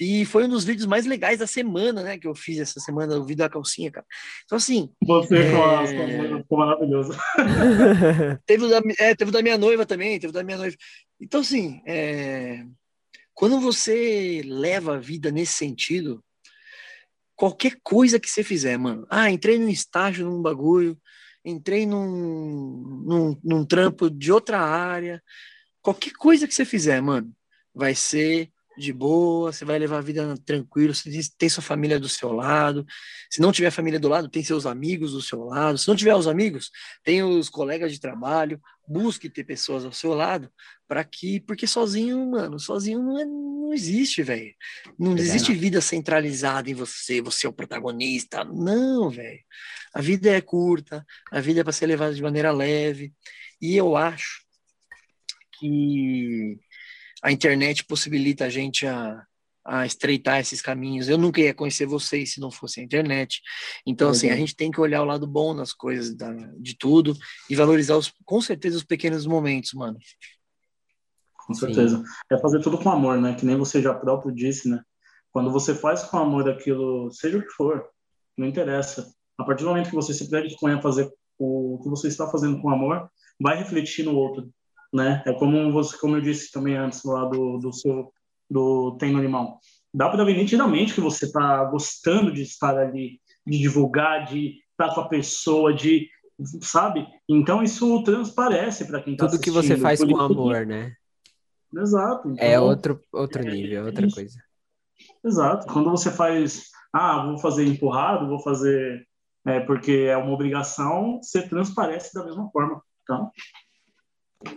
E 0.00 0.24
foi 0.24 0.44
um 0.44 0.48
dos 0.48 0.64
vídeos 0.64 0.86
mais 0.86 1.06
legais 1.06 1.38
da 1.38 1.46
semana, 1.46 2.02
né? 2.02 2.18
Que 2.18 2.26
eu 2.26 2.34
fiz 2.34 2.58
essa 2.58 2.80
semana, 2.80 3.16
o 3.16 3.24
vídeo 3.24 3.38
da 3.38 3.48
calcinha, 3.48 3.90
cara. 3.90 4.06
Então, 4.44 4.56
assim. 4.56 4.90
Você 5.06 5.36
é... 5.36 6.38
ficou 6.38 6.58
maravilhoso. 6.58 7.16
teve, 8.46 8.64
o 8.64 8.68
da, 8.68 8.80
é, 8.98 9.14
teve 9.14 9.30
da 9.30 9.42
minha 9.42 9.56
noiva 9.56 9.86
também, 9.86 10.18
teve 10.18 10.32
da 10.32 10.42
minha 10.42 10.58
noiva. 10.58 10.76
Então, 11.20 11.40
assim, 11.40 11.80
é... 11.86 12.64
quando 13.32 13.60
você 13.60 14.42
leva 14.44 14.96
a 14.96 15.00
vida 15.00 15.30
nesse 15.30 15.52
sentido, 15.52 16.20
qualquer 17.36 17.78
coisa 17.84 18.18
que 18.18 18.28
você 18.28 18.42
fizer, 18.42 18.76
mano. 18.76 19.06
Ah, 19.08 19.30
entrei 19.30 19.56
num 19.56 19.68
estágio, 19.68 20.28
num 20.28 20.42
bagulho 20.42 20.98
entrei 21.44 21.86
num, 21.86 23.04
num, 23.06 23.40
num 23.42 23.64
trampo 23.64 24.10
de 24.10 24.32
outra 24.32 24.60
área. 24.60 25.22
Qualquer 25.80 26.12
coisa 26.12 26.46
que 26.46 26.54
você 26.54 26.64
fizer, 26.64 27.00
mano, 27.00 27.32
vai 27.74 27.94
ser 27.94 28.50
de 28.78 28.92
boa, 28.92 29.52
você 29.52 29.64
vai 29.64 29.78
levar 29.78 29.98
a 29.98 30.02
vida 30.02 30.34
tranquilo, 30.44 30.94
você 30.94 31.10
tem 31.36 31.48
sua 31.48 31.62
família 31.62 31.98
do 31.98 32.08
seu 32.08 32.32
lado. 32.32 32.86
Se 33.30 33.40
não 33.40 33.52
tiver 33.52 33.70
família 33.70 33.98
do 33.98 34.08
lado, 34.08 34.28
tem 34.28 34.42
seus 34.42 34.66
amigos 34.66 35.12
do 35.12 35.20
seu 35.20 35.44
lado. 35.44 35.76
Se 35.76 35.88
não 35.88 35.96
tiver 35.96 36.14
os 36.14 36.28
amigos, 36.28 36.70
tem 37.02 37.22
os 37.22 37.48
colegas 37.48 37.92
de 37.92 38.00
trabalho. 38.00 38.60
Busque 38.88 39.28
ter 39.28 39.44
pessoas 39.44 39.84
ao 39.84 39.92
seu 39.92 40.14
lado 40.14 40.50
para 40.86 41.04
que, 41.04 41.40
porque 41.40 41.66
sozinho, 41.66 42.24
mano, 42.30 42.58
sozinho 42.58 43.02
não, 43.02 43.18
é, 43.20 43.24
não 43.24 43.74
existe, 43.74 44.22
velho. 44.22 44.54
Não 44.98 45.14
é 45.14 45.20
existe 45.20 45.52
vida 45.52 45.80
centralizada 45.80 46.70
em 46.70 46.74
você, 46.74 47.20
você 47.20 47.46
é 47.46 47.50
o 47.50 47.52
protagonista. 47.52 48.44
Não, 48.44 49.10
velho. 49.10 49.40
A 49.92 50.00
vida 50.00 50.30
é 50.30 50.40
curta, 50.40 51.04
a 51.30 51.40
vida 51.40 51.60
é 51.60 51.64
para 51.64 51.72
ser 51.72 51.86
levada 51.86 52.14
de 52.14 52.22
maneira 52.22 52.50
leve. 52.50 53.12
E 53.60 53.76
eu 53.76 53.96
acho 53.96 54.42
que 55.58 56.58
a 57.22 57.30
internet 57.30 57.84
possibilita 57.84 58.46
a 58.46 58.48
gente 58.48 58.86
a, 58.86 59.22
a 59.68 59.84
estreitar 59.84 60.40
esses 60.40 60.62
caminhos. 60.62 61.08
Eu 61.08 61.18
nunca 61.18 61.40
ia 61.40 61.54
conhecer 61.54 61.84
vocês 61.84 62.32
se 62.32 62.40
não 62.40 62.50
fosse 62.50 62.80
a 62.80 62.82
internet. 62.82 63.42
Então, 63.86 64.08
assim, 64.08 64.30
a 64.30 64.36
gente 64.36 64.56
tem 64.56 64.70
que 64.70 64.80
olhar 64.80 65.02
o 65.02 65.04
lado 65.04 65.26
bom 65.26 65.52
nas 65.52 65.74
coisas, 65.74 66.16
da, 66.16 66.32
de 66.58 66.76
tudo, 66.76 67.14
e 67.50 67.54
valorizar, 67.54 67.96
os, 67.96 68.10
com 68.24 68.40
certeza, 68.40 68.78
os 68.78 68.84
pequenos 68.84 69.26
momentos, 69.26 69.74
mano. 69.74 69.98
Com 71.46 71.52
certeza. 71.52 71.98
Sim. 71.98 72.04
É 72.32 72.38
fazer 72.38 72.60
tudo 72.60 72.78
com 72.78 72.90
amor, 72.90 73.20
né? 73.20 73.34
Que 73.34 73.44
nem 73.44 73.56
você 73.56 73.82
já 73.82 73.92
próprio 73.92 74.34
disse, 74.34 74.68
né? 74.68 74.82
Quando 75.30 75.52
você 75.52 75.74
faz 75.74 76.02
com 76.02 76.16
amor 76.16 76.48
aquilo, 76.48 77.10
seja 77.12 77.36
o 77.36 77.42
que 77.42 77.50
for, 77.50 77.84
não 78.36 78.46
interessa. 78.46 79.12
A 79.36 79.44
partir 79.44 79.64
do 79.64 79.68
momento 79.68 79.90
que 79.90 79.94
você 79.94 80.14
se 80.14 80.28
predispõe 80.30 80.72
a 80.72 80.82
fazer 80.82 81.10
o 81.38 81.78
que 81.82 81.90
você 81.90 82.08
está 82.08 82.26
fazendo 82.26 82.60
com 82.60 82.70
amor, 82.70 83.08
vai 83.40 83.58
refletir 83.58 84.04
no 84.04 84.16
outro, 84.16 84.50
né? 84.92 85.22
É 85.26 85.32
como 85.34 85.70
você, 85.70 85.96
como 85.98 86.16
eu 86.16 86.20
disse 86.20 86.50
também 86.50 86.76
antes 86.76 87.04
lá 87.04 87.24
do, 87.26 87.58
do 87.58 87.72
seu 87.72 88.10
do 88.50 88.96
Tem 88.98 89.12
no 89.12 89.20
Limão. 89.20 89.58
Dá 89.92 90.08
para 90.08 90.24
ver 90.24 90.36
nitidamente 90.36 90.94
que 90.94 91.00
você 91.00 91.26
está 91.26 91.64
gostando 91.64 92.32
de 92.32 92.42
estar 92.42 92.76
ali, 92.76 93.20
de 93.46 93.58
divulgar, 93.58 94.26
de 94.26 94.56
estar 94.70 94.94
com 94.94 95.00
a 95.00 95.08
pessoa, 95.08 95.72
de 95.72 96.08
sabe? 96.62 97.06
Então 97.28 97.62
isso 97.62 98.02
transparece 98.04 98.84
para 98.86 99.02
quem 99.02 99.14
está 99.14 99.26
Tudo 99.26 99.40
que 99.40 99.50
você 99.50 99.76
faz 99.76 100.02
com 100.02 100.16
amor, 100.18 100.66
né? 100.66 100.92
Exato. 101.74 102.28
É 102.28 102.32
então, 102.32 102.46
é 102.46 102.60
outro 102.60 103.02
outro 103.12 103.42
nível, 103.42 103.86
outra 103.86 104.08
coisa. 104.10 104.38
Exato. 105.24 105.66
Quando 105.66 105.90
você 105.90 106.10
faz, 106.10 106.70
ah, 106.92 107.26
vou 107.26 107.38
fazer 107.38 107.64
empurrado, 107.66 108.28
vou 108.28 108.40
fazer 108.40 109.06
é, 109.46 109.60
porque 109.60 109.92
é 109.92 110.16
uma 110.16 110.32
obrigação, 110.32 111.20
você 111.22 111.46
transparece 111.46 112.14
da 112.14 112.24
mesma 112.24 112.50
forma. 112.50 112.82
Então, 113.02 113.30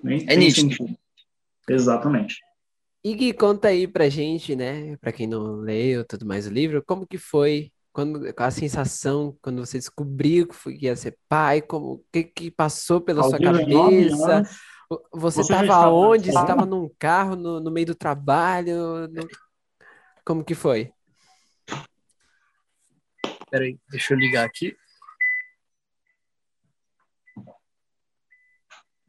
é 0.03 0.35
nítido. 0.35 0.75
Exatamente. 1.67 2.39
E 3.03 3.15
Gui, 3.15 3.33
conta 3.33 3.69
aí 3.69 3.87
pra 3.87 4.09
gente, 4.09 4.55
né? 4.55 4.95
Pra 4.97 5.11
quem 5.11 5.25
não 5.25 5.55
leu 5.55 6.05
tudo 6.05 6.25
mais 6.25 6.45
o 6.45 6.51
livro, 6.51 6.83
como 6.85 7.07
que 7.07 7.17
foi 7.17 7.71
quando 7.91 8.31
a 8.37 8.51
sensação 8.51 9.35
quando 9.41 9.65
você 9.65 9.77
descobriu 9.77 10.47
que 10.47 10.85
ia 10.85 10.95
ser 10.95 11.17
pai, 11.27 11.61
como 11.61 11.93
o 11.93 12.05
que, 12.11 12.23
que 12.23 12.51
passou 12.51 13.01
pela 13.01 13.23
sua 13.23 13.39
cabeça? 13.39 14.43
Você 15.13 15.41
estava 15.41 15.89
onde? 15.89 16.31
Você 16.31 16.39
estava 16.39 16.65
num 16.65 16.89
carro 16.99 17.35
no, 17.35 17.59
no 17.59 17.71
meio 17.71 17.87
do 17.87 17.95
trabalho? 17.95 19.07
No... 19.07 19.27
Como 20.23 20.43
que 20.43 20.53
foi? 20.53 20.91
Peraí, 23.49 23.79
deixa 23.89 24.13
eu 24.13 24.19
ligar 24.19 24.45
aqui. 24.45 24.75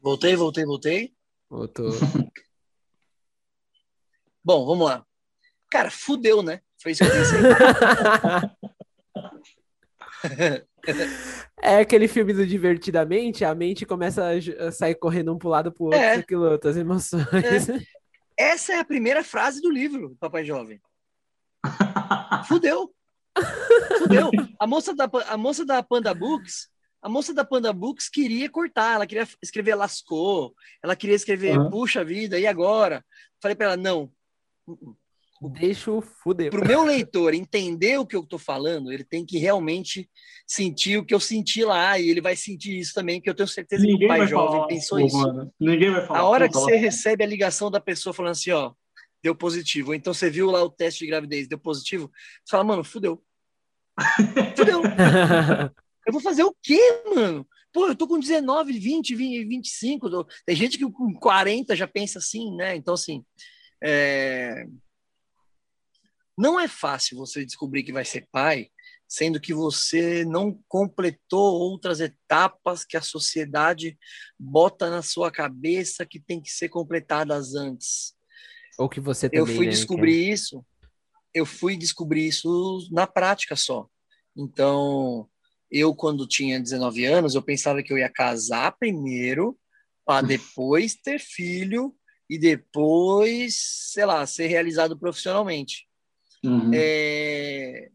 Voltei, 0.01 0.35
voltei, 0.35 0.65
voltei. 0.65 1.15
Voltou. 1.49 1.91
Bom, 4.45 4.67
vamos 4.67 4.87
lá. 4.87 5.05
Cara, 5.71 5.91
fudeu, 5.91 6.43
né? 6.43 6.61
Foi 6.83 6.93
isso 6.93 7.05
que 7.05 7.11
eu 7.11 7.15
pensei. 7.15 7.39
é 11.63 11.79
aquele 11.79 12.09
filme 12.09 12.33
do 12.33 12.47
Divertidamente, 12.47 13.45
a 13.45 13.55
mente 13.55 13.87
começa 13.87 14.31
a 14.59 14.73
sair 14.73 14.95
correndo 14.97 15.33
um 15.33 15.39
pro 15.39 15.49
lado 15.49 15.73
pro 15.73 15.85
outro, 15.85 15.99
é. 15.99 16.15
aquilo, 16.15 16.51
outras 16.51 16.77
emoções. 16.77 17.25
É. 17.69 17.81
Essa 18.37 18.75
é 18.75 18.79
a 18.81 18.85
primeira 18.85 19.23
frase 19.23 19.61
do 19.61 19.71
livro, 19.71 20.17
Papai 20.19 20.45
Jovem. 20.45 20.81
Fudeu. 22.49 22.93
Fudeu. 23.99 24.31
A 24.59 24.67
moça 24.67 24.95
da, 24.95 25.09
a 25.29 25.37
moça 25.37 25.65
da 25.65 25.83
Panda 25.83 26.13
Books, 26.13 26.69
a 27.01 27.09
moça 27.09 27.33
da 27.33 27.45
Panda 27.45 27.73
Books 27.73 28.09
queria 28.09 28.51
cortar, 28.51 28.95
ela 28.95 29.07
queria 29.07 29.27
escrever 29.43 29.75
lascou, 29.75 30.55
ela 30.83 30.97
queria 30.97 31.17
escrever 31.17 31.59
uhum. 31.59 31.71
puxa 31.71 32.05
vida, 32.05 32.39
e 32.39 32.47
agora? 32.47 33.05
Falei 33.41 33.55
para 33.55 33.67
ela, 33.67 33.77
não, 33.77 34.11
Deixa 35.51 35.91
o 35.91 36.01
fuder. 36.01 36.51
Para 36.51 36.65
o 36.65 36.67
meu 36.67 36.85
leitor 36.85 37.35
entender 37.35 37.99
o 37.99 38.07
que 38.07 38.15
eu 38.15 38.21
estou 38.21 38.39
falando, 38.39 38.93
ele 38.93 39.03
tem 39.03 39.27
que 39.27 39.39
realmente 39.39 40.09
sentir 40.47 40.99
o 40.99 41.05
que 41.05 41.13
eu 41.13 41.19
senti 41.19 41.65
lá, 41.65 41.99
e 41.99 42.09
ele 42.09 42.21
vai 42.21 42.37
sentir 42.37 42.79
isso 42.79 42.95
também, 42.95 43.21
que 43.21 43.29
eu 43.29 43.35
tenho 43.35 43.49
certeza 43.49 43.83
Ninguém 43.83 43.99
que 43.99 44.05
o 44.05 44.09
pai 44.09 44.27
jovem 44.27 44.53
falar, 44.53 44.67
pensou 44.69 45.01
isso. 45.01 45.19
Mano. 45.19 45.53
Ninguém 45.59 45.91
vai 45.91 46.07
falar. 46.07 46.21
A 46.21 46.25
hora 46.25 46.49
que 46.49 46.55
você 46.55 46.77
recebe 46.77 47.25
a 47.25 47.27
ligação 47.27 47.71
da 47.71 47.81
pessoa 47.81 48.15
falando 48.15 48.33
assim, 48.33 48.53
ó, 48.53 48.73
deu 49.23 49.35
positivo, 49.35 49.89
ou 49.89 49.95
então 49.95 50.15
você 50.15 50.31
viu 50.31 50.49
lá 50.49 50.63
o 50.63 50.71
teste 50.71 51.01
de 51.01 51.11
gravidez, 51.11 51.49
deu 51.49 51.59
positivo, 51.59 52.11
você 52.45 52.51
fala, 52.51 52.65
mano, 52.65 52.85
fudeu. 52.85 53.21
fudeu. 54.57 54.81
eu 56.07 56.13
vou 56.13 56.21
fazer 56.21 56.45
o 56.45 56.55
quê, 56.63 56.81
mano? 57.15 57.45
Pô, 57.73 57.89
eu 57.89 57.97
tô 57.97 58.07
com 58.07 58.19
19, 58.19 58.73
20, 58.73 59.15
20 59.15 59.45
25, 59.45 60.11
tô... 60.11 60.27
tem 60.47 60.55
gente 60.55 60.79
que 60.79 60.89
com 60.89 61.15
40 61.15 61.75
já 61.75 61.89
pensa 61.89 62.19
assim, 62.19 62.55
né? 62.55 62.77
Então, 62.77 62.95
assim, 62.95 63.25
é... 63.83 64.67
Não 66.39 66.59
é 66.59 66.67
fácil 66.67 67.19
você 67.19 67.45
descobrir 67.45 67.83
que 67.83 67.93
vai 67.93 68.05
ser 68.05 68.27
pai, 68.33 68.71
sendo 69.07 69.39
que 69.39 69.53
você 69.53 70.25
não 70.25 70.59
completou 70.67 71.61
outras 71.61 72.01
etapas 72.01 72.85
que 72.85 72.97
a 72.97 73.03
sociedade 73.03 73.99
bota 74.39 74.89
na 74.89 75.03
sua 75.03 75.31
cabeça 75.31 76.07
que 76.07 76.19
tem 76.19 76.41
que 76.41 76.51
ser 76.51 76.71
completadas 76.71 77.55
antes. 77.55 78.15
Ou 78.79 78.89
que 78.89 79.01
você 79.01 79.29
também, 79.29 79.41
Eu 79.41 79.47
fui 79.47 79.67
né, 79.67 79.73
descobrir 79.73 80.33
isso. 80.33 80.65
Eu 81.35 81.45
fui 81.45 81.77
descobrir 81.77 82.27
isso 82.27 82.89
na 82.91 83.07
prática 83.07 83.55
só. 83.55 83.87
Então, 84.35 85.29
eu 85.71 85.95
quando 85.95 86.27
tinha 86.27 86.59
19 86.59 87.05
anos, 87.05 87.35
eu 87.35 87.43
pensava 87.43 87.83
que 87.83 87.93
eu 87.93 87.99
ia 87.99 88.09
casar 88.09 88.77
primeiro 88.79 89.59
para 90.07 90.27
depois 90.27 90.95
ter 90.95 91.19
filho 91.19 91.95
e 92.29 92.39
depois, 92.39 93.57
sei 93.93 94.05
lá, 94.05 94.27
ser 94.27 94.47
realizado 94.47 94.99
profissionalmente. 94.99 95.87
Uhum. 96.45 96.71
É... 96.75 97.91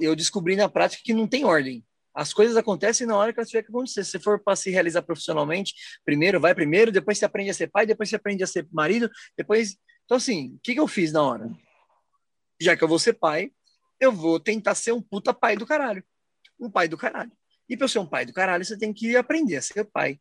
Eu 0.00 0.14
descobri 0.14 0.54
na 0.54 0.68
prática 0.68 1.02
que 1.04 1.14
não 1.14 1.26
tem 1.26 1.44
ordem. 1.44 1.84
As 2.14 2.32
coisas 2.32 2.56
acontecem 2.56 3.06
na 3.06 3.16
hora 3.16 3.32
que 3.32 3.38
elas 3.38 3.48
tiver 3.48 3.62
que 3.62 3.70
acontecer. 3.70 4.04
Se 4.04 4.18
for 4.18 4.42
para 4.42 4.56
se 4.56 4.70
realizar 4.70 5.02
profissionalmente, 5.02 5.74
primeiro 6.04 6.40
vai 6.40 6.54
primeiro, 6.54 6.90
depois 6.90 7.18
você 7.18 7.24
aprende 7.24 7.50
a 7.50 7.54
ser 7.54 7.68
pai, 7.68 7.86
depois 7.86 8.08
você 8.08 8.16
aprende 8.16 8.42
a 8.42 8.46
ser 8.46 8.66
marido, 8.72 9.10
depois. 9.36 9.76
Então, 10.04 10.16
assim, 10.16 10.54
o 10.54 10.60
que, 10.62 10.74
que 10.74 10.80
eu 10.80 10.88
fiz 10.88 11.12
na 11.12 11.22
hora? 11.22 11.50
Já 12.60 12.76
que 12.76 12.82
eu 12.82 12.88
vou 12.88 12.98
ser 12.98 13.12
pai, 13.12 13.52
eu 14.00 14.12
vou 14.12 14.40
tentar 14.40 14.74
ser 14.74 14.92
um 14.92 15.00
puta 15.00 15.32
pai 15.32 15.56
do 15.56 15.66
caralho. 15.66 16.02
Um 16.58 16.70
pai 16.70 16.88
do 16.88 16.96
caralho. 16.96 17.30
E 17.68 17.76
para 17.76 17.86
ser 17.86 17.98
um 17.98 18.06
pai 18.06 18.24
do 18.24 18.32
caralho, 18.32 18.64
você 18.64 18.76
tem 18.76 18.92
que 18.92 19.16
aprender 19.16 19.56
a 19.56 19.62
ser 19.62 19.84
pai 19.84 20.18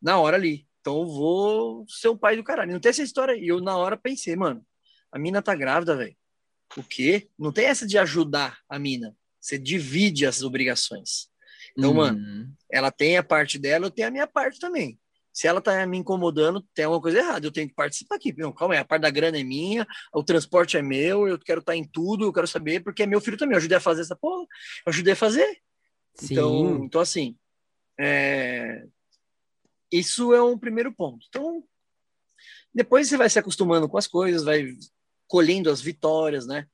na 0.00 0.18
hora 0.18 0.36
ali. 0.36 0.65
Então 0.86 1.00
eu 1.00 1.06
vou 1.08 1.84
ser 1.88 2.06
o 2.06 2.16
pai 2.16 2.36
do 2.36 2.44
caralho. 2.44 2.70
Não 2.70 2.78
tem 2.78 2.90
essa 2.90 3.02
história 3.02 3.34
aí. 3.34 3.48
Eu, 3.48 3.60
na 3.60 3.76
hora, 3.76 3.96
pensei, 3.96 4.36
mano, 4.36 4.64
a 5.10 5.18
mina 5.18 5.42
tá 5.42 5.52
grávida, 5.52 5.96
velho. 5.96 6.16
O 6.76 6.82
quê? 6.84 7.28
Não 7.36 7.50
tem 7.50 7.66
essa 7.66 7.84
de 7.84 7.98
ajudar 7.98 8.60
a 8.68 8.78
mina. 8.78 9.12
Você 9.40 9.58
divide 9.58 10.24
as 10.24 10.42
obrigações. 10.42 11.28
Então, 11.76 11.90
uhum. 11.90 11.96
mano, 11.96 12.54
ela 12.70 12.92
tem 12.92 13.16
a 13.16 13.22
parte 13.24 13.58
dela, 13.58 13.86
eu 13.86 13.90
tenho 13.90 14.06
a 14.06 14.10
minha 14.12 14.28
parte 14.28 14.60
também. 14.60 14.96
Se 15.32 15.48
ela 15.48 15.60
tá 15.60 15.84
me 15.86 15.98
incomodando, 15.98 16.64
tem 16.72 16.84
alguma 16.84 17.02
coisa 17.02 17.18
errada. 17.18 17.44
Eu 17.44 17.52
tenho 17.52 17.68
que 17.68 17.74
participar 17.74 18.14
aqui. 18.14 18.32
Não, 18.38 18.52
calma 18.52 18.74
aí, 18.74 18.80
a 18.80 18.84
parte 18.84 19.02
da 19.02 19.10
grana 19.10 19.40
é 19.40 19.42
minha, 19.42 19.84
o 20.14 20.22
transporte 20.22 20.76
é 20.76 20.82
meu, 20.82 21.26
eu 21.26 21.36
quero 21.36 21.58
estar 21.58 21.72
tá 21.72 21.76
em 21.76 21.84
tudo, 21.84 22.26
eu 22.26 22.32
quero 22.32 22.46
saber, 22.46 22.78
porque 22.84 23.02
é 23.02 23.06
meu 23.06 23.20
filho 23.20 23.36
também. 23.36 23.54
Eu 23.54 23.58
ajudei 23.58 23.76
a 23.76 23.80
fazer 23.80 24.02
essa 24.02 24.14
porra, 24.14 24.42
eu 24.86 24.90
ajudei 24.90 25.14
a 25.14 25.16
fazer. 25.16 25.58
Sim. 26.14 26.34
Então, 26.34 26.84
então 26.84 27.00
assim, 27.00 27.36
é, 27.98 28.86
isso 29.90 30.34
é 30.34 30.42
um 30.42 30.58
primeiro 30.58 30.92
ponto. 30.92 31.24
Então, 31.28 31.62
depois 32.74 33.08
você 33.08 33.16
vai 33.16 33.30
se 33.30 33.38
acostumando 33.38 33.88
com 33.88 33.96
as 33.96 34.06
coisas, 34.06 34.44
vai 34.44 34.66
colhendo 35.26 35.70
as 35.70 35.80
vitórias, 35.80 36.46
né? 36.46 36.66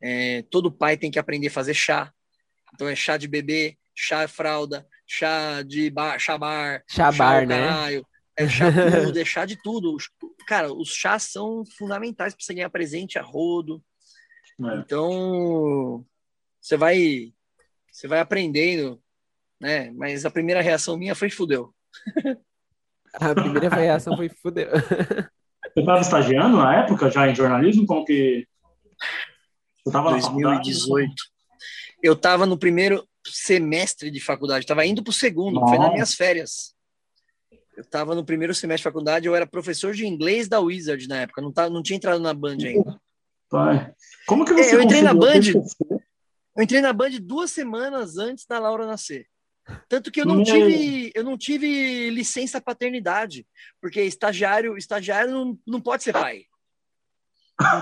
É, 0.00 0.42
todo 0.50 0.72
pai 0.72 0.96
tem 0.96 1.10
que 1.10 1.18
aprender 1.18 1.48
a 1.48 1.52
fazer 1.52 1.74
chá. 1.74 2.12
Então 2.74 2.88
é 2.88 2.94
chá 2.94 3.16
de 3.16 3.26
bebê, 3.26 3.76
chá 3.94 4.28
fralda, 4.28 4.86
chá 5.06 5.62
de 5.62 5.90
bar, 5.90 6.18
chá 6.18 6.38
bar, 6.38 6.84
chá, 6.88 7.10
bar, 7.10 7.46
né? 7.46 7.58
Caralho, 7.58 8.06
é 8.36 8.48
chá 8.48 8.66
tudo, 9.04 9.18
é 9.18 9.24
chá 9.24 9.44
de 9.44 9.56
tudo. 9.60 9.96
Cara, 10.46 10.72
os 10.72 10.90
chás 10.90 11.24
são 11.24 11.64
fundamentais 11.76 12.34
para 12.34 12.44
você 12.44 12.54
ganhar 12.54 12.70
presente 12.70 13.18
a 13.18 13.22
rodo. 13.22 13.82
É. 14.60 14.78
Então, 14.78 16.06
você 16.60 16.76
vai 16.76 17.32
você 17.90 18.06
vai 18.06 18.20
aprendendo, 18.20 19.02
né? 19.60 19.90
Mas 19.90 20.24
a 20.24 20.30
primeira 20.30 20.62
reação 20.62 20.96
minha 20.96 21.16
foi 21.16 21.30
fudeu. 21.30 21.74
A 23.14 23.34
primeira 23.34 23.68
reação 23.74 24.16
foi 24.16 24.28
fudeu. 24.28 24.68
Você 25.74 25.80
estava 25.80 26.00
estagiando 26.00 26.56
na 26.56 26.82
época, 26.82 27.10
já 27.10 27.28
em 27.28 27.34
jornalismo? 27.34 27.86
Como 27.86 28.04
que. 28.04 28.46
Você 29.84 29.88
estava 29.88 30.10
2018. 30.10 31.14
Eu 32.02 32.12
estava 32.14 32.46
no 32.46 32.58
primeiro 32.58 33.06
semestre 33.26 34.10
de 34.10 34.20
faculdade, 34.20 34.64
estava 34.64 34.86
indo 34.86 35.02
para 35.02 35.10
o 35.10 35.14
segundo, 35.14 35.60
Nossa. 35.60 35.74
foi 35.74 35.78
nas 35.78 35.92
minhas 35.92 36.14
férias. 36.14 36.74
Eu 37.76 37.82
estava 37.82 38.14
no 38.14 38.24
primeiro 38.24 38.54
semestre 38.54 38.82
de 38.82 38.84
faculdade, 38.84 39.26
eu 39.26 39.34
era 39.34 39.46
professor 39.46 39.92
de 39.92 40.06
inglês 40.06 40.48
da 40.48 40.60
Wizard 40.60 41.06
na 41.06 41.18
época, 41.22 41.42
não, 41.42 41.52
tava, 41.52 41.70
não 41.70 41.82
tinha 41.82 41.96
entrado 41.96 42.20
na 42.20 42.34
Band 42.34 42.56
ainda. 42.64 43.00
Pai. 43.50 43.92
Como 44.26 44.44
que 44.44 44.52
você 44.52 44.74
é, 44.74 44.74
Eu 44.74 44.82
entrei 44.82 45.02
na 45.02 45.14
Band. 45.14 45.40
Eu 46.56 46.62
entrei 46.62 46.80
na 46.80 46.92
Band 46.92 47.10
duas 47.20 47.50
semanas 47.50 48.16
antes 48.18 48.44
da 48.46 48.58
Laura 48.58 48.86
nascer. 48.86 49.26
Tanto 49.88 50.10
que 50.10 50.20
eu 50.20 50.26
não 50.26 50.42
tive, 50.42 51.10
eu 51.14 51.24
não 51.24 51.36
tive 51.36 52.10
licença 52.10 52.60
paternidade, 52.60 53.46
porque 53.80 54.02
estagiário, 54.02 54.76
estagiário 54.76 55.30
não, 55.30 55.58
não 55.66 55.80
pode 55.80 56.02
ser 56.02 56.12
pai. 56.12 56.44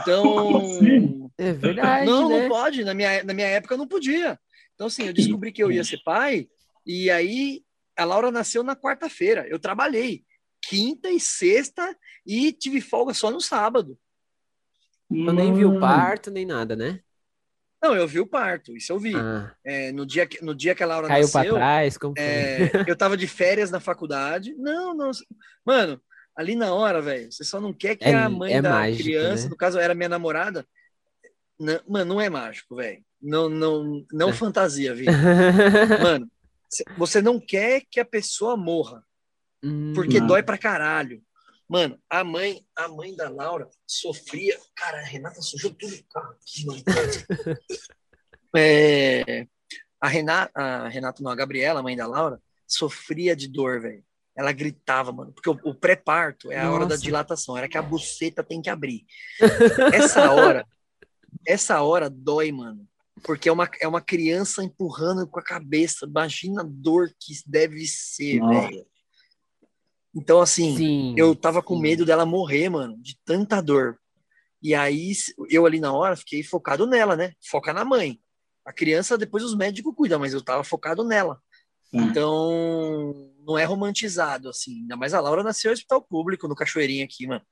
Então, 0.00 0.56
assim? 0.64 1.30
é 1.36 1.52
verdade. 1.52 2.06
Não, 2.06 2.28
né? 2.28 2.40
não 2.40 2.48
pode. 2.48 2.84
Na 2.84 2.94
minha, 2.94 3.22
na 3.24 3.34
minha 3.34 3.48
época 3.48 3.76
não 3.76 3.86
podia. 3.86 4.38
Então, 4.74 4.88
assim, 4.88 5.06
eu 5.06 5.12
descobri 5.12 5.52
que 5.52 5.62
eu 5.62 5.70
ia 5.70 5.84
ser 5.84 6.02
pai, 6.04 6.48
e 6.84 7.10
aí 7.10 7.62
a 7.96 8.04
Laura 8.04 8.30
nasceu 8.30 8.62
na 8.62 8.76
quarta-feira. 8.76 9.46
Eu 9.48 9.58
trabalhei 9.58 10.24
quinta 10.68 11.10
e 11.10 11.20
sexta 11.20 11.96
e 12.26 12.52
tive 12.52 12.80
folga 12.80 13.14
só 13.14 13.30
no 13.30 13.40
sábado. 13.40 13.98
Eu 15.10 15.32
nem 15.32 15.54
vi 15.54 15.64
o 15.64 15.78
parto, 15.78 16.30
nem 16.30 16.44
nada, 16.44 16.74
né? 16.74 17.00
Não, 17.82 17.94
eu 17.94 18.06
vi 18.06 18.20
o 18.20 18.26
parto, 18.26 18.76
isso 18.76 18.92
eu 18.92 18.98
vi. 18.98 19.14
Ah. 19.14 19.54
É, 19.64 19.92
no, 19.92 20.06
dia 20.06 20.26
que, 20.26 20.42
no 20.44 20.54
dia 20.54 20.74
que 20.74 20.82
a 20.82 20.86
Laura 20.86 21.08
Caiu 21.08 21.22
nasceu... 21.22 21.40
Caiu 21.40 21.52
pra 21.52 21.58
trás? 21.58 21.98
Como 21.98 22.14
é, 22.16 22.70
eu 22.86 22.96
tava 22.96 23.16
de 23.16 23.26
férias 23.26 23.70
na 23.70 23.80
faculdade. 23.80 24.54
Não, 24.54 24.94
não... 24.94 25.10
Mano, 25.64 26.00
ali 26.34 26.56
na 26.56 26.72
hora, 26.72 27.00
velho, 27.02 27.30
você 27.30 27.44
só 27.44 27.60
não 27.60 27.72
quer 27.72 27.96
que 27.96 28.04
é, 28.04 28.14
a 28.14 28.28
mãe 28.28 28.54
é 28.54 28.62
da 28.62 28.70
mágico, 28.70 29.04
criança, 29.04 29.44
né? 29.44 29.50
no 29.50 29.56
caso 29.56 29.78
era 29.78 29.94
minha 29.94 30.08
namorada... 30.08 30.66
Não, 31.58 31.80
mano, 31.88 32.14
não 32.14 32.20
é 32.20 32.28
mágico, 32.28 32.76
velho. 32.76 33.02
Não, 33.20 33.48
não, 33.48 34.04
não 34.12 34.28
é. 34.28 34.32
fantasia, 34.32 34.92
viu? 34.94 35.06
mano, 36.02 36.30
você 36.98 37.22
não 37.22 37.40
quer 37.40 37.82
que 37.90 37.98
a 37.98 38.04
pessoa 38.04 38.56
morra. 38.56 39.02
Porque 39.94 40.20
hum. 40.20 40.26
dói 40.26 40.42
pra 40.42 40.58
caralho. 40.58 41.22
Mano, 41.68 41.98
a 42.08 42.22
mãe, 42.22 42.64
a 42.76 42.88
mãe 42.88 43.14
da 43.14 43.28
Laura 43.28 43.68
sofria. 43.86 44.56
Cara, 44.76 44.98
a 44.98 45.04
Renata 45.04 45.40
sujou 45.42 45.72
tudo 45.72 45.94
o 45.94 46.04
carro 46.08 46.34
aqui, 46.34 46.66
mano. 46.66 46.82
é, 48.56 49.46
a 50.00 50.08
Renata, 50.08 50.52
a 50.54 50.88
Renata, 50.88 51.22
não, 51.22 51.30
a 51.30 51.36
Gabriela, 51.36 51.80
a 51.80 51.82
mãe 51.82 51.96
da 51.96 52.06
Laura, 52.06 52.40
sofria 52.66 53.34
de 53.34 53.48
dor, 53.48 53.80
velho. 53.80 54.04
Ela 54.36 54.52
gritava, 54.52 55.10
mano, 55.12 55.32
porque 55.32 55.50
o, 55.50 55.58
o 55.64 55.74
pré-parto 55.74 56.52
é 56.52 56.58
a 56.58 56.64
Nossa. 56.64 56.74
hora 56.74 56.86
da 56.86 56.96
dilatação, 56.96 57.56
era 57.56 57.68
que 57.68 57.78
a 57.78 57.82
buceta 57.82 58.44
tem 58.44 58.60
que 58.62 58.70
abrir. 58.70 59.04
Essa 59.92 60.30
hora, 60.30 60.66
essa 61.46 61.82
hora 61.82 62.08
dói, 62.08 62.52
mano. 62.52 62.86
Porque 63.24 63.48
é 63.48 63.52
uma, 63.52 63.68
é 63.80 63.88
uma 63.88 64.00
criança 64.00 64.62
empurrando 64.62 65.26
com 65.26 65.40
a 65.40 65.42
cabeça. 65.42 66.06
Imagina 66.06 66.60
a 66.60 66.66
dor 66.68 67.08
que 67.18 67.34
deve 67.46 67.86
ser, 67.86 68.40
velho. 68.40 68.86
Então, 70.16 70.40
assim, 70.40 70.74
sim, 70.76 71.14
eu 71.18 71.36
tava 71.36 71.62
com 71.62 71.78
medo 71.78 72.06
dela 72.06 72.24
morrer, 72.24 72.70
mano, 72.70 72.96
de 73.02 73.18
tanta 73.22 73.60
dor. 73.60 73.98
E 74.62 74.74
aí, 74.74 75.12
eu 75.50 75.66
ali 75.66 75.78
na 75.78 75.92
hora, 75.92 76.16
fiquei 76.16 76.42
focado 76.42 76.86
nela, 76.86 77.14
né? 77.14 77.34
Foca 77.50 77.72
na 77.72 77.84
mãe. 77.84 78.18
A 78.64 78.72
criança, 78.72 79.18
depois 79.18 79.44
os 79.44 79.54
médicos 79.54 79.94
cuidam, 79.94 80.18
mas 80.18 80.32
eu 80.32 80.42
tava 80.42 80.64
focado 80.64 81.04
nela. 81.04 81.38
Hum. 81.92 82.00
Então, 82.00 83.30
não 83.46 83.58
é 83.58 83.64
romantizado, 83.64 84.48
assim. 84.48 84.80
Ainda 84.80 84.96
mais 84.96 85.12
a 85.12 85.20
Laura 85.20 85.42
nasceu 85.42 85.68
no 85.68 85.74
hospital 85.74 86.02
público, 86.02 86.48
no 86.48 86.56
Cachoeirinho 86.56 87.04
aqui, 87.04 87.26
mano. 87.26 87.42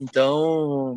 Então, 0.00 0.96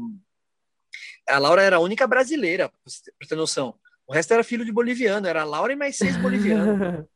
a 1.27 1.39
Laura 1.39 1.63
era 1.63 1.77
a 1.77 1.81
única 1.81 2.05
brasileira, 2.05 2.71
pra 3.17 3.27
ter 3.27 3.35
noção. 3.35 3.75
O 4.07 4.13
resto 4.13 4.31
era 4.31 4.43
filho 4.43 4.63
de 4.63 4.71
boliviano, 4.71 5.25
era 5.27 5.41
a 5.41 5.45
Laura 5.45 5.73
e 5.73 5.75
mais 5.75 5.97
seis 5.97 6.15
bolivianos. 6.17 7.05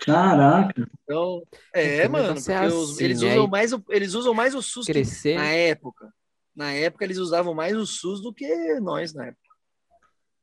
Caraca. 0.00 0.90
Então, 1.04 1.42
é, 1.74 2.08
mano, 2.08 2.34
porque 2.34 2.52
assim, 2.52 2.74
os, 2.74 3.00
eles, 3.00 3.20
usam 3.22 3.46
mais 3.46 3.72
o, 3.72 3.84
eles 3.90 4.14
usam 4.14 4.34
mais 4.34 4.54
o 4.54 4.62
SUS 4.62 4.86
crescer. 4.86 5.36
na 5.36 5.46
época. 5.46 6.12
Na 6.54 6.72
época, 6.72 7.04
eles 7.04 7.18
usavam 7.18 7.54
mais 7.54 7.76
o 7.76 7.86
SUS 7.86 8.22
do 8.22 8.32
que 8.32 8.80
nós 8.80 9.12
na 9.12 9.26
época. 9.26 9.40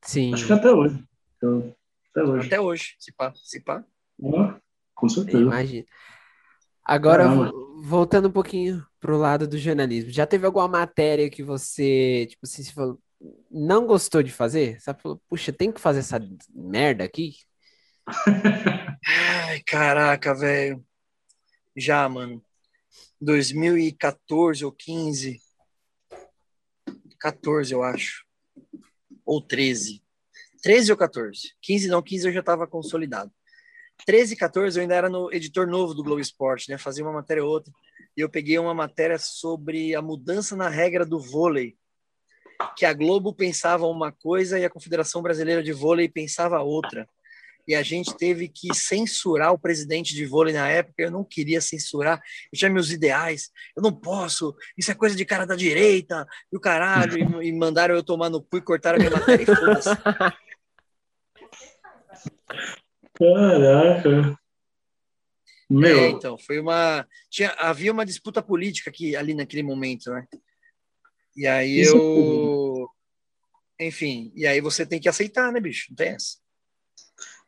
Sim. 0.02 0.34
Acho 0.34 0.46
que 0.46 0.54
até 0.54 0.72
hoje. 0.72 1.04
Até 1.38 2.24
hoje. 2.24 2.48
Até 2.48 2.62
hoje, 2.62 2.96
se 3.00 3.12
pá. 3.12 3.34
Se 3.36 3.60
pá. 3.60 3.84
com 4.96 5.10
certeza. 5.10 5.40
Imagina. 5.40 5.86
Agora, 6.86 7.24
Caramba. 7.24 7.52
voltando 7.84 8.30
um 8.30 8.32
pouquinho 8.32 8.86
pro 9.00 9.18
lado 9.18 9.48
do 9.48 9.58
jornalismo, 9.58 10.10
já 10.10 10.26
teve 10.26 10.46
alguma 10.46 10.68
matéria 10.68 11.30
que 11.30 11.44
você, 11.44 12.26
tipo 12.30 12.46
assim, 12.46 12.64
você 12.64 12.72
falou, 12.72 13.00
não 13.52 13.86
gostou 13.86 14.24
de 14.24 14.32
fazer? 14.32 14.80
Você 14.80 14.94
falou, 14.94 15.22
puxa, 15.28 15.52
tem 15.52 15.72
que 15.72 15.82
fazer 15.82 16.00
essa 16.00 16.20
merda 16.54 17.04
aqui? 17.04 17.34
Ai, 18.08 19.62
caraca, 19.66 20.34
velho. 20.34 20.84
Já, 21.76 22.08
mano. 22.08 22.42
2014 23.20 24.64
ou 24.64 24.72
15. 24.72 25.42
14, 27.20 27.74
eu 27.74 27.84
acho. 27.84 28.26
Ou 29.26 29.42
13. 29.42 30.02
13 30.62 30.92
ou 30.92 30.98
14. 30.98 31.56
15 31.62 31.88
não, 31.88 32.02
15 32.02 32.28
eu 32.28 32.34
já 32.34 32.40
estava 32.40 32.66
consolidado. 32.66 33.32
13 34.06 34.34
e 34.34 34.38
14 34.38 34.78
eu 34.78 34.82
ainda 34.82 34.96
era 34.96 35.10
no 35.10 35.32
editor 35.34 35.68
novo 35.68 35.94
do 35.94 36.04
Globo 36.04 36.22
Esporte, 36.22 36.70
né? 36.70 36.78
Fazia 36.78 37.04
uma 37.04 37.14
matéria 37.14 37.44
ou 37.44 37.50
outra. 37.50 37.74
E 38.16 38.22
eu 38.22 38.30
peguei 38.30 38.58
uma 38.58 38.74
matéria 38.74 39.18
sobre 39.18 39.94
a 39.96 40.02
mudança 40.02 40.56
na 40.56 40.70
regra 40.70 41.06
do 41.06 41.20
vôlei. 41.20 41.78
Que 42.76 42.86
a 42.86 42.94
Globo 42.94 43.34
pensava 43.34 43.86
uma 43.86 44.12
coisa 44.12 44.58
e 44.58 44.66
a 44.66 44.70
Confederação 44.70 45.22
Brasileira 45.22 45.62
de 45.62 45.74
Vôlei 45.74 46.10
pensava 46.10 46.60
outra 46.60 47.08
e 47.68 47.76
a 47.76 47.84
gente 47.84 48.15
teve 48.15 48.48
que 48.48 48.73
censurar 48.73 49.52
o 49.52 49.60
presidente 49.60 50.15
de 50.15 50.26
vôlei 50.26 50.53
na 50.53 50.68
época. 50.69 51.03
Eu 51.03 51.11
não 51.11 51.23
queria 51.23 51.60
censurar, 51.60 52.22
eu 52.52 52.57
tinha 52.57 52.72
meus 52.72 52.91
ideais, 52.91 53.49
eu 53.76 53.84
não 53.84 53.91
posso, 53.91 54.56
isso 54.77 54.89
é 54.91 54.95
coisa 54.95 55.15
de 55.15 55.26
cara 55.26 55.45
da 55.45 55.56
direita, 55.56 56.26
e 56.52 56.57
o 56.57 56.60
caralho, 56.60 57.18
e, 57.41 57.49
e 57.49 57.53
mandaram 57.53 57.95
eu 57.95 58.03
tomar 58.03 58.30
no 58.30 58.41
cu 58.41 58.57
e 58.57 58.61
cortaram 58.61 58.95
a 58.95 58.99
minha 58.99 59.11
matéria 59.11 59.44
e 59.44 59.45
foda-se. 59.45 59.89
Caraca. 63.14 64.38
Meu. 65.69 65.99
É, 65.99 66.10
então, 66.10 66.38
foi 66.38 66.60
uma. 66.60 67.06
Tinha, 67.30 67.53
havia 67.57 67.91
uma 67.91 68.06
disputa 68.06 68.41
política 68.41 68.89
aqui, 68.89 69.15
ali 69.15 69.34
naquele 69.34 69.64
momento, 69.64 70.10
né? 70.11 70.26
E 71.35 71.45
aí 71.45 71.81
Isso 71.81 71.98
eu. 71.98 72.89
É 73.80 73.88
Enfim, 73.88 74.31
e 74.34 74.48
aí 74.48 74.61
você 74.61 74.85
tem 74.85 74.99
que 74.99 75.10
aceitar, 75.10 75.52
né, 75.52 75.60
bicho? 75.60 75.88
Não 75.89 75.95
tem 75.95 76.10
essa. 76.10 76.38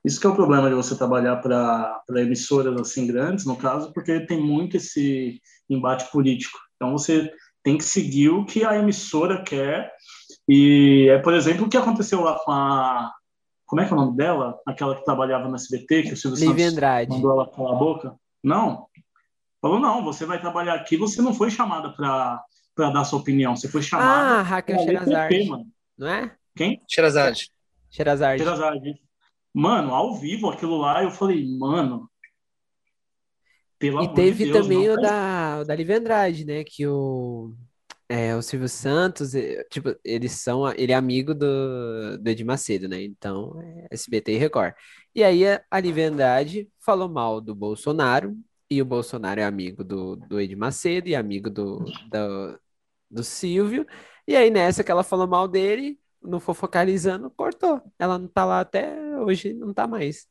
Isso 0.10 0.20
que 0.20 0.26
é 0.26 0.30
o 0.30 0.36
problema 0.36 0.68
de 0.68 0.74
você 0.74 0.98
trabalhar 0.98 1.36
para 1.36 2.02
emissoras 2.16 2.76
assim 2.82 3.06
grandes, 3.06 3.46
no 3.46 3.56
caso, 3.56 3.94
porque 3.94 4.22
tem 4.22 4.42
muito 4.42 4.76
esse 4.76 5.40
embate 5.70 6.10
político. 6.12 6.58
Então 6.76 6.94
você 6.94 7.32
tem 7.62 7.78
que 7.78 7.84
seguir 7.84 8.30
o 8.30 8.44
que 8.44 8.66
a 8.66 8.76
emissora 8.76 9.44
quer. 9.44 9.94
E 10.48 11.08
é, 11.12 11.20
por 11.20 11.36
exemplo, 11.36 11.68
o 11.68 11.70
que 11.70 11.78
aconteceu 11.78 12.22
lá 12.22 12.40
com 12.40 12.52
a. 12.52 13.14
Como 13.68 13.82
é 13.82 13.86
que 13.86 13.94
é 13.94 13.96
o 13.96 14.00
nome 14.00 14.18
dela? 14.18 14.60
Aquela 14.66 14.96
que 14.96 15.06
trabalhava 15.06 15.48
no 15.48 15.54
SBT, 15.54 16.02
que 16.02 16.14
o 16.14 16.18
Silvio 16.18 16.40
Lívia 16.40 16.66
Santos 16.66 16.74
Andrade. 16.74 17.12
mandou 17.12 17.32
ela 17.34 17.52
calar 17.52 17.76
a 17.76 17.78
boca? 17.78 18.16
Não. 18.44 18.88
Falou, 19.62 19.80
não, 19.80 20.04
você 20.04 20.26
vai 20.26 20.42
trabalhar 20.42 20.74
aqui, 20.74 20.98
você 20.98 21.22
não 21.22 21.36
foi 21.36 21.52
chamada 21.52 21.94
para 21.94 22.42
dar 22.76 23.04
sua 23.04 23.20
opinião, 23.20 23.56
você 23.56 23.68
foi 23.68 23.84
chamada. 23.84 24.40
Ah, 24.40 24.42
Raquel 24.42 24.80
Sherazade. 24.80 25.50
Não 25.96 26.08
é? 26.08 26.36
Quem? 26.56 26.82
Sherazade. 26.90 27.52
Sherazade. 27.92 28.42
Sherazade. 28.42 29.09
Mano, 29.54 29.94
ao 29.94 30.16
vivo 30.16 30.50
aquilo 30.50 30.78
lá, 30.78 31.04
eu 31.04 31.12
falei, 31.12 31.46
mano. 31.58 32.10
Pelo 33.78 34.04
e 34.04 34.14
teve 34.14 34.46
de 34.46 34.52
Deus, 34.52 34.66
também 34.66 34.90
o 34.90 34.96
da, 34.98 35.60
o 35.62 35.66
da 35.66 35.74
Lívia 35.74 35.98
Andrade, 35.98 36.46
né? 36.46 36.64
Que 36.64 36.86
o, 36.86 37.54
é, 38.10 38.36
o 38.36 38.42
Silvio 38.42 38.68
Santos, 38.68 39.36
é, 39.36 39.64
tipo, 39.66 39.96
eles 40.04 40.34
são, 40.34 40.68
ele 40.74 40.92
é 40.92 40.96
amigo 40.96 41.34
do, 41.34 42.18
do 42.18 42.30
Edir 42.30 42.46
Macedo, 42.46 42.88
né? 42.90 43.02
Então, 43.04 43.62
é 43.62 43.88
SBT 43.92 44.34
e 44.34 44.38
Record. 44.38 44.74
E 45.14 45.24
aí 45.24 45.44
a, 45.70 45.80
Lívia 45.80 46.10
Andrade 46.10 46.70
falou 46.80 47.08
mal 47.08 47.40
do 47.40 47.54
Bolsonaro, 47.56 48.36
e 48.70 48.82
o 48.82 48.86
Bolsonaro 48.86 49.40
é 49.40 49.44
amigo 49.44 49.84
do, 49.84 50.16
do 50.16 50.40
Edir 50.40 50.58
Macedo 50.58 51.08
e 51.08 51.16
amigo 51.16 51.50
do, 51.50 51.86
do, 52.12 52.60
do 53.10 53.24
Silvio. 53.24 53.86
E 54.28 54.36
aí 54.36 54.50
nessa 54.50 54.84
que 54.84 54.92
ela 54.92 55.04
falou 55.04 55.28
mal 55.28 55.48
dele, 55.48 56.00
não 56.22 56.40
for 56.40 56.54
focalizando, 56.54 57.30
cortou. 57.32 57.82
Ela 57.98 58.18
não 58.18 58.28
tá 58.28 58.46
lá 58.46 58.60
até 58.60 58.98
hoje, 59.20 59.54
não 59.54 59.74
tá 59.74 59.88
mais. 59.88 60.28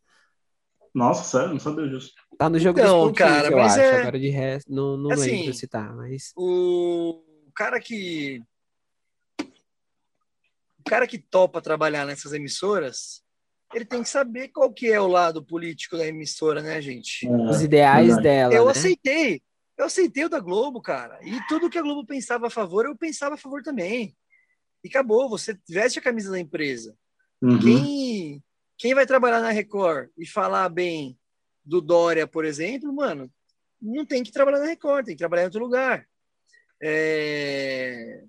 Nossa, 0.95 1.25
sério, 1.25 1.53
não 1.53 1.61
sabia 1.61 1.89
disso. 1.89 2.13
Tá 2.37 2.49
no 2.49 2.59
jogo 2.59 2.79
então, 2.79 3.09
dos 3.09 3.19
cara, 3.19 3.49
eu 3.49 3.59
acho. 3.59 3.79
É... 3.79 4.01
Agora 4.01 4.19
de 4.19 4.29
resto, 4.29 4.73
não, 4.73 4.97
não 4.97 5.11
assim, 5.13 5.31
lembro 5.31 5.55
se 5.55 5.67
tá, 5.67 5.93
mas. 5.93 6.33
O 6.37 7.23
cara 7.55 7.81
que. 7.81 8.43
O 10.79 10.89
cara 10.89 11.07
que 11.07 11.19
topa 11.19 11.61
trabalhar 11.61 12.07
nessas 12.07 12.33
emissoras, 12.33 13.23
ele 13.75 13.85
tem 13.85 14.03
que 14.03 14.09
saber 14.09 14.49
qual 14.49 14.73
que 14.73 14.91
é 14.91 15.01
o 15.01 15.07
lado 15.07 15.45
político 15.45 15.99
da 15.99 16.07
emissora, 16.07 16.63
né, 16.63 16.81
gente? 16.81 17.27
É, 17.27 17.31
Os 17.31 17.63
ideais 17.63 18.07
verdade. 18.07 18.23
dela. 18.23 18.55
Eu 18.55 18.65
né? 18.65 18.71
aceitei. 18.71 19.43
Eu 19.77 19.85
aceitei 19.85 20.25
o 20.25 20.29
da 20.29 20.41
Globo, 20.41 20.81
cara. 20.81 21.21
E 21.23 21.39
tudo 21.47 21.71
que 21.71 21.79
a 21.79 21.83
Globo 21.83 22.05
pensava 22.05 22.49
a 22.49 22.51
favor, 22.51 22.85
eu 22.85 22.97
pensava 22.97 23.35
a 23.37 23.39
favor 23.39 23.63
também 23.63 24.17
e 24.83 24.89
acabou. 24.89 25.29
Você 25.29 25.59
veste 25.69 25.99
a 25.99 26.03
camisa 26.03 26.31
da 26.31 26.39
empresa. 26.39 26.97
Uhum. 27.41 27.59
Quem, 27.59 28.45
quem 28.77 28.95
vai 28.95 29.07
trabalhar 29.07 29.41
na 29.41 29.51
Record 29.51 30.11
e 30.17 30.27
falar 30.27 30.69
bem 30.69 31.19
do 31.65 31.81
Dória, 31.81 32.27
por 32.27 32.45
exemplo, 32.45 32.93
mano, 32.93 33.31
não 33.81 34.05
tem 34.05 34.23
que 34.23 34.33
trabalhar 34.33 34.59
na 34.59 34.67
Record, 34.67 35.07
tem 35.07 35.15
que 35.15 35.21
trabalhar 35.21 35.43
em 35.43 35.47
outro 35.47 35.61
lugar. 35.61 36.07
É... 36.83 38.25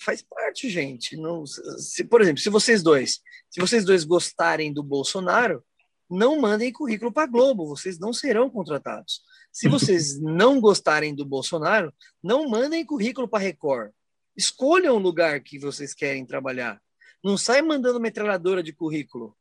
Faz 0.00 0.22
parte, 0.22 0.68
gente. 0.68 1.16
Não, 1.16 1.44
se, 1.46 2.04
por 2.04 2.20
exemplo, 2.20 2.40
se 2.40 2.50
vocês 2.50 2.82
dois, 2.82 3.20
se 3.50 3.60
vocês 3.60 3.84
dois 3.84 4.04
gostarem 4.04 4.72
do 4.72 4.82
Bolsonaro, 4.82 5.64
não 6.08 6.40
mandem 6.40 6.72
currículo 6.72 7.12
para 7.12 7.26
Globo, 7.26 7.66
vocês 7.66 7.98
não 7.98 8.12
serão 8.12 8.48
contratados. 8.48 9.22
Se 9.52 9.68
vocês 9.68 10.18
não 10.22 10.60
gostarem 10.60 11.14
do 11.14 11.24
Bolsonaro, 11.24 11.92
não 12.22 12.48
mandem 12.48 12.84
currículo 12.84 13.26
para 13.26 13.42
Record. 13.42 13.90
Escolham 14.36 14.96
o 14.96 15.00
lugar 15.00 15.40
que 15.40 15.58
vocês 15.58 15.94
querem 15.94 16.26
trabalhar. 16.26 16.80
Não 17.24 17.36
sai 17.36 17.62
mandando 17.62 18.00
metralhadora 18.00 18.62
de 18.62 18.72
currículo. 18.72 19.36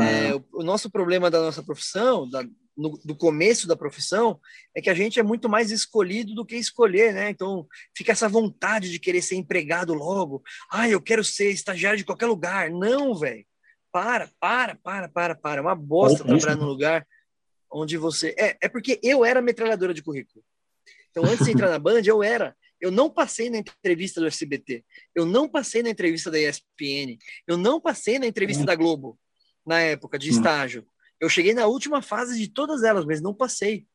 É, 0.00 0.34
o, 0.34 0.44
o, 0.54 0.62
nosso 0.62 0.90
problema 0.90 1.30
da 1.30 1.40
nossa 1.40 1.62
profissão, 1.62 2.28
da, 2.28 2.42
no, 2.76 2.98
do 3.04 3.14
começo 3.14 3.68
da 3.68 3.76
profissão, 3.76 4.40
é 4.74 4.80
que 4.80 4.88
a 4.88 4.94
gente 4.94 5.20
é 5.20 5.22
muito 5.22 5.48
mais 5.48 5.70
escolhido 5.70 6.34
do 6.34 6.44
que 6.44 6.56
escolher, 6.56 7.12
né? 7.12 7.28
Então 7.28 7.66
fica 7.94 8.12
essa 8.12 8.28
vontade 8.28 8.90
de 8.90 8.98
querer 8.98 9.20
ser 9.20 9.36
empregado 9.36 9.92
logo. 9.92 10.42
Ah, 10.70 10.88
eu 10.88 11.02
quero 11.02 11.22
ser 11.22 11.50
estagiário 11.50 11.98
de 11.98 12.04
qualquer 12.04 12.26
lugar. 12.26 12.70
Não, 12.70 13.14
velho. 13.14 13.44
Para, 13.92 14.30
para, 14.40 14.74
para, 14.76 15.08
para, 15.08 15.34
para. 15.34 15.58
É 15.58 15.62
uma 15.62 15.76
bosta 15.76 16.24
trabalhar 16.24 16.56
num 16.56 16.66
lugar 16.66 17.06
onde 17.70 17.96
você. 17.96 18.34
É, 18.38 18.56
é 18.62 18.68
porque 18.68 18.98
eu 19.02 19.24
era 19.24 19.42
metralhadora 19.42 19.92
de 19.92 20.02
currículo. 20.02 20.44
Então, 21.10 21.24
antes 21.24 21.44
de 21.44 21.52
entrar 21.52 21.68
na 21.68 21.78
Band, 21.78 22.02
eu 22.04 22.22
era. 22.22 22.56
Eu 22.84 22.90
não 22.90 23.08
passei 23.08 23.48
na 23.48 23.56
entrevista 23.56 24.20
do 24.20 24.26
SBT. 24.26 24.84
Eu 25.14 25.24
não 25.24 25.48
passei 25.48 25.82
na 25.82 25.88
entrevista 25.88 26.30
da 26.30 26.38
ESPN. 26.38 27.16
Eu 27.46 27.56
não 27.56 27.80
passei 27.80 28.18
na 28.18 28.26
entrevista 28.26 28.62
hum. 28.62 28.66
da 28.66 28.74
Globo, 28.74 29.18
na 29.66 29.80
época 29.80 30.18
de 30.18 30.28
hum. 30.28 30.32
estágio. 30.32 30.86
Eu 31.18 31.30
cheguei 31.30 31.54
na 31.54 31.66
última 31.66 32.02
fase 32.02 32.38
de 32.38 32.46
todas 32.46 32.82
elas, 32.82 33.06
mas 33.06 33.22
não 33.22 33.32
passei. 33.32 33.86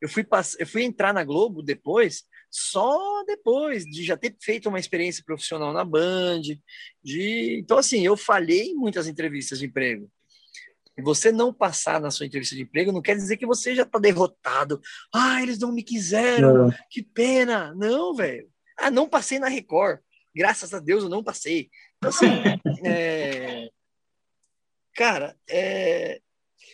Eu 0.00 0.08
fui, 0.08 0.24
pass... 0.24 0.56
eu 0.58 0.66
fui 0.66 0.82
entrar 0.82 1.12
na 1.12 1.24
Globo 1.24 1.62
depois, 1.62 2.24
só 2.50 3.22
depois 3.26 3.84
de 3.84 4.02
já 4.02 4.16
ter 4.16 4.34
feito 4.40 4.70
uma 4.70 4.80
experiência 4.80 5.22
profissional 5.26 5.74
na 5.74 5.84
Band. 5.84 6.40
De... 7.04 7.58
Então, 7.60 7.76
assim, 7.76 8.00
eu 8.00 8.16
falhei 8.16 8.68
em 8.68 8.74
muitas 8.74 9.06
entrevistas 9.06 9.58
de 9.58 9.66
emprego. 9.66 10.10
E 10.98 11.02
você 11.02 11.30
não 11.30 11.54
passar 11.54 12.00
na 12.00 12.10
sua 12.10 12.26
entrevista 12.26 12.56
de 12.56 12.62
emprego 12.62 12.90
não 12.90 13.00
quer 13.00 13.14
dizer 13.14 13.36
que 13.36 13.46
você 13.46 13.72
já 13.72 13.84
está 13.84 14.00
derrotado. 14.00 14.80
Ah, 15.14 15.40
eles 15.40 15.56
não 15.56 15.70
me 15.70 15.84
quiseram, 15.84 16.72
que 16.90 17.04
pena. 17.04 17.72
Não, 17.76 18.12
velho. 18.16 18.50
Ah, 18.76 18.90
não 18.90 19.08
passei 19.08 19.38
na 19.38 19.46
Record. 19.46 20.00
Graças 20.34 20.74
a 20.74 20.80
Deus 20.80 21.04
eu 21.04 21.08
não 21.08 21.22
passei. 21.22 21.70
Então, 21.96 22.10
assim, 22.10 22.26
é... 22.84 23.70
cara, 24.96 25.36
é... 25.48 26.20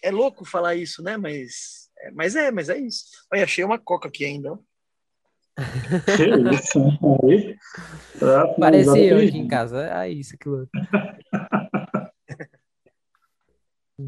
é 0.03 0.11
louco 0.11 0.47
falar 0.47 0.75
isso, 0.75 1.03
né? 1.03 1.19
Mas, 1.19 1.91
é, 1.99 2.11
mas 2.11 2.35
é, 2.35 2.51
mas 2.51 2.71
é 2.71 2.79
isso. 2.79 3.05
Olha, 3.31 3.45
achei 3.45 3.63
uma 3.63 3.79
coca 3.79 4.09
aqui 4.09 4.25
ainda. 4.25 4.59
Que 6.17 6.55
isso? 6.55 6.81
Aí, 7.27 7.57
Parecia 8.59 9.05
eu 9.05 9.19
aqui 9.19 9.39
em 9.39 9.47
casa. 9.47 9.87
É 9.87 10.09
isso, 10.09 10.37
que 10.39 10.49
louco. 10.49 10.71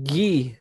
Gui, 0.03 0.59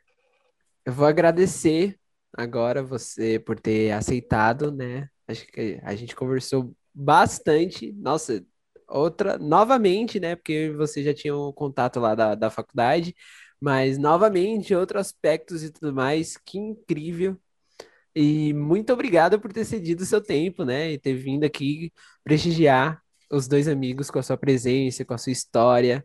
eu 0.85 0.93
vou 0.93 1.05
agradecer 1.05 1.99
agora 2.33 2.83
você 2.83 3.39
por 3.39 3.59
ter 3.59 3.91
aceitado, 3.91 4.71
né? 4.71 5.09
Acho 5.27 5.45
que 5.47 5.79
a 5.83 5.95
gente 5.95 6.15
conversou 6.15 6.75
bastante. 6.93 7.91
Nossa, 7.93 8.45
outra, 8.87 9.37
novamente, 9.37 10.19
né? 10.19 10.35
Porque 10.35 10.71
você 10.77 11.03
já 11.03 11.13
tinha 11.13 11.35
um 11.35 11.51
contato 11.51 11.99
lá 11.99 12.15
da, 12.15 12.35
da 12.35 12.49
faculdade, 12.49 13.15
mas 13.59 13.97
novamente, 13.97 14.73
outros 14.75 15.07
aspectos 15.07 15.63
e 15.63 15.71
tudo 15.71 15.93
mais. 15.93 16.37
Que 16.37 16.57
incrível. 16.57 17.37
E 18.15 18.53
muito 18.53 18.93
obrigado 18.93 19.39
por 19.39 19.51
ter 19.51 19.65
cedido 19.65 20.03
o 20.03 20.05
seu 20.05 20.21
tempo, 20.21 20.63
né? 20.63 20.91
E 20.93 20.97
ter 20.97 21.15
vindo 21.15 21.43
aqui 21.43 21.91
prestigiar 22.23 23.01
os 23.29 23.47
dois 23.47 23.67
amigos 23.67 24.09
com 24.09 24.19
a 24.19 24.23
sua 24.23 24.37
presença, 24.37 25.03
com 25.03 25.13
a 25.13 25.17
sua 25.17 25.33
história. 25.33 26.03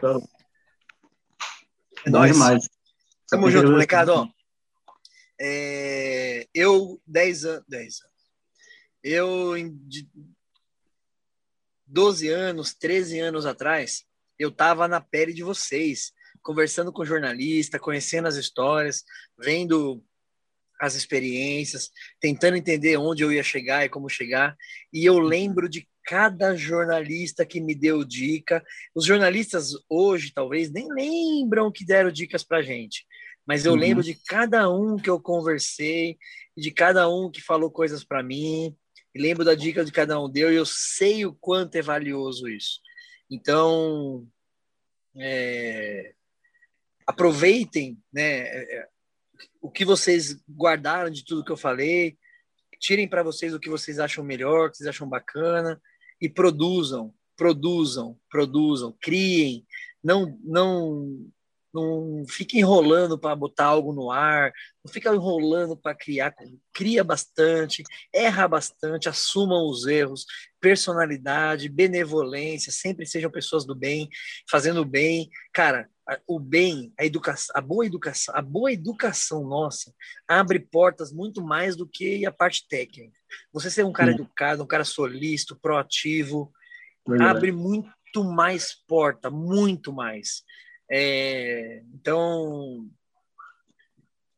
É 2.07 2.11
nóis. 2.11 2.33
demais. 2.33 2.80
Tamo 3.31 3.51
junto, 3.51 3.71
molecada. 3.71 4.29
É, 5.41 6.49
eu, 6.53 7.01
10 7.07 7.45
anos. 7.45 7.65
10 7.69 8.01
anos. 8.03 8.11
Eu, 9.03 9.55
de 9.87 10.09
12 11.87 12.29
anos, 12.29 12.75
13 12.75 13.21
anos 13.21 13.47
atrás, 13.47 14.05
eu 14.39 14.51
tava 14.51 14.87
na 14.87 15.01
pele 15.01 15.33
de 15.33 15.43
vocês, 15.43 16.13
conversando 16.43 16.93
com 16.93 17.05
jornalista, 17.05 17.79
conhecendo 17.79 18.29
as 18.29 18.37
histórias, 18.37 19.05
vendo 19.39 20.05
as 20.81 20.95
experiências, 20.95 21.91
tentando 22.19 22.57
entender 22.57 22.97
onde 22.97 23.23
eu 23.23 23.33
ia 23.33 23.43
chegar 23.43 23.85
e 23.85 23.89
como 23.89 24.09
chegar. 24.09 24.57
E 24.93 25.05
eu 25.05 25.19
lembro 25.19 25.69
de 25.69 25.87
cada 26.11 26.57
jornalista 26.57 27.47
que 27.47 27.61
me 27.61 27.73
deu 27.73 28.03
dica. 28.03 28.65
Os 28.93 29.05
jornalistas 29.05 29.71
hoje 29.89 30.33
talvez 30.35 30.69
nem 30.69 30.89
lembram 30.93 31.71
que 31.71 31.87
deram 31.87 32.11
dicas 32.11 32.43
para 32.43 32.63
gente, 32.63 33.07
mas 33.47 33.65
eu 33.65 33.75
uhum. 33.75 33.79
lembro 33.79 34.03
de 34.03 34.17
cada 34.27 34.69
um 34.69 34.97
que 34.97 35.09
eu 35.09 35.21
conversei, 35.21 36.19
de 36.57 36.73
cada 36.73 37.09
um 37.09 37.31
que 37.31 37.41
falou 37.41 37.71
coisas 37.71 38.03
para 38.03 38.25
mim. 38.25 38.77
lembro 39.15 39.45
da 39.45 39.55
dica 39.55 39.85
de 39.85 39.93
cada 39.93 40.21
um 40.21 40.29
deu 40.29 40.53
e 40.53 40.57
eu 40.57 40.67
sei 40.67 41.25
o 41.25 41.33
quanto 41.33 41.77
é 41.77 41.83
valioso 41.83 42.49
isso. 42.49 42.81
Então, 43.31 44.27
é, 45.17 46.13
aproveitem, 47.07 47.97
né? 48.13 48.41
É, 48.49 48.79
é, 48.79 48.89
o 49.61 49.71
que 49.71 49.85
vocês 49.85 50.43
guardaram 50.51 51.09
de 51.09 51.25
tudo 51.25 51.45
que 51.45 51.53
eu 51.53 51.57
falei, 51.57 52.19
tirem 52.81 53.07
para 53.07 53.23
vocês 53.23 53.55
o 53.55 53.61
que 53.61 53.71
vocês 53.71 54.01
acham 54.01 54.25
melhor, 54.25 54.67
o 54.67 54.71
que 54.73 54.79
vocês 54.79 54.89
acham 54.89 55.09
bacana 55.09 55.81
e 56.21 56.29
produzam, 56.29 57.13
produzam, 57.37 58.19
produzam, 58.29 58.95
criem, 59.01 59.65
não 60.03 60.39
não 60.45 61.31
não 61.73 62.25
fique 62.29 62.59
enrolando 62.59 63.19
para 63.19 63.35
botar 63.37 63.67
algo 63.67 63.93
no 63.93 64.11
ar, 64.11 64.53
não 64.85 64.93
fica 64.93 65.15
enrolando 65.15 65.77
para 65.77 65.95
criar, 65.95 66.35
cria 66.73 67.05
bastante, 67.05 67.83
erra 68.13 68.49
bastante, 68.49 69.09
assumam 69.09 69.69
os 69.69 69.87
erros, 69.87 70.27
personalidade, 70.61 71.69
benevolência, 71.69 72.73
sempre 72.73 73.07
sejam 73.07 73.31
pessoas 73.31 73.65
do 73.65 73.75
bem, 73.75 74.09
fazendo 74.51 74.85
bem. 74.85 75.31
Cara, 75.53 75.89
o 76.27 76.39
bem, 76.39 76.93
a 76.99 77.05
educação, 77.05 77.55
a 77.57 77.61
boa 77.61 77.87
educação, 77.87 78.35
a 78.35 78.43
boa 78.43 78.73
educação 78.73 79.45
nossa 79.47 79.95
abre 80.27 80.59
portas 80.59 81.13
muito 81.13 81.43
mais 81.43 81.77
do 81.77 81.87
que 81.87 82.25
a 82.27 82.33
parte 82.33 82.67
técnica. 82.69 83.17
Você 83.53 83.71
ser 83.71 83.85
um 83.85 83.93
cara 83.93 84.11
Sim. 84.13 84.17
educado, 84.17 84.63
um 84.63 84.67
cara 84.67 84.85
solícito, 84.85 85.57
proativo, 85.57 86.53
abre 87.21 87.53
muito 87.53 88.25
mais 88.25 88.75
porta, 88.87 89.31
muito 89.31 89.93
mais. 89.93 90.43
É, 90.91 91.83
então, 91.95 92.89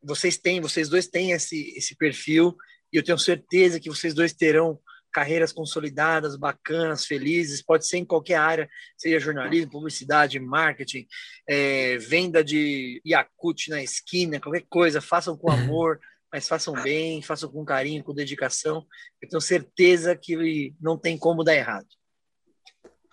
vocês 0.02 0.36
têm, 0.36 0.60
vocês 0.60 0.88
dois 0.88 1.06
têm 1.06 1.32
esse, 1.32 1.72
esse 1.76 1.96
perfil 1.96 2.56
e 2.92 2.96
eu 2.96 3.02
tenho 3.02 3.18
certeza 3.18 3.80
que 3.80 3.88
vocês 3.88 4.12
dois 4.12 4.32
terão 4.32 4.78
carreiras 5.12 5.52
consolidadas, 5.52 6.36
bacanas, 6.36 7.04
felizes, 7.04 7.62
pode 7.62 7.86
ser 7.86 7.98
em 7.98 8.04
qualquer 8.04 8.36
área, 8.36 8.68
seja 8.96 9.20
jornalismo, 9.20 9.70
publicidade, 9.70 10.40
marketing, 10.40 11.06
é, 11.48 11.98
venda 11.98 12.42
de 12.42 13.00
Yakut 13.06 13.70
na 13.70 13.82
esquina, 13.82 14.40
qualquer 14.40 14.64
coisa, 14.68 15.00
façam 15.00 15.36
com 15.36 15.50
amor, 15.50 16.00
mas 16.32 16.48
façam 16.48 16.74
bem, 16.74 17.20
façam 17.20 17.50
com 17.50 17.64
carinho, 17.64 18.02
com 18.02 18.14
dedicação. 18.14 18.86
Eu 19.20 19.28
tenho 19.28 19.40
certeza 19.40 20.16
que 20.16 20.74
não 20.80 20.96
tem 20.96 21.18
como 21.18 21.44
dar 21.44 21.54
errado. 21.54 21.86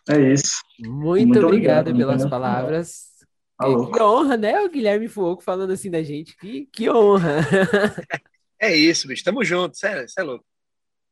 É 0.10 0.34
isso. 0.34 0.64
Muito, 0.80 1.28
Muito 1.28 1.46
obrigado, 1.46 1.90
obrigado 1.90 2.18
pelas 2.18 2.30
palavras. 2.30 3.10
Que, 3.62 3.92
que, 3.92 4.02
honra, 4.02 4.38
né? 4.38 4.62
O 4.62 4.70
Guilherme 4.70 5.10
Fuoco 5.10 5.44
falando 5.44 5.72
assim 5.72 5.92
da 5.92 6.02
gente. 6.02 6.36
Que, 6.38 6.66
que 6.72 6.90
honra. 6.90 7.42
É 8.62 8.76
isso, 8.76 9.08
bicho. 9.08 9.24
Tamo 9.24 9.42
junto. 9.42 9.78
Sério, 9.78 10.06
você 10.06 10.20
é 10.20 10.24
louco. 10.24 10.44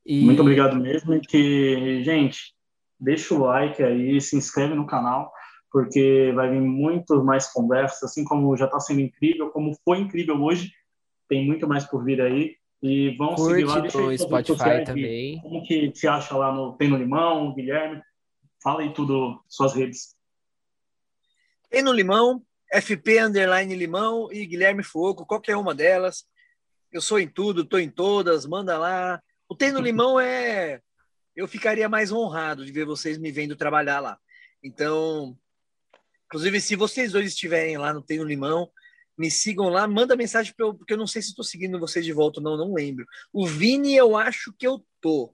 E... 0.08 0.22
Muito 0.24 0.42
obrigado 0.42 0.78
mesmo. 0.78 1.14
E 1.14 1.20
que, 1.20 2.02
gente, 2.04 2.56
deixa 2.98 3.36
o 3.36 3.40
like 3.40 3.84
aí, 3.84 4.20
se 4.22 4.38
inscreve 4.38 4.74
no 4.74 4.88
canal, 4.88 5.32
porque 5.70 6.32
vai 6.34 6.50
vir 6.50 6.62
muito 6.62 7.22
mais 7.22 7.52
conversas, 7.52 8.04
assim 8.04 8.24
como 8.24 8.56
já 8.56 8.66
está 8.66 8.80
sendo 8.80 9.02
incrível, 9.02 9.50
como 9.50 9.78
foi 9.84 10.00
incrível 10.00 10.42
hoje, 10.42 10.72
tem 11.28 11.46
muito 11.46 11.68
mais 11.68 11.84
por 11.86 12.06
vir 12.06 12.22
aí. 12.22 12.56
E 12.82 13.16
vão 13.18 13.36
Curte 13.36 13.54
seguir 13.54 13.66
lá. 13.66 13.80
Deixa 13.80 14.00
no 14.00 14.18
Spotify 14.18 14.84
também. 14.86 15.42
Como 15.42 15.64
que 15.64 15.92
se 15.96 16.08
acha 16.08 16.38
lá 16.38 16.54
no 16.54 16.74
Tem 16.78 16.88
no 16.88 16.96
Limão, 16.96 17.54
Guilherme? 17.54 18.02
Fala 18.64 18.82
aí 18.82 18.94
tudo, 18.94 19.44
suas 19.48 19.74
redes. 19.74 20.16
Tem 21.70 21.82
no 21.82 21.92
Limão, 21.92 22.42
FP 22.72 23.20
Underline 23.20 23.76
Limão 23.76 24.32
e 24.32 24.46
Guilherme 24.46 24.84
Fogo, 24.84 25.26
qualquer 25.26 25.58
uma 25.58 25.74
delas. 25.74 26.26
Eu 26.92 27.02
sou 27.02 27.20
em 27.20 27.28
tudo, 27.28 27.64
estou 27.64 27.80
em 27.80 27.90
todas, 27.90 28.46
manda 28.46 28.78
lá. 28.78 29.22
O 29.50 29.56
Tem 29.56 29.72
no 29.72 29.80
Limão 29.80 30.20
é. 30.20 30.82
Eu 31.36 31.48
ficaria 31.48 31.88
mais 31.88 32.12
honrado 32.12 32.66
de 32.66 32.72
ver 32.72 32.86
vocês 32.86 33.18
me 33.18 33.32
vendo 33.32 33.56
trabalhar 33.56 34.00
lá. 34.00 34.18
Então, 34.64 35.38
inclusive, 36.26 36.60
se 36.60 36.76
vocês 36.76 37.12
dois 37.12 37.28
estiverem 37.28 37.78
lá 37.78 37.94
no 37.94 38.02
Tem 38.02 38.18
no 38.18 38.26
Limão, 38.26 38.70
me 39.18 39.32
sigam 39.32 39.70
lá, 39.70 39.88
manda 39.88 40.16
mensagem 40.16 40.54
para 40.56 40.66
eu, 40.66 40.74
porque 40.74 40.94
eu 40.94 40.98
não 40.98 41.08
sei 41.08 41.22
se 41.22 41.30
estou 41.30 41.46
seguindo 41.46 41.80
vocês 41.80 42.04
de 42.04 42.12
volta, 42.12 42.42
não, 42.42 42.58
não 42.58 42.74
lembro. 42.74 43.06
O 43.32 43.46
Vini, 43.46 43.96
eu 43.96 44.18
acho 44.18 44.54
que 44.58 44.68
eu 44.68 44.84
tô. 45.00 45.34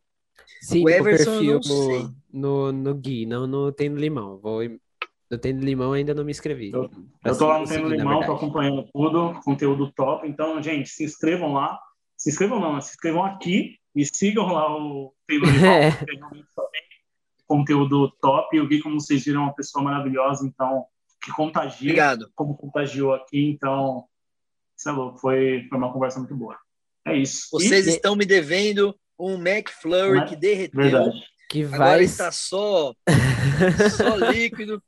Sim, 0.61 0.83
o 0.83 0.89
Everson, 0.89 1.37
o 1.37 1.39
perfil 1.39 1.59
no, 2.31 2.71
no, 2.71 2.71
no 2.71 2.95
Gui, 2.95 3.25
não 3.25 3.47
no 3.47 3.71
Tem 3.71 3.89
no 3.89 3.97
Limão. 3.97 4.37
Vou 4.37 4.61
No 5.31 5.37
Tem 5.37 5.53
Limão 5.53 5.93
ainda 5.93 6.13
não 6.13 6.23
me 6.23 6.31
inscrevi. 6.31 6.71
Eu, 6.71 6.89
eu 7.25 7.37
tô 7.37 7.47
lá 7.47 7.59
no 7.59 7.67
Tem 7.67 7.85
Limão, 7.85 8.25
tô 8.25 8.33
acompanhando 8.33 8.87
tudo, 8.93 9.39
conteúdo 9.43 9.91
top. 9.93 10.27
Então, 10.27 10.61
gente, 10.61 10.89
se 10.89 11.03
inscrevam 11.03 11.53
lá. 11.53 11.79
Se 12.17 12.29
inscrevam 12.29 12.59
não, 12.59 12.79
se 12.79 12.91
inscrevam 12.91 13.23
aqui 13.23 13.77
e 13.95 14.05
sigam 14.05 14.47
lá 14.47 14.75
o 14.75 15.13
Limão, 15.29 15.49
é. 15.49 15.89
realmente 15.89 16.53
conteúdo 17.53 18.09
top. 18.19 18.57
Eu 18.57 18.67
vi 18.67 18.81
como 18.81 18.99
vocês 18.99 19.23
viram 19.23 19.43
uma 19.43 19.53
pessoa 19.53 19.83
maravilhosa, 19.83 20.45
então, 20.45 20.85
que 21.23 21.31
contagia. 21.31 21.91
Obrigado. 21.91 22.31
Como 22.35 22.57
contagiou 22.57 23.13
aqui, 23.13 23.49
então, 23.49 24.05
isso 24.77 24.89
é 24.89 24.91
louco. 24.91 25.19
Foi, 25.19 25.65
foi 25.69 25.77
uma 25.77 25.93
conversa 25.93 26.19
muito 26.19 26.35
boa. 26.35 26.57
É 27.05 27.15
isso. 27.15 27.47
Vocês 27.51 27.87
e... 27.87 27.91
estão 27.91 28.15
me 28.15 28.25
devendo 28.25 28.97
um 29.19 29.35
McFlurry 29.35 30.19
Mas... 30.19 30.29
que 30.29 30.35
derreteu. 30.35 30.81
Verdade. 30.81 31.23
Que 31.49 31.63
vai... 31.63 31.79
Agora 31.79 32.03
está 32.03 32.31
só, 32.31 32.93
só 33.95 34.15
líquido. 34.31 34.81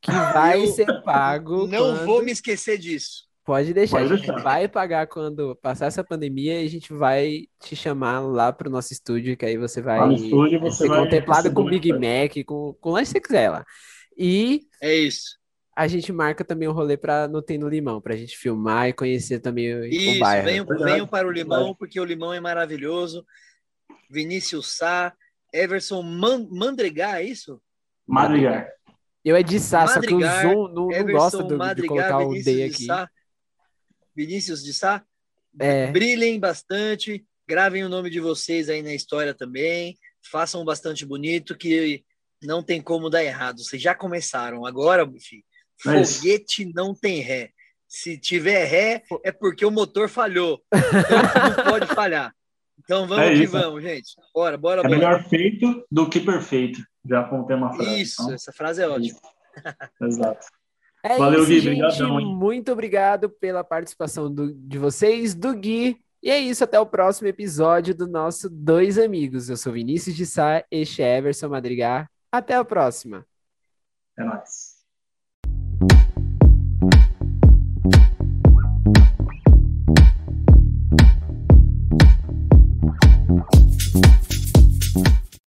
Que 0.00 0.10
vai 0.10 0.60
eu 0.60 0.66
ser 0.68 1.02
pago. 1.02 1.66
Não 1.66 1.94
quando... 1.94 2.06
vou 2.06 2.22
me 2.22 2.32
esquecer 2.32 2.78
disso. 2.78 3.24
Pode 3.44 3.74
deixar, 3.74 3.98
Pode 3.98 4.12
a 4.14 4.16
gente 4.16 4.42
vai 4.42 4.66
pagar 4.66 5.06
quando 5.06 5.54
passar 5.56 5.86
essa 5.86 6.02
pandemia 6.02 6.62
e 6.62 6.66
a 6.66 6.70
gente 6.70 6.94
vai 6.94 7.42
te 7.60 7.76
chamar 7.76 8.20
lá 8.20 8.50
para 8.50 8.68
o 8.68 8.72
nosso 8.72 8.90
estúdio, 8.94 9.36
que 9.36 9.44
aí 9.44 9.58
você 9.58 9.82
vai 9.82 10.14
estúdio, 10.14 10.58
você 10.58 10.84
ser 10.84 10.88
vai 10.88 11.00
contemplado 11.00 11.52
com 11.52 11.64
Big 11.66 11.92
Mac, 11.92 12.32
com, 12.46 12.72
com 12.80 12.92
o 12.92 12.96
que 12.96 13.04
você 13.04 13.20
quiser 13.20 13.50
lá. 13.50 13.64
E 14.16 14.62
é 14.80 14.94
isso. 14.94 15.38
A 15.76 15.86
gente 15.86 16.10
marca 16.10 16.42
também 16.42 16.68
o 16.68 16.70
um 16.70 16.74
rolê 16.74 16.96
para 16.96 17.28
no 17.28 17.42
Tem 17.42 17.58
no 17.58 17.68
Limão, 17.68 18.00
para 18.00 18.14
a 18.14 18.16
gente 18.16 18.34
filmar 18.34 18.88
e 18.88 18.94
conhecer 18.94 19.40
também 19.40 19.74
o, 19.74 19.84
isso, 19.84 20.16
o 20.16 20.18
bairro. 20.20 20.46
Venham, 20.46 20.66
venham 20.66 21.06
para 21.06 21.28
o 21.28 21.30
Limão, 21.30 21.74
porque 21.74 22.00
o 22.00 22.04
Limão 22.04 22.32
é 22.32 22.40
maravilhoso. 22.40 23.26
Vinícius 24.08 24.74
Sá, 24.74 25.12
Everson 25.52 26.00
Man 26.02 26.46
Mandregar, 26.50 27.16
é 27.16 27.24
isso? 27.24 27.60
Madrigar. 28.06 28.68
Eu 29.22 29.36
é 29.36 29.42
de 29.42 29.60
Sá, 29.60 29.86
só 29.86 30.00
que 30.00 30.14
o 30.14 30.20
Zoom 30.20 30.68
não, 30.68 30.88
não 30.88 31.06
gosta 31.06 31.42
do, 31.42 31.74
de 31.74 31.86
colocar 31.86 32.18
Vinícius 32.18 32.54
o 32.54 32.56
D 32.56 32.62
aqui. 32.64 32.84
Sá, 32.84 33.10
Vinícius 34.14 34.62
de 34.62 34.72
Sá. 34.72 35.04
É. 35.58 35.90
Brilhem 35.90 36.38
bastante, 36.40 37.24
gravem 37.46 37.84
o 37.84 37.88
nome 37.88 38.10
de 38.10 38.20
vocês 38.20 38.68
aí 38.68 38.82
na 38.82 38.94
história 38.94 39.34
também, 39.34 39.96
façam 40.30 40.64
bastante 40.64 41.04
bonito, 41.04 41.56
que 41.56 42.04
não 42.42 42.62
tem 42.62 42.80
como 42.80 43.10
dar 43.10 43.24
errado. 43.24 43.62
Vocês 43.62 43.80
já 43.80 43.94
começaram, 43.94 44.66
agora, 44.66 45.08
filho, 45.20 45.44
foguete 45.80 46.72
não 46.74 46.94
tem 46.94 47.20
ré. 47.20 47.50
Se 47.86 48.18
tiver 48.18 48.64
ré, 48.64 49.02
é 49.22 49.30
porque 49.30 49.64
o 49.64 49.70
motor 49.70 50.08
falhou. 50.08 50.62
Então 50.74 51.56
não 51.56 51.64
pode 51.64 51.86
falhar. 51.94 52.34
Então 52.78 53.06
vamos 53.06 53.24
é 53.24 53.34
que 53.34 53.46
vamos, 53.46 53.82
gente. 53.82 54.16
Bora, 54.34 54.56
bora, 54.58 54.80
é 54.80 54.82
bora. 54.82 54.94
melhor 54.94 55.24
feito 55.28 55.86
do 55.90 56.08
que 56.08 56.20
perfeito. 56.20 56.82
Já 57.08 57.24
contei 57.24 57.54
uma 57.54 57.72
frase. 57.72 58.02
Isso, 58.02 58.22
então... 58.22 58.34
essa 58.34 58.52
frase 58.52 58.82
é 58.82 58.88
ótima. 58.88 59.20
Exato. 60.02 60.46
É 61.06 61.18
Valeu, 61.18 61.42
isso, 61.42 61.50
Gui. 61.50 61.60
Gente, 61.60 62.02
muito 62.24 62.72
obrigado 62.72 63.28
pela 63.28 63.62
participação 63.62 64.32
do, 64.32 64.54
de 64.54 64.78
vocês, 64.78 65.34
do 65.34 65.54
Gui. 65.54 66.00
E 66.22 66.30
é 66.30 66.38
isso, 66.38 66.64
até 66.64 66.80
o 66.80 66.86
próximo 66.86 67.28
episódio 67.28 67.94
do 67.94 68.08
nosso 68.08 68.48
Dois 68.48 68.98
Amigos. 68.98 69.50
Eu 69.50 69.58
sou 69.58 69.74
Vinícius 69.74 70.16
de 70.16 70.24
Sá, 70.24 70.64
este 70.70 71.02
é 71.02 71.18
Everson 71.18 71.50
Madrigar. 71.50 72.10
Até 72.32 72.54
a 72.54 72.64
próxima. 72.64 73.26
É 74.18 74.24
nóis. 74.24 74.74